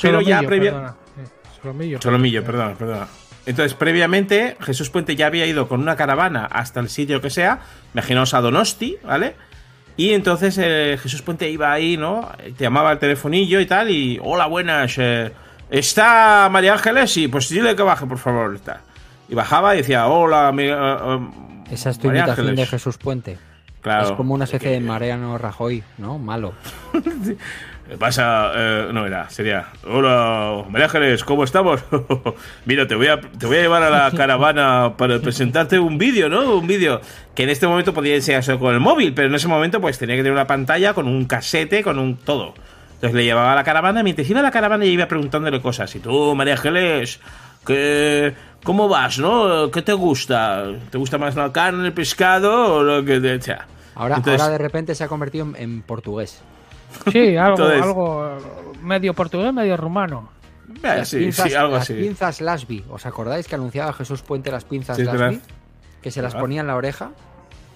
pero 0.01 0.19
ya 0.19 0.39
Solomillo, 0.41 0.47
previa... 0.49 0.71
perdona. 0.71 0.95
Eh, 1.17 1.27
Solomillo. 1.61 2.01
Solomillo, 2.01 2.43
perdona, 2.43 2.73
perdona. 2.75 3.07
Entonces, 3.45 3.73
previamente, 3.73 4.55
Jesús 4.61 4.89
Puente 4.89 5.15
ya 5.15 5.27
había 5.27 5.45
ido 5.47 5.67
con 5.67 5.81
una 5.81 5.95
caravana 5.95 6.45
hasta 6.45 6.79
el 6.79 6.89
sitio 6.89 7.21
que 7.21 7.29
sea, 7.29 7.59
imaginaos 7.93 8.33
a 8.33 8.41
Donosti, 8.41 8.97
¿vale? 9.03 9.35
Y 9.97 10.13
entonces 10.13 10.57
eh, 10.61 10.97
Jesús 11.01 11.21
Puente 11.21 11.49
iba 11.49 11.71
ahí, 11.71 11.97
¿no? 11.97 12.29
Te 12.57 12.63
llamaba 12.63 12.91
al 12.91 12.99
telefonillo 12.99 13.59
y 13.59 13.65
tal, 13.65 13.89
y 13.89 14.19
hola, 14.23 14.45
buenas, 14.47 14.95
eh, 14.97 15.31
¿está 15.69 16.47
María 16.51 16.73
Ángeles? 16.73 17.11
Sí, 17.11 17.27
pues 17.27 17.49
dile 17.49 17.75
que 17.75 17.83
baje, 17.83 18.05
por 18.05 18.17
favor. 18.19 18.59
tal. 18.59 18.79
Y 19.27 19.35
bajaba 19.35 19.73
y 19.73 19.77
decía, 19.79 20.07
hola, 20.07 20.51
mi- 20.51 20.63
eh, 20.67 21.19
Esa 21.71 21.89
es 21.89 21.97
tu 21.99 22.07
María 22.07 22.21
invitación 22.21 22.45
de 22.47 22.51
Ángeles". 22.51 22.69
Jesús 22.69 22.97
Puente. 22.97 23.37
Claro. 23.81 24.05
Es 24.05 24.11
como 24.11 24.35
una 24.35 24.43
especie 24.45 24.69
de 24.69 24.79
Mariano 24.79 25.37
Rajoy, 25.39 25.83
¿no? 25.97 26.19
Malo. 26.19 26.53
¿Qué 27.91 27.97
pasa? 27.97 28.53
Eh, 28.55 28.89
no 28.93 29.05
era, 29.05 29.29
sería. 29.29 29.67
Hola, 29.85 30.63
María 30.69 30.85
Ángeles, 30.85 31.25
¿cómo 31.25 31.43
estamos? 31.43 31.81
Mira, 32.65 32.87
te 32.87 32.95
voy, 32.95 33.07
a, 33.07 33.19
te 33.19 33.45
voy 33.45 33.57
a 33.57 33.61
llevar 33.63 33.83
a 33.83 33.89
la 33.89 34.11
caravana 34.15 34.93
para 34.95 35.19
presentarte 35.19 35.77
un 35.77 35.97
vídeo, 35.97 36.29
¿no? 36.29 36.55
Un 36.55 36.67
vídeo 36.67 37.01
que 37.35 37.43
en 37.43 37.49
este 37.49 37.67
momento 37.67 37.93
podría 37.93 38.21
ser 38.21 38.57
con 38.59 38.73
el 38.73 38.79
móvil, 38.79 39.13
pero 39.13 39.27
en 39.27 39.35
ese 39.35 39.49
momento 39.49 39.81
pues 39.81 39.97
tenía 39.99 40.15
que 40.15 40.21
tener 40.21 40.31
una 40.31 40.47
pantalla 40.47 40.93
con 40.93 41.05
un 41.05 41.25
casete, 41.25 41.83
con 41.83 41.99
un 41.99 42.15
todo. 42.15 42.53
Entonces 42.93 43.13
le 43.13 43.25
llevaba 43.25 43.51
a 43.51 43.55
la 43.55 43.65
caravana, 43.65 44.03
mientras 44.03 44.29
iba 44.29 44.39
a 44.39 44.43
la 44.43 44.51
caravana 44.51 44.85
y 44.85 44.91
iba 44.91 45.05
preguntándole 45.09 45.61
cosas. 45.61 45.93
Y 45.93 45.99
tú, 45.99 46.33
María 46.33 46.53
Ángeles, 46.53 47.19
¿qué, 47.67 48.33
¿cómo 48.63 48.87
vas, 48.87 49.19
no? 49.19 49.69
¿Qué 49.69 49.81
te 49.81 49.91
gusta? 49.91 50.63
¿Te 50.91 50.97
gusta 50.97 51.17
más 51.17 51.35
la 51.35 51.51
carne, 51.51 51.87
el 51.87 51.93
pescado 51.93 52.75
o 52.75 52.83
lo 52.83 53.03
que 53.03 53.17
echa? 53.33 53.67
Ahora, 53.95 54.15
Entonces- 54.15 54.39
ahora 54.41 54.53
de 54.53 54.59
repente 54.59 54.95
se 54.95 55.03
ha 55.03 55.09
convertido 55.09 55.45
en 55.57 55.81
portugués. 55.81 56.41
Sí, 57.11 57.35
algo, 57.37 57.55
Entonces- 57.57 57.81
algo 57.83 58.27
eh, 58.27 58.77
medio 58.81 59.13
portugués, 59.13 59.53
medio 59.53 59.77
rumano. 59.77 60.29
Eh, 60.69 60.79
Las 60.83 61.09
sí, 61.09 61.17
pinzas, 61.19 61.49
sí, 61.49 61.53
algo 61.55 61.73
las 61.73 61.83
así. 61.83 61.93
pinzas 61.95 62.41
Lasby. 62.41 62.85
¿Os 62.89 63.05
acordáis 63.05 63.47
que 63.47 63.55
anunciaba 63.55 63.91
Jesús 63.93 64.21
Puente 64.21 64.51
las 64.51 64.63
pinzas 64.65 64.95
Sí, 64.97 65.03
Lasby? 65.03 65.17
verdad. 65.19 65.39
Que 66.01 66.11
se 66.11 66.21
las 66.21 66.33
verdad. 66.33 66.41
ponía 66.43 66.61
en 66.61 66.67
la 66.67 66.75
oreja 66.75 67.11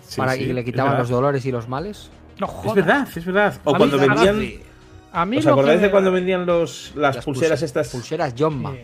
Sí, 0.02 0.18
para 0.18 0.34
sí, 0.34 0.46
que 0.48 0.54
le 0.54 0.64
quitaban 0.64 0.98
los 0.98 1.10
dolores 1.10 1.46
y 1.46 1.52
los 1.52 1.68
males. 1.68 2.10
No 2.40 2.48
Es 2.66 2.74
verdad, 2.74 3.08
es 3.16 3.26
verdad. 3.26 3.54
O 3.64 3.76
A 3.76 3.78
cuando 3.78 3.98
mí- 3.98 4.08
vendían. 4.08 4.62
A 5.14 5.26
mí 5.26 5.38
¿Os 5.38 5.48
acordáis 5.48 5.80
que- 5.80 5.86
de 5.86 5.92
cuando 5.92 6.12
vendían 6.12 6.46
los, 6.46 6.92
las, 6.96 7.16
Las 7.18 7.26
pulseras 7.26 7.62
pulse- 7.62 7.66
estas? 7.66 7.90
Pulseras 7.90 8.34
Jomma. 8.38 8.72
Sí. 8.74 8.80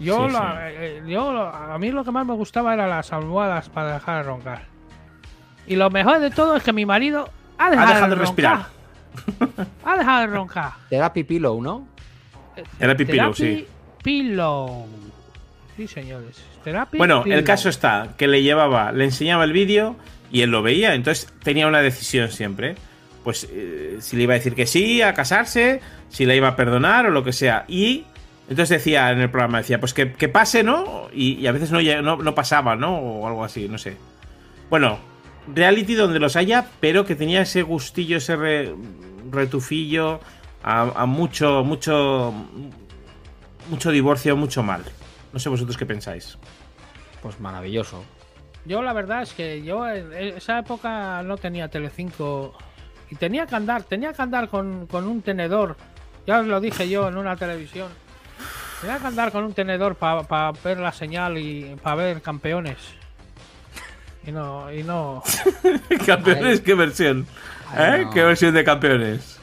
Yo, 0.00 0.26
Sí, 0.28 0.32
la- 0.34 0.70
eh, 0.70 1.02
yo 1.06 1.32
lo- 1.32 1.46
a 1.46 1.78
mí 1.78 1.90
lo 1.90 2.04
que 2.04 2.10
más 2.10 2.26
me 2.26 2.34
gustaba 2.34 2.72
eran 2.74 2.88
las 2.90 3.12
almohadas 3.12 3.68
para 3.68 3.94
dejar 3.94 4.18
de 4.24 4.30
roncar. 4.30 4.62
Y 5.66 5.76
lo 5.76 5.88
mejor 5.90 6.20
de 6.20 6.30
todo 6.30 6.56
es 6.56 6.62
que 6.62 6.72
mi 6.72 6.84
marido 6.86 7.28
ha 7.58 7.70
dejado, 7.70 7.88
Ha 7.90 7.94
dejado 7.94 8.08
de 8.10 8.14
roncar. 8.16 8.26
respirar. 8.26 8.66
ha 9.84 9.96
dejado 9.96 10.20
de 10.20 10.26
roncar. 10.26 10.72
Therapy 10.88 11.24
Pillow, 11.24 11.60
¿no? 11.62 11.86
Era 12.78 12.96
pipilo, 12.96 13.32
Therapy 13.32 13.36
sí. 13.36 13.66
Pillow. 14.02 14.86
Sí, 15.76 15.86
señores. 15.86 16.42
Therapy 16.64 16.98
Bueno, 16.98 17.18
el 17.18 17.24
Pillow. 17.24 17.44
caso 17.44 17.68
está 17.68 18.14
que 18.18 18.26
le 18.28 18.42
llevaba, 18.42 18.92
le 18.92 19.04
enseñaba 19.04 19.44
el 19.44 19.52
vídeo 19.52 19.96
y 20.30 20.42
él 20.42 20.50
lo 20.50 20.62
veía. 20.62 20.94
Entonces 20.94 21.32
tenía 21.42 21.66
una 21.66 21.80
decisión 21.80 22.30
siempre. 22.30 22.74
Pues 23.24 23.48
eh, 23.50 23.98
si 24.00 24.16
le 24.16 24.22
iba 24.24 24.34
a 24.34 24.38
decir 24.38 24.54
que 24.54 24.66
sí, 24.66 25.02
a 25.02 25.12
casarse, 25.14 25.80
si 26.08 26.26
le 26.26 26.36
iba 26.36 26.48
a 26.48 26.56
perdonar 26.56 27.06
o 27.06 27.10
lo 27.10 27.22
que 27.24 27.32
sea. 27.32 27.64
Y 27.68 28.04
entonces 28.48 28.78
decía 28.82 29.10
en 29.10 29.20
el 29.20 29.30
programa, 29.30 29.58
decía, 29.58 29.78
pues 29.78 29.94
que, 29.94 30.12
que 30.12 30.28
pase, 30.28 30.62
¿no? 30.62 31.08
Y, 31.12 31.34
y 31.34 31.46
a 31.46 31.52
veces 31.52 31.70
no, 31.70 31.80
no, 32.02 32.16
no 32.16 32.34
pasaba, 32.34 32.76
¿no? 32.76 32.96
O 32.98 33.26
algo 33.26 33.44
así, 33.44 33.68
no 33.68 33.78
sé. 33.78 33.96
Bueno, 34.70 34.98
reality 35.48 35.94
donde 35.94 36.18
los 36.20 36.36
haya, 36.36 36.66
pero 36.80 37.04
que 37.04 37.14
tenía 37.16 37.42
ese 37.42 37.62
gustillo, 37.62 38.16
ese 38.18 38.36
re- 38.36 38.74
retufillo 39.30 40.20
a, 40.62 41.06
mucho, 41.06 41.64
mucho, 41.64 42.32
mucho 43.68 43.90
divorcio, 43.90 44.36
mucho 44.36 44.62
mal. 44.62 44.82
No 45.32 45.38
sé 45.38 45.48
vosotros 45.48 45.76
qué 45.76 45.86
pensáis. 45.86 46.38
Pues 47.22 47.40
maravilloso. 47.40 48.04
Yo 48.64 48.82
la 48.82 48.92
verdad 48.92 49.22
es 49.22 49.32
que 49.32 49.62
yo 49.62 49.88
en 49.88 50.12
esa 50.12 50.58
época 50.58 51.22
no 51.22 51.36
tenía 51.38 51.68
Telecinco 51.68 52.54
y 53.10 53.14
tenía 53.14 53.46
que 53.46 53.56
andar, 53.56 53.82
tenía 53.84 54.12
que 54.12 54.22
andar 54.22 54.48
con, 54.48 54.86
con 54.86 55.06
un 55.06 55.22
tenedor. 55.22 55.76
Ya 56.26 56.40
os 56.40 56.46
lo 56.46 56.60
dije 56.60 56.88
yo 56.88 57.08
en 57.08 57.16
una 57.16 57.36
televisión. 57.36 57.88
Tenía 58.80 58.98
que 58.98 59.06
andar 59.06 59.32
con 59.32 59.44
un 59.44 59.52
tenedor 59.52 59.96
para 59.96 60.52
ver 60.64 60.78
la 60.78 60.92
señal 60.92 61.38
y 61.38 61.76
para 61.82 61.96
ver 61.96 62.22
campeones. 62.22 62.76
Y 64.26 64.32
no, 64.32 64.72
y 64.72 64.82
no. 64.82 65.22
¿Campeones? 66.06 66.60
¿Qué 66.60 66.74
versión? 66.74 67.26
Ay, 67.74 68.02
¿Eh? 68.02 68.04
no. 68.04 68.10
¿Qué 68.10 68.22
versión 68.24 68.54
de 68.54 68.64
campeones? 68.64 69.38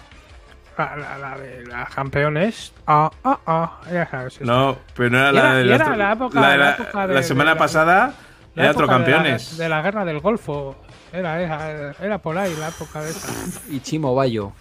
La, 0.78 0.96
la, 0.96 1.18
la 1.18 1.38
de 1.38 1.66
las 1.66 1.90
campeones. 1.94 2.72
Ah, 2.86 3.10
ah, 3.24 3.40
ah. 3.48 3.82
Ya 3.92 4.08
sabes. 4.10 4.40
No, 4.42 4.78
pero 4.96 5.10
no 5.10 5.18
era 5.18 5.32
la 5.32 5.54
de 5.56 5.66
la, 5.66 5.78
la 5.96 6.12
época- 6.14 6.40
la 6.40 6.50
de 6.52 6.58
la 6.58 6.64
la- 6.66 6.72
época 6.76 7.08
de- 7.08 7.14
la 7.16 7.20
de 7.22 7.26
semana 7.28 7.58
pasada 7.58 8.14
La 8.54 8.64
era 8.64 8.72
otro 8.74 8.84
época 8.86 9.00
de 9.00 9.04
la- 9.10 9.16
campeones. 9.18 9.58
De 9.58 9.70
la, 9.70 9.82
guerra 9.82 10.06
del 10.06 10.20
Golfo. 10.20 10.76
Era, 11.12 11.42
era, 11.42 11.96
era 12.00 12.18
por 12.20 12.38
ahí 12.38 12.54
la 12.60 12.68
época 12.68 13.02
de 13.02 13.10
esa. 13.10 13.62
Y 13.72 13.80
Chimo 13.80 14.14
Bayo. 14.14 14.52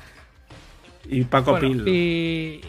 Y 1.04 1.24
Paco 1.24 1.52
Bueno, 1.52 1.68
Pil. 1.84 1.88
y, 1.88 2.62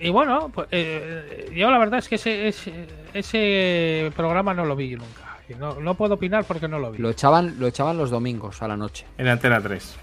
y 0.00 0.10
bueno, 0.10 0.50
pues, 0.52 0.66
eh, 0.72 1.52
yo 1.54 1.70
la 1.70 1.78
verdad 1.78 2.00
es 2.00 2.08
que 2.08 2.16
ese, 2.16 2.48
ese, 2.48 2.86
ese 3.14 4.10
programa 4.16 4.52
no 4.54 4.64
lo 4.64 4.74
vi 4.74 4.96
nunca. 4.96 5.27
No, 5.54 5.74
no 5.80 5.94
puedo 5.94 6.14
opinar 6.14 6.44
porque 6.44 6.68
no 6.68 6.78
lo 6.78 6.90
vi. 6.90 6.98
Lo 6.98 7.10
echaban, 7.10 7.56
lo 7.58 7.66
echaban 7.66 7.96
los 7.96 8.10
domingos 8.10 8.60
a 8.62 8.68
la 8.68 8.76
noche. 8.76 9.06
En 9.16 9.28
Antena 9.28 9.60
3. 9.60 9.96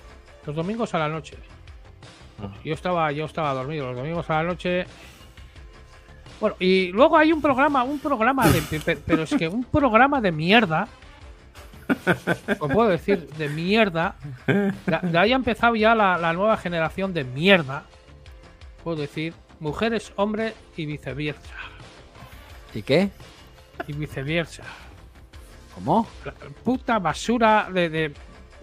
Los 0.48 0.56
domingos 0.56 0.94
a 0.94 1.00
la 1.00 1.10
noche. 1.10 1.38
Ah. 2.42 2.52
Yo 2.64 2.74
estaba, 2.74 3.12
yo 3.12 3.26
estaba 3.26 3.54
dormido 3.54 3.88
los 3.88 3.96
domingos 3.96 4.30
a 4.30 4.36
la 4.36 4.44
noche. 4.44 4.86
Bueno, 6.40 6.56
y 6.60 6.88
luego 6.92 7.18
hay 7.18 7.32
un 7.32 7.42
programa, 7.42 7.84
un 7.84 8.00
programa 8.00 8.48
de, 8.50 8.62
pe- 8.80 8.98
pero 8.98 9.24
es 9.24 9.34
que 9.36 9.48
un 9.48 9.64
programa 9.64 10.20
de 10.20 10.32
mierda. 10.32 10.88
Os 12.60 12.72
puedo 12.74 12.90
decir, 12.90 13.28
de 13.38 13.48
mierda. 13.50 14.16
De, 14.48 14.74
de 15.04 15.18
ahí 15.18 15.32
ha 15.32 15.36
empezado 15.36 15.76
ya 15.76 15.96
la, 15.96 16.18
la 16.18 16.34
nueva 16.34 16.58
generación 16.58 17.14
de 17.14 17.24
mierda. 17.24 17.84
Puedo 18.84 18.98
decir, 18.98 19.34
mujeres, 19.60 20.12
hombres 20.16 20.54
y 20.76 20.86
viceversa. 20.86 21.54
¿Y 22.74 22.82
qué? 22.82 23.10
Y 23.88 23.94
viceversa. 23.94 24.64
¿Cómo? 25.76 26.08
La 26.24 26.34
puta 26.64 27.00
basura 27.00 27.68
de, 27.72 27.90
de 27.90 28.14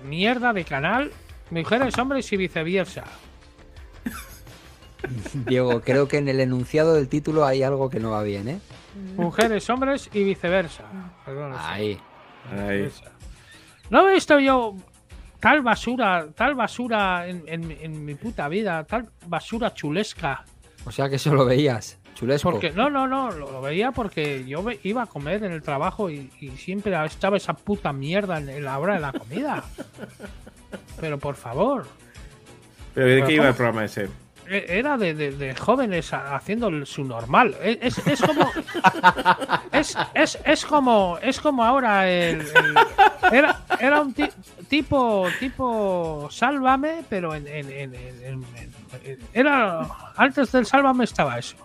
mierda 0.05 0.53
de 0.53 0.65
canal. 0.65 1.11
Mujeres, 1.51 1.97
hombres 1.99 2.33
y 2.33 2.37
viceversa. 2.37 3.05
Diego, 5.47 5.81
creo 5.81 6.09
que 6.09 6.19
en 6.19 6.29
el 6.29 6.41
enunciado 6.41 6.95
del 6.95 7.09
título 7.09 7.45
hay 7.45 7.63
algo 7.63 7.91
que 7.91 8.01
no 8.01 8.11
va 8.13 8.23
bien, 8.23 8.49
¿eh? 8.49 8.59
Mujeres, 9.17 9.69
hombres 9.71 10.09
y 10.13 10.23
viceversa. 10.25 10.85
Perdón, 11.25 11.55
Ahí. 11.59 11.99
Ahí. 12.51 12.91
No 13.91 14.09
he 14.09 14.15
visto 14.15 14.39
yo 14.39 14.77
tal 15.41 15.61
basura, 15.63 16.29
tal 16.35 16.55
basura 16.55 17.27
en, 17.27 17.43
en- 17.47 17.71
en 17.81 18.05
mi 18.05 18.15
puta 18.15 18.49
vida, 18.49 18.85
tal 18.85 19.09
basura 19.27 19.75
chulesca. 19.75 20.45
O 20.85 20.91
sea 20.93 21.09
que 21.09 21.17
eso 21.17 21.35
lo 21.35 21.45
veías. 21.45 21.99
Chulesco. 22.15 22.51
Porque 22.53 22.71
no, 22.71 22.91
no, 22.91 23.07
no, 23.09 23.31
lo, 23.31 23.51
lo 23.51 23.61
veía 23.61 23.91
porque 23.93 24.45
yo 24.47 24.63
ve- 24.63 24.79
iba 24.83 25.03
a 25.03 25.07
comer 25.07 25.43
en 25.45 25.53
el 25.53 25.63
trabajo 25.63 26.11
y, 26.11 26.31
y 26.41 26.51
siempre 26.51 26.95
estaba 27.07 27.37
esa 27.37 27.55
puta 27.55 27.93
mierda 27.93 28.39
en, 28.39 28.49
en 28.49 28.65
la 28.65 28.79
hora 28.79 28.95
de 28.95 29.01
la 29.01 29.13
comida. 29.13 29.65
Pero 31.01 31.19
por 31.19 31.35
favor, 31.37 31.87
¿Pero 32.95 33.07
de 33.07 33.25
qué 33.25 33.33
iba 33.35 33.49
el 33.49 33.55
programa 33.55 33.85
ese? 33.85 34.09
e- 34.49 34.67
era 34.69 34.97
de, 34.99 35.15
de- 35.15 35.33
de 35.33 35.55
jóvenes 35.55 36.13
ha- 36.13 36.35
haciendo 36.37 36.85
su 36.87 37.05
normal. 37.05 37.57
E- 37.63 37.79
Es, 37.81 37.99
es 38.07 38.21
como 38.21 38.49
es, 39.73 39.97
es, 40.15 40.39
es 40.45 40.65
como 40.67 41.19
es 41.23 41.41
como 41.41 41.65
ahora 41.65 42.09
el, 42.11 42.41
el- 42.41 42.77
era, 43.33 43.61
era 43.81 44.01
un 44.03 44.13
ti- 44.13 44.29
tipo 44.69 45.27
tipo 45.41 46.29
sálvame, 46.31 47.05
pero 47.09 47.35
en, 47.35 47.47
en- 47.47 47.71
en- 47.71 47.95
en- 47.95 48.25
en- 48.25 48.45
en- 49.05 49.19
era 49.33 49.87
antes 50.17 50.53
del 50.53 50.67
sálvame 50.67 51.05
estaba 51.05 51.39
eso. 51.39 51.57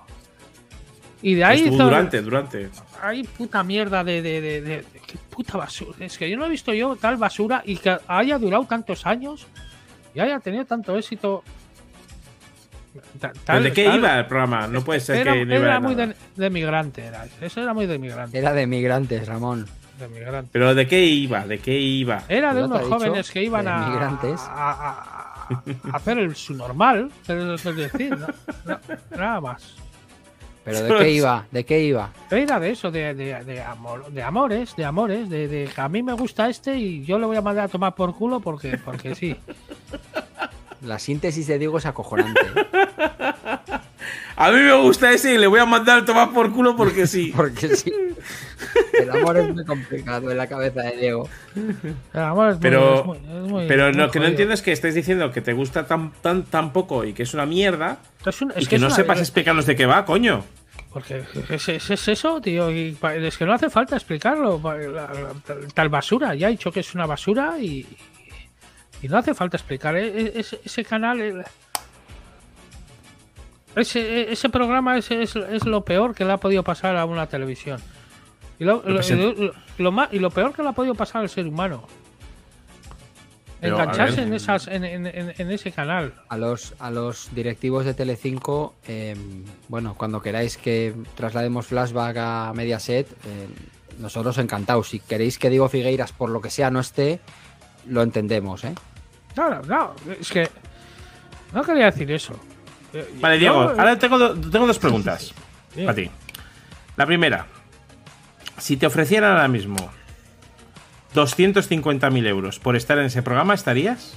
Y 1.22 1.34
de 1.36 1.44
ahí 1.44 1.64
hizo- 1.68 1.84
durante, 1.84 2.22
durante. 2.22 2.70
hay 3.02 3.24
puta 3.24 3.64
mierda 3.64 4.04
de, 4.04 4.22
de, 4.22 4.40
de, 4.42 4.62
de- 4.62 4.78
de- 4.82 5.02
qué 5.06 5.18
puta 5.30 5.58
basura. 5.58 5.98
Es 6.06 6.18
que 6.18 6.30
yo 6.30 6.38
no 6.38 6.46
he 6.46 6.50
visto 6.50 6.74
yo 6.74 6.96
tal 6.96 7.18
basura 7.18 7.62
y 7.66 7.78
que 7.78 7.98
haya 8.08 8.38
durado 8.38 8.66
tantos 8.66 9.06
años 9.06 9.48
y 10.14 10.20
haya 10.20 10.40
tenido 10.40 10.66
tanto 10.66 10.96
éxito. 10.98 11.44
Ta- 13.20 13.30
¿Pero 13.32 13.44
tal- 13.46 13.64
¿De 13.64 13.74
qué 13.74 13.86
tal- 13.86 13.98
iba 14.00 14.20
el 14.20 14.26
programa? 14.28 14.68
No 14.68 14.84
puede 14.84 15.00
ser 15.00 15.18
Era, 15.18 15.34
que 15.34 15.46
no 15.46 15.54
era 15.56 15.80
muy 15.80 15.96
nada. 15.96 16.14
de, 16.36 16.44
de 16.44 16.50
migrante, 16.50 17.04
era. 17.06 17.26
Eso 17.42 17.62
era 17.62 17.74
muy 17.74 17.86
de 17.88 17.98
migrante. 18.00 18.38
Era 18.38 18.54
de 18.54 18.68
migrantes, 18.68 19.28
Ramón. 19.28 19.66
de 20.00 20.08
migrante. 20.10 20.50
¿Pero 20.52 20.76
de 20.76 20.88
qué 20.88 21.04
iba? 21.04 21.46
¿De 21.48 21.58
qué 21.60 21.74
iba? 21.80 22.24
Era 22.30 22.54
de 22.54 22.62
¿No 22.62 22.70
te 22.70 22.86
unos 22.86 22.88
jóvenes 22.90 23.32
que 23.32 23.44
iban 23.44 23.66
De 23.66 23.72
a, 23.72 23.78
migrantes. 23.88 24.40
a, 24.42 24.72
a- 24.72 25.50
a 25.92 25.96
hacer 25.98 26.20
el 26.20 26.36
su 26.36 26.54
normal, 26.54 27.10
es 27.28 27.64
decir, 27.76 28.16
¿no? 28.18 28.28
No, 28.66 28.80
nada 29.18 29.42
más. 29.42 29.76
¿Pero 30.68 30.84
de 30.84 30.98
qué 31.04 31.12
iba? 31.12 31.46
¿De 31.50 31.66
qué 31.66 31.80
iba? 31.82 32.12
Era 32.30 32.60
de 32.60 32.72
eso, 32.72 32.92
de, 32.92 33.14
de, 33.14 33.44
de, 33.46 33.62
amor, 33.62 34.12
de 34.12 34.22
amores, 34.22 34.76
de 34.76 34.84
amores, 34.84 35.30
de, 35.30 35.48
de 35.48 35.70
a 35.76 35.88
mí 35.88 36.04
me 36.04 36.12
gusta 36.12 36.50
este 36.50 36.76
y 36.76 37.06
yo 37.06 37.18
le 37.18 37.26
voy 37.26 37.38
a 37.38 37.42
mandar 37.42 37.66
a 37.66 37.68
tomar 37.70 37.96
por 37.96 38.14
culo 38.14 38.42
porque, 38.42 38.78
porque 38.84 39.16
sí. 39.16 39.36
La 40.82 41.00
síntesis 41.00 41.48
de 41.48 41.58
Diego 41.58 41.78
es 41.78 41.86
acojonante. 41.86 42.42
A 44.40 44.52
mí 44.52 44.60
me 44.60 44.74
gusta 44.76 45.12
ese 45.12 45.34
y 45.34 45.38
le 45.40 45.48
voy 45.48 45.60
a 45.60 45.66
mandar 45.66 46.00
a 46.00 46.06
tomar 46.06 46.32
por 46.32 46.54
culo 46.54 46.76
porque 46.76 47.08
sí. 47.08 47.34
Porque 47.36 47.76
sí. 47.76 47.92
El 49.00 49.10
amor 49.12 49.38
es 49.38 49.54
muy 49.54 49.66
complicado 49.66 50.32
en 50.32 50.38
la 50.38 50.48
cabeza 50.48 50.82
de 50.84 50.98
Diego. 50.98 51.30
El 52.14 52.20
amor 52.22 52.50
es 52.50 52.56
muy- 52.56 52.62
Pero, 52.62 53.00
es 53.00 53.06
muy- 53.06 53.18
es 53.18 53.52
muy- 53.52 53.68
pero 53.68 53.84
muy 53.86 53.94
lo 53.94 54.12
que 54.12 54.20
no 54.20 54.26
entiendo 54.26 54.54
es 54.54 54.62
que 54.62 54.72
estés 54.72 54.96
diciendo 54.96 55.32
que 55.32 55.42
te 55.42 55.54
gusta 55.54 55.86
tan, 55.88 56.12
tan, 56.22 56.44
tan 56.44 56.74
poco 56.74 57.04
y 57.06 57.14
que 57.14 57.24
es 57.24 57.34
una 57.34 57.46
mierda 57.46 57.98
Es 58.26 58.42
un- 58.42 58.52
es 58.56 58.64
y 58.64 58.68
que, 58.68 58.80
no 58.80 58.88
una- 58.88 58.96
sepas 58.96 59.20
explicarnos 59.20 59.66
de 59.66 59.76
qué 59.76 59.86
va, 59.86 60.06
coño. 60.06 60.44
Porque 60.92 61.24
es, 61.50 61.70
es- 61.70 61.90
es 61.92 62.08
eso, 62.08 62.42
tío. 62.42 62.72
Y 62.72 62.98
es 63.22 63.38
que 63.38 63.46
no 63.46 63.54
hace 63.54 63.70
falta 63.70 63.96
explicarlo. 63.96 64.58
pa- 64.60 64.76
la- 64.78 64.88
la- 65.14 65.34
tal- 65.46 65.72
tal 65.74 65.90
basura. 65.90 66.34
Ya 66.34 66.48
he 66.48 66.52
dicho 66.52 66.72
que 66.72 66.80
es 66.80 66.96
una 66.96 67.06
basura 67.06 67.60
y, 67.60 67.86
y 69.02 69.08
no 69.08 69.18
hace 69.18 69.36
falta 69.36 69.58
explicar. 69.58 69.96
E- 69.96 70.08
e- 70.08 70.40
Ese, 70.40 70.60
ese 70.66 70.84
canal. 70.84 71.22
el- 71.22 71.44
ese, 73.76 74.32
ese 74.32 74.50
programa 74.50 74.98
es, 74.98 75.12
es, 75.12 75.36
es 75.36 75.66
lo 75.66 75.86
peor 75.86 76.16
que 76.16 76.26
le 76.26 76.32
ha 76.32 76.38
podido 76.38 76.64
pasar 76.64 76.96
a 76.96 77.06
una 77.06 77.28
televisión. 77.28 77.80
Y 78.60 78.64
lo, 78.64 78.76
lo- 78.86 78.96
presento. 78.96 79.34
lo- 79.42 79.54
lo 79.78 79.92
ma- 79.92 80.10
y 80.12 80.20
lo 80.20 80.30
peor 80.32 80.54
que 80.54 80.64
le 80.64 80.70
ha 80.70 80.74
podido 80.74 80.96
pasar 80.96 81.22
al 81.22 81.30
ser 81.30 81.46
humano. 81.48 81.84
Pero, 83.60 83.74
Engancharse 83.82 84.18
ver, 84.18 84.28
en, 84.28 84.34
esas, 84.36 84.68
en, 84.68 84.84
en- 84.86 85.08
en- 85.08 85.34
en 85.36 85.52
ese 85.52 85.72
canal. 85.72 86.14
A 86.30 86.38
los, 86.38 86.76
a 86.80 86.92
los 86.92 87.30
directivos 87.34 87.86
de 87.86 87.96
Telecinco, 87.96 88.76
eh, 88.88 89.16
bueno, 89.68 89.96
cuando 89.98 90.22
queráis 90.22 90.58
que 90.58 90.94
traslademos 91.16 91.66
flashback 91.66 92.18
a 92.18 92.52
Mediaset, 92.56 93.08
eh, 93.26 93.48
nosotros 94.00 94.38
encantados. 94.38 94.90
Si 94.90 95.00
queréis 95.00 95.40
que 95.40 95.50
Diego 95.50 95.70
Figueiras, 95.70 96.12
por 96.12 96.30
lo 96.30 96.40
que 96.40 96.52
sea, 96.52 96.70
no 96.70 96.80
esté, 96.80 97.20
lo 97.88 98.04
entendemos, 98.04 98.64
¿eh? 98.64 98.76
No, 99.36 99.50
no, 99.50 99.62
no, 99.64 99.94
es 100.20 100.30
que 100.32 100.48
no 101.52 101.64
quería 101.64 101.86
decir 101.86 102.12
eso. 102.12 102.34
Eh, 102.94 103.10
Vale, 103.20 103.36
yo- 103.38 103.40
Diego, 103.40 103.60
ahora 103.80 103.98
tengo, 103.98 104.36
tengo 104.36 104.68
dos 104.68 104.78
preguntas 104.78 105.34
para 105.76 105.96
ti. 105.96 106.12
La 106.96 107.08
primera, 107.08 107.48
si 108.58 108.78
te 108.78 108.86
ofrecieran 108.86 109.32
ahora 109.32 109.48
mismo 109.48 109.78
250.000 111.14 112.28
euros 112.28 112.60
por 112.60 112.76
estar 112.76 112.98
en 113.00 113.06
ese 113.06 113.22
programa, 113.22 113.54
¿estarías? 113.54 114.14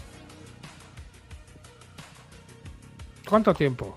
¿Cuánto 3.29 3.55
tiempo? 3.55 3.97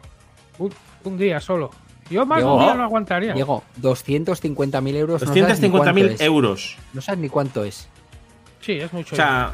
Un, 0.59 0.71
un 1.03 1.17
día 1.17 1.39
solo. 1.39 1.71
Yo 2.09 2.25
más 2.25 2.39
de 2.39 2.45
un 2.45 2.59
día 2.59 2.75
no 2.75 2.83
aguantaría. 2.83 3.33
Diego, 3.33 3.63
250.000 3.81 4.95
euros. 4.95 5.21
no 5.21 5.33
sabes 5.33 5.59
ni 5.59 5.69
cuánto 5.69 5.91
250.000 5.91 6.05
es. 6.11 6.21
euros. 6.21 6.77
No 6.93 7.01
sabes 7.01 7.19
ni 7.19 7.29
cuánto 7.29 7.63
es. 7.63 7.89
Sí, 8.61 8.73
es 8.73 8.93
mucho. 8.93 9.13
O 9.13 9.15
sea, 9.15 9.53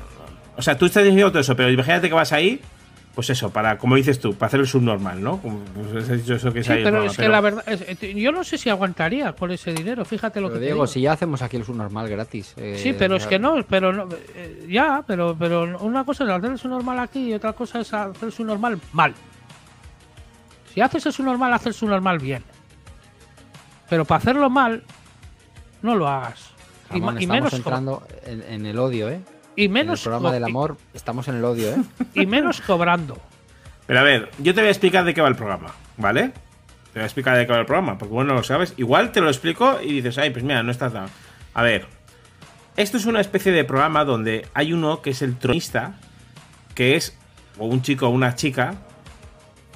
o 0.57 0.61
sea, 0.61 0.77
tú 0.77 0.85
estás 0.85 1.03
diciendo 1.03 1.29
todo 1.31 1.39
eso, 1.39 1.55
pero 1.55 1.71
imagínate 1.71 2.09
que 2.09 2.13
vas 2.13 2.33
ahí, 2.33 2.59
pues 3.19 3.29
eso, 3.31 3.49
para, 3.49 3.77
como 3.77 3.95
dices 3.95 4.17
tú, 4.19 4.33
para 4.33 4.47
hacer 4.47 4.61
el 4.61 4.67
subnormal, 4.67 5.21
¿no? 5.21 5.41
Como 5.41 5.59
pues, 5.59 6.09
has 6.09 6.17
dicho 6.17 6.35
eso 6.35 6.53
que 6.53 6.59
es 6.61 6.65
Sí, 6.65 6.71
ahí 6.71 6.77
el 6.77 6.83
pero 6.85 6.91
programa, 6.97 7.11
es 7.11 7.17
que 7.17 7.21
pero- 7.23 7.31
la 7.33 7.41
verdad, 7.41 7.63
es- 7.67 8.15
yo 8.15 8.31
no 8.31 8.43
sé 8.45 8.57
si 8.57 8.69
aguantaría 8.69 9.35
por 9.35 9.51
ese 9.51 9.73
dinero, 9.73 10.05
fíjate 10.05 10.39
lo 10.39 10.47
Pero 10.47 10.59
que 10.61 10.65
te 10.67 10.71
digo. 10.71 10.87
si 10.87 11.01
ya 11.01 11.11
hacemos 11.11 11.41
aquí 11.41 11.57
el 11.57 11.65
subnormal 11.65 12.07
gratis. 12.07 12.53
eh, 12.55 12.79
Sí, 12.81 12.93
pero 12.97 13.17
es 13.17 13.27
que 13.27 13.37
no, 13.39 13.55
pero 13.69 13.91
no, 13.91 14.07
eh, 14.35 14.65
ya, 14.69 15.03
pero, 15.05 15.35
pero 15.37 15.77
una 15.81 16.05
cosa 16.05 16.23
es 16.23 16.29
hacer 16.29 16.57
su 16.57 16.69
normal 16.69 16.99
aquí 16.99 17.29
y 17.29 17.33
otra 17.33 17.51
cosa 17.53 17.81
es 17.81 17.93
hacer 17.93 18.31
su 18.31 18.45
normal 18.45 18.79
mal. 18.93 19.13
Si 20.73 20.79
haces 20.81 21.03
su 21.03 21.21
normal, 21.23 21.51
haces 21.53 21.75
su 21.75 21.87
normal 21.87 22.19
bien. 22.19 22.43
Pero 23.89 24.05
para 24.05 24.19
hacerlo 24.19 24.49
mal, 24.49 24.83
no 25.81 25.95
lo 25.95 26.07
hagas. 26.07 26.51
Y, 26.91 26.93
y 26.93 26.97
estamos 26.97 27.27
menos, 27.27 27.53
entrando 27.53 28.03
en, 28.25 28.41
en 28.43 28.65
el 28.65 28.79
odio, 28.79 29.09
¿eh? 29.09 29.19
Y 29.59 29.65
En 29.65 29.71
el 29.71 29.73
menos, 29.73 30.01
programa 30.03 30.31
del 30.31 30.45
amor 30.45 30.77
estamos 30.93 31.27
en 31.27 31.35
el 31.35 31.43
odio, 31.43 31.69
¿eh? 31.69 31.77
y, 32.13 32.25
menos 32.25 32.61
cobrando. 32.61 33.17
Pero 33.85 33.99
a 33.99 34.03
ver, 34.03 34.31
yo 34.37 34.53
te 34.53 34.61
voy 34.61 34.69
a 34.69 34.71
explicar 34.71 35.03
de 35.03 35.13
qué 35.13 35.21
va 35.21 35.27
el 35.27 35.35
programa, 35.35 35.73
¿vale? 35.97 36.29
Te 36.93 36.99
voy 36.99 37.01
a 37.01 37.05
explicar 37.05 37.35
de 37.35 37.45
qué 37.45 37.51
va 37.51 37.59
el 37.59 37.65
programa, 37.65 37.97
porque 37.97 38.13
bueno, 38.13 38.33
lo 38.33 38.43
sabes. 38.43 38.73
Igual 38.77 39.11
te 39.11 39.19
lo 39.19 39.27
explico 39.27 39.79
y 39.83 39.91
dices, 39.91 40.17
ay, 40.17 40.29
pues 40.29 40.45
mira, 40.45 40.63
no 40.63 40.71
está 40.71 40.89
tan. 40.89 41.07
A 41.53 41.61
ver, 41.61 41.87
esto 42.77 42.95
es 42.95 43.05
una 43.05 43.19
especie 43.19 43.51
de 43.51 43.65
programa 43.65 44.05
donde 44.05 44.47
hay 44.53 44.71
uno 44.71 45.01
que 45.01 45.09
es 45.09 45.21
el 45.21 45.37
tronista, 45.37 45.95
que 46.73 46.95
es, 46.95 47.17
o 47.57 47.65
un 47.65 47.81
chico 47.81 48.07
o 48.07 48.11
una 48.11 48.35
chica, 48.35 48.75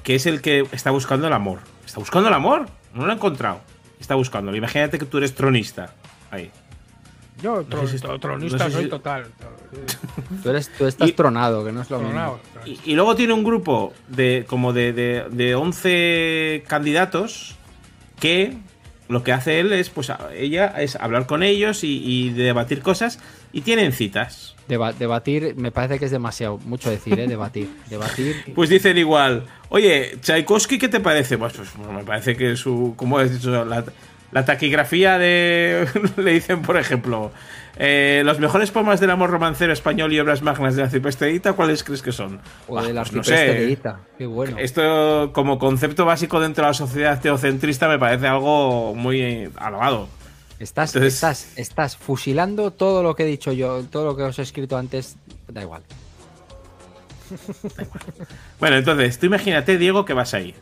que 0.03 0.15
es 0.15 0.25
el 0.27 0.41
que 0.41 0.65
está 0.71 0.91
buscando 0.91 1.27
el 1.27 1.33
amor. 1.33 1.59
¿Está 1.85 1.99
buscando 1.99 2.29
el 2.29 2.33
amor? 2.33 2.67
No 2.93 3.05
lo 3.05 3.11
ha 3.11 3.15
encontrado. 3.15 3.59
Está 3.99 4.15
buscándolo. 4.15 4.55
Imagínate 4.55 4.97
que 4.97 5.05
tú 5.05 5.17
eres 5.17 5.35
tronista. 5.35 5.93
Ahí. 6.31 6.49
Yo, 7.43 7.63
No 7.69 7.87
sé 7.87 7.97
si- 7.99 8.03
tro- 8.05 8.19
tronista 8.19 8.57
no 8.57 8.65
sé 8.69 8.71
soy 8.71 8.89
total. 8.89 9.25
Tú, 10.41 10.49
eres, 10.49 10.69
tú 10.77 10.85
estás 10.87 11.09
Y- 11.09 11.11
tronado, 11.11 11.63
que 11.65 11.71
no 11.71 11.81
es 11.81 11.89
lo 11.89 11.99
Tronado. 11.99 12.39
mismo. 12.65 12.79
Y, 12.85 12.91
y 12.91 12.95
luego 12.95 13.15
tiene 13.15 13.33
un 13.33 13.43
grupo 13.43 13.93
de 14.07 14.45
como 14.47 14.71
de, 14.73 14.93
de, 14.93 15.25
de 15.29 15.53
11 15.55 16.63
candidatos 16.67 17.55
que 18.19 18.57
lo 19.09 19.23
que 19.23 19.33
hace 19.33 19.59
él 19.59 19.73
es, 19.73 19.89
pues 19.89 20.11
ella 20.33 20.67
es 20.79 20.95
hablar 20.95 21.27
con 21.27 21.43
ellos 21.43 21.83
y, 21.83 22.01
y 22.03 22.29
debatir 22.29 22.81
cosas 22.81 23.19
y 23.51 23.61
tienen 23.61 23.91
citas. 23.91 24.55
Deba- 24.69 24.93
debatir 24.93 25.55
me 25.57 25.71
parece 25.71 25.99
que 25.99 26.05
es 26.05 26.11
demasiado, 26.11 26.57
mucho 26.59 26.89
decir, 26.89 27.19
¿eh? 27.19 27.27
Debatir. 27.27 27.69
Debatir. 27.89 28.53
Pues 28.55 28.69
dicen 28.69 28.97
igual, 28.97 29.43
oye, 29.69 30.17
Tchaikovsky, 30.21 30.79
¿qué 30.79 30.87
te 30.87 31.01
parece? 31.01 31.37
Pues, 31.37 31.53
pues, 31.53 31.69
me 31.91 32.03
parece 32.05 32.37
que 32.37 32.55
su, 32.55 32.93
como 32.95 33.17
has 33.19 33.29
dicho, 33.31 33.65
la, 33.65 33.83
la 34.33 34.45
taquigrafía 34.45 35.17
de, 35.17 35.87
le 36.17 36.31
dicen, 36.31 36.61
por 36.61 36.77
ejemplo, 36.77 37.31
eh, 37.77 38.21
los 38.25 38.39
mejores 38.39 38.71
poemas 38.71 38.99
del 38.99 39.09
amor 39.09 39.29
romancero 39.29 39.73
español 39.73 40.11
y 40.13 40.19
obras 40.19 40.41
magnas 40.41 40.75
de 40.75 40.83
la 40.83 40.89
cipesterita, 40.89 41.53
¿cuáles 41.53 41.83
crees 41.83 42.01
que 42.01 42.11
son? 42.11 42.39
O 42.67 42.81
del 42.81 42.95
pues 42.95 43.13
no 43.13 43.23
sé. 43.23 43.33
de 43.35 43.69
Ita. 43.71 43.99
Qué 44.17 44.25
bueno. 44.25 44.57
Esto 44.59 45.31
como 45.33 45.57
concepto 45.59 46.05
básico 46.05 46.39
dentro 46.39 46.63
de 46.63 46.69
la 46.69 46.73
sociedad 46.73 47.19
teocentrista 47.21 47.87
me 47.87 47.97
parece 47.99 48.27
algo 48.27 48.93
muy 48.95 49.49
alabado. 49.55 50.07
Estás, 50.59 50.95
Entonces- 50.95 51.15
estás, 51.15 51.53
estás 51.57 51.97
fusilando 51.97 52.71
todo 52.71 53.03
lo 53.03 53.15
que 53.15 53.23
he 53.23 53.27
dicho 53.27 53.51
yo, 53.51 53.83
todo 53.83 54.05
lo 54.05 54.15
que 54.15 54.23
os 54.23 54.37
he 54.39 54.43
escrito 54.43 54.77
antes. 54.77 55.17
Da 55.47 55.61
igual. 55.61 55.81
Bueno, 58.59 58.77
entonces, 58.77 59.17
tú 59.19 59.25
imagínate, 59.25 59.77
Diego, 59.77 60.05
que 60.05 60.13
vas 60.13 60.33
ahí. 60.33 60.53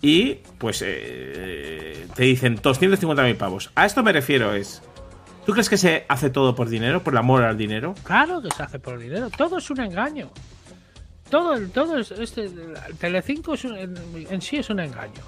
Y, 0.00 0.34
pues, 0.58 0.82
eh, 0.86 2.06
te 2.14 2.22
dicen 2.24 2.58
250.000 2.60 3.36
pavos. 3.36 3.70
A 3.74 3.86
esto 3.86 4.02
me 4.02 4.12
refiero 4.12 4.54
es... 4.54 4.82
¿Tú 5.44 5.52
crees 5.52 5.68
que 5.70 5.78
se 5.78 6.04
hace 6.08 6.28
todo 6.30 6.54
por 6.54 6.68
dinero? 6.68 7.02
¿Por 7.02 7.14
el 7.14 7.18
amor 7.18 7.42
al 7.42 7.56
dinero? 7.56 7.94
Claro 8.04 8.42
que 8.42 8.50
se 8.50 8.62
hace 8.62 8.78
por 8.78 8.98
dinero. 8.98 9.30
Todo 9.30 9.58
es 9.58 9.70
un 9.70 9.80
engaño. 9.80 10.30
Todo, 11.30 11.58
todo 11.68 11.98
es, 11.98 12.10
este, 12.10 12.44
el 12.44 12.96
Telecinco 12.98 13.54
es 13.54 13.64
un- 13.64 13.76
en, 13.76 13.96
en 14.30 14.40
sí 14.42 14.56
es 14.58 14.68
un 14.70 14.80
engaño. 14.80 15.22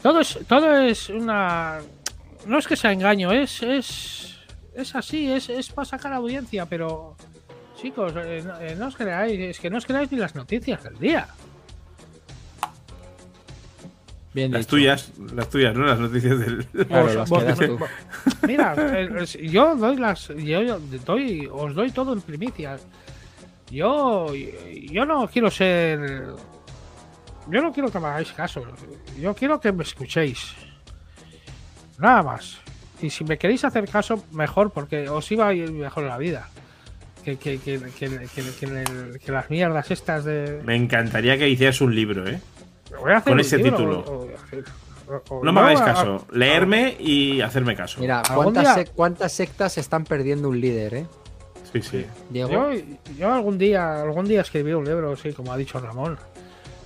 Todo 0.00 0.20
es, 0.20 0.38
todo 0.48 0.76
es 0.78 1.08
una. 1.08 1.80
No 2.46 2.58
es 2.58 2.66
que 2.68 2.76
sea 2.76 2.92
engaño, 2.92 3.30
es, 3.32 3.62
es, 3.62 4.36
es 4.74 4.94
así, 4.96 5.30
es, 5.30 5.48
es 5.48 5.68
para 5.70 5.84
sacar 5.86 6.12
audiencia, 6.12 6.66
pero 6.66 7.16
chicos, 7.80 8.12
eh, 8.16 8.42
no, 8.44 8.60
eh, 8.60 8.74
no 8.76 8.86
os 8.88 8.96
creáis, 8.96 9.38
es 9.40 9.60
que 9.60 9.70
no 9.70 9.78
os 9.78 9.86
creáis 9.86 10.10
ni 10.10 10.18
las 10.18 10.34
noticias 10.34 10.82
del 10.84 10.98
día. 10.98 11.26
Bien 14.34 14.50
Las 14.50 14.62
dicho. 14.62 14.70
tuyas, 14.70 15.12
las 15.34 15.48
tuyas, 15.50 15.74
¿no? 15.76 15.84
Las 15.84 15.98
noticias 15.98 16.38
del... 16.38 16.64
Claro, 16.86 17.04
Vos- 17.06 17.14
las 17.14 17.28
vos- 17.28 17.38
que 17.40 17.44
das 17.50 17.58
tú. 17.58 17.78
Mira, 18.46 18.72
el- 18.98 19.26
yo 19.26 19.76
doy 19.76 19.96
las, 19.96 20.28
yo 20.28 20.78
doy, 21.04 21.48
os 21.52 21.74
doy 21.74 21.90
todo 21.90 22.12
en 22.14 22.20
primicia. 22.22 22.78
Yo, 23.70 24.32
yo 24.34 25.04
no 25.06 25.28
quiero 25.28 25.50
ser, 25.50 26.00
yo 27.50 27.62
no 27.62 27.72
quiero 27.72 27.90
que 27.90 27.98
me 28.00 28.06
hagáis 28.06 28.32
caso. 28.32 28.62
Yo 29.18 29.34
quiero 29.34 29.60
que 29.60 29.70
me 29.72 29.82
escuchéis. 29.82 30.54
Nada 31.98 32.22
más. 32.22 32.58
Y 33.00 33.10
si 33.10 33.24
me 33.24 33.36
queréis 33.38 33.64
hacer 33.64 33.88
caso, 33.88 34.24
mejor, 34.32 34.70
porque 34.70 35.08
os 35.08 35.30
iba 35.32 35.48
a 35.48 35.52
ir 35.54 35.70
mejor 35.72 36.04
en 36.04 36.08
la 36.10 36.18
vida. 36.18 36.48
Que, 37.24 37.36
que, 37.36 37.58
que, 37.58 37.78
que, 37.98 38.08
que- 38.34 38.50
que- 38.58 39.18
que 39.24 39.32
las 39.32 39.48
mierdas 39.50 39.90
estas 39.90 40.24
de. 40.24 40.60
Me 40.64 40.74
encantaría 40.76 41.36
que 41.38 41.48
hicieras 41.48 41.80
un 41.80 41.94
libro, 41.94 42.26
¿eh? 42.28 42.40
Voy 43.00 43.12
a 43.12 43.16
hacer 43.18 43.30
Con 43.32 43.40
ese 43.40 43.56
libro, 43.58 43.76
título. 43.76 43.98
o- 44.00 44.28
o- 45.08 45.22
o- 45.40 45.44
No 45.44 45.52
me 45.52 45.60
hagáis 45.60 45.80
caso. 45.80 46.26
a- 46.30 46.36
Leerme 46.36 46.96
y 46.98 47.40
hacerme 47.40 47.74
caso. 47.76 48.00
Mira, 48.00 48.22
¿cuántas, 48.34 48.76
día- 48.76 48.84
cuántas 48.94 49.32
sectas 49.32 49.78
están 49.78 50.04
perdiendo 50.04 50.48
un 50.48 50.60
líder, 50.60 50.94
eh? 50.94 51.06
Sí, 51.72 51.82
sí. 51.82 52.06
Diego. 52.30 52.72
Yo, 52.72 52.80
yo 53.18 53.32
algún 53.32 53.58
día 53.58 54.02
algún 54.02 54.26
día 54.26 54.42
escribí 54.42 54.72
un 54.72 54.84
libro, 54.84 55.16
sí, 55.16 55.32
como 55.32 55.52
ha 55.52 55.56
dicho 55.56 55.78
Ramón. 55.80 56.18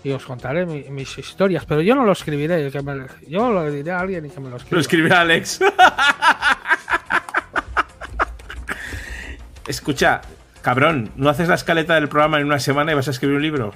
y 0.04 0.12
os 0.12 0.24
contaré 0.24 0.64
mi- 0.66 0.84
mis 0.84 1.18
historias. 1.18 1.64
Pero 1.66 1.80
yo 1.80 1.96
no 1.96 2.04
lo 2.04 2.12
escribiré, 2.12 2.70
que 2.70 2.80
me- 2.80 3.06
yo 3.26 3.50
lo 3.50 3.68
diré 3.68 3.90
a 3.90 3.98
alguien 3.98 4.24
y 4.26 4.30
que 4.30 4.38
me 4.38 4.48
lo 4.48 4.54
escriba. 4.56 4.76
Lo 4.76 4.80
escribirá 4.80 5.20
Alex. 5.22 5.58
Escucha, 9.66 10.20
cabrón, 10.62 11.10
¿no 11.16 11.28
haces 11.28 11.48
la 11.48 11.56
escaleta 11.56 11.94
del 11.96 12.08
programa 12.08 12.38
en 12.38 12.46
una 12.46 12.60
semana 12.60 12.92
y 12.92 12.94
vas 12.94 13.08
a 13.08 13.10
escribir 13.10 13.34
un 13.36 13.42
libro? 13.42 13.74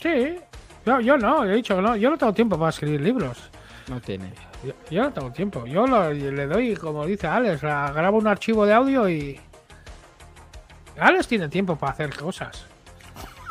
Sí, 0.00 0.36
yo, 0.86 1.00
yo 1.00 1.16
no, 1.18 1.44
he 1.44 1.54
dicho 1.56 1.76
que 1.76 1.82
no, 1.82 1.96
yo 1.96 2.10
no 2.10 2.16
tengo 2.18 2.32
tiempo 2.32 2.58
para 2.58 2.70
escribir 2.70 3.00
libros. 3.00 3.38
No 3.88 4.00
tiene. 4.00 4.32
Yo, 4.64 4.72
yo 4.90 5.02
no 5.02 5.12
tengo 5.12 5.30
tiempo. 5.32 5.66
Yo 5.66 5.86
lo- 5.86 6.12
le 6.12 6.46
doy, 6.46 6.74
como 6.76 7.04
dice 7.06 7.26
Alex, 7.26 7.62
la- 7.62 7.90
grabo 7.92 8.18
un 8.18 8.26
archivo 8.26 8.64
de 8.66 8.72
audio 8.74 9.08
y. 9.08 9.40
Alex 10.98 11.26
tiene 11.28 11.48
tiempo 11.48 11.76
para 11.76 11.92
hacer 11.92 12.14
cosas. 12.16 12.66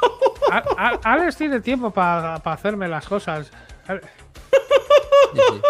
A- 0.52 0.64
a- 0.78 1.00
Alex 1.14 1.36
tiene 1.38 1.60
tiempo 1.62 1.92
para 1.92 2.36
hacerme 2.36 2.88
las 2.88 3.08
cosas. 3.08 3.52
Ale- 3.88 4.02
Sí, 5.32 5.40
sí. 5.48 5.62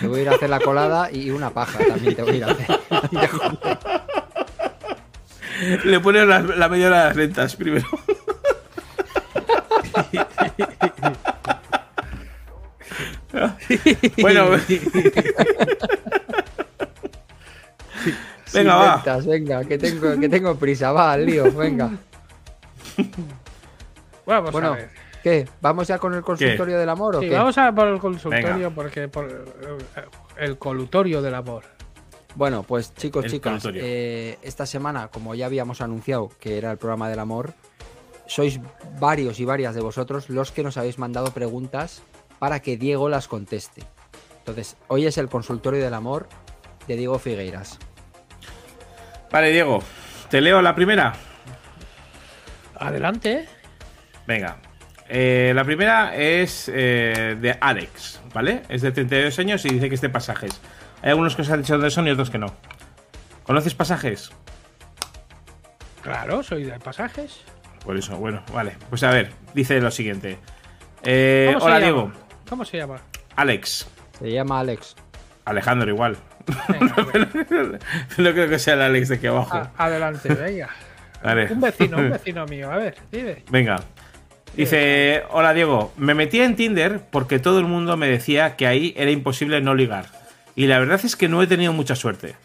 Te 0.00 0.06
voy 0.08 0.18
a 0.18 0.22
ir 0.22 0.28
a 0.28 0.32
hacer 0.32 0.50
la 0.50 0.58
colada 0.58 1.08
y 1.12 1.30
una 1.30 1.50
paja 1.50 1.78
también 1.86 2.16
te 2.16 2.22
voy 2.22 2.32
a 2.32 2.36
ir 2.36 2.44
a 2.44 2.50
hacer. 2.50 2.80
Le 5.84 6.00
pones 6.00 6.26
la, 6.26 6.40
la 6.40 6.68
media 6.68 6.86
de 6.86 6.90
las 6.90 7.14
lentas 7.16 7.54
primero. 7.54 7.86
bueno, 14.20 14.46
Venga, 18.52 18.76
va. 18.76 18.94
ventas, 18.96 19.26
venga, 19.26 19.64
que 19.64 19.78
tengo, 19.78 20.20
que 20.20 20.28
tengo 20.28 20.54
prisa, 20.54 20.92
va, 20.92 21.12
al 21.12 21.26
lío, 21.26 21.50
venga. 21.52 21.90
Vamos 24.26 24.52
Bueno, 24.52 24.68
a 24.68 24.76
ver. 24.76 24.90
¿qué? 25.24 25.48
¿Vamos 25.60 25.88
ya 25.88 25.98
con 25.98 26.14
el 26.14 26.22
consultorio 26.22 26.78
del 26.78 26.88
amor 26.88 27.16
o 27.16 27.20
Sí, 27.20 27.28
qué? 27.28 27.34
vamos 27.34 27.58
a 27.58 27.72
por 27.74 27.88
el 27.88 27.98
consultorio 27.98 28.54
Venga. 28.54 28.70
porque 28.70 29.08
por 29.08 29.44
el 30.36 30.56
colutorio 30.58 31.20
del 31.20 31.34
amor. 31.34 31.64
Bueno, 32.36 32.62
pues 32.62 32.94
chicos, 32.94 33.24
El 33.24 33.30
chicas, 33.32 33.64
eh, 33.74 34.38
esta 34.42 34.66
semana, 34.66 35.08
como 35.08 35.34
ya 35.34 35.46
habíamos 35.46 35.80
anunciado 35.80 36.30
que 36.38 36.56
era 36.58 36.70
el 36.70 36.78
programa 36.78 37.08
del 37.08 37.18
amor, 37.18 37.54
sois 38.26 38.60
varios 38.98 39.40
y 39.40 39.44
varias 39.44 39.74
de 39.74 39.80
vosotros 39.80 40.30
los 40.30 40.52
que 40.52 40.62
nos 40.62 40.76
habéis 40.76 40.98
mandado 40.98 41.32
preguntas 41.32 42.02
para 42.38 42.60
que 42.60 42.76
Diego 42.76 43.08
las 43.08 43.28
conteste. 43.28 43.82
Entonces, 44.38 44.76
hoy 44.88 45.06
es 45.06 45.16
el 45.18 45.28
consultorio 45.28 45.82
del 45.82 45.94
amor 45.94 46.28
de 46.86 46.96
Diego 46.96 47.18
Figueiras. 47.18 47.78
Vale, 49.30 49.50
Diego, 49.50 49.82
¿te 50.30 50.40
leo 50.40 50.60
la 50.60 50.74
primera? 50.74 51.14
Adelante. 52.76 53.48
Venga. 54.26 54.58
Eh, 55.08 55.52
la 55.54 55.64
primera 55.64 56.16
es 56.16 56.70
eh, 56.72 57.36
de 57.40 57.56
Alex, 57.60 58.20
¿vale? 58.32 58.62
Es 58.68 58.82
de 58.82 58.90
32 58.90 59.38
años 59.38 59.64
y 59.64 59.70
dice 59.70 59.88
que 59.88 59.94
este 59.94 60.08
pasajes. 60.08 60.60
Hay 61.02 61.10
algunos 61.10 61.36
que 61.36 61.44
se 61.44 61.52
han 61.52 61.60
dicho 61.60 61.78
de 61.78 61.90
son 61.90 62.06
y 62.08 62.10
otros 62.10 62.30
que 62.30 62.38
no. 62.38 62.54
¿Conoces 63.44 63.74
pasajes? 63.74 64.30
Claro, 66.02 66.42
soy 66.42 66.64
de 66.64 66.78
pasajes. 66.78 67.40
Por 67.84 67.96
eso, 67.96 68.16
bueno, 68.16 68.42
vale. 68.52 68.72
Pues 68.88 69.02
a 69.02 69.10
ver, 69.10 69.30
dice 69.54 69.80
lo 69.80 69.90
siguiente. 69.90 70.38
Eh, 71.02 71.50
¿Cómo 71.52 71.60
se 71.60 71.66
hola, 71.66 71.74
llama? 71.80 71.84
Diego. 71.92 72.12
¿Cómo 72.48 72.64
se 72.64 72.76
llama? 72.78 72.96
Alex. 73.36 73.86
Se 74.18 74.30
llama 74.30 74.60
Alex. 74.60 74.96
Alejandro 75.44 75.90
igual. 75.90 76.16
Venga, 76.68 76.94
venga. 77.12 77.28
no 78.18 78.32
creo 78.32 78.48
que 78.48 78.58
sea 78.58 78.74
el 78.74 78.82
Alex 78.82 79.08
de 79.10 79.14
aquí 79.16 79.26
abajo. 79.26 79.54
A- 79.56 79.70
adelante, 79.76 80.32
venga. 80.34 80.70
Vale. 81.22 81.52
Un 81.52 81.60
vecino, 81.60 81.96
un 81.98 82.10
vecino 82.10 82.46
mío. 82.46 82.70
A 82.70 82.76
ver, 82.76 82.96
dime. 83.10 83.42
Venga. 83.50 83.82
Dice, 84.56 85.24
hola 85.30 85.52
Diego, 85.52 85.92
me 85.96 86.14
metí 86.14 86.40
en 86.40 86.54
Tinder 86.54 87.00
porque 87.10 87.38
todo 87.40 87.58
el 87.58 87.64
mundo 87.66 87.96
me 87.96 88.06
decía 88.08 88.54
que 88.56 88.66
ahí 88.68 88.94
era 88.96 89.10
imposible 89.10 89.60
no 89.60 89.74
ligar. 89.74 90.06
Y 90.54 90.68
la 90.68 90.78
verdad 90.78 91.00
es 91.02 91.16
que 91.16 91.28
no 91.28 91.42
he 91.42 91.46
tenido 91.48 91.72
mucha 91.72 91.96
suerte. 91.96 92.36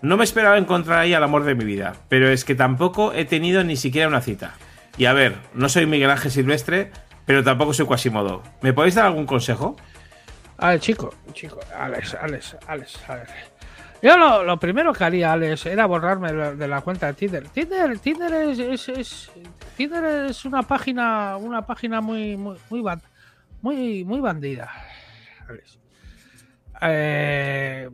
No 0.00 0.16
me 0.16 0.24
esperaba 0.24 0.56
encontrar 0.56 1.00
ahí 1.00 1.12
al 1.12 1.22
amor 1.24 1.44
de 1.44 1.54
mi 1.54 1.64
vida, 1.64 1.94
pero 2.08 2.28
es 2.30 2.44
que 2.44 2.54
tampoco 2.54 3.12
he 3.12 3.24
tenido 3.26 3.64
ni 3.64 3.76
siquiera 3.76 4.08
una 4.08 4.22
cita. 4.22 4.54
Y 4.98 5.06
a 5.06 5.12
ver, 5.12 5.36
no 5.54 5.68
soy 5.68 5.86
Miguel 5.86 6.10
Ángel 6.10 6.30
Silvestre, 6.30 6.90
pero 7.24 7.42
tampoco 7.44 7.72
soy 7.72 7.86
Quasimodo. 7.86 8.42
¿Me 8.62 8.72
podéis 8.72 8.96
dar 8.96 9.06
algún 9.06 9.26
consejo? 9.26 9.76
A 10.58 10.70
ver, 10.70 10.80
chico, 10.80 11.14
chico, 11.32 11.60
Alex, 11.78 12.14
Alex, 12.14 12.56
Alex, 12.66 13.08
a 13.08 13.14
ver. 13.14 13.28
Yo 14.02 14.16
lo, 14.44 14.58
primero 14.60 14.92
que 14.92 15.04
haría, 15.04 15.32
Alex, 15.32 15.66
era 15.66 15.86
borrarme 15.86 16.32
de 16.32 16.68
la 16.68 16.80
cuenta 16.80 17.06
de 17.06 17.14
Tinder. 17.14 17.48
Tinder, 17.48 17.98
Tinder 18.00 18.32
es, 18.34 18.58
es, 18.58 18.88
es- 18.88 19.30
Tinder 19.76 20.04
es 20.26 20.44
una 20.44 20.62
página, 20.62 21.36
una 21.36 21.64
página 21.64 22.00
muy, 22.00 22.36
muy, 22.36 22.56
muy, 23.62 24.04
muy, 24.04 24.20
bandida. 24.20 24.70
Eh, 26.80 27.88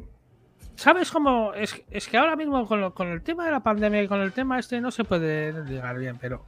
¿Sabes 0.77 1.11
cómo? 1.11 1.55
Es, 1.55 1.81
es 1.91 2.09
que 2.09 2.17
ahora 2.19 2.37
mismo 2.37 2.67
con, 2.67 2.91
con 2.93 3.09
el 3.09 3.23
tema 3.23 3.47
de 3.47 3.53
la 3.53 3.61
pandemia 3.61 4.03
y 4.03 4.09
con 4.09 4.21
el 4.21 4.33
tema 4.33 4.59
este 4.59 4.81
no 4.81 4.91
se 4.91 5.05
puede 5.05 5.65
ligar 5.65 5.99
bien, 5.99 6.19
pero 6.21 6.45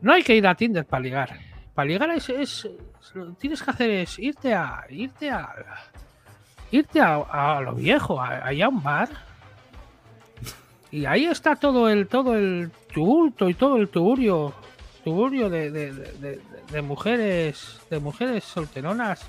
no 0.00 0.12
hay 0.12 0.22
que 0.22 0.34
ir 0.36 0.46
a 0.46 0.54
Tinder 0.54 0.84
para 0.84 1.02
ligar. 1.02 1.38
Para 1.74 1.86
ligar 1.88 2.10
es, 2.10 2.28
es- 2.28 2.68
lo 3.14 3.26
que 3.28 3.32
tienes 3.40 3.62
que 3.62 3.70
hacer 3.70 3.90
es 3.90 4.18
irte 4.18 4.54
a 4.54 4.84
irte 4.88 5.30
a 5.30 5.54
irte 6.70 7.00
a, 7.00 7.16
a 7.16 7.60
lo 7.60 7.74
viejo, 7.74 8.20
a- 8.20 8.46
allá 8.46 8.66
a 8.66 8.68
un 8.68 8.82
bar. 8.82 9.08
Y 10.90 11.06
ahí 11.06 11.24
está 11.24 11.56
todo 11.56 11.88
el 11.88 12.06
todo 12.06 12.34
el 12.36 12.70
tumulto 12.92 13.48
y 13.48 13.54
todo 13.54 13.76
el 13.76 13.88
tuburio 13.88 14.54
tuburio 15.02 15.50
de, 15.50 15.70
de- 15.70 15.92
de- 15.92 16.40
de 16.70 16.82
mujeres 16.82 17.80
de 17.90 17.98
mujeres 17.98 18.44
solteronas 18.44 19.28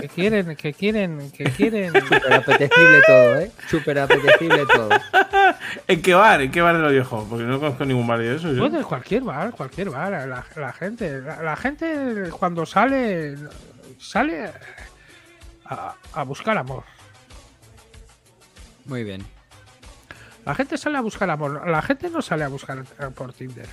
que 0.00 0.08
quieren 0.08 0.56
que 0.56 0.72
quieren 0.74 1.30
que 1.32 1.44
quieren 1.44 1.92
Súper 2.08 2.32
apetecible 2.32 3.02
todo, 3.06 3.38
¿eh? 3.40 3.52
Súper 3.68 3.98
apetecible 3.98 4.64
todo. 4.66 4.88
¿En 5.88 6.02
qué 6.02 6.14
bar? 6.14 6.40
¿En 6.42 6.50
qué 6.50 6.60
bar 6.60 6.76
de 6.76 6.82
lo 6.82 6.90
viejo? 6.90 7.26
Porque 7.28 7.44
no 7.44 7.58
conozco 7.60 7.84
ningún 7.84 8.06
bar 8.06 8.18
de 8.18 8.36
eso. 8.36 8.52
yo. 8.52 8.58
Puede 8.68 8.82
cualquier 8.84 9.22
bar, 9.22 9.50
cualquier 9.52 9.90
bar. 9.90 10.12
La, 10.26 10.44
la 10.56 10.72
gente, 10.72 11.20
la, 11.20 11.42
la 11.42 11.56
gente 11.56 12.30
cuando 12.38 12.66
sale, 12.66 13.36
sale 13.98 14.50
a, 15.66 15.94
a 16.14 16.22
buscar 16.24 16.56
amor. 16.58 16.84
Muy 18.84 19.04
bien. 19.04 19.24
La 20.44 20.54
gente 20.54 20.76
sale 20.76 20.98
a 20.98 21.00
buscar 21.02 21.30
amor. 21.30 21.68
La 21.68 21.82
gente 21.82 22.10
no 22.10 22.20
sale 22.20 22.42
a 22.44 22.48
buscar 22.48 22.82
por 23.14 23.32
Tinder. 23.32 23.68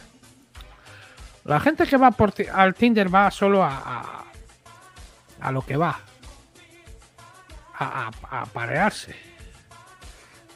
La 1.45 1.59
gente 1.59 1.87
que 1.87 1.97
va 1.97 2.11
por, 2.11 2.31
ti- 2.31 2.45
al 2.51 2.75
Tinder 2.75 3.13
va 3.13 3.31
solo 3.31 3.63
a, 3.63 3.69
a, 3.75 4.25
a 5.41 5.51
lo 5.51 5.61
que 5.61 5.77
va. 5.77 5.99
A, 7.77 8.09
a, 8.29 8.41
a 8.41 8.45
parearse. 8.45 9.15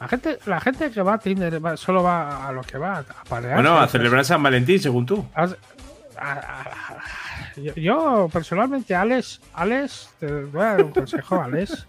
La 0.00 0.08
gente, 0.08 0.38
la 0.46 0.60
gente 0.60 0.90
que 0.90 1.00
va 1.02 1.14
a 1.14 1.18
Tinder 1.18 1.64
va- 1.64 1.76
solo 1.76 2.02
va 2.02 2.46
a 2.48 2.52
lo 2.52 2.60
que 2.62 2.76
va, 2.76 2.98
a 2.98 3.24
parearse. 3.28 3.54
Bueno, 3.62 3.78
a 3.78 3.88
celebrar 3.88 4.24
San 4.24 4.42
Valentín, 4.42 4.78
según 4.80 5.06
tú. 5.06 5.26
A- 5.34 5.48
Yo, 7.56 7.72
yo, 7.74 8.28
personalmente, 8.32 8.94
Alex, 8.94 9.40
Alex, 9.54 10.10
te 10.18 10.26
voy 10.26 10.62
a 10.62 10.64
dar 10.70 10.82
un 10.84 10.90
consejo, 10.92 11.40
Alex. 11.40 11.86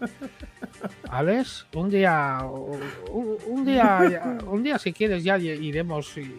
Alex, 1.10 1.66
un 1.74 1.90
día, 1.90 2.40
un, 2.44 3.36
un 3.46 3.64
día, 3.64 4.38
un 4.46 4.62
día 4.62 4.78
si 4.78 4.92
quieres 4.92 5.24
ya 5.24 5.36
iremos 5.38 6.16
y, 6.18 6.38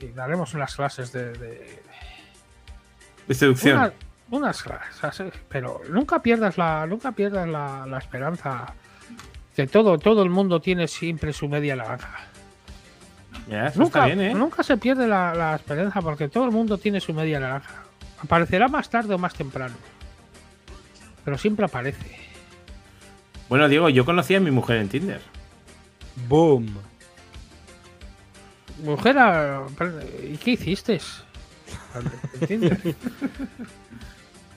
y 0.00 0.06
daremos 0.08 0.54
unas 0.54 0.74
clases 0.74 1.12
de, 1.12 1.32
de- 1.34 1.82
De 3.28 3.34
seducción. 3.34 3.78
una- 3.78 3.92
unas 4.30 4.62
clases, 4.62 5.32
pero 5.48 5.80
nunca 5.90 6.22
pierdas 6.22 6.58
la, 6.58 6.86
nunca 6.86 7.12
pierdas 7.12 7.48
la, 7.48 7.86
la 7.86 7.98
esperanza 7.98 8.74
que 9.54 9.66
todo, 9.66 9.98
todo 9.98 10.22
el 10.22 10.30
mundo 10.30 10.60
tiene 10.60 10.88
siempre 10.88 11.32
su 11.32 11.48
media 11.48 11.76
naranja. 11.76 12.28
Nunca, 13.46 13.84
está 13.84 14.06
bien, 14.06 14.20
¿eh? 14.20 14.34
nunca 14.34 14.62
se 14.62 14.76
pierde 14.76 15.06
la, 15.06 15.34
la 15.34 15.54
esperanza 15.54 16.00
porque 16.00 16.28
todo 16.28 16.44
el 16.44 16.50
mundo 16.50 16.78
tiene 16.78 17.00
su 17.00 17.12
media 17.12 17.38
naranja. 17.38 17.84
Aparecerá 18.22 18.68
más 18.68 18.88
tarde 18.88 19.14
o 19.14 19.18
más 19.18 19.34
temprano. 19.34 19.74
Pero 21.24 21.38
siempre 21.38 21.66
aparece. 21.66 22.18
Bueno, 23.48 23.68
Diego, 23.68 23.88
yo 23.90 24.04
conocí 24.04 24.34
a 24.34 24.40
mi 24.40 24.50
mujer 24.50 24.78
en 24.78 24.88
Tinder. 24.88 25.20
Boom. 26.28 26.74
Mujer, 28.82 29.18
ah, 29.18 29.66
¿y 30.22 30.36
qué 30.38 30.52
hiciste? 30.52 31.00
En 32.40 32.46
Tinder. 32.46 32.94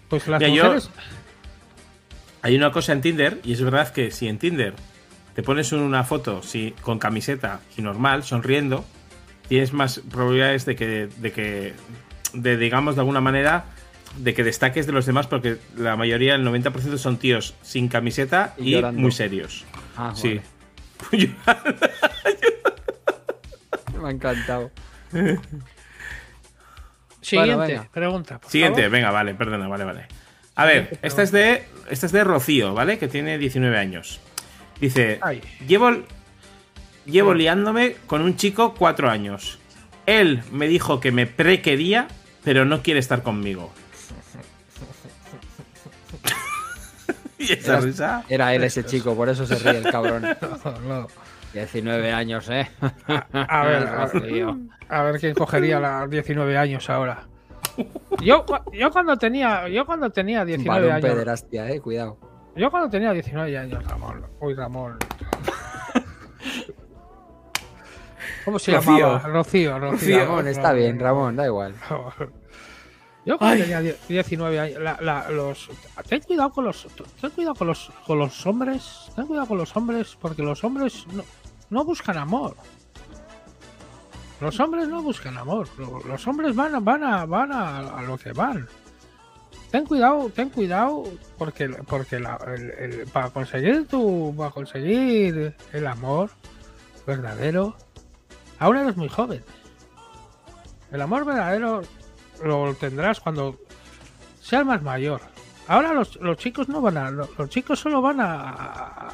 Pues 0.10 0.28
las 0.28 0.42
Mira, 0.42 0.54
yo-. 0.54 0.78
Hay 2.42 2.56
una 2.56 2.72
cosa 2.72 2.94
en 2.94 3.02
Tinder, 3.02 3.40
y 3.44 3.54
es 3.54 3.62
verdad 3.62 3.92
que 3.92 4.12
si 4.12 4.28
en 4.28 4.38
Tinder 4.38 4.74
te 5.36 5.44
pones 5.44 5.72
una 5.72 6.04
foto 6.04 6.42
si, 6.44 6.72
con 6.82 6.98
camiseta 7.00 7.62
y 7.78 7.82
normal, 7.82 8.24
sonriendo, 8.24 8.86
tienes 9.48 9.74
más 9.74 10.00
probabilidades 10.00 10.66
de 10.66 10.76
que, 10.76 11.10
de 11.18 11.32
que, 11.32 11.74
de, 12.34 12.58
digamos, 12.58 12.96
de 12.96 13.02
alguna 13.02 13.22
manera, 13.22 13.66
de 14.18 14.34
que 14.34 14.44
destaques 14.44 14.88
de 14.88 14.94
los 14.94 15.06
demás, 15.06 15.28
porque 15.28 15.58
la 15.76 15.96
mayoría, 15.96 16.36
el 16.36 16.46
90% 16.46 16.98
son 16.98 17.18
tíos 17.18 17.54
sin 17.62 17.88
camiseta 17.88 18.56
Y 18.58 18.82
muy 18.82 19.12
serios. 19.12 19.66
Ah, 19.96 20.14
sí. 20.16 20.40
vale. 21.46 21.76
Me 24.02 24.08
ha 24.08 24.12
encantado. 24.12 24.72
Siguiente 27.28 27.68
venga. 27.68 27.88
pregunta. 27.92 28.40
por 28.40 28.50
Siguiente, 28.52 28.82
favor. 28.82 28.92
venga, 28.92 29.12
vale, 29.12 29.34
perdona, 29.36 29.68
vale, 29.68 29.84
vale. 29.84 30.06
A 30.56 30.66
ver, 30.66 30.98
esta 31.02 31.22
es 31.24 31.32
de. 31.32 31.64
Esta 31.90 32.06
es 32.08 32.12
de 32.12 32.24
Rocío, 32.24 32.74
¿vale? 32.74 32.98
Que 32.98 33.08
tiene 33.08 33.38
19 33.38 33.78
años. 33.78 34.20
Dice. 34.80 35.20
Ay. 35.22 35.42
Llevo. 35.68 35.92
Llevo 37.06 37.34
liándome 37.34 37.96
con 38.06 38.22
un 38.22 38.36
chico 38.36 38.74
cuatro 38.74 39.10
años. 39.10 39.60
Él 40.06 40.42
me 40.52 40.68
dijo 40.68 41.00
que 41.00 41.12
me 41.12 41.26
prequería, 41.26 42.08
pero 42.44 42.66
no 42.66 42.82
quiere 42.82 43.00
estar 43.00 43.24
conmigo. 43.24 43.72
¿Y 47.40 47.54
esa 47.54 47.74
Era, 47.74 47.82
risa? 47.82 48.24
era 48.30 48.54
él 48.56 48.64
ese 48.64 48.84
chico, 48.86 49.16
por 49.16 49.30
eso 49.30 49.46
se 49.46 49.56
ríe 49.60 49.78
el 49.80 49.92
cabrón. 49.92 50.24
No, 50.66 50.80
no. 50.80 51.08
19 51.54 52.12
años, 52.14 52.50
¿eh? 52.50 52.70
A 53.34 53.66
ver, 53.66 53.88
a, 53.88 54.06
Rocío. 54.06 54.58
a 54.90 55.02
ver 55.04 55.20
quién 55.20 55.34
cogería 55.34 55.80
los 55.80 56.10
19 56.10 56.58
años 56.58 56.90
ahora. 56.90 57.28
Yo, 58.22 58.46
yo 58.74 58.92
cuando 58.92 59.18
tenía, 59.18 59.68
yo 59.70 59.86
cuando 59.86 60.10
tenía 60.10 60.44
19 60.44 60.80
Balón 60.80 60.96
años, 60.96 61.10
pederastia, 61.12 61.70
eh, 61.70 61.80
cuidado. 61.80 62.18
yo 62.56 62.72
cuando 62.72 62.90
tenía 62.90 63.12
19 63.12 63.58
años, 63.58 63.84
Ramón, 63.86 64.26
uy 64.40 64.54
Ramón. 64.56 64.98
¿Cómo 68.46 68.60
se 68.60 68.74
Rocío. 68.74 68.98
llamaba? 68.98 69.20
Rocío, 69.28 69.80
Rocío. 69.80 70.20
Ramón, 70.20 70.48
está 70.48 70.72
bien, 70.74 71.00
Ramón, 71.00 71.36
da 71.36 71.46
igual. 71.46 71.74
Yo 73.28 73.38
cuando 73.38 73.56
Ay. 73.56 73.62
tenía 73.64 73.82
die- 73.82 73.98
19 74.08 74.58
años, 74.60 74.80
la- 74.82 74.98
la- 75.02 75.30
los, 75.30 75.70
ten 76.08 76.22
cuidado 76.22 76.50
con 76.50 76.64
los, 76.64 76.88
ten 77.20 77.30
cuidado 77.32 77.56
con 77.56 77.68
los, 77.68 77.92
con 78.06 78.18
los 78.20 78.46
hombres, 78.46 79.12
ten 79.18 79.28
cuidado 79.28 79.48
con 79.48 79.58
los 79.58 79.76
hombres, 79.76 80.18
porque 80.22 80.42
los 80.42 80.64
hombres 80.64 81.06
no, 81.12 81.24
no 81.70 81.84
buscan 81.84 82.18
amor. 82.18 82.56
Los 84.40 84.58
hombres 84.62 84.88
no 84.88 85.02
buscan 85.02 85.38
amor. 85.38 85.68
lo- 85.78 86.00
Los 86.06 86.26
hombres 86.26 86.56
van, 86.56 86.76
a- 86.76 86.80
van 86.80 87.04
a, 87.04 87.26
van 87.26 87.52
a, 87.52 87.80
a 87.98 88.02
lo 88.04 88.18
que 88.18 88.32
van. 88.32 88.66
Ten 89.72 89.86
cuidado, 89.86 90.30
ten 90.30 90.50
cuidado, 90.50 91.04
porque, 91.38 91.68
porque 91.68 92.22
la- 92.22 92.40
el- 92.48 92.72
el- 92.72 93.08
para 93.08 93.30
conseguir 93.32 93.88
tu, 93.88 94.34
para 94.38 94.52
conseguir 94.52 95.54
el 95.74 95.88
amor 95.88 96.30
verdadero, 97.06 97.76
aún 98.60 98.78
eres 98.78 98.96
muy 98.96 99.10
joven. 99.10 99.44
El 100.92 101.02
amor 101.02 101.26
verdadero 101.26 101.82
lo 102.44 102.74
tendrás 102.76 103.20
cuando 103.20 103.60
seas 104.42 104.66
más 104.66 104.82
mayor. 104.82 105.22
Ahora 105.68 105.94
los, 105.94 106.16
los 106.18 106.38
chicos 106.38 106.70
no 106.70 106.82
van 106.82 106.98
a. 106.98 107.12
Los, 107.12 107.38
los 107.38 107.50
chicos 107.50 107.80
solo 107.80 108.02
van 108.02 108.20
a. 108.22 108.50
a- 108.50 109.14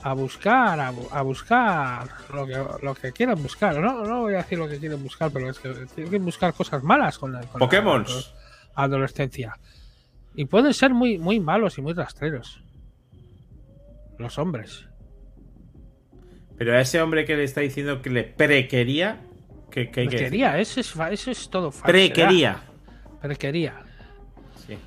a 0.00 0.12
buscar, 0.12 0.78
a, 0.78 0.92
bu- 0.92 1.08
a 1.10 1.22
buscar 1.22 2.06
lo 2.32 2.46
que, 2.46 2.64
lo 2.84 2.94
que 2.94 3.10
quieran 3.10 3.42
buscar. 3.42 3.76
No, 3.80 4.04
no 4.04 4.20
voy 4.20 4.34
a 4.34 4.38
decir 4.38 4.56
lo 4.56 4.68
que 4.68 4.78
quieren 4.78 5.02
buscar, 5.02 5.32
pero 5.32 5.50
es 5.50 5.58
que 5.58 5.70
tienen 5.96 6.10
que 6.12 6.18
buscar 6.20 6.54
cosas 6.54 6.84
malas 6.84 7.18
con 7.18 7.32
la, 7.32 7.40
con 7.40 7.60
la 7.60 7.66
Pokémons. 7.66 8.32
adolescencia. 8.76 9.58
Y 10.36 10.44
pueden 10.44 10.72
ser 10.72 10.94
muy, 10.94 11.18
muy 11.18 11.40
malos 11.40 11.78
y 11.78 11.82
muy 11.82 11.94
rastreros. 11.94 12.62
Los 14.18 14.38
hombres. 14.38 14.86
Pero 16.56 16.76
a 16.76 16.80
ese 16.80 17.02
hombre 17.02 17.24
que 17.24 17.36
le 17.36 17.42
está 17.42 17.60
diciendo 17.60 18.00
que 18.00 18.10
le 18.10 18.22
prequería. 18.22 19.18
Que 19.70 19.84
decir? 19.84 20.08
Prequería, 20.08 20.58
ese 20.58 20.80
es, 20.80 20.94
ese 21.10 21.30
es 21.32 21.48
todo 21.50 21.70
falsedad. 21.70 21.92
Prequería. 21.92 22.60
Prequería. 23.20 23.74
Sí. 24.66 24.78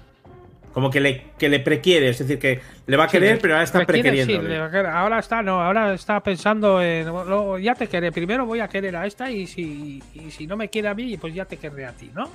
Como 0.74 0.90
que 0.90 1.00
le, 1.00 1.26
que 1.38 1.50
le 1.50 1.60
prequiere, 1.60 2.10
es 2.10 2.20
decir, 2.20 2.40
que 2.40 2.62
le 2.88 2.98
va 2.98 3.04
a 3.04 3.08
querer, 3.08 3.40
pero 3.40 3.54
ahora 3.54 3.64
está 3.64 3.80
sí, 3.80 3.86
prequeriendo. 3.86 4.64
ahora 4.90 5.20
está, 5.20 5.42
no, 5.42 5.62
ahora 5.62 5.94
está 5.94 6.20
pensando 6.22 6.82
en. 6.82 7.06
"Luego 7.08 7.60
ya 7.60 7.76
te 7.76 7.88
queré. 7.88 8.12
Primero 8.12 8.46
voy 8.46 8.60
a 8.60 8.68
querer 8.68 8.96
a 8.96 9.06
esta 9.06 9.30
y 9.30 9.48
si, 9.48 10.02
y 10.14 10.32
si 10.32 10.48
no 10.48 10.56
me 10.58 10.70
quiere 10.70 10.88
a 10.88 10.94
mí, 10.94 11.18
pues 11.18 11.34
ya 11.34 11.46
te 11.46 11.58
querré 11.58 11.86
a 11.86 11.92
ti, 11.92 12.10
¿no? 12.16 12.30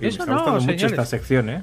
me 0.00 0.08
Eso 0.08 0.22
está 0.22 0.26
no, 0.26 0.38
gustando 0.38 0.60
mucho 0.60 0.72
señores. 0.72 0.92
esta 0.92 1.04
sección, 1.06 1.50
¿eh? 1.50 1.62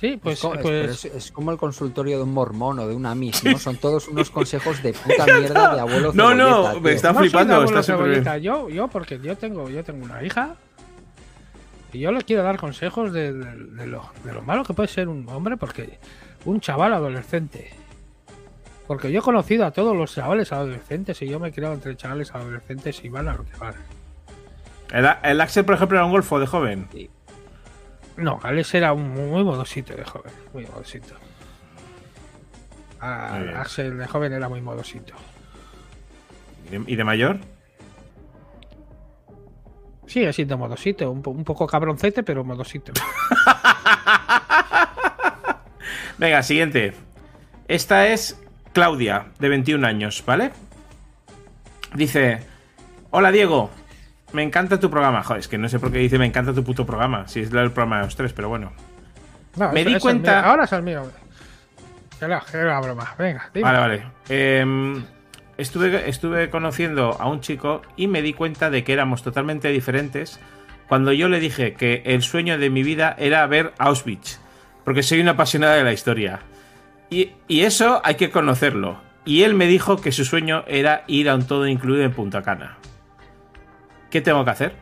Sí, 0.00 0.18
pues. 0.22 0.34
es, 0.36 0.40
co- 0.42 0.54
es- 0.54 0.60
pues- 0.60 1.04
es- 1.04 1.14
es 1.14 1.32
como 1.32 1.50
el 1.52 1.56
consultorio 1.58 2.16
de 2.18 2.24
un 2.24 2.32
mormón 2.32 2.78
o 2.80 2.88
de 2.88 2.94
una 2.94 3.14
mis, 3.14 3.42
¿no? 3.44 3.58
Son 3.58 3.76
todos 3.76 4.08
unos 4.08 4.30
consejos 4.30 4.82
de 4.82 4.92
puta 4.92 5.24
mierda 5.24 5.74
de 5.74 5.80
abuelo 5.80 6.12
No, 6.14 6.34
no, 6.34 6.80
me 6.80 6.92
está 6.92 7.12
no 7.12 7.20
flipando, 7.20 7.64
está 7.64 7.82
súper 7.82 8.10
bien. 8.22 8.42
Yo, 8.42 8.68
yo, 8.68 8.88
porque 8.88 9.18
yo 9.20 9.36
tengo, 9.36 9.68
yo 9.70 9.82
tengo 9.84 10.04
una 10.04 10.22
hija. 10.22 10.56
Y 11.92 12.00
yo 12.00 12.10
le 12.10 12.22
quiero 12.22 12.42
dar 12.42 12.58
consejos 12.58 13.12
de, 13.12 13.32
de- 13.32 13.54
de 13.66 13.86
lo, 13.86 14.10
de 14.24 14.32
lo 14.32 14.42
malo 14.42 14.64
que 14.64 14.74
puede 14.74 14.88
ser 14.88 15.08
un 15.08 15.28
hombre, 15.28 15.56
porque 15.56 15.98
un 16.44 16.60
chaval 16.60 16.92
adolescente. 16.92 17.72
Porque 18.88 19.10
yo 19.12 19.20
he 19.20 19.22
conocido 19.22 19.64
a 19.64 19.70
todos 19.70 19.96
los 19.96 20.12
chavales 20.12 20.52
adolescentes 20.52 21.22
y 21.22 21.28
yo 21.28 21.38
me 21.40 21.48
he 21.48 21.52
criado 21.52 21.72
entre 21.72 21.96
chavales 21.96 22.34
adolescentes 22.34 23.02
y 23.04 23.08
van 23.08 23.28
a 23.28 23.34
lo 23.34 23.44
que 23.44 23.56
van. 23.56 23.74
El, 24.92 25.06
el 25.22 25.40
Axel, 25.40 25.64
por 25.64 25.76
ejemplo, 25.76 25.96
era 25.96 26.04
un 26.04 26.10
golfo 26.12 26.38
de 26.38 26.46
joven. 26.46 26.88
No, 28.16 28.38
Alex 28.42 28.74
era 28.74 28.92
un 28.92 29.10
muy 29.10 29.42
modosito 29.42 29.94
de 29.94 30.04
joven, 30.04 30.32
muy 30.52 30.66
modosito. 30.66 31.14
Muy. 33.00 33.48
Axel 33.54 33.98
de 33.98 34.06
joven 34.06 34.32
era 34.32 34.48
muy 34.48 34.60
modosito. 34.60 35.14
¿Y 36.66 36.70
de, 36.78 36.96
de 36.96 37.04
mayor? 37.04 37.38
Sigue 40.06 40.32
siendo 40.32 40.56
modosito, 40.56 41.10
un, 41.10 41.22
un 41.26 41.44
poco 41.44 41.66
cabroncete, 41.66 42.22
pero 42.22 42.44
modosito. 42.44 42.92
Venga, 46.18 46.42
siguiente. 46.42 46.94
Esta 47.68 48.06
es 48.08 48.40
Claudia, 48.72 49.26
de 49.38 49.48
21 49.48 49.86
años, 49.86 50.22
¿vale? 50.24 50.52
Dice: 51.94 52.40
Hola 53.10 53.32
Diego, 53.32 53.70
me 54.34 54.42
encanta 54.42 54.78
tu 54.78 54.90
programa. 54.90 55.22
Joder, 55.22 55.40
es 55.40 55.48
que 55.48 55.56
no 55.56 55.68
sé 55.68 55.78
por 55.78 55.90
qué 55.92 55.98
dice 55.98 56.18
me 56.18 56.26
encanta 56.26 56.52
tu 56.52 56.62
puto 56.64 56.84
programa. 56.84 57.26
Si 57.28 57.40
es 57.40 57.52
el 57.52 57.70
programa 57.70 57.98
de 57.98 58.04
los 58.04 58.16
tres, 58.16 58.32
pero 58.32 58.48
bueno. 58.48 58.72
No, 59.56 59.72
Me 59.72 59.84
di 59.84 59.94
es 59.94 60.02
cuenta-. 60.02 60.40
Ahora 60.40 60.64
es 60.64 60.72
el 60.72 60.82
mío. 60.82 61.08
Que 62.18 62.24
era, 62.24 62.42
que 62.50 62.56
era 62.58 62.80
broma. 62.80 63.14
Venga, 63.16 63.48
dime. 63.54 63.64
Vale, 63.64 63.78
vale. 63.78 64.02
Em, 64.28 65.04
estuve, 65.56 66.08
estuve 66.08 66.50
conociendo 66.50 67.16
a 67.18 67.28
un 67.28 67.40
chico 67.40 67.82
y 67.96 68.08
me 68.08 68.22
di 68.22 68.32
cuenta 68.32 68.70
de 68.70 68.82
que 68.82 68.92
éramos 68.92 69.22
totalmente 69.22 69.68
diferentes 69.68 70.40
cuando 70.88 71.12
yo 71.12 71.28
le 71.28 71.38
dije 71.40 71.74
que 71.74 72.02
el 72.04 72.22
sueño 72.22 72.58
de 72.58 72.70
mi 72.70 72.82
vida 72.82 73.14
era 73.18 73.46
ver 73.46 73.72
Auschwitz, 73.78 74.40
porque 74.84 75.02
soy 75.02 75.20
una 75.20 75.32
apasionada 75.32 75.76
de 75.76 75.84
la 75.84 75.92
historia. 75.92 76.40
Y, 77.08 77.30
y 77.46 77.60
eso 77.60 78.02
hay 78.04 78.16
que 78.16 78.30
conocerlo. 78.30 79.00
Y 79.24 79.42
él 79.44 79.54
me 79.54 79.66
dijo 79.66 80.00
que 80.00 80.12
su 80.12 80.24
sueño 80.24 80.64
era 80.66 81.04
ir 81.06 81.30
a 81.30 81.36
un 81.36 81.46
todo 81.46 81.66
incluido 81.68 82.02
en 82.02 82.12
Punta 82.12 82.42
Cana. 82.42 82.76
¿Qué 84.14 84.20
tengo 84.20 84.44
que 84.44 84.50
hacer? 84.52 84.76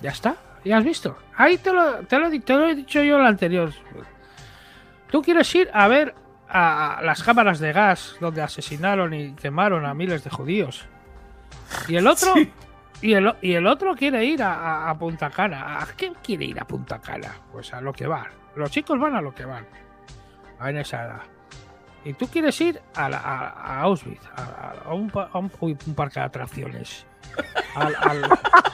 Ya 0.00 0.10
está. 0.12 0.36
¿Ya 0.64 0.76
has 0.76 0.84
visto? 0.84 1.18
Ahí 1.36 1.58
te 1.58 1.72
lo, 1.72 2.06
te 2.06 2.16
lo, 2.20 2.28
he 2.28 2.30
di- 2.30 2.38
te 2.38 2.54
lo 2.54 2.68
he 2.68 2.76
dicho 2.76 3.02
yo 3.02 3.16
en 3.16 3.24
la 3.24 3.28
anterior. 3.28 3.72
Tú 5.10 5.22
quieres 5.22 5.52
ir 5.56 5.68
a 5.74 5.88
ver 5.88 6.14
a, 6.48 7.00
las 7.02 7.24
cámaras 7.24 7.58
de 7.58 7.72
gas 7.72 8.14
donde 8.20 8.42
asesinaron 8.42 9.12
y 9.12 9.32
quemaron 9.34 9.84
a 9.84 9.92
miles 9.92 10.22
de 10.22 10.30
judíos. 10.30 10.86
Y 11.88 11.96
el 11.96 12.06
otro. 12.06 12.32
Y 13.02 13.12
el, 13.14 13.26
o- 13.26 13.36
y 13.42 13.54
el 13.54 13.66
otro 13.66 13.96
quiere 13.96 14.24
ir 14.24 14.40
a, 14.40 14.54
a- 14.54 14.90
a 14.90 14.96
Punta 14.96 15.28
Cana. 15.30 15.80
¿A 15.82 15.86
qué 15.96 16.12
quiere 16.22 16.44
ir 16.44 16.60
a 16.60 16.64
Punta 16.64 17.00
Cana? 17.00 17.32
Pues 17.50 17.74
a 17.74 17.80
lo 17.80 17.92
que 17.92 18.06
van. 18.06 18.28
Los 18.54 18.70
chicos 18.70 19.00
van 19.00 19.16
a 19.16 19.20
lo 19.20 19.34
que 19.34 19.44
van. 19.44 19.66
En 20.60 20.76
esa 20.76 21.04
edad. 21.06 21.20
Y 22.04 22.12
tú 22.14 22.28
quieres 22.28 22.58
ir 22.60 22.80
a, 22.94 23.08
la- 23.08 23.18
a- 23.18 23.80
Auschwitz, 23.82 24.22
un 24.90 25.94
parque 25.96 26.20
de 26.20 26.26
atracciones. 26.26 27.04
Al- 27.74 27.96
al- 28.00 28.24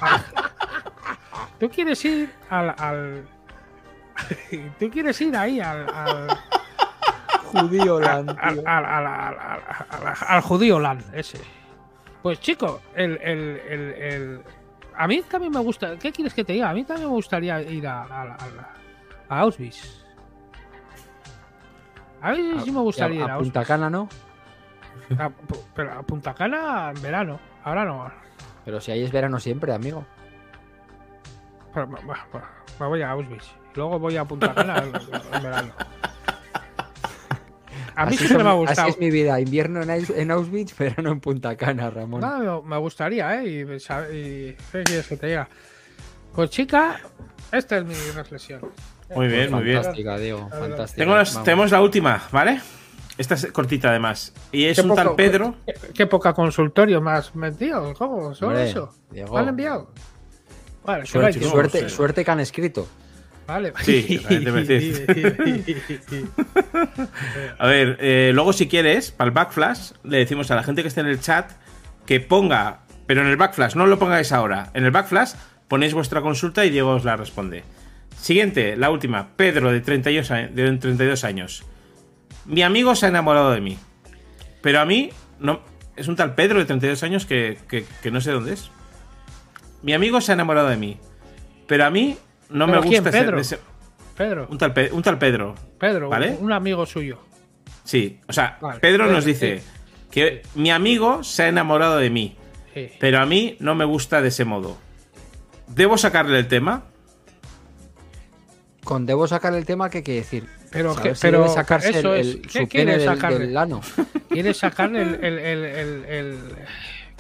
al- 0.01 0.25
tú 1.59 1.69
quieres 1.71 2.05
ir 2.05 2.33
al, 2.51 2.75
al- 2.79 3.27
tú 4.79 4.91
quieres 4.91 5.21
ir 5.21 5.37
ahí 5.37 5.61
al, 5.61 5.89
al, 5.95 6.29
Judío, 7.45 7.97
al, 7.97 8.27
lan, 8.27 8.39
al, 8.67 8.67
al- 10.29 10.41
judío 10.43 10.79
land 10.79 11.03
ese. 11.15 11.41
Pues 12.23 12.39
chico, 12.41 12.81
el, 12.95 13.19
el, 13.23 13.61
el, 13.69 13.81
el- 13.95 14.43
a 14.97 15.07
mí 15.09 15.23
también 15.23 15.53
me 15.53 15.61
gusta. 15.61 15.97
¿Qué 15.99 16.13
quieres 16.13 16.35
que 16.35 16.45
te 16.45 16.53
diga? 16.53 16.71
A 16.71 16.75
mí 16.75 16.85
también 16.85 17.09
me 17.09 17.15
gustaría 17.15 17.61
ir 17.63 17.87
a, 17.89 18.03
a, 18.03 18.23
a- 18.23 18.37
a 19.31 19.41
Auschwitz. 19.41 20.05
A 22.21 22.33
mí 22.33 22.53
sí 22.63 22.71
me 22.71 22.81
gustaría 22.81 23.23
a, 23.23 23.25
ir 23.25 23.31
a 23.31 23.33
a 23.33 23.37
Auschwitz. 23.37 23.53
Punta 23.55 23.67
Cana, 23.67 23.89
¿no? 23.91 24.09
Pero 25.75 25.93
a 25.93 26.03
Punta 26.03 26.35
Cana 26.35 26.93
en 26.95 27.03
verano. 27.03 27.41
Ahora 27.65 27.85
no. 27.85 28.11
Pero 28.71 28.81
si 28.81 28.93
ahí 28.93 29.03
es 29.03 29.11
verano 29.11 29.41
siempre, 29.41 29.75
amigo. 29.75 30.07
Pero 31.75 31.89
me, 31.89 32.01
me- 32.03 32.41
me 32.79 32.87
voy 32.87 33.03
a 33.03 33.11
Auschwitz. 33.11 33.51
Luego 33.75 33.99
voy 33.99 34.17
a 34.17 34.25
Punta 34.25 34.55
Cana 34.55 34.79
en, 34.79 34.93
en 35.35 35.43
verano. 35.43 35.73
A 37.97 38.07
mí 38.07 38.15
Así 38.15 38.19
siempre 38.19 38.45
me 38.45 38.51
ha 38.51 38.53
gustado. 38.53 38.83
Así 38.83 38.91
es 38.91 38.99
mi 39.01 39.11
vida. 39.11 39.41
Invierno 39.41 39.83
en, 39.83 39.89
Aus- 39.91 40.15
en 40.17 40.31
Auschwitz, 40.31 40.79
verano 40.79 41.11
en 41.11 41.19
Punta 41.21 41.57
Cana, 41.57 41.91
Ramón. 41.91 42.21
Nada, 42.21 42.61
me, 42.65 42.77
gustaría, 42.79 43.43
¿eh? 43.43 43.49
Y, 43.49 43.59
y- 43.63 44.57
¿Qué 44.71 44.85
quieres 44.85 45.09
que 45.09 45.17
te 45.17 45.27
diga? 45.27 45.49
Pues 46.33 46.51
chica, 46.51 47.01
esta 47.51 47.79
es 47.79 47.85
mi 47.85 47.95
reflexión. 48.15 48.61
Muy 49.17 49.27
bien, 49.27 49.51
muy 49.51 49.65
bien. 49.65 49.79
Fantástica, 49.79 50.17
Diego. 50.17 50.49
Fantástica. 50.49 51.03
Tengo 51.03 51.17
las- 51.17 51.33
Vamos. 51.35 51.45
tenemos 51.45 51.71
la 51.73 51.83
última, 51.83 52.23
¿vale? 52.31 52.61
Esta 53.21 53.35
es 53.35 53.47
cortita 53.53 53.91
además. 53.91 54.33
Y 54.51 54.65
es 54.65 54.81
Qué 54.81 54.87
un 54.87 54.95
tal 54.95 55.15
Pedro. 55.15 55.55
Qué, 55.67 55.75
qué 55.93 56.07
poca 56.07 56.33
consultorio 56.33 57.03
más 57.03 57.35
metido. 57.35 57.93
¿Cómo? 57.93 58.35
¿Solo 58.35 58.53
Hombre, 58.53 58.71
eso? 58.71 58.95
¿Me 59.13 59.39
han 59.39 59.49
enviado? 59.49 59.93
Vale, 60.87 61.05
Suerte, 61.05 61.39
que 61.39 61.89
suerte, 61.91 62.25
que 62.25 62.31
han 62.31 62.41
escrito. 62.41 62.89
Vale. 63.47 63.75
Sí, 63.83 64.23
a 67.59 67.67
ver, 67.67 67.99
eh, 68.01 68.31
luego 68.33 68.53
si 68.53 68.69
quieres, 68.69 69.11
para 69.11 69.29
el 69.29 69.35
backflash, 69.35 69.91
le 70.05 70.19
decimos 70.19 70.51
a 70.51 70.57
la 70.57 70.63
gente 70.63 70.83
que 70.83 70.89
esté 70.89 71.01
en 71.01 71.07
el 71.09 71.21
chat 71.21 71.51
que 72.07 72.21
ponga, 72.21 72.81
pero 73.07 73.21
en 73.21 73.27
el 73.27 73.37
backflash, 73.37 73.75
no 73.75 73.87
lo 73.87 73.99
pongáis 73.99 74.33
ahora, 74.33 74.71
en 74.75 74.85
el 74.85 74.91
backflash 74.93 75.33
ponéis 75.69 75.93
vuestra 75.95 76.23
consulta 76.23 76.65
y 76.65 76.71
Diego 76.71 76.91
os 76.95 77.05
la 77.05 77.17
responde. 77.17 77.65
Siguiente, 78.17 78.77
la 78.77 78.91
última, 78.91 79.29
Pedro 79.37 79.71
de 79.73 79.81
32, 79.81 80.31
a- 80.31 80.37
de 80.47 80.77
32 80.79 81.25
años. 81.25 81.65
Mi 82.47 82.63
amigo 82.63 82.95
se 82.95 83.07
ha 83.07 83.09
enamorado 83.09 83.51
de 83.53 83.61
mí, 83.61 83.79
pero 84.63 84.81
a 84.81 84.85
mí 84.85 85.11
no... 85.39 85.61
Es 85.97 86.09
un 86.09 86.17
tal 86.17 86.35
Pedro 86.35 86.59
de 86.59 86.65
32 86.65 87.03
años 87.03 87.27
que, 87.27 87.59
que- 87.69 87.85
que 88.03 88.11
no 88.11 88.21
sé 88.21 88.31
dónde 88.33 88.55
es. 88.55 88.71
Mi 89.83 89.93
amigo 89.93 90.21
se 90.21 90.33
ha 90.33 90.35
enamorado 90.35 90.69
de 90.69 90.77
mí, 90.77 90.99
pero 91.67 91.85
a 91.85 91.91
mí 91.91 92.17
no 92.49 92.67
me 92.67 92.73
¿Pero 92.75 92.83
quién, 92.85 93.03
gusta 93.05 93.19
Pedro? 93.19 93.39
ese- 93.39 93.59
Pedro, 94.17 94.47
un, 94.51 94.59
tal 94.59 94.73
un 94.93 95.03
tal 95.03 95.19
Pedro. 95.19 95.55
Pedro, 95.79 96.09
¿Vale? 96.09 96.37
un 96.41 96.53
amigo 96.53 96.85
suyo. 96.87 97.19
Sí, 97.85 98.21
o 98.29 98.33
sea, 98.33 98.59
Vale, 98.61 98.81
Pedro 98.81 99.05
Pedro, 99.05 99.15
nos 99.17 99.25
dice 99.25 99.59
sí. 99.61 99.67
que 100.11 100.43
mi 100.55 100.71
amigo 100.71 101.23
se 101.25 101.45
ha 101.45 101.49
enamorado 101.49 101.97
de 101.99 102.11
mí, 102.11 102.37
Sí. 102.75 102.91
pero 103.01 103.19
a 103.21 103.27
mí 103.27 103.57
no 103.61 103.75
me 103.75 103.85
gusta 103.85 104.21
de 104.23 104.29
ese 104.29 104.45
modo. 104.45 104.77
¿Debo 105.69 105.97
sacarle 105.99 106.39
el 106.39 106.49
tema? 106.49 106.85
Con 108.85 109.07
debo 109.07 109.27
sacar 109.27 109.55
el 109.55 109.65
tema, 109.67 109.91
¿qué 109.91 110.03
quiere 110.03 110.21
decir? 110.21 110.47
Pero, 110.71 110.95
Saber 110.95 111.11
que- 111.11 111.15
si 111.17 111.23
pero 111.23 111.39
debe 111.43 111.55
sacarse 111.55 111.91
eso 111.99 112.15
el, 112.15 112.21
es, 112.45 112.53
¿qué 112.53 112.69
quiere 112.69 112.93
del, 112.99 113.05
sacarle? 113.05 113.39
del 113.41 113.57
ano. 113.57 113.81
¿Quieres 114.29 114.57
sacarle 114.57 115.03
el, 115.03 115.15
el, 115.25 115.39
el, 115.39 115.65
el- 115.65 116.05
el- 116.05 116.39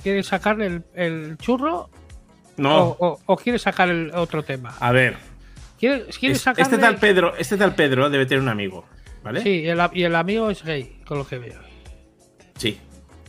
¿Quieres 0.02 0.26
sacarle 0.26 0.66
el, 0.66 0.82
el 0.94 1.36
churro 1.38 1.90
No. 2.56 2.84
o, 2.90 3.06
o- 3.08 3.20
o 3.26 3.36
quieres 3.36 3.62
sacar 3.62 3.88
el 3.90 4.12
otro 4.14 4.42
tema? 4.44 4.74
A 4.80 4.92
ver, 4.92 5.16
¿Quieres, 5.78 6.16
quieres 6.18 6.38
es- 6.38 6.42
sacarle... 6.44 6.62
este 6.62 6.78
tal 6.78 6.96
Pedro, 6.96 7.34
este 7.36 7.56
tal 7.56 7.74
Pedro 7.74 8.08
debe 8.08 8.24
tener 8.26 8.42
un 8.42 8.48
amigo, 8.50 8.86
¿vale? 9.24 9.42
Sí, 9.42 9.64
y 9.92 10.02
el 10.04 10.14
amigo 10.14 10.50
es 10.50 10.62
gay, 10.62 11.00
con 11.06 11.18
lo 11.18 11.26
que 11.26 11.38
veo. 11.38 11.58
Sí, 12.56 12.78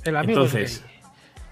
El 0.03 0.17
amigo 0.17 0.41
Entonces, 0.43 0.71
es 0.71 0.81
gay. 0.83 0.91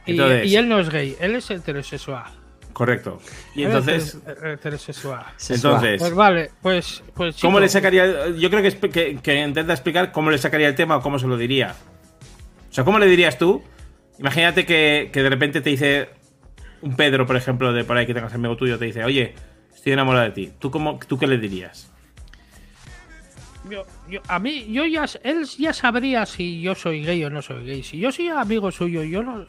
Y, 0.06 0.12
entonces- 0.12 0.46
y 0.48 0.56
él 0.56 0.70
no 0.70 0.80
es 0.80 0.90
gay, 0.90 1.16
él 1.20 1.36
es 1.36 1.50
heterosexual. 1.50 2.32
Correcto. 2.80 3.20
Y 3.56 3.64
entonces, 3.64 4.16
es 4.16 4.24
heter- 4.26 4.54
heterosexual. 4.54 5.26
entonces, 5.50 6.00
Pues 6.00 6.14
vale, 6.16 6.50
pues, 6.62 7.04
pues 7.14 7.36
¿cómo 7.42 7.60
le 7.60 7.68
sacaría? 7.68 8.30
Yo 8.30 8.50
creo 8.50 8.64
que, 8.90 9.20
que 9.22 9.36
intenta 9.44 9.74
explicar 9.74 10.14
cómo 10.14 10.32
le 10.32 10.38
sacaría 10.38 10.70
el 10.70 10.76
tema 10.76 10.96
o 10.96 11.02
cómo 11.02 11.20
se 11.20 11.28
lo 11.28 11.36
diría. 11.36 11.76
O 12.70 12.74
sea, 12.74 12.86
¿cómo 12.86 12.98
le 12.98 13.08
dirías 13.08 13.38
tú? 13.38 13.62
Imagínate 14.18 14.66
que, 14.66 15.10
que 15.12 15.22
de 15.22 15.30
repente 15.30 15.60
te 15.60 15.70
dice 15.70 16.10
un 16.82 16.96
Pedro, 16.96 17.26
por 17.26 17.36
ejemplo, 17.36 17.74
de 17.74 17.84
por 17.84 17.98
ahí 17.98 18.06
que 18.06 18.14
tengas 18.14 18.34
amigo 18.34 18.56
tuyo, 18.56 18.80
te 18.80 18.86
dice, 18.86 19.04
oye, 19.04 19.36
estoy 19.76 19.92
enamorado 19.92 20.24
de 20.26 20.32
ti. 20.32 20.54
¿Tú, 20.58 20.72
cómo, 20.72 21.00
¿tú 21.06 21.18
qué 21.18 21.28
le 21.28 21.38
dirías? 21.38 21.92
yo- 23.70 23.86
yo- 24.10 24.22
a 24.28 24.40
mí, 24.40 24.72
yo 24.72 24.86
ya, 24.86 25.06
él 25.24 25.44
ya 25.58 25.74
sabría 25.74 26.26
si 26.26 26.62
yo 26.62 26.76
soy 26.76 27.04
gay 27.04 27.24
o 27.26 27.30
no 27.30 27.42
soy 27.42 27.66
gay. 27.66 27.84
Si 27.84 28.00
yo 28.00 28.12
soy 28.12 28.30
amigo 28.30 28.72
suyo, 28.72 29.04
yo 29.04 29.22
no, 29.22 29.46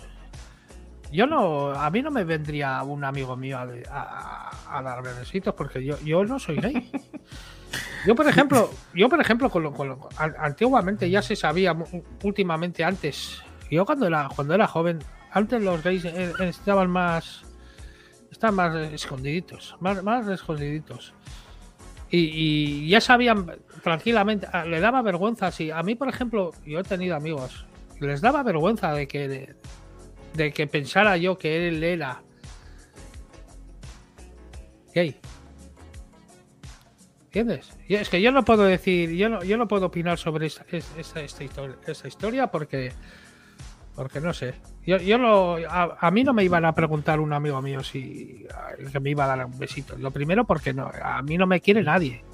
yo 1.13 1.27
no, 1.27 1.71
a 1.73 1.91
mí 1.91 2.03
no 2.03 2.11
me 2.11 2.25
vendría 2.25 2.83
un 2.83 3.05
amigo 3.05 3.37
mío 3.37 3.59
a, 3.59 4.51
a, 4.79 4.83
darme 4.83 5.13
besitos 5.13 5.55
porque 5.55 5.85
yo, 5.85 5.99
yo 6.01 6.25
no 6.25 6.39
soy 6.39 6.57
gay. 6.57 6.91
Yo, 8.07 8.15
por 8.15 8.27
ejemplo, 8.27 8.71
yo, 8.95 9.09
por 9.09 9.21
ejemplo, 9.21 9.49
con 9.51 9.63
lo- 9.63 9.73
con 9.73 9.89
lo- 9.89 10.09
an- 10.17 10.35
antiguamente 10.39 11.09
ya 11.11 11.23
se 11.23 11.37
sabía, 11.37 11.77
últimamente 12.25 12.83
antes, 12.83 13.43
yo 13.71 13.85
cuando 13.87 14.07
era, 14.07 14.29
cuando 14.35 14.55
era 14.55 14.67
joven, 14.67 14.99
antes 15.33 15.63
los 15.63 15.83
gays 15.83 16.05
eh, 16.05 16.33
estaban 16.41 16.91
más, 16.91 17.43
estaban 18.33 18.57
más 18.57 18.75
escondiditos, 18.93 19.77
más, 19.81 20.03
más 20.03 20.27
escondiditos. 20.29 21.13
Y, 22.13 22.89
ya 22.89 23.01
sabían 23.01 23.47
tranquilamente, 23.85 24.49
a- 24.53 24.65
le 24.65 24.81
daba 24.81 25.01
vergüenza. 25.03 25.53
Si 25.53 25.71
a 25.71 25.83
mí, 25.83 25.95
por 25.95 26.09
ejemplo, 26.09 26.51
yo 26.67 26.81
he 26.81 26.83
tenido 26.85 27.15
amigos, 27.15 27.67
les 28.01 28.21
daba 28.21 28.43
vergüenza 28.43 28.93
de 28.93 29.07
que, 29.07 29.55
de 30.35 30.53
que 30.53 30.67
pensara 30.67 31.17
yo 31.17 31.37
que 31.39 31.69
él 31.69 31.83
era 31.85 32.23
gay. 34.95 35.17
¿Entiendes? 37.27 37.71
Es 37.89 38.09
que 38.09 38.21
yo 38.21 38.33
no 38.33 38.45
puedo 38.45 38.65
decir, 38.65 39.11
yo 39.13 39.29
no, 39.29 39.45
yo 39.45 39.57
no 39.57 39.69
puedo 39.69 39.87
opinar 39.87 40.19
sobre 40.19 40.47
esta, 40.47 40.65
es- 40.71 40.91
esta, 40.97 41.23
historia, 41.45 41.77
esta 41.87 42.09
historia 42.09 42.49
porque, 42.49 42.93
porque 43.95 44.21
no 44.21 44.33
sé. 44.35 44.55
Yo, 44.85 44.97
yo 44.97 45.17
no, 45.17 45.57
a, 45.69 45.97
a 46.01 46.11
mí 46.11 46.25
no 46.25 46.33
me 46.33 46.43
iban 46.43 46.65
a 46.65 46.75
preguntar 46.75 47.21
un 47.21 47.33
amigo 47.33 47.63
mío 47.63 47.85
si 47.85 48.47
a- 48.53 48.75
que 48.91 48.99
me 48.99 49.11
iba 49.11 49.25
a 49.25 49.37
dar 49.37 49.47
un 49.47 49.57
besito. 49.59 49.97
Lo 49.97 50.11
primero 50.11 50.45
porque 50.45 50.73
no, 50.75 50.91
a 51.03 51.23
mí 51.23 51.39
no 51.39 51.47
me 51.47 51.61
quiere 51.61 51.85
nadie. 51.85 52.25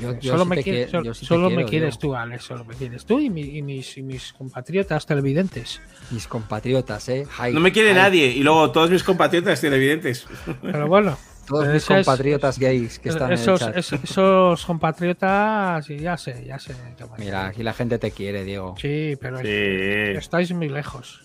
Yo- 0.00 0.18
yo 0.18 0.32
solo 0.32 0.44
sí 0.44 0.48
me, 0.50 0.62
quieres, 0.62 0.88
quie- 0.88 0.90
solo, 0.90 1.04
yo 1.04 1.14
sí 1.14 1.20
te 1.20 1.26
solo 1.26 1.48
me 1.50 1.54
quiero, 1.56 1.68
quieres 1.68 1.98
Diego. 1.98 2.14
tú, 2.14 2.16
Alex. 2.16 2.44
Solo 2.44 2.64
me 2.64 2.74
quieres 2.74 3.04
tú 3.04 3.20
y, 3.20 3.30
mi- 3.30 3.56
y 3.58 3.62
mis, 3.62 3.96
y 3.98 4.02
mis 4.02 4.32
compatriotas 4.32 5.04
televidentes. 5.06 5.80
Mis 6.10 6.26
compatriotas, 6.26 7.08
¿eh? 7.08 7.26
No 7.52 7.60
me 7.60 7.72
quiere 7.72 7.92
nadie. 7.94 8.26
Y 8.28 8.42
luego 8.42 8.70
todos 8.72 8.90
mis 8.90 9.02
compatriotas 9.04 9.60
televidentes. 9.60 10.26
Pero 10.62 10.86
bueno. 10.88 11.16
Todos 11.46 11.68
mis 11.68 11.84
compatriotas 11.84 12.58
gays 12.58 12.98
que 12.98 13.08
están 13.10 13.32
esos, 13.32 13.60
en 13.62 13.68
el 13.68 13.74
chat. 13.74 13.78
es- 13.94 14.02
esos 14.10 14.66
compatriotas, 14.66 15.88
y 15.90 15.98
ya 16.00 16.16
sé, 16.16 16.44
ya 16.44 16.58
sé. 16.58 16.74
Mira, 17.18 17.46
aquí 17.46 17.62
la 17.62 17.72
gente 17.72 17.98
te 18.00 18.10
quiere, 18.10 18.42
Diego. 18.42 18.74
Sí, 18.80 19.14
pero 19.20 19.38
Sí. 19.38 19.46
estáis 20.18 20.50
muy 20.52 20.68
lejos. 20.68 21.22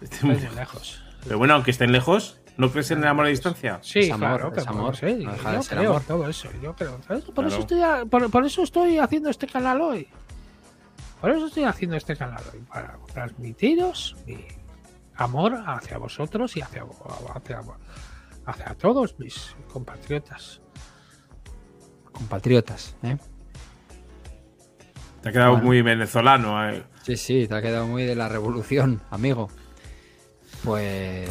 Estáis 0.00 0.22
muy 0.22 0.38
lejos. 0.56 1.02
Pero 1.24 1.36
bueno, 1.36 1.52
aunque 1.54 1.70
estén 1.70 1.92
lejos, 1.92 2.40
¿no 2.56 2.70
crees 2.70 2.90
en 2.90 2.98
el 2.98 3.06
amor 3.08 3.26
a 3.26 3.28
distancia? 3.28 3.78
Sí, 3.82 4.00
Es 4.00 4.10
amor, 4.12 4.38
claro, 4.40 4.52
es 4.56 4.66
amor, 4.66 4.90
no 4.90 4.94
sé, 4.94 5.14
no 5.16 5.32
deja 5.32 5.50
de 5.50 5.56
yo 5.56 5.62
ser 5.62 5.78
creo 5.78 5.90
amor. 5.90 6.02
en 6.02 6.06
todo 6.08 6.28
eso. 6.28 6.48
Yo 6.62 6.74
creo. 6.74 7.00
¿sabes? 7.06 7.24
Por, 7.24 7.34
Claro. 7.34 7.48
eso 7.48 7.58
estoy, 7.60 7.82
a- 7.82 8.04
por, 8.06 8.30
por 8.30 8.44
eso 8.46 8.62
estoy 8.62 8.98
haciendo 8.98 9.30
este 9.30 9.46
canal 9.46 9.80
hoy. 9.80 10.08
Por 11.20 11.30
eso 11.30 11.46
estoy 11.46 11.64
haciendo 11.64 11.96
este 11.96 12.16
canal 12.16 12.42
hoy. 12.52 12.60
Para 12.68 12.98
transmitiros 13.12 14.16
mi 14.26 14.44
amor 15.16 15.54
hacia 15.66 15.96
vosotros 15.98 16.56
y 16.56 16.60
hacia, 16.62 16.84
hacia, 17.34 17.60
hacia 18.46 18.74
todos 18.74 19.18
mis 19.18 19.56
compatriotas. 19.72 20.60
Compatriotas, 22.12 22.96
¿eh? 23.02 23.16
Te 25.22 25.30
ha 25.30 25.32
quedado 25.32 25.52
Bueno. 25.52 25.64
muy 25.66 25.82
venezolano. 25.82 26.68
eh. 26.70 26.84
Sí, 27.02 27.16
sí, 27.16 27.48
te 27.48 27.54
ha 27.54 27.62
quedado 27.62 27.86
muy 27.86 28.04
de 28.04 28.14
la 28.14 28.28
revolución, 28.28 29.00
amigo. 29.10 29.48
Pues 30.64 31.28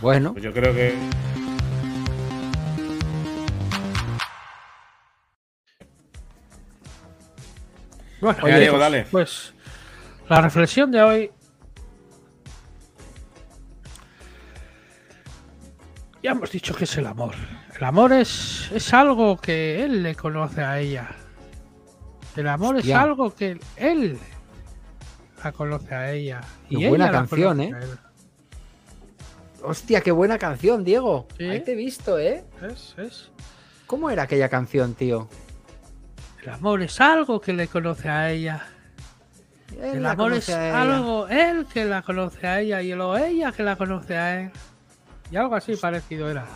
bueno, 0.00 0.32
Pues 0.32 0.44
yo 0.44 0.52
creo 0.52 0.74
que. 0.74 0.94
Bueno, 8.20 8.38
Oye, 8.42 8.60
Diego, 8.60 8.78
dale. 8.78 9.06
Pues 9.10 9.52
la 10.28 10.40
reflexión 10.40 10.90
de 10.90 11.02
hoy. 11.02 11.30
Ya 16.22 16.32
hemos 16.32 16.50
dicho 16.50 16.74
que 16.74 16.84
es 16.84 16.96
el 16.96 17.06
amor. 17.06 17.34
El 17.78 17.84
amor 17.84 18.12
es, 18.12 18.70
es 18.72 18.92
algo 18.94 19.36
que 19.36 19.84
él 19.84 20.02
le 20.02 20.14
conoce 20.14 20.62
a 20.62 20.80
ella. 20.80 21.10
El 22.34 22.48
amor 22.48 22.78
es 22.78 22.90
algo 22.92 23.34
que 23.34 23.60
él 23.76 24.18
la 25.44 25.52
conoce 25.52 25.94
a 25.94 26.10
ella. 26.10 26.40
Qué 26.68 26.76
y 26.76 26.88
buena 26.88 27.04
ella 27.04 27.12
la 27.12 27.18
canción, 27.18 27.60
¿eh? 27.60 27.74
Hostia, 29.66 30.00
qué 30.00 30.12
buena 30.12 30.38
canción, 30.38 30.84
Diego. 30.84 31.26
Sí. 31.36 31.44
Ahí 31.44 31.60
te 31.62 31.72
he 31.72 31.76
visto, 31.76 32.18
¿eh? 32.18 32.44
Es- 32.62 32.94
es- 32.98 33.30
¿Cómo 33.86 34.10
era 34.10 34.22
aquella 34.24 34.48
canción, 34.48 34.94
tío? 34.94 35.28
El 36.42 36.50
amor 36.50 36.82
es 36.82 37.00
algo 37.00 37.40
que 37.40 37.52
le 37.52 37.68
conoce 37.68 38.08
a 38.08 38.30
ella. 38.30 38.66
Él 39.80 39.96
El 39.98 40.06
amor 40.06 40.32
es 40.32 40.48
algo 40.48 41.26
él 41.28 41.66
que 41.72 41.84
la 41.84 42.02
conoce 42.02 42.46
a 42.46 42.60
ella 42.60 42.82
y 42.82 42.92
luego 42.94 43.16
ella 43.16 43.52
que 43.52 43.62
la 43.62 43.76
conoce 43.76 44.16
a 44.16 44.40
él. 44.42 44.50
Y 45.30 45.36
algo 45.36 45.54
así 45.56 45.74
parecido 45.76 46.30
era. 46.30 46.46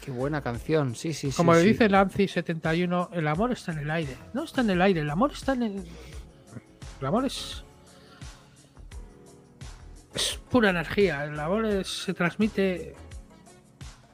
Qué 0.00 0.10
buena 0.10 0.40
canción, 0.40 0.94
sí, 0.94 1.12
sí, 1.12 1.30
sí. 1.30 1.36
Como 1.36 1.52
le 1.52 1.60
sí. 1.60 1.68
dice 1.68 1.90
Nancy71, 1.90 3.10
el 3.12 3.28
amor 3.28 3.52
está 3.52 3.72
en 3.72 3.78
el 3.80 3.90
aire. 3.90 4.16
No 4.32 4.44
está 4.44 4.62
en 4.62 4.70
el 4.70 4.80
aire, 4.80 5.00
el 5.00 5.10
amor 5.10 5.32
está 5.32 5.52
en 5.52 5.62
el. 5.64 5.84
El 7.00 7.06
amor 7.06 7.26
es. 7.26 7.64
Es 10.16 10.40
pura 10.50 10.70
energía. 10.70 11.24
El 11.24 11.38
amor 11.38 11.66
es- 11.66 12.04
se 12.04 12.14
transmite. 12.14 12.94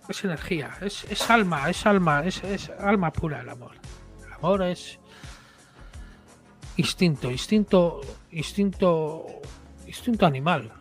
Es 0.09 0.25
energía, 0.25 0.77
es, 0.81 1.05
es 1.05 1.31
alma, 1.31 1.71
es 1.71 1.87
alma, 1.87 2.25
es, 2.27 2.43
es 2.43 2.69
alma 2.81 3.13
pura 3.13 3.41
el 3.41 3.49
amor. 3.49 3.77
El 4.27 4.33
amor 4.33 4.63
es. 4.65 4.99
Instinto, 6.77 7.31
instinto, 7.31 8.01
instinto. 8.33 9.27
Instinto 9.87 10.27
animal. 10.27 10.73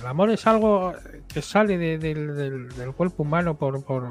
El 0.00 0.06
amor 0.06 0.30
es 0.30 0.46
algo 0.46 0.92
que 1.32 1.40
sale 1.42 1.78
de- 1.78 1.98
del- 1.98 2.68
del 2.76 2.92
cuerpo 2.92 3.22
humano 3.22 3.56
por, 3.56 3.82
por 3.84 4.08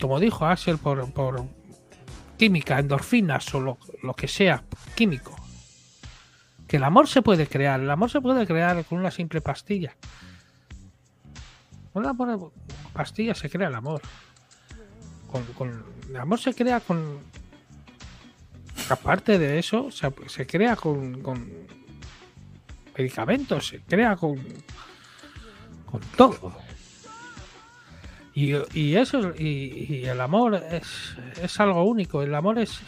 como 0.00 0.18
dijo 0.20 0.46
Axel, 0.46 0.78
por, 0.78 1.12
por 1.12 1.44
química, 2.38 2.78
endorfinas 2.78 3.52
o 3.54 3.60
lo, 3.60 3.78
lo 4.02 4.14
que 4.14 4.28
sea, 4.28 4.64
químico. 4.94 5.36
Que 6.70 6.76
el 6.76 6.84
amor 6.84 7.08
se 7.08 7.20
puede 7.20 7.48
crear, 7.48 7.80
el 7.80 7.90
amor 7.90 8.12
se 8.12 8.20
puede 8.20 8.46
crear 8.46 8.84
con 8.84 9.00
una 9.00 9.10
simple 9.10 9.40
pastilla. 9.40 9.92
Con 11.92 12.06
una 12.06 12.38
pastilla 12.92 13.34
se 13.34 13.50
crea 13.50 13.66
el 13.66 13.74
amor. 13.74 14.00
Con, 15.56 15.84
el 16.08 16.16
amor 16.16 16.38
se 16.38 16.54
crea 16.54 16.78
con. 16.78 17.18
Aparte 18.88 19.36
de 19.40 19.58
eso, 19.58 19.90
se, 19.90 20.46
crea 20.46 20.76
con, 20.76 21.20
medicamentos, 22.96 23.66
se 23.66 23.80
crea 23.80 24.14
con. 24.14 24.36
con 25.86 26.00
todo. 26.16 26.54
Y, 28.32 28.94
eso, 28.94 29.34
y, 29.36 29.86
y 29.88 30.04
el 30.04 30.20
amor 30.20 30.54
es, 30.54 31.16
es 31.42 31.58
algo 31.58 31.82
único. 31.82 32.22
El 32.22 32.32
amor 32.32 32.60
es 32.60 32.80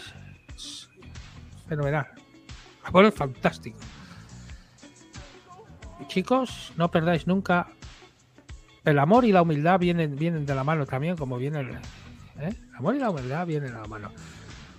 fenomenal. 1.69 2.22
Amor 2.85 3.05
es 3.07 3.15
fantástico. 3.15 3.79
Chicos, 6.09 6.73
no 6.77 6.91
perdáis 6.91 7.27
nunca. 7.27 7.69
El 8.85 8.99
amor 8.99 9.25
y 9.25 9.33
la 9.33 9.43
humildad 9.43 9.79
vienen, 9.79 10.17
vienen 10.17 10.45
de 10.45 10.55
la 10.55 10.65
mano 10.65 10.85
también, 10.87 11.17
como 11.17 11.39
viene 11.39 11.61
el. 11.61 11.69
¿eh? 11.71 11.79
El 12.71 12.75
amor 12.77 12.97
y 12.97 12.99
la 12.99 13.11
humildad 13.11 13.47
vienen 13.47 13.73
de 13.73 13.79
la 13.81 13.87
mano. 13.87 14.11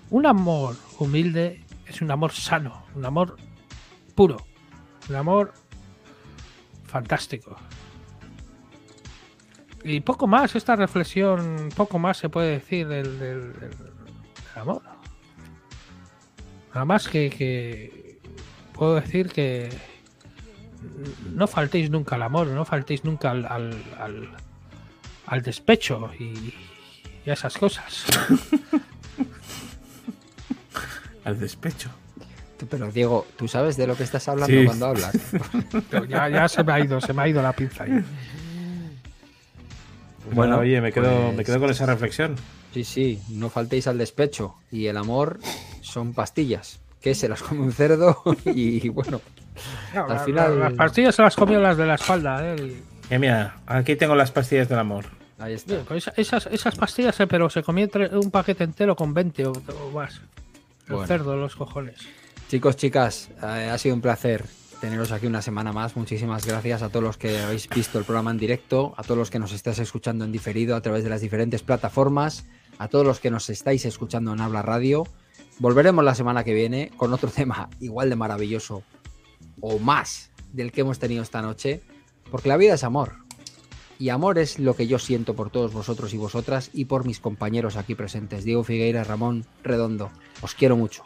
Un 0.09 0.25
amor 0.25 0.75
humilde 0.99 1.63
es 1.87 2.01
un 2.01 2.11
amor 2.11 2.33
sano, 2.33 2.85
un 2.95 3.05
amor 3.05 3.37
puro, 4.15 4.45
un 5.09 5.15
amor 5.15 5.53
fantástico. 6.85 7.55
Y 9.85 10.01
poco 10.01 10.27
más, 10.27 10.55
esta 10.55 10.75
reflexión, 10.75 11.69
poco 11.75 11.99
más 11.99 12.17
se 12.17 12.29
puede 12.29 12.51
decir 12.51 12.87
del- 12.87 13.19
del 13.19 13.53
amor. 14.55 14.81
Nada 16.73 16.85
más 16.85 17.07
que, 17.07 17.29
que 17.29 18.17
puedo 18.73 18.95
decir 18.95 19.29
que 19.31 19.69
no 21.33 21.47
faltéis 21.47 21.89
nunca 21.89 22.15
al 22.15 22.23
amor, 22.23 22.47
no 22.47 22.65
faltéis 22.65 23.03
nunca 23.03 23.31
al, 23.31 23.45
al, 23.45 23.83
al- 23.99 24.29
al 25.27 25.41
despecho 25.41 26.09
y, 26.19 26.53
y 27.25 27.29
a 27.29 27.33
esas 27.33 27.57
cosas. 27.57 28.05
Al 31.25 31.39
despecho. 31.39 31.89
Pero 32.69 32.91
Diego, 32.91 33.25
¿tú 33.37 33.47
sabes 33.47 33.77
de 33.77 33.87
lo 33.87 33.95
que 33.95 34.03
estás 34.03 34.27
hablando 34.27 34.57
Sí. 34.59 34.65
cuando 34.65 34.87
hablas? 34.87 35.13
Ya, 36.09 36.27
ya 36.29 36.47
se 36.49 36.63
me 36.65 36.73
ha 36.73 36.79
ido, 36.81 36.99
se 36.99 37.13
me 37.13 37.21
ha 37.21 37.27
ido 37.29 37.41
la 37.41 37.53
pinza 37.53 37.83
ahí. 37.85 38.03
Bueno, 40.33 40.57
oye, 40.59 40.81
me 40.81 40.91
quedo, 40.91 41.23
pues- 41.27 41.35
me 41.37 41.43
quedo 41.45 41.59
con 41.61 41.69
esa 41.69 41.85
reflexión. 41.85 42.35
Sí, 42.73 42.83
sí, 42.83 43.19
no 43.29 43.49
faltéis 43.49 43.87
al 43.87 43.97
despecho. 43.97 44.55
Y 44.71 44.87
el 44.87 44.97
amor 44.97 45.39
son 45.81 46.13
pastillas, 46.13 46.79
que 47.01 47.13
se 47.15 47.29
las 47.29 47.41
come 47.43 47.61
un 47.61 47.71
cerdo 47.71 48.21
y 48.45 48.89
bueno, 48.89 49.21
Al 49.93 50.11
Al 50.11 50.19
final- 50.25 50.59
Las 50.59 50.73
pastillas 50.73 51.15
se 51.15 51.21
las 51.21 51.35
comió 51.35 51.59
las 51.59 51.77
de 51.77 51.85
la 51.85 51.95
espalda. 51.95 52.53
¿eh? 52.53 52.55
Y- 52.59 53.13
Eh, 53.13 53.19
mira, 53.19 53.57
aquí 53.67 53.95
tengo 53.95 54.15
las 54.15 54.31
pastillas 54.31 54.67
del 54.69 54.79
amor. 54.79 55.05
ahí 55.37 55.53
está. 55.53 55.81
Pues 55.87 56.07
esa- 56.07 56.13
esas, 56.19 56.45
esas 56.47 56.75
pastillas, 56.75 57.19
eh, 57.19 57.27
pero 57.27 57.49
se 57.49 57.61
comió 57.61 57.87
un 58.13 58.31
paquete 58.31 58.63
entero 58.63 58.95
con 58.95 59.13
20 59.13 59.45
o, 59.45 59.51
o 59.51 59.91
más. 59.91 60.21
El 60.87 60.93
Bueno. 60.95 61.07
cerdo, 61.07 61.35
los 61.37 61.55
cojones. 61.55 61.97
Chicos, 62.49 62.75
chicas, 62.75 63.29
eh, 63.41 63.69
ha 63.71 63.77
sido 63.77 63.93
un 63.95 64.01
placer 64.01 64.45
teneros 64.81 65.11
aquí 65.11 65.27
una 65.27 65.41
semana 65.41 65.71
más. 65.71 65.95
Muchísimas 65.95 66.45
gracias 66.45 66.81
a 66.81 66.89
todos 66.89 67.03
los 67.03 67.17
que 67.17 67.39
habéis 67.39 67.69
visto 67.69 67.99
el 67.99 68.05
programa 68.05 68.31
en 68.31 68.37
directo, 68.37 68.93
a 68.97 69.03
todos 69.03 69.17
los 69.17 69.29
que 69.29 69.39
nos 69.39 69.53
estáis 69.53 69.79
escuchando 69.79 70.25
en 70.25 70.31
diferido 70.31 70.75
a 70.75 70.81
través 70.81 71.03
de 71.03 71.09
las 71.09 71.21
diferentes 71.21 71.61
plataformas, 71.61 72.45
a 72.77 72.87
todos 72.87 73.05
los 73.05 73.19
que 73.19 73.31
nos 73.31 73.49
estáis 73.49 73.85
escuchando 73.85 74.33
en 74.33 74.41
Habla 74.41 74.61
Radio. 74.61 75.03
Volveremos 75.59 76.03
la 76.03 76.15
semana 76.15 76.43
que 76.43 76.53
viene 76.53 76.91
con 76.97 77.13
otro 77.13 77.29
tema 77.35 77.69
igual 77.79 78.09
de 78.09 78.15
maravilloso 78.15 78.83
o 79.61 79.79
más 79.79 80.31
del 80.51 80.71
que 80.71 80.81
hemos 80.81 80.99
tenido 80.99 81.23
esta 81.23 81.41
noche, 81.41 81.81
porque 82.31 82.49
la 82.49 82.57
vida 82.57 82.75
es 82.75 82.83
amor. 82.83 83.23
Y 83.99 84.09
amor 84.09 84.37
es 84.37 84.59
lo 84.59 84.75
que 84.75 84.87
yo 84.87 84.99
siento 84.99 85.35
por 85.35 85.49
todos 85.49 85.71
vosotros 85.71 86.13
y 86.13 86.17
vosotras 86.17 86.69
y 86.73 86.85
por 86.85 87.05
mis 87.05 87.19
compañeros 87.19 87.77
aquí 87.77 87.95
presentes, 87.95 88.43
Diego 88.43 88.63
Figueira, 88.63 89.03
Ramón 89.03 89.45
Redondo. 89.63 90.11
Os 90.41 90.55
quiero 90.55 90.75
mucho. 90.75 91.03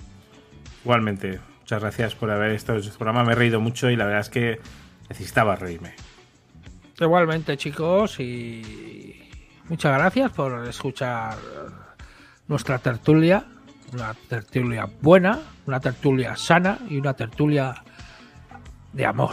Igualmente, 0.84 1.40
muchas 1.60 1.82
gracias 1.82 2.16
por 2.16 2.32
haber 2.32 2.52
estado 2.52 2.80
en 2.80 2.86
este 2.86 2.98
programa. 2.98 3.24
Me 3.24 3.34
he 3.34 3.36
reído 3.36 3.60
mucho 3.60 3.90
y 3.90 3.96
la 3.96 4.06
verdad 4.06 4.22
es 4.22 4.30
que 4.30 4.60
necesitaba 5.10 5.56
reírme. 5.56 5.94
Igualmente, 7.00 7.58
chicos, 7.58 8.20
y 8.20 9.07
muchas 9.70 9.98
gracias 9.98 10.32
por 10.32 10.68
escuchar 10.68 11.36
nuestra 12.48 12.80
tertulia. 12.80 13.46
Una 13.94 14.14
tertulia 14.28 14.88
buena, 15.02 15.40
una 15.66 15.80
tertulia 15.80 16.36
sana 16.36 16.78
y 16.90 16.98
una 16.98 17.14
tertulia 17.14 17.84
de 18.92 19.06
amor. 19.06 19.32